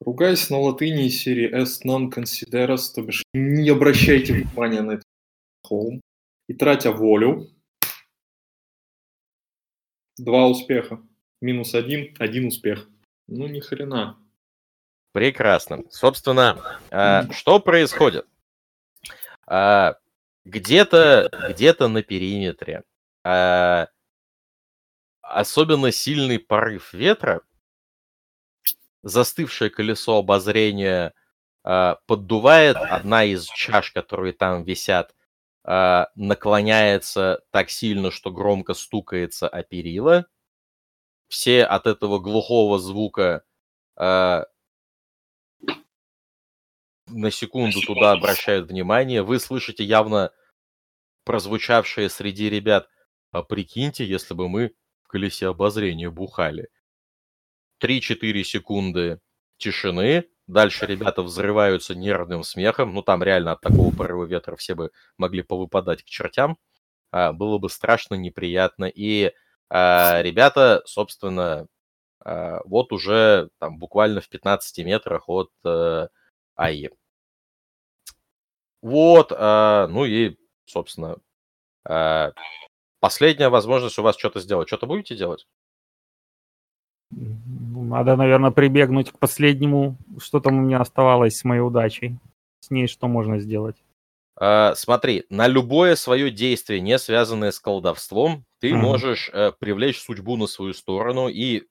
Ругаясь 0.00 0.48
на 0.48 0.58
латыни 0.58 1.08
из 1.08 1.20
серии 1.20 1.50
est 1.54 1.84
non 1.84 2.10
consideras, 2.10 2.90
то 2.94 3.02
бишь 3.02 3.22
не 3.34 3.68
обращайте 3.68 4.32
внимания 4.32 4.80
на 4.80 4.92
это 4.92 5.02
home. 5.70 6.00
И 6.48 6.54
тратя 6.54 6.90
волю, 6.90 7.50
два 10.16 10.46
успеха. 10.48 11.02
Минус 11.42 11.74
один, 11.74 12.14
один 12.18 12.46
успех. 12.46 12.88
Ну, 13.28 13.46
ни 13.46 13.60
хрена. 13.60 14.18
Прекрасно. 15.12 15.82
Собственно, 15.90 16.78
а, 16.90 17.30
что 17.32 17.60
происходит? 17.60 18.26
А, 19.46 19.96
Где-то 20.44 21.30
где-то 21.50 21.88
на 21.88 22.02
периметре 22.02 22.84
а, 23.24 23.88
особенно 25.22 25.92
сильный 25.92 26.38
порыв 26.38 26.92
ветра, 26.92 27.42
застывшее 29.02 29.70
колесо 29.70 30.18
обозрения 30.18 31.14
а, 31.62 31.98
поддувает, 32.06 32.76
одна 32.76 33.24
из 33.24 33.46
чаш, 33.46 33.92
которые 33.92 34.32
там 34.32 34.64
висят, 34.64 35.14
а, 35.64 36.08
наклоняется 36.14 37.42
так 37.50 37.70
сильно, 37.70 38.10
что 38.10 38.30
громко 38.30 38.74
стукается 38.74 39.48
о 39.48 39.62
перила. 39.62 40.26
Все 41.28 41.64
от 41.64 41.86
этого 41.86 42.18
глухого 42.18 42.78
звука 42.78 43.44
а, 43.96 44.46
на 47.10 47.30
секунду 47.30 47.80
туда 47.80 48.12
обращают 48.12 48.68
внимание. 48.68 49.22
Вы 49.22 49.38
слышите 49.38 49.84
явно 49.84 50.32
прозвучавшее 51.24 52.08
среди 52.08 52.48
ребят 52.48 52.88
«А 53.32 53.42
прикиньте, 53.42 54.04
если 54.04 54.34
бы 54.34 54.48
мы 54.48 54.72
в 55.02 55.08
колесе 55.08 55.48
обозрения 55.48 56.10
бухали». 56.10 56.68
3-4 57.82 58.42
секунды 58.42 59.20
тишины. 59.56 60.26
Дальше 60.46 60.86
ребята 60.86 61.22
взрываются 61.22 61.94
нервным 61.94 62.42
смехом. 62.42 62.92
Ну, 62.92 63.02
там 63.02 63.22
реально 63.22 63.52
от 63.52 63.60
такого 63.60 63.94
порыва 63.94 64.24
ветра 64.24 64.56
все 64.56 64.74
бы 64.74 64.90
могли 65.16 65.42
повыпадать 65.42 66.02
к 66.02 66.06
чертям. 66.06 66.58
А, 67.12 67.32
было 67.32 67.58
бы 67.58 67.70
страшно, 67.70 68.14
неприятно. 68.14 68.86
И 68.86 69.32
а, 69.68 70.20
ребята, 70.22 70.82
собственно, 70.86 71.68
а, 72.24 72.60
вот 72.64 72.92
уже 72.92 73.50
там 73.58 73.78
буквально 73.78 74.20
в 74.20 74.28
15 74.28 74.84
метрах 74.84 75.28
от 75.28 75.50
э, 75.64 76.08
АИ. 76.56 76.88
Вот, 78.82 79.32
а, 79.36 79.88
ну 79.88 80.04
и, 80.04 80.36
собственно, 80.64 81.18
а, 81.84 82.32
последняя 83.00 83.48
возможность 83.48 83.98
у 83.98 84.02
вас 84.02 84.16
что-то 84.16 84.40
сделать. 84.40 84.68
Что-то 84.68 84.86
будете 84.86 85.16
делать? 85.16 85.46
Ну, 87.10 87.84
Надо, 87.84 88.16
наверное, 88.16 88.50
прибегнуть 88.50 89.10
к 89.10 89.18
последнему, 89.18 89.96
что 90.18 90.40
там 90.40 90.58
у 90.58 90.60
меня 90.62 90.80
оставалось 90.80 91.36
с 91.36 91.44
моей 91.44 91.60
удачей. 91.60 92.16
С 92.60 92.70
ней 92.70 92.86
что 92.86 93.08
можно 93.08 93.38
сделать? 93.38 93.76
А, 94.36 94.74
смотри, 94.74 95.24
на 95.28 95.48
любое 95.48 95.96
свое 95.96 96.30
действие, 96.30 96.80
не 96.80 96.98
связанное 96.98 97.50
с 97.50 97.60
колдовством, 97.60 98.44
ты 98.60 98.72
Мгм. 98.72 98.80
можешь 98.80 99.30
э, 99.32 99.52
привлечь 99.58 100.00
судьбу 100.00 100.36
на 100.36 100.46
свою 100.46 100.72
сторону 100.72 101.28
и 101.28 101.64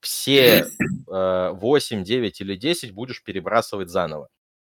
все 0.00 0.66
э, 1.08 1.50
8, 1.52 2.04
9 2.04 2.40
или 2.40 2.56
10 2.56 2.92
будешь 2.92 3.22
перебрасывать 3.22 3.88
заново. 3.88 4.28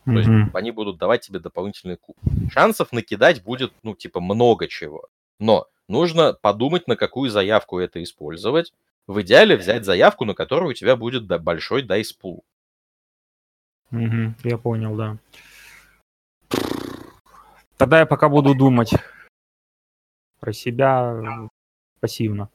То 0.06 0.12
есть 0.20 0.30
Мгм. 0.30 0.52
они 0.54 0.70
будут 0.72 0.98
давать 0.98 1.22
тебе 1.22 1.40
дополнительный 1.40 1.98
куб. 1.98 2.16
Шансов 2.52 2.92
накидать 2.92 3.44
будет, 3.44 3.74
ну, 3.82 3.96
типа, 3.96 4.20
много 4.22 4.68
чего. 4.68 5.08
Но 5.40 5.68
нужно 5.88 6.34
подумать, 6.34 6.88
на 6.88 6.96
какую 6.96 7.32
заявку 7.32 7.80
это 7.80 8.02
использовать. 8.04 8.72
В 9.08 9.22
идеале 9.22 9.56
взять 9.58 9.84
заявку, 9.84 10.26
на 10.26 10.34
которую 10.36 10.72
у 10.72 10.74
тебя 10.74 10.96
будет 10.96 11.26
большой 11.42 11.82
дайс-пул. 11.82 12.44
Мгм, 13.90 14.36
Я 14.44 14.58
понял, 14.58 14.96
да. 14.96 15.18
Тогда 17.78 18.00
я 18.00 18.06
пока 18.06 18.30
буду 18.30 18.56
думать 18.56 18.94
про 20.40 20.54
себя 20.54 21.14
э, 21.14 21.48
пассивно. 22.00 22.50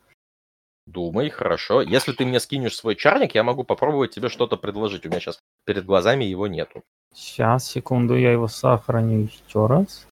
Думай, 0.93 1.31
хорошо. 1.31 1.83
Если 1.83 2.13
ты 2.13 2.27
мне 2.27 2.41
скинешь 2.41 2.75
свой 2.75 2.97
чарник, 2.97 3.35
я 3.37 3.45
могу 3.45 3.63
попробовать 3.63 4.11
тебе 4.11 4.29
что-то 4.29 4.57
предложить. 4.57 5.07
У 5.07 5.09
меня 5.09 5.21
сейчас 5.21 5.41
перед 5.65 5.85
глазами 5.85 6.25
его 6.25 6.49
нету. 6.49 6.83
Сейчас, 7.15 7.71
секунду, 7.71 8.17
я 8.17 8.33
его 8.33 8.49
сохраню 8.49 9.29
еще 9.29 9.67
раз. 9.67 10.09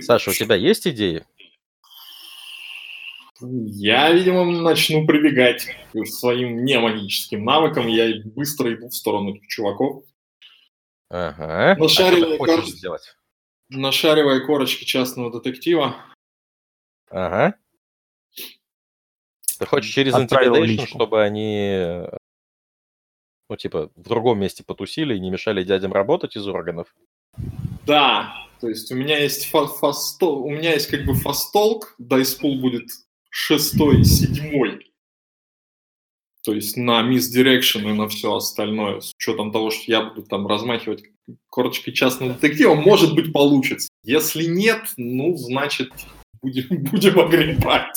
Саша, 0.00 0.30
у 0.30 0.34
тебя 0.34 0.56
есть 0.56 0.86
идеи? 0.88 1.24
Я, 3.40 4.10
видимо, 4.12 4.44
начну 4.44 5.06
прибегать 5.06 5.68
к 5.92 6.06
своим 6.06 6.64
немагическим 6.64 7.44
навыкам. 7.44 7.86
Я 7.86 8.20
быстро 8.24 8.74
иду 8.74 8.88
в 8.88 8.94
сторону 8.94 9.38
чуваков. 9.46 10.04
Ага. 11.08 11.76
Нашаривая 11.78 12.58
а 12.58 12.62
сделать? 12.62 13.16
Нашаривая 13.68 14.44
корочки 14.44 14.84
частного 14.84 15.30
детектива. 15.30 15.96
Ага. 17.10 17.54
Ты 19.58 19.66
хочешь 19.66 19.92
через 19.92 20.14
Intimidation, 20.14 20.86
чтобы 20.86 21.22
они, 21.22 22.04
ну, 23.48 23.56
типа, 23.56 23.90
в 23.94 24.02
другом 24.08 24.40
месте 24.40 24.64
потусили 24.64 25.16
и 25.16 25.20
не 25.20 25.30
мешали 25.30 25.62
дядям 25.62 25.92
работать 25.92 26.36
из 26.36 26.46
органов? 26.46 26.94
Да, 27.86 28.34
то 28.60 28.68
есть 28.68 28.90
у 28.90 28.96
меня 28.96 29.18
есть 29.18 29.46
fa- 29.46 29.66
fast-talk, 29.66 30.44
у 30.44 30.50
меня 30.50 30.72
есть 30.72 30.88
как 30.88 31.04
бы 31.04 31.14
fast-talk, 31.14 31.94
dice 31.98 32.29
pool 32.29 32.60
будет 32.60 32.88
шестой, 33.30 34.04
седьмой. 34.04 34.92
То 36.42 36.52
есть 36.52 36.76
на 36.76 37.02
misdirection 37.02 37.80
и 37.88 37.92
на 37.92 38.08
все 38.08 38.34
остальное, 38.34 39.00
с 39.00 39.12
учетом 39.18 39.52
того, 39.52 39.70
что 39.70 39.90
я 39.90 40.02
буду 40.02 40.22
там 40.22 40.46
размахивать 40.46 41.02
корочкой 41.48 41.92
частного 41.92 42.34
детектива, 42.34 42.74
может 42.74 43.14
быть, 43.14 43.32
получится. 43.32 43.88
Если 44.04 44.44
нет, 44.44 44.82
ну, 44.96 45.36
значит, 45.36 45.90
будем, 46.40 46.84
будем 46.90 47.18
огребать. 47.18 47.96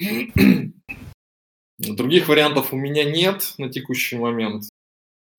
Других 1.78 2.28
вариантов 2.28 2.72
у 2.72 2.76
меня 2.76 3.04
нет 3.04 3.54
на 3.58 3.70
текущий 3.70 4.18
момент. 4.18 4.64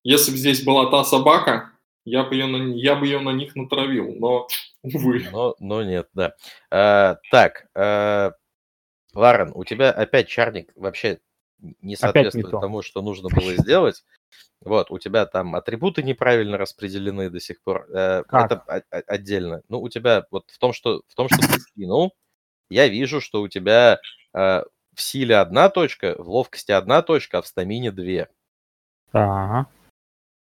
Если 0.03 0.31
бы 0.31 0.37
здесь 0.37 0.63
была 0.63 0.89
та 0.89 1.03
собака, 1.03 1.71
я 2.05 2.23
бы 2.23 2.35
ее 2.35 2.47
на, 2.47 2.73
я 2.75 2.95
бы 2.95 3.05
ее 3.05 3.19
на 3.19 3.31
них 3.31 3.55
натравил, 3.55 4.15
но, 4.15 4.47
увы. 4.83 5.27
Но, 5.31 5.55
но 5.59 5.83
нет, 5.83 6.09
да. 6.13 6.35
А, 6.71 7.17
так, 7.31 7.67
а, 7.75 8.31
Ларен, 9.13 9.51
у 9.53 9.63
тебя 9.63 9.91
опять 9.91 10.27
чарник 10.27 10.71
вообще 10.75 11.19
не 11.81 11.95
соответствует 11.95 12.49
то. 12.51 12.59
тому, 12.59 12.81
что 12.81 13.01
нужно 13.01 13.29
было 13.29 13.55
сделать. 13.55 14.03
Вот, 14.61 14.91
у 14.91 14.99
тебя 14.99 15.25
там 15.25 15.55
атрибуты 15.55 16.03
неправильно 16.03 16.57
распределены 16.57 17.29
до 17.29 17.39
сих 17.39 17.61
пор. 17.63 17.87
Э, 17.89 18.23
Как? 18.27 18.51
Это 18.51 18.83
отдельно. 19.07 19.63
Ну, 19.69 19.81
у 19.81 19.89
тебя 19.89 20.25
вот 20.29 20.49
в 20.51 20.57
том, 20.59 20.71
что, 20.71 21.01
в 21.07 21.15
том, 21.15 21.29
что 21.29 21.39
ты 21.39 21.59
скинул, 21.59 22.13
я 22.71 22.87
вижу, 22.87 23.21
что 23.21 23.41
у 23.41 23.47
тебя 23.47 23.99
э, 24.33 24.63
в 24.95 25.01
силе 25.01 25.37
одна 25.37 25.69
точка, 25.69 26.15
в 26.17 26.29
ловкости 26.29 26.71
одна 26.71 27.01
точка, 27.01 27.39
а 27.39 27.41
в 27.41 27.47
стамине 27.47 27.91
две. 27.91 28.29
Ага. 29.11 29.69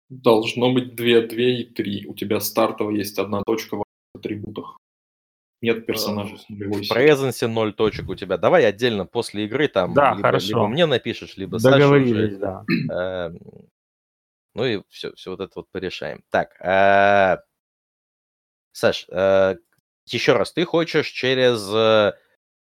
Должно 0.09 0.73
быть 0.73 0.95
2, 0.95 1.05
2 1.23 1.37
и 1.37 1.65
3. 1.65 2.07
У 2.07 2.15
тебя 2.15 2.39
стартово 2.41 2.91
есть 2.91 3.19
одна 3.19 3.43
точка 3.45 3.77
в 3.79 3.85
атрибутах. 4.15 4.77
Нет 5.63 5.87
персонажа 5.87 6.37
с 6.39 6.49
нулевой 6.49 6.83
В 6.83 6.89
презенсе 6.89 7.47
ноль 7.47 7.73
точек 7.73 8.09
у 8.09 8.15
тебя. 8.15 8.37
Давай 8.37 8.67
отдельно 8.67 9.07
после 9.07 9.45
игры 9.45 9.69
там 9.69 9.95
Да, 9.95 10.11
либо, 10.11 10.23
хорошо. 10.23 10.49
либо 10.49 10.67
мне 10.69 10.87
напишешь, 10.87 11.37
либо 11.37 11.59
Саше 11.59 11.79
Договорились, 11.79 12.33
уже. 12.33 12.39
да. 12.39 12.65
Эм, 12.91 13.39
Ну 14.55 14.65
и 14.67 14.83
все, 14.89 15.13
все 15.15 15.31
вот 15.31 15.41
это 15.41 15.53
вот 15.57 15.69
порешаем. 15.71 16.23
Так, 16.31 16.61
э, 16.61 17.39
Саш, 18.73 19.07
еще 20.07 20.33
раз, 20.33 20.53
ты 20.53 20.65
хочешь 20.65 21.09
через 21.09 21.69
э, 21.73 22.13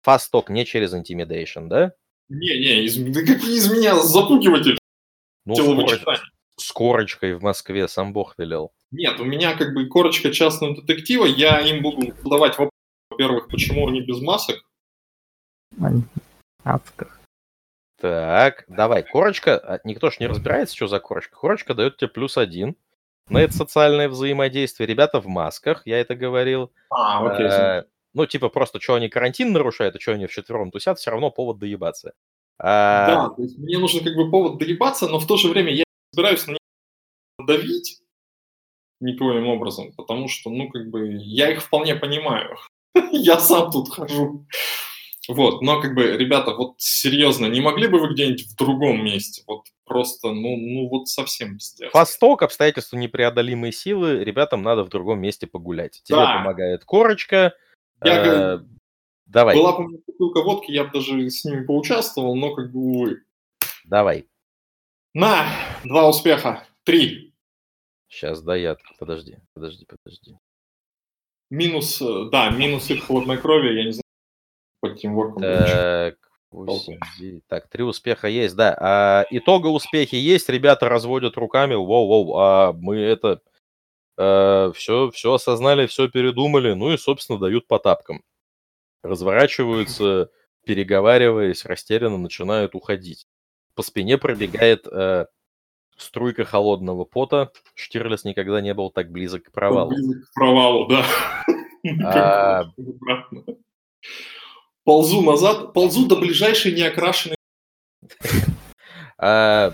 Fast 0.05 0.29
Talk, 0.33 0.45
не 0.49 0.65
через 0.65 0.93
Intimidation, 0.93 1.67
да? 1.67 1.93
Не-не, 2.29 2.85
из, 2.85 2.97
да 3.13 3.21
какие 3.21 3.57
из 3.57 3.71
меня 3.71 3.95
запугиватель 3.95 4.77
Ну, 5.45 5.55
с, 6.57 6.71
корочкой 6.71 7.33
в 7.33 7.41
Москве 7.41 7.87
сам 7.87 8.13
Бог 8.13 8.35
велел. 8.37 8.73
Нет, 8.91 9.19
у 9.19 9.25
меня 9.25 9.55
как 9.55 9.73
бы 9.73 9.87
корочка 9.87 10.31
частного 10.31 10.75
детектива, 10.75 11.25
я 11.25 11.59
им 11.61 11.81
буду 11.81 12.13
задавать 12.21 12.51
вопрос, 12.51 12.71
во-первых, 13.09 13.47
почему 13.47 13.87
они 13.87 14.01
без 14.01 14.21
масок, 14.21 14.61
Адсках. 16.63 17.19
Так, 17.97 18.65
давай, 18.67 19.03
корочка, 19.03 19.57
а, 19.57 19.79
никто 19.83 20.09
ж 20.09 20.19
не 20.19 20.27
разбирается, 20.27 20.75
что 20.75 20.87
за 20.87 20.99
корочка. 20.99 21.35
Корочка 21.35 21.73
дает 21.73 21.97
тебе 21.97 22.09
плюс 22.09 22.37
один 22.37 22.75
на 23.31 23.39
это 23.39 23.53
социальное 23.53 24.09
взаимодействие. 24.09 24.87
Ребята 24.87 25.19
в 25.19 25.27
масках, 25.27 25.83
я 25.85 25.99
это 25.99 26.15
говорил. 26.15 26.71
А, 26.89 27.25
окей. 27.25 27.47
Э, 27.47 27.83
Ну, 28.13 28.25
типа, 28.25 28.49
просто, 28.49 28.81
что 28.81 28.95
они 28.95 29.07
карантин 29.07 29.53
нарушают, 29.53 29.95
а 29.95 29.99
что 29.99 30.11
они 30.11 30.27
вчетвером 30.27 30.71
тусят, 30.71 30.99
все 30.99 31.11
равно 31.11 31.31
повод 31.31 31.59
доебаться. 31.59 32.13
А, 32.59 33.07
Да, 33.07 33.29
то 33.29 33.41
есть 33.41 33.57
мне 33.57 33.77
нужен 33.77 34.03
как 34.03 34.15
бы 34.15 34.29
повод 34.29 34.57
доебаться, 34.59 35.07
но 35.07 35.19
в 35.19 35.25
то 35.25 35.37
же 35.37 35.47
время 35.47 35.73
я 35.73 35.83
собираюсь 36.13 36.45
на 36.45 36.51
них 36.51 36.59
давить 37.47 38.01
никоим 38.99 39.47
образом, 39.47 39.93
потому 39.93 40.27
что, 40.27 40.49
ну, 40.49 40.69
как 40.69 40.89
бы, 40.89 41.13
я 41.21 41.51
их 41.51 41.63
вполне 41.63 41.95
понимаю. 41.95 42.57
Я 43.11 43.39
сам 43.39 43.71
тут 43.71 43.89
хожу. 43.89 44.45
Вот, 45.27 45.61
но 45.61 45.79
как 45.81 45.93
бы, 45.93 46.17
ребята, 46.17 46.51
вот 46.55 46.75
серьезно, 46.79 47.45
не 47.45 47.61
могли 47.61 47.87
бы 47.87 47.99
вы 47.99 48.13
где-нибудь 48.13 48.47
в 48.47 48.55
другом 48.55 49.03
месте? 49.05 49.43
Вот 49.47 49.65
просто, 49.85 50.31
ну, 50.33 50.57
ну 50.57 50.87
вот 50.89 51.07
совсем 51.09 51.57
пиздец. 51.57 51.91
Фасток, 51.91 52.41
обстоятельства 52.41 52.97
непреодолимые 52.97 53.71
силы, 53.71 54.23
ребятам 54.23 54.63
надо 54.63 54.83
в 54.83 54.89
другом 54.89 55.19
месте 55.19 55.45
погулять. 55.47 56.01
Тебе 56.03 56.17
Да. 56.17 56.37
помогает 56.39 56.85
корочка. 56.85 57.53
Я 58.03 58.17
э, 58.17 58.23
как- 58.57 58.65
Давай, 59.27 59.55
Была 59.55 59.77
бы 59.77 59.97
бутылка 60.05 60.41
водки, 60.41 60.71
я 60.71 60.83
бы 60.85 60.91
даже 60.91 61.29
с 61.29 61.45
ними 61.45 61.63
поучаствовал, 61.65 62.35
но 62.35 62.53
как 62.53 62.71
бы, 62.71 62.79
увы. 62.79 63.23
давай. 63.85 64.27
На, 65.13 65.45
два 65.85 66.09
успеха, 66.09 66.67
три. 66.83 67.33
Сейчас, 68.09 68.41
да, 68.41 68.55
я... 68.57 68.75
Подожди, 68.99 69.37
подожди, 69.53 69.85
подожди. 69.85 70.37
Минус, 71.49 72.01
э, 72.01 72.29
да, 72.31 72.49
минус 72.49 72.89
их 72.89 73.03
хладнокровие, 73.05 73.77
я 73.77 73.85
не 73.85 73.91
знаю, 73.91 74.00
под 74.81 74.99
тимворком. 74.99 75.41
Так, 75.41 76.17
восемь, 76.51 76.99
девять. 77.17 77.47
так, 77.47 77.69
три 77.69 77.83
успеха 77.83 78.27
есть, 78.27 78.55
да. 78.55 78.75
А, 78.77 79.25
итога 79.29 79.67
успехи 79.67 80.15
есть, 80.15 80.49
ребята 80.49 80.89
разводят 80.89 81.37
руками, 81.37 81.75
воу-воу, 81.75 82.33
а 82.35 82.73
мы 82.73 82.97
это 82.97 83.41
все, 84.17 85.09
все 85.11 85.33
осознали, 85.33 85.87
все 85.87 86.07
передумали, 86.09 86.73
ну 86.73 86.91
и, 86.91 86.97
собственно, 86.97 87.39
дают 87.39 87.65
по 87.67 87.79
тапкам. 87.79 88.23
Разворачиваются, 89.01 90.29
переговариваясь, 90.63 91.65
растерянно 91.65 92.17
начинают 92.17 92.75
уходить. 92.75 93.25
По 93.73 93.81
спине 93.81 94.17
пробегает 94.17 94.85
э, 94.85 95.25
струйка 95.97 96.43
холодного 96.45 97.05
пота. 97.05 97.51
Штирлиц 97.73 98.25
никогда 98.25 98.61
не 98.61 98.73
был 98.73 98.91
так 98.91 99.11
близок 99.11 99.43
к 99.45 99.51
провалу. 99.51 99.89
Близок 99.89 100.29
к 100.29 100.33
провалу, 100.33 100.87
да. 100.87 101.05
А. 102.05 102.65
Ползу 104.83 105.21
назад, 105.21 105.73
ползу 105.73 106.07
до 106.07 106.15
ближайшей 106.15 106.73
неокрашенной. 106.73 107.35
Д- 109.19 109.73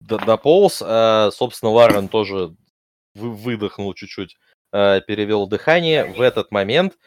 дополз, 0.00 0.82
а, 0.84 1.30
собственно, 1.32 1.72
Ларен 1.72 2.08
тоже 2.08 2.54
вы- 3.14 3.34
выдохнул 3.34 3.94
чуть-чуть, 3.94 4.36
а, 4.72 5.00
перевел 5.00 5.46
дыхание. 5.46 6.04
В 6.04 6.20
этот 6.20 6.50
момент 6.52 6.98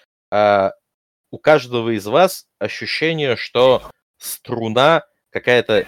у 1.31 1.37
каждого 1.37 1.95
из 1.95 2.05
вас 2.05 2.47
ощущение, 2.59 3.35
что 3.35 3.89
струна, 4.17 5.03
какая-то 5.29 5.85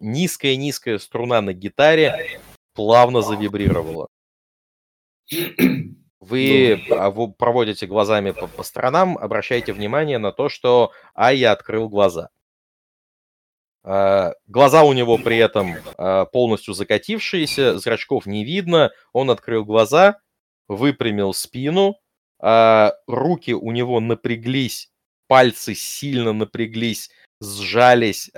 низкая-низкая 0.00 0.98
струна 0.98 1.40
на 1.40 1.52
гитаре 1.52 2.40
плавно 2.74 3.22
завибрировала. 3.22 4.08
Вы 6.24 6.82
а, 6.90 7.10
вы 7.10 7.30
проводите 7.32 7.86
глазами 7.86 8.30
по, 8.30 8.46
по 8.46 8.62
сторонам, 8.62 9.18
обращайте 9.18 9.74
внимание 9.74 10.16
на 10.16 10.32
то, 10.32 10.48
что 10.48 10.90
Айя 11.14 11.52
открыл 11.52 11.90
глаза. 11.90 12.30
А, 13.82 14.32
Глаза 14.46 14.84
у 14.84 14.94
него 14.94 15.18
при 15.18 15.36
этом 15.36 15.74
а, 15.98 16.24
полностью 16.24 16.72
закатившиеся, 16.72 17.78
зрачков 17.78 18.24
не 18.24 18.42
видно. 18.42 18.90
Он 19.12 19.30
открыл 19.30 19.66
глаза, 19.66 20.18
выпрямил 20.66 21.34
спину, 21.34 21.96
руки 22.40 23.52
у 23.52 23.70
него 23.70 24.00
напряглись, 24.00 24.90
пальцы 25.28 25.74
сильно 25.74 26.32
напряглись, 26.32 27.10
сжались, 27.40 28.30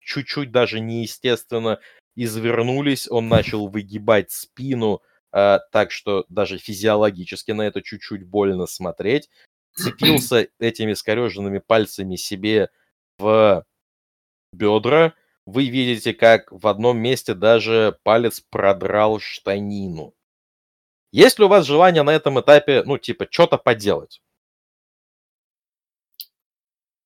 чуть-чуть 0.00 0.50
даже 0.50 0.80
неестественно 0.80 1.80
извернулись. 2.16 3.08
Он 3.10 3.28
начал 3.28 3.68
выгибать 3.68 4.30
спину, 4.30 5.00
так 5.30 5.90
что 5.90 6.24
даже 6.28 6.58
физиологически 6.58 7.52
на 7.52 7.62
это 7.62 7.82
чуть-чуть 7.82 8.26
больно 8.26 8.66
смотреть. 8.66 9.28
Цепился 9.74 10.48
этими 10.58 10.94
скореженными 10.94 11.58
пальцами 11.58 12.16
себе 12.16 12.70
в 13.18 13.64
бедра. 14.52 15.14
Вы 15.46 15.68
видите, 15.68 16.12
как 16.12 16.52
в 16.52 16.66
одном 16.66 16.98
месте 16.98 17.34
даже 17.34 17.98
палец 18.02 18.40
продрал 18.40 19.18
штанину. 19.18 20.14
Есть 21.10 21.38
ли 21.38 21.46
у 21.46 21.48
вас 21.48 21.66
желание 21.66 22.02
на 22.02 22.10
этом 22.10 22.38
этапе, 22.38 22.82
ну, 22.84 22.98
типа, 22.98 23.26
что-то 23.30 23.56
поделать? 23.56 24.20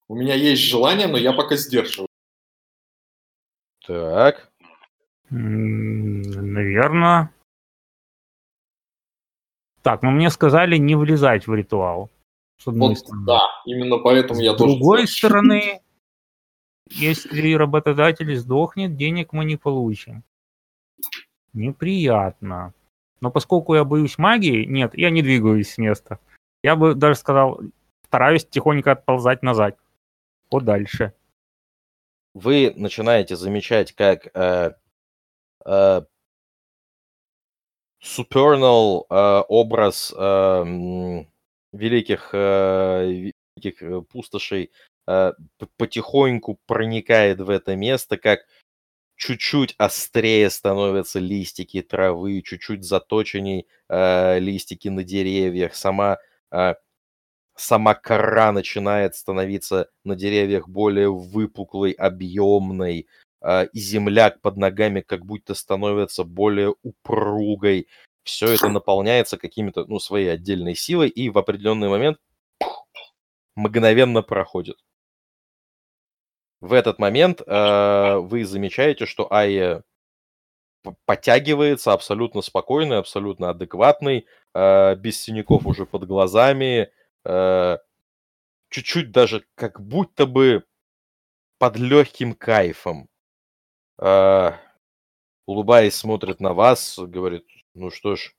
У 0.09 0.17
меня 0.17 0.34
есть 0.34 0.62
желание, 0.62 1.07
но 1.07 1.17
я 1.17 1.33
пока 1.33 1.57
сдерживаю. 1.57 2.09
Так. 3.86 4.51
Наверное. 5.31 7.33
Так, 9.83 10.02
ну 10.02 10.11
мне 10.11 10.31
сказали 10.31 10.77
не 10.77 10.94
влезать 10.94 11.47
в 11.47 11.55
ритуал. 11.55 12.11
С 12.59 12.69
одной 12.69 12.91
Вот, 12.91 12.99
стороны. 12.99 13.27
да, 13.27 13.41
именно 13.67 13.99
поэтому 13.99 14.41
я 14.41 14.52
С 14.52 14.57
тоже... 14.57 14.77
другой 14.77 15.09
стороны, 15.09 15.81
если 16.91 17.55
работодатель 17.55 18.35
сдохнет, 18.36 18.97
денег 18.97 19.33
мы 19.33 19.44
не 19.44 19.57
получим. 19.57 20.23
Неприятно. 21.52 22.73
Но 23.20 23.31
поскольку 23.31 23.75
я 23.75 23.85
боюсь 23.85 24.19
магии, 24.19 24.65
нет, 24.65 24.97
я 24.97 25.11
не 25.11 25.23
двигаюсь 25.23 25.73
с 25.73 25.78
места. 25.78 26.19
Я 26.62 26.77
бы 26.77 26.94
даже 26.94 27.17
сказал, 27.17 27.61
стараюсь 28.07 28.47
тихонько 28.47 28.93
отползать 28.93 29.43
назад. 29.43 29.77
Подальше. 30.51 31.12
Вы 32.35 32.73
начинаете 32.77 33.36
замечать, 33.36 33.93
как 33.93 34.28
э, 34.35 34.73
э, 35.65 36.02
supernal 38.02 39.06
э, 39.08 39.42
образ 39.48 40.12
э, 40.16 41.24
великих, 41.72 42.31
э, 42.32 43.31
великих 43.56 43.82
э, 43.82 44.02
пустошей 44.02 44.72
э, 45.06 45.32
потихоньку 45.76 46.58
проникает 46.66 47.40
в 47.40 47.48
это 47.48 47.76
место, 47.76 48.16
как 48.18 48.40
чуть-чуть 49.16 49.74
острее 49.78 50.50
становятся 50.50 51.20
листики 51.20 51.82
травы, 51.82 52.42
чуть-чуть 52.42 52.84
заточенней 52.84 53.66
э, 53.89 54.39
листики 54.40 54.89
на 54.89 55.05
деревьях, 55.05 55.74
сама, 55.76 56.18
э, 56.50 56.74
сама 57.56 57.94
кора 57.94 58.52
начинает 58.52 59.14
становиться 59.16 59.90
на 60.05 60.16
деревьях 60.16 60.68
более 60.68 61.12
выпуклой, 61.12 61.92
объемной, 61.92 63.06
и 63.44 63.78
земля 63.78 64.30
под 64.30 64.56
ногами 64.56 65.00
как 65.00 65.24
будто 65.24 65.54
становится 65.54 66.24
более 66.24 66.74
упругой. 66.82 67.88
Все 68.22 68.48
это 68.48 68.68
наполняется 68.68 69.36
какими-то, 69.36 69.84
ну, 69.86 69.98
своей 69.98 70.28
отдельной 70.28 70.76
силой, 70.76 71.08
и 71.08 71.28
в 71.28 71.38
определенный 71.38 71.88
момент 71.88 72.18
мгновенно 73.56 74.22
проходит. 74.22 74.76
В 76.60 76.72
этот 76.74 77.00
момент 77.00 77.42
э, 77.44 78.16
вы 78.18 78.44
замечаете, 78.44 79.04
что 79.04 79.32
Айя 79.32 79.82
подтягивается 81.06 81.92
абсолютно 81.92 82.40
спокойный, 82.40 82.98
абсолютно 82.98 83.50
адекватный, 83.50 84.26
э, 84.54 84.94
без 84.94 85.20
синяков 85.20 85.66
уже 85.66 85.86
под 85.86 86.06
глазами, 86.06 86.92
э, 87.24 87.78
чуть-чуть 88.70 89.10
даже 89.10 89.44
как 89.56 89.80
будто 89.80 90.26
бы 90.26 90.64
под 91.58 91.76
легким 91.78 92.34
кайфом. 92.34 93.08
Э, 94.02 94.55
улыбаясь, 95.47 95.94
смотрит 95.94 96.40
на 96.40 96.55
вас, 96.55 96.98
говорит, 96.98 97.47
ну 97.74 97.90
что 97.92 98.16
ж, 98.16 98.34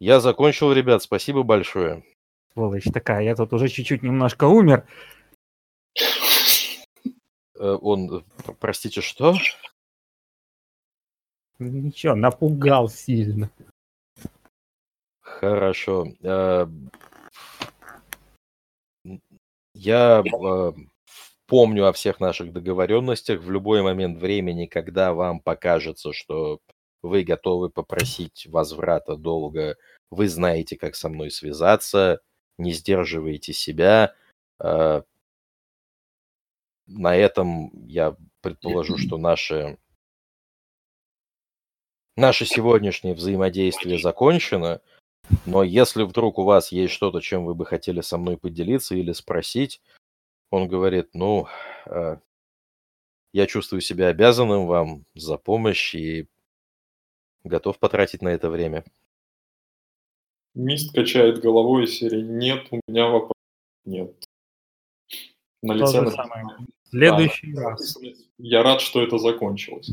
я 0.00 0.18
закончил, 0.18 0.72
ребят, 0.72 1.04
спасибо 1.04 1.44
большое. 1.44 2.04
Сволочь 2.52 2.86
такая, 2.92 3.22
я 3.22 3.36
тут 3.36 3.52
уже 3.52 3.68
чуть-чуть 3.68 4.02
немножко 4.02 4.46
умер. 4.46 4.88
Э, 7.54 7.78
он, 7.80 8.24
простите, 8.58 9.00
что? 9.00 9.36
Ничего, 11.60 12.16
напугал 12.16 12.88
сильно. 12.88 13.52
Хорошо. 15.20 16.08
Э, 16.22 16.66
я 19.74 20.24
э, 20.24 20.72
помню 21.48 21.88
о 21.88 21.92
всех 21.92 22.20
наших 22.20 22.52
договоренностях. 22.52 23.40
В 23.40 23.50
любой 23.50 23.82
момент 23.82 24.18
времени, 24.18 24.66
когда 24.66 25.12
вам 25.12 25.40
покажется, 25.40 26.12
что 26.12 26.60
вы 27.02 27.24
готовы 27.24 27.70
попросить 27.70 28.46
возврата 28.48 29.16
долга, 29.16 29.76
вы 30.10 30.28
знаете, 30.28 30.76
как 30.76 30.94
со 30.94 31.08
мной 31.08 31.32
связаться, 31.32 32.20
не 32.58 32.72
сдерживаете 32.72 33.52
себя 33.52 34.14
на 36.88 37.14
этом 37.14 37.70
я 37.86 38.16
предположу, 38.40 38.96
что 38.96 39.18
наше, 39.18 39.78
наше 42.16 42.46
сегодняшнее 42.46 43.14
взаимодействие 43.14 43.98
закончено. 43.98 44.80
Но 45.44 45.62
если 45.62 46.04
вдруг 46.04 46.38
у 46.38 46.44
вас 46.44 46.72
есть 46.72 46.94
что-то, 46.94 47.20
чем 47.20 47.44
вы 47.44 47.54
бы 47.54 47.66
хотели 47.66 48.00
со 48.00 48.16
мной 48.16 48.38
поделиться 48.38 48.94
или 48.94 49.12
спросить, 49.12 49.82
он 50.50 50.68
говорит, 50.68 51.10
ну, 51.14 51.46
э, 51.86 52.16
я 53.32 53.46
чувствую 53.46 53.80
себя 53.80 54.08
обязанным 54.08 54.66
вам 54.66 55.04
за 55.14 55.36
помощь 55.36 55.94
и 55.94 56.28
готов 57.44 57.78
потратить 57.78 58.22
на 58.22 58.28
это 58.28 58.50
время. 58.50 58.84
Мист 60.54 60.94
качает 60.94 61.40
головой 61.40 61.84
из 61.84 61.98
серии 61.98 62.22
«Нет, 62.22 62.66
у 62.70 62.80
меня 62.88 63.06
вопрос 63.06 63.32
нет». 63.84 64.12
На 65.62 65.72
лице 65.72 66.04
То 66.04 66.10
самое. 66.10 66.46
Следующий 66.84 67.52
да, 67.52 67.70
раз. 67.70 67.98
Я 68.38 68.62
рад, 68.62 68.80
что 68.80 69.02
это 69.02 69.18
закончилось. 69.18 69.90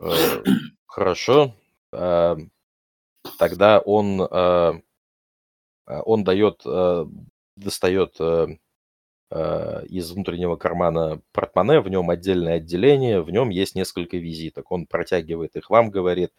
Э, 0.00 0.42
хорошо. 0.86 1.54
Э, 1.92 2.36
тогда 3.38 3.80
он, 3.80 4.20
он 4.20 6.24
дает, 6.24 6.62
достает 7.56 8.16
из 9.88 10.10
внутреннего 10.10 10.56
кармана 10.56 11.22
портмоне, 11.32 11.80
в 11.80 11.88
нем 11.88 12.10
отдельное 12.10 12.56
отделение, 12.56 13.22
в 13.22 13.30
нем 13.30 13.48
есть 13.48 13.74
несколько 13.74 14.18
визиток. 14.18 14.70
Он 14.70 14.86
протягивает 14.86 15.56
их 15.56 15.70
вам, 15.70 15.90
говорит, 15.90 16.32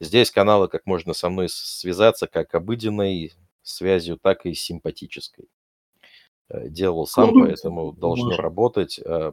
здесь 0.00 0.30
каналы, 0.30 0.68
как 0.68 0.86
можно 0.86 1.12
со 1.12 1.28
мной 1.28 1.48
связаться, 1.48 2.28
как 2.28 2.54
обыденной 2.54 3.32
связью, 3.62 4.16
так 4.16 4.46
и 4.46 4.54
симпатической. 4.54 5.48
Э, 6.48 6.68
делал 6.68 7.06
сам, 7.06 7.32
поэтому 7.32 7.92
должно 7.92 8.26
Может. 8.26 8.40
работать. 8.40 9.00
Э, 9.04 9.32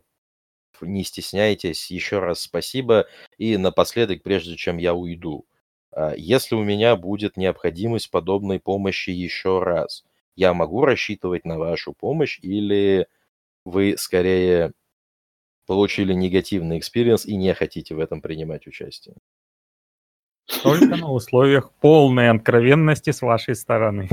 не 0.81 1.03
стесняйтесь. 1.03 1.91
Еще 1.91 2.19
раз 2.19 2.41
спасибо. 2.41 3.07
И 3.37 3.57
напоследок, 3.57 4.23
прежде 4.23 4.55
чем 4.55 4.77
я 4.77 4.93
уйду, 4.93 5.45
э, 5.91 6.13
если 6.17 6.55
у 6.55 6.63
меня 6.63 6.95
будет 6.95 7.37
необходимость 7.37 8.09
подобной 8.11 8.59
помощи 8.59 9.11
еще 9.11 9.59
раз, 9.59 10.03
я 10.35 10.53
могу 10.53 10.85
рассчитывать 10.85 11.45
на 11.45 11.57
вашу 11.57 11.93
помощь 11.93 12.39
или 12.41 13.07
вы 13.65 13.95
скорее 13.97 14.73
получили 15.65 16.13
негативный 16.13 16.79
experience 16.79 17.25
и 17.25 17.35
не 17.35 17.53
хотите 17.53 17.95
в 17.95 17.99
этом 17.99 18.21
принимать 18.21 18.67
участие? 18.67 19.15
Только 20.61 20.97
на 20.97 21.11
условиях 21.11 21.71
полной 21.79 22.29
откровенности 22.29 23.11
с 23.11 23.21
вашей 23.21 23.55
стороны. 23.55 24.09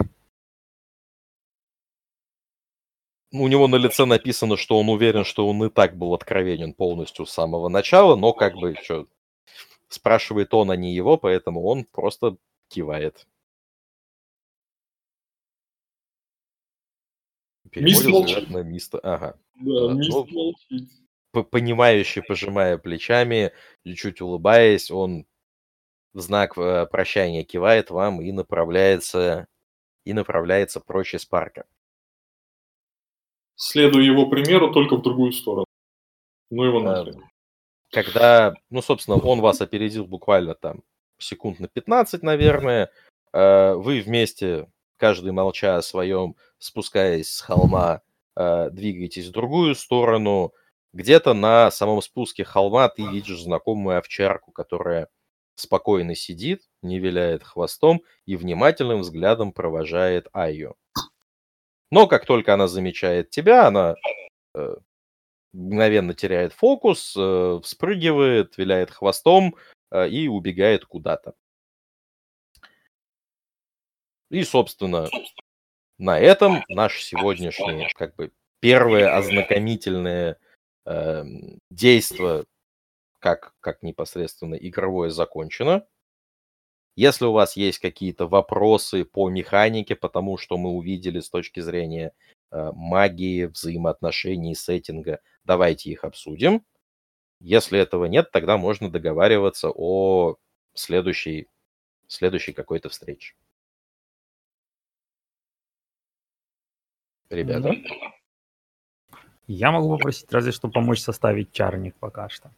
у 3.32 3.48
него 3.48 3.68
на 3.68 3.76
лице 3.76 4.04
написано, 4.04 4.56
что 4.56 4.78
он 4.78 4.88
уверен, 4.88 5.24
что 5.24 5.48
он 5.48 5.64
и 5.64 5.70
так 5.70 5.96
был 5.96 6.14
откровенен 6.14 6.74
полностью 6.74 7.26
с 7.26 7.32
самого 7.32 7.68
начала, 7.68 8.16
но 8.16 8.32
как 8.32 8.54
бы 8.54 8.74
что, 8.82 9.06
спрашивает 9.88 10.52
он, 10.54 10.70
а 10.70 10.76
не 10.76 10.94
его, 10.94 11.16
поэтому 11.16 11.62
он 11.64 11.84
просто 11.84 12.36
кивает. 12.68 13.26
Взгляд 17.72 18.12
молчит. 18.12 18.50
на 18.50 18.62
Миста. 18.62 18.98
Ага. 19.02 19.38
Да, 19.56 19.92
Мист 19.92 20.10
ну, 20.10 20.26
молчит. 20.30 20.90
Понимающе 21.50 22.22
пожимая 22.22 22.76
плечами, 22.78 23.52
чуть 23.84 24.20
улыбаясь, 24.20 24.90
он 24.90 25.26
в 26.12 26.20
знак 26.20 26.58
э, 26.58 26.86
прощания 26.86 27.44
кивает 27.44 27.90
вам 27.90 28.20
и 28.20 28.32
направляется 28.32 29.46
и 30.04 30.12
направляется 30.12 30.80
прочь 30.80 31.14
из 31.14 31.24
парка 31.24 31.66
следую 33.60 34.04
его 34.04 34.26
примеру, 34.26 34.72
только 34.72 34.96
в 34.96 35.02
другую 35.02 35.32
сторону. 35.32 35.66
Ну 36.50 36.64
его 36.64 36.80
нахрен. 36.80 37.20
Эм, 37.20 37.30
когда, 37.90 38.54
ну, 38.70 38.82
собственно, 38.82 39.18
он 39.18 39.40
вас 39.40 39.60
опередил 39.60 40.06
буквально 40.06 40.54
там 40.54 40.82
секунд 41.18 41.60
на 41.60 41.68
15, 41.68 42.22
наверное, 42.22 42.90
э, 43.32 43.74
вы 43.74 44.00
вместе, 44.00 44.68
каждый 45.00 45.32
молча 45.32 45.76
о 45.76 45.82
своем, 45.82 46.36
спускаясь 46.58 47.30
с 47.32 47.40
холма, 47.40 48.02
э, 48.36 48.70
двигаетесь 48.70 49.28
в 49.28 49.32
другую 49.32 49.74
сторону. 49.74 50.52
Где-то 50.92 51.34
на 51.34 51.70
самом 51.70 52.02
спуске 52.02 52.44
холма 52.44 52.88
ты 52.88 53.06
видишь 53.06 53.42
знакомую 53.42 53.98
овчарку, 53.98 54.52
которая 54.52 55.08
спокойно 55.54 56.14
сидит, 56.14 56.62
не 56.82 56.98
виляет 56.98 57.42
хвостом 57.42 58.02
и 58.26 58.36
внимательным 58.36 59.00
взглядом 59.00 59.52
провожает 59.52 60.28
Айю. 60.32 60.76
Но 61.90 62.06
как 62.06 62.26
только 62.26 62.54
она 62.54 62.68
замечает 62.68 63.30
тебя, 63.30 63.66
она 63.66 63.94
э, 64.54 64.76
мгновенно 65.52 66.14
теряет 66.14 66.52
фокус, 66.52 67.14
э, 67.16 67.60
вспрыгивает, 67.62 68.58
виляет 68.58 68.90
хвостом 68.90 69.56
э, 69.90 70.08
и 70.08 70.28
убегает 70.28 70.84
куда-то. 70.84 71.34
И, 74.30 74.44
собственно, 74.44 75.08
на 75.98 76.18
этом 76.18 76.62
наш 76.68 77.02
сегодняшний, 77.02 77.88
как 77.94 78.14
бы, 78.14 78.32
первое 78.60 79.16
ознакомительное 79.16 80.38
э, 80.86 81.24
действие, 81.70 82.44
как, 83.18 83.54
как 83.60 83.82
непосредственно 83.82 84.54
игровое, 84.54 85.10
закончено. 85.10 85.86
Если 86.96 87.24
у 87.24 87.32
вас 87.32 87.56
есть 87.56 87.78
какие-то 87.78 88.26
вопросы 88.26 89.04
по 89.04 89.28
механике, 89.28 89.96
потому 89.96 90.38
что 90.38 90.58
мы 90.58 90.70
увидели 90.70 91.20
с 91.20 91.28
точки 91.28 91.60
зрения 91.60 92.12
э, 92.50 92.70
магии, 92.74 93.46
взаимоотношений, 93.46 94.54
сеттинга, 94.54 95.20
давайте 95.44 95.90
их 95.90 96.04
обсудим. 96.04 96.64
Если 97.40 97.78
этого 97.78 98.04
нет, 98.04 98.30
тогда 98.30 98.58
можно 98.58 98.90
договариваться 98.90 99.70
о 99.74 100.36
следующей, 100.74 101.48
следующей 102.06 102.52
какой-то 102.52 102.90
встречи. 102.90 103.34
Ребята? 107.30 107.74
Я 109.46 109.72
могу 109.72 109.96
попросить 109.96 110.30
разве 110.32 110.52
что 110.52 110.68
помочь 110.68 111.00
составить 111.00 111.52
чарник 111.52 111.96
пока 111.98 112.28
что. 112.28 112.52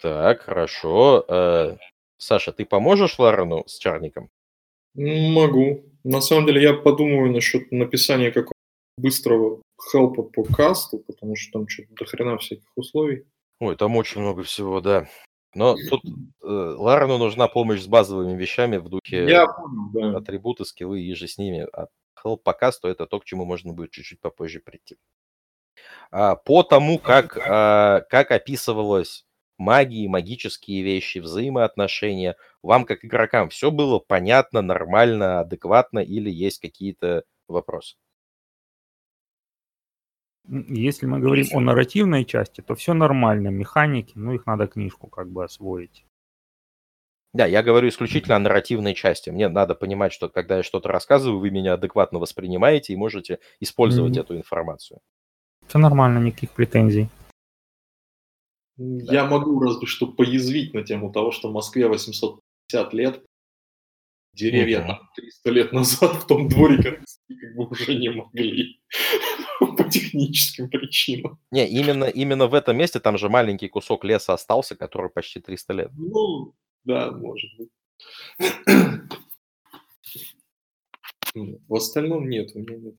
Так, 0.00 0.42
хорошо. 0.42 1.24
Э, 1.28 1.76
Саша, 2.16 2.52
ты 2.52 2.64
поможешь 2.64 3.18
Ларену 3.18 3.64
с 3.66 3.78
чарником? 3.78 4.30
Могу. 4.94 5.84
На 6.04 6.20
самом 6.20 6.46
деле 6.46 6.62
я 6.62 6.74
подумываю 6.74 7.32
насчет 7.32 7.70
написания 7.72 8.30
какого-то 8.30 8.52
быстрого 8.98 9.62
хелпа 9.90 10.22
по 10.22 10.44
касту, 10.44 10.98
потому 10.98 11.36
что 11.36 11.58
там 11.58 11.68
что-то 11.68 11.94
до 11.94 12.04
хрена 12.04 12.38
всяких 12.38 12.70
условий. 12.76 13.24
Ой, 13.60 13.76
там 13.76 13.96
очень 13.96 14.20
много 14.20 14.42
всего, 14.42 14.80
да. 14.80 15.08
Но 15.54 15.76
тут 15.88 16.02
э, 16.04 16.46
Ларену 16.46 17.18
нужна 17.18 17.48
помощь 17.48 17.80
с 17.80 17.86
базовыми 17.86 18.36
вещами 18.36 18.76
в 18.76 18.88
духе 18.88 19.28
Я 19.28 19.46
понял, 19.46 20.12
да. 20.12 20.18
атрибуты, 20.18 20.64
скиллы 20.64 21.00
и 21.00 21.14
же 21.14 21.26
с 21.26 21.38
ними. 21.38 21.66
А 21.72 21.88
help 22.24 22.38
по 22.38 22.52
касту 22.52 22.88
это 22.88 23.06
то, 23.06 23.20
к 23.20 23.24
чему 23.24 23.44
можно 23.44 23.72
будет 23.72 23.90
чуть-чуть 23.90 24.20
попозже 24.20 24.60
прийти. 24.60 24.96
А, 26.10 26.36
по 26.36 26.62
тому, 26.62 26.98
как, 26.98 27.38
а, 27.38 28.00
как 28.08 28.30
описывалось 28.30 29.26
магии, 29.58 30.06
магические 30.06 30.82
вещи, 30.82 31.18
взаимоотношения, 31.18 32.36
вам 32.62 32.84
как 32.84 33.04
игрокам 33.04 33.48
все 33.50 33.70
было 33.70 33.98
понятно, 33.98 34.62
нормально, 34.62 35.40
адекватно 35.40 35.98
или 35.98 36.30
есть 36.30 36.60
какие-то 36.60 37.24
вопросы? 37.48 37.96
Если 40.48 41.04
мы 41.04 41.18
говорим 41.18 41.46
о 41.52 41.60
нарративной 41.60 42.24
части, 42.24 42.62
то 42.62 42.74
все 42.74 42.94
нормально. 42.94 43.48
Механики, 43.48 44.12
ну 44.14 44.32
их 44.32 44.46
надо 44.46 44.66
книжку 44.66 45.08
как 45.08 45.30
бы 45.30 45.44
освоить. 45.44 46.06
Да, 47.34 47.46
я 47.46 47.62
говорю 47.62 47.88
исключительно 47.88 48.36
о 48.36 48.38
нарративной 48.38 48.94
части. 48.94 49.30
Мне 49.30 49.48
надо 49.48 49.74
понимать, 49.74 50.12
что 50.12 50.28
когда 50.28 50.56
я 50.58 50.62
что-то 50.62 50.88
рассказываю, 50.88 51.38
вы 51.40 51.50
меня 51.50 51.74
адекватно 51.74 52.18
воспринимаете 52.18 52.92
и 52.92 52.96
можете 52.96 53.38
использовать 53.60 54.12
Мгм. 54.12 54.20
эту 54.20 54.36
информацию. 54.36 55.00
Все 55.66 55.78
нормально, 55.78 56.18
никаких 56.18 56.52
претензий. 56.52 57.08
Я 58.78 59.24
могу 59.26 59.60
разве 59.60 59.86
что 59.86 60.06
поязвить 60.06 60.72
на 60.72 60.82
тему 60.82 61.12
того, 61.12 61.30
что 61.32 61.48
в 61.50 61.52
Москве 61.52 61.88
850 61.88 62.94
лет, 62.94 63.22
деревья 64.32 64.82
там 64.86 65.10
300 65.16 65.50
лет 65.50 65.72
назад 65.72 66.14
в 66.14 66.26
том 66.26 66.48
дворике 66.48 67.02
как 67.28 67.56
бы 67.56 67.66
уже 67.66 67.94
не 67.94 68.08
могли 68.08 68.80
по 69.76 69.84
техническим 69.84 70.70
причинам. 70.70 71.38
Не, 71.50 71.68
именно, 71.68 72.04
именно 72.04 72.46
в 72.46 72.54
этом 72.54 72.76
месте 72.76 73.00
там 73.00 73.18
же 73.18 73.28
маленький 73.28 73.68
кусок 73.68 74.04
леса 74.04 74.32
остался, 74.32 74.76
который 74.76 75.10
почти 75.10 75.40
300 75.40 75.72
лет. 75.74 75.90
Ну, 75.96 76.54
да, 76.84 77.10
может 77.10 77.50
быть. 77.56 77.70
Ну, 81.34 81.60
В 81.68 81.74
остальном 81.76 82.28
нет, 82.28 82.50
у 82.54 82.58
меня 82.58 82.76
нет 82.78 82.94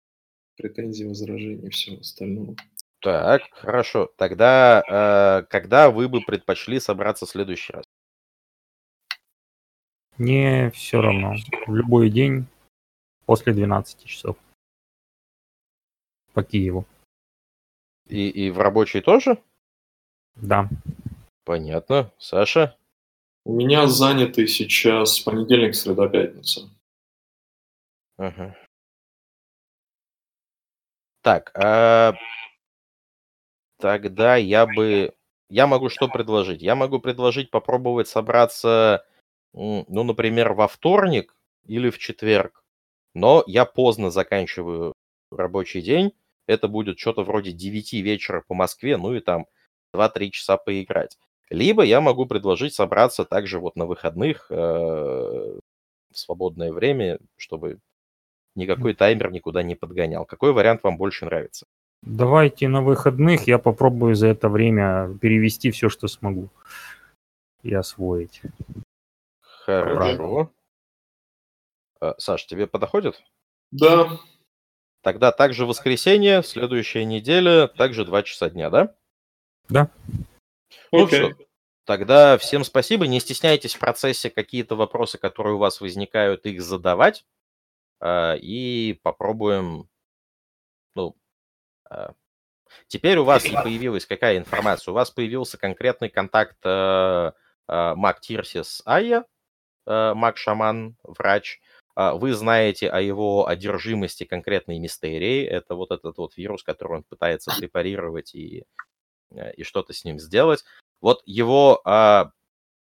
претензий, 0.59 1.05
возражений, 1.05 1.69
всего 1.69 1.99
остального. 1.99 2.55
Так, 3.01 3.43
хорошо. 3.51 4.11
Тогда 4.17 4.83
э, 4.87 5.45
когда 5.49 5.89
вы 5.89 6.09
бы 6.09 6.19
предпочли 6.21 6.79
собраться 6.79 7.25
в 7.25 7.29
следующий 7.29 7.73
раз? 7.73 7.85
Мне 10.17 10.69
все 10.71 11.01
равно. 11.01 11.35
В 11.65 11.73
любой 11.73 12.09
день 12.09 12.45
после 13.25 13.53
12 13.53 14.03
часов. 14.03 14.35
По 16.33 16.43
Киеву. 16.43 16.85
И, 18.07 18.27
и 18.29 18.51
в 18.51 18.59
рабочий 18.59 18.99
тоже? 18.99 19.41
Да. 20.35 20.67
Понятно. 21.45 22.11
Саша? 22.17 22.77
У 23.45 23.53
меня 23.53 23.87
заняты 23.87 24.47
сейчас 24.47 25.19
понедельник, 25.19 25.75
среда, 25.75 26.07
пятница. 26.07 26.69
Ага. 28.17 28.55
Так, 31.21 31.51
а, 31.55 32.13
тогда 33.77 34.35
я 34.35 34.65
бы... 34.65 35.13
Я 35.49 35.67
могу 35.67 35.89
что 35.89 36.07
предложить? 36.07 36.61
Я 36.61 36.75
могу 36.75 36.99
предложить 36.99 37.49
попробовать 37.49 38.07
собраться, 38.07 39.05
ну, 39.53 39.85
например, 39.87 40.53
во 40.53 40.67
вторник 40.67 41.35
или 41.65 41.89
в 41.89 41.97
четверг. 41.97 42.63
Но 43.15 43.43
я 43.47 43.65
поздно 43.65 44.11
заканчиваю 44.11 44.93
рабочий 45.31 45.81
день. 45.81 46.13
Это 46.45 46.67
будет 46.67 46.99
что-то 46.99 47.23
вроде 47.23 47.51
9 47.51 47.93
вечера 47.93 48.43
по 48.47 48.53
Москве, 48.53 48.97
ну 48.97 49.15
и 49.15 49.21
там 49.21 49.47
2-3 49.95 50.29
часа 50.29 50.57
поиграть. 50.57 51.17
Либо 51.49 51.83
я 51.83 52.01
могу 52.01 52.25
предложить 52.25 52.73
собраться 52.73 53.25
также 53.25 53.59
вот 53.59 53.75
на 53.75 53.85
выходных, 53.85 54.47
э, 54.49 54.55
в 54.55 56.17
свободное 56.17 56.71
время, 56.71 57.19
чтобы 57.37 57.79
никакой 58.55 58.93
таймер 58.93 59.31
никуда 59.31 59.63
не 59.63 59.75
подгонял. 59.75 60.25
Какой 60.25 60.53
вариант 60.53 60.83
вам 60.83 60.97
больше 60.97 61.25
нравится? 61.25 61.65
Давайте 62.01 62.67
на 62.67 62.81
выходных 62.81 63.47
я 63.47 63.59
попробую 63.59 64.15
за 64.15 64.27
это 64.27 64.47
время 64.49 65.17
перевести 65.19 65.71
все, 65.71 65.89
что 65.89 66.07
смогу. 66.07 66.49
И 67.63 67.73
освоить. 67.73 68.41
Хорошо. 69.41 70.51
Э, 71.99 72.13
Саш, 72.17 72.45
тебе 72.45 72.67
подоходит? 72.67 73.21
Да, 73.71 74.07
Тогда 75.01 75.31
также 75.31 75.65
воскресенье, 75.65 76.43
следующая 76.43 77.05
неделя, 77.05 77.67
также 77.67 78.03
2 78.03 78.23
часа 78.23 78.49
дня, 78.49 78.69
да? 78.69 78.93
Да. 79.69 79.89
Ну 80.91 81.05
окей. 81.05 81.33
всё. 81.33 81.45
Тогда 81.85 82.37
всем 82.37 82.63
спасибо. 82.63 83.07
Не 83.07 83.19
стесняйтесь 83.19 83.73
в 83.73 83.79
процессе 83.79 84.29
какие-то 84.29 84.75
вопросы, 84.75 85.17
которые 85.17 85.55
у 85.55 85.57
вас 85.57 85.81
возникают, 85.81 86.45
их 86.45 86.61
задавать. 86.61 87.25
А, 87.99 88.35
И 88.35 88.99
попробуем... 89.01 89.89
Ну, 90.93 91.15
а, 91.89 92.13
теперь 92.87 93.17
у 93.17 93.23
вас 93.23 93.45
и 93.45 93.53
появилась 93.53 94.05
какая 94.05 94.37
информация? 94.37 94.91
У 94.91 94.95
вас 94.95 95.09
появился 95.09 95.57
конкретный 95.57 96.09
контакт 96.09 96.57
э, 96.63 97.31
Мак 97.67 98.21
Тирсис 98.21 98.81
Айя, 98.85 99.25
э, 99.87 100.13
Маг-шаман, 100.13 100.95
врач. 101.03 101.59
А, 101.95 102.13
Вы 102.13 102.33
знаете 102.33 102.87
о 102.89 103.01
его 103.01 103.47
одержимости 103.47 104.25
конкретной 104.25 104.79
мистерии. 104.79 105.43
Это 105.43 105.75
вот 105.75 105.91
этот 105.91 106.17
вот 106.17 106.37
вирус, 106.37 106.63
который 106.63 106.97
он 106.97 107.03
пытается 107.03 107.51
препарировать 107.57 108.35
и, 108.35 108.65
и 109.57 109.63
что-то 109.63 109.93
с 109.93 110.03
ним 110.03 110.19
сделать. 110.19 110.63
Вот 111.01 111.21
его 111.25 111.81
а, 111.85 112.31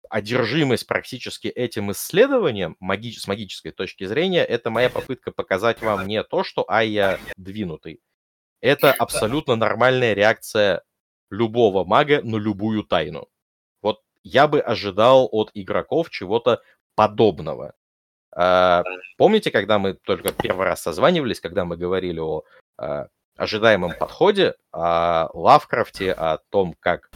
одержимость 0.09 0.87
практически 0.87 1.47
этим 1.47 1.91
исследованием 1.91 2.75
маги- 2.79 3.17
с 3.17 3.27
магической 3.27 3.71
точки 3.71 4.05
зрения, 4.05 4.43
это 4.43 4.69
моя 4.69 4.89
попытка 4.89 5.31
показать 5.31 5.81
вам 5.81 6.07
не 6.07 6.23
то, 6.23 6.43
что 6.43 6.69
Айя 6.69 7.19
двинутый. 7.37 8.01
Это 8.61 8.91
абсолютно 8.91 9.55
нормальная 9.55 10.13
реакция 10.13 10.83
любого 11.29 11.85
мага 11.85 12.21
на 12.23 12.37
любую 12.37 12.83
тайну. 12.83 13.29
Вот 13.81 14.01
я 14.23 14.47
бы 14.47 14.59
ожидал 14.59 15.29
от 15.31 15.51
игроков 15.53 16.09
чего-то 16.09 16.61
подобного. 16.95 17.73
А, 18.31 18.83
Помните, 19.17 19.51
когда 19.51 19.79
мы 19.79 19.93
только 19.93 20.33
первый 20.33 20.65
раз 20.65 20.81
созванивались, 20.81 21.39
когда 21.39 21.65
мы 21.65 21.77
говорили 21.77 22.19
о 22.19 22.43
а, 22.77 23.07
ожидаемом 23.39 23.93
подходе, 23.97 24.55
о 24.71 25.29
Лавкрафте, 25.33 26.11
о 26.11 26.39
том, 26.49 26.75
как, 26.79 27.09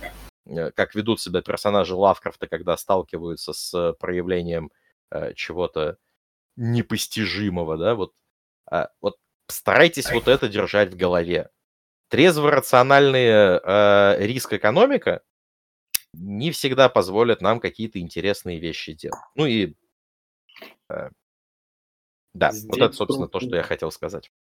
э, 0.46 0.72
как 0.72 0.96
ведут 0.96 1.20
себя 1.20 1.42
персонажи 1.42 1.96
Лавкрафта, 1.96 2.48
когда 2.48 2.78
сталкиваются 2.78 3.54
с 3.54 3.94
проявлением 4.00 4.72
э, 5.12 5.34
чего-то 5.34 5.98
непостижимого, 6.56 7.78
да, 7.78 7.96
вот, 7.96 8.14
а, 8.70 8.90
вот 9.02 9.18
старайтесь 9.48 10.12
вот 10.12 10.28
это 10.28 10.48
держать 10.48 10.94
в 10.94 10.98
голове. 10.98 11.50
Трезво-рациональная 12.10 13.60
э, 13.64 14.26
риск-экономика 14.26 15.24
не 16.14 16.52
всегда 16.52 16.90
позволят 16.90 17.42
нам 17.42 17.60
какие-то 17.60 18.00
интересные 18.00 18.60
вещи 18.60 18.94
делать. 18.94 19.20
Ну 19.36 19.46
и 19.46 19.74
э, 20.90 21.10
да, 22.34 22.48
вот 22.48 22.56
Здесь 22.56 22.78
это, 22.78 22.94
собственно, 22.94 23.28
то, 23.28 23.40
что 23.40 23.56
я 23.56 23.64
хотел 23.64 23.92
сказать. 23.92 24.32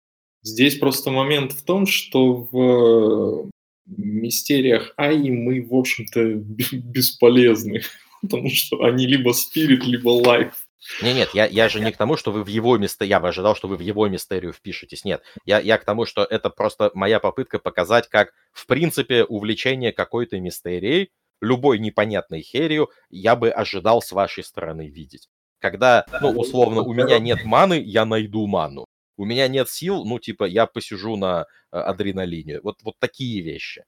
Здесь 0.43 0.77
просто 0.77 1.09
момент 1.09 1.53
в 1.53 1.63
том, 1.63 1.87
что 1.87 2.47
в 2.51 3.47
э, 3.47 3.49
мистериях 3.87 4.93
Аи 4.97 5.29
мы, 5.29 5.65
в 5.65 5.73
общем-то, 5.73 6.33
бесполезны. 6.77 7.81
Потому 8.21 8.49
что 8.49 8.83
они 8.83 9.07
либо 9.07 9.31
спирит, 9.31 9.85
либо 9.85 10.09
лайф. 10.09 10.53
Не, 11.01 11.13
нет, 11.13 11.29
я, 11.33 11.45
я 11.45 11.69
же 11.69 11.79
не 11.79 11.91
к 11.93 11.97
тому, 11.97 12.17
что 12.17 12.33
вы 12.33 12.43
в 12.43 12.47
его 12.47 12.77
место, 12.77 13.05
я 13.05 13.21
бы 13.21 13.29
ожидал, 13.29 13.55
что 13.55 13.69
вы 13.69 13.77
в 13.77 13.79
его 13.79 14.07
мистерию 14.09 14.51
впишетесь. 14.51 15.05
Нет, 15.05 15.23
я, 15.45 15.59
я 15.59 15.77
к 15.77 15.85
тому, 15.85 16.05
что 16.05 16.25
это 16.25 16.49
просто 16.49 16.91
моя 16.93 17.21
попытка 17.21 17.57
показать, 17.57 18.09
как, 18.09 18.33
в 18.51 18.65
принципе, 18.67 19.23
увлечение 19.23 19.93
какой-то 19.93 20.39
мистерией, 20.41 21.09
любой 21.39 21.79
непонятной 21.79 22.41
херью, 22.41 22.89
я 23.09 23.37
бы 23.37 23.49
ожидал 23.49 24.01
с 24.01 24.11
вашей 24.11 24.43
стороны 24.43 24.89
видеть. 24.89 25.29
Когда, 25.59 26.05
ну, 26.21 26.31
условно, 26.31 26.81
у 26.81 26.93
меня 26.93 27.19
нет 27.19 27.45
маны, 27.45 27.81
я 27.81 28.03
найду 28.03 28.45
ману. 28.47 28.85
У 29.17 29.25
меня 29.25 29.47
нет 29.47 29.69
сил, 29.69 30.05
ну, 30.05 30.19
типа, 30.19 30.45
я 30.45 30.65
посижу 30.65 31.15
на 31.15 31.45
э, 31.71 31.77
адреналине. 31.77 32.61
Вот, 32.61 32.81
вот 32.83 32.95
такие 32.99 33.41
вещи. 33.41 33.85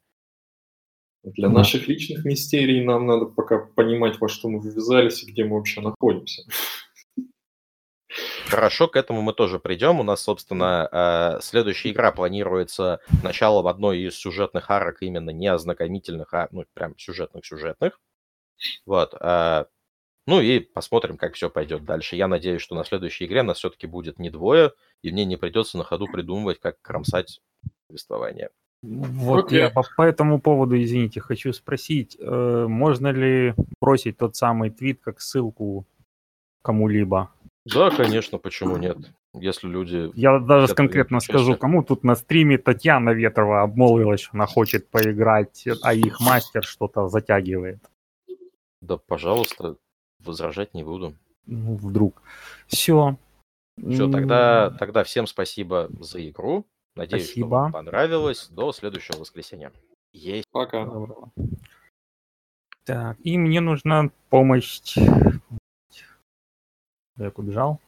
Для 1.23 1.49
наших 1.49 1.87
личных 1.87 2.23
мистерий 2.23 2.83
нам 2.83 3.07
надо 3.07 3.25
пока 3.25 3.57
понимать, 3.57 4.19
во 4.19 4.29
что 4.29 4.47
мы 4.47 4.63
ввязались 4.63 5.23
и 5.23 5.31
где 5.31 5.43
мы 5.43 5.57
вообще 5.57 5.81
находимся. 5.81 6.43
Хорошо, 8.47 8.87
к 8.87 8.95
этому 8.95 9.23
мы 9.23 9.33
тоже 9.33 9.59
придем. 9.59 9.99
У 9.99 10.03
нас, 10.03 10.21
собственно, 10.21 10.87
э, 10.91 11.41
следующая 11.41 11.91
игра 11.91 12.11
планируется 12.11 12.99
началом 13.23 13.65
одной 13.65 14.01
из 14.01 14.15
сюжетных 14.15 14.69
арок, 14.69 15.01
именно 15.01 15.31
не 15.31 15.47
ознакомительных, 15.47 16.31
а 16.33 16.47
ну, 16.51 16.65
прям 16.75 16.95
сюжетных-сюжетных. 16.97 17.99
Вот. 18.85 19.15
Ну 20.27 20.41
и 20.41 20.59
посмотрим, 20.59 21.17
как 21.17 21.35
все 21.35 21.49
пойдет 21.49 21.85
дальше. 21.85 22.15
Я 22.15 22.27
надеюсь, 22.27 22.61
что 22.61 22.75
на 22.75 22.83
следующей 22.83 23.25
игре 23.25 23.43
нас 23.43 23.57
все-таки 23.57 23.85
будет 23.85 24.17
не 24.17 24.29
двое, 24.29 24.71
и 25.03 25.11
мне 25.11 25.23
не 25.25 25.37
придется 25.37 25.77
на 25.77 25.83
ходу 25.83 26.07
придумывать, 26.07 26.59
как 26.59 26.81
кромсать 26.81 27.41
повествование. 27.87 28.49
Вот 28.81 29.45
Окей. 29.45 29.59
я 29.59 29.69
по, 29.69 29.83
по 29.95 30.01
этому 30.01 30.39
поводу, 30.39 30.79
извините, 30.81 31.19
хочу 31.19 31.53
спросить, 31.53 32.17
э, 32.19 32.65
можно 32.67 33.07
ли 33.07 33.53
бросить 33.81 34.17
тот 34.17 34.35
самый 34.35 34.69
твит 34.69 35.01
как 35.01 35.21
ссылку 35.21 35.85
кому-либо? 36.61 37.31
Да, 37.65 37.89
конечно, 37.89 38.37
почему 38.37 38.77
нет? 38.77 38.97
Если 39.33 39.67
люди... 39.67 40.11
Я 40.13 40.39
даже 40.39 40.73
конкретно 40.73 41.19
скажу, 41.19 41.55
кому 41.55 41.83
тут 41.83 42.03
на 42.03 42.15
стриме 42.15 42.57
Татьяна 42.57 43.09
Ветрова 43.09 43.63
обмолвилась, 43.63 44.21
что 44.21 44.31
она 44.33 44.45
хочет 44.45 44.89
поиграть, 44.89 45.67
а 45.81 45.93
их 45.93 46.19
мастер 46.19 46.63
что-то 46.63 47.07
затягивает. 47.09 47.79
Да, 48.81 48.97
пожалуйста, 48.97 49.77
возражать 50.25 50.73
не 50.73 50.83
буду. 50.83 51.15
Ну, 51.45 51.75
вдруг. 51.75 52.21
Все. 52.67 53.17
Все, 53.77 54.09
тогда, 54.09 54.71
тогда 54.71 55.03
всем 55.03 55.27
спасибо 55.27 55.89
за 55.99 56.27
игру. 56.29 56.65
Надеюсь, 56.95 57.25
что 57.25 57.31
Спасибо. 57.31 57.47
вам 57.47 57.71
понравилось. 57.73 58.47
До 58.47 58.71
следующего 58.71 59.19
воскресенья. 59.19 59.71
Есть. 60.13 60.45
Пока. 60.51 60.85
Доброго. 60.85 61.31
Так, 62.85 63.17
и 63.23 63.37
мне 63.37 63.59
нужна 63.59 64.11
помощь. 64.29 64.95
Я 67.17 67.31
убежал. 67.35 67.81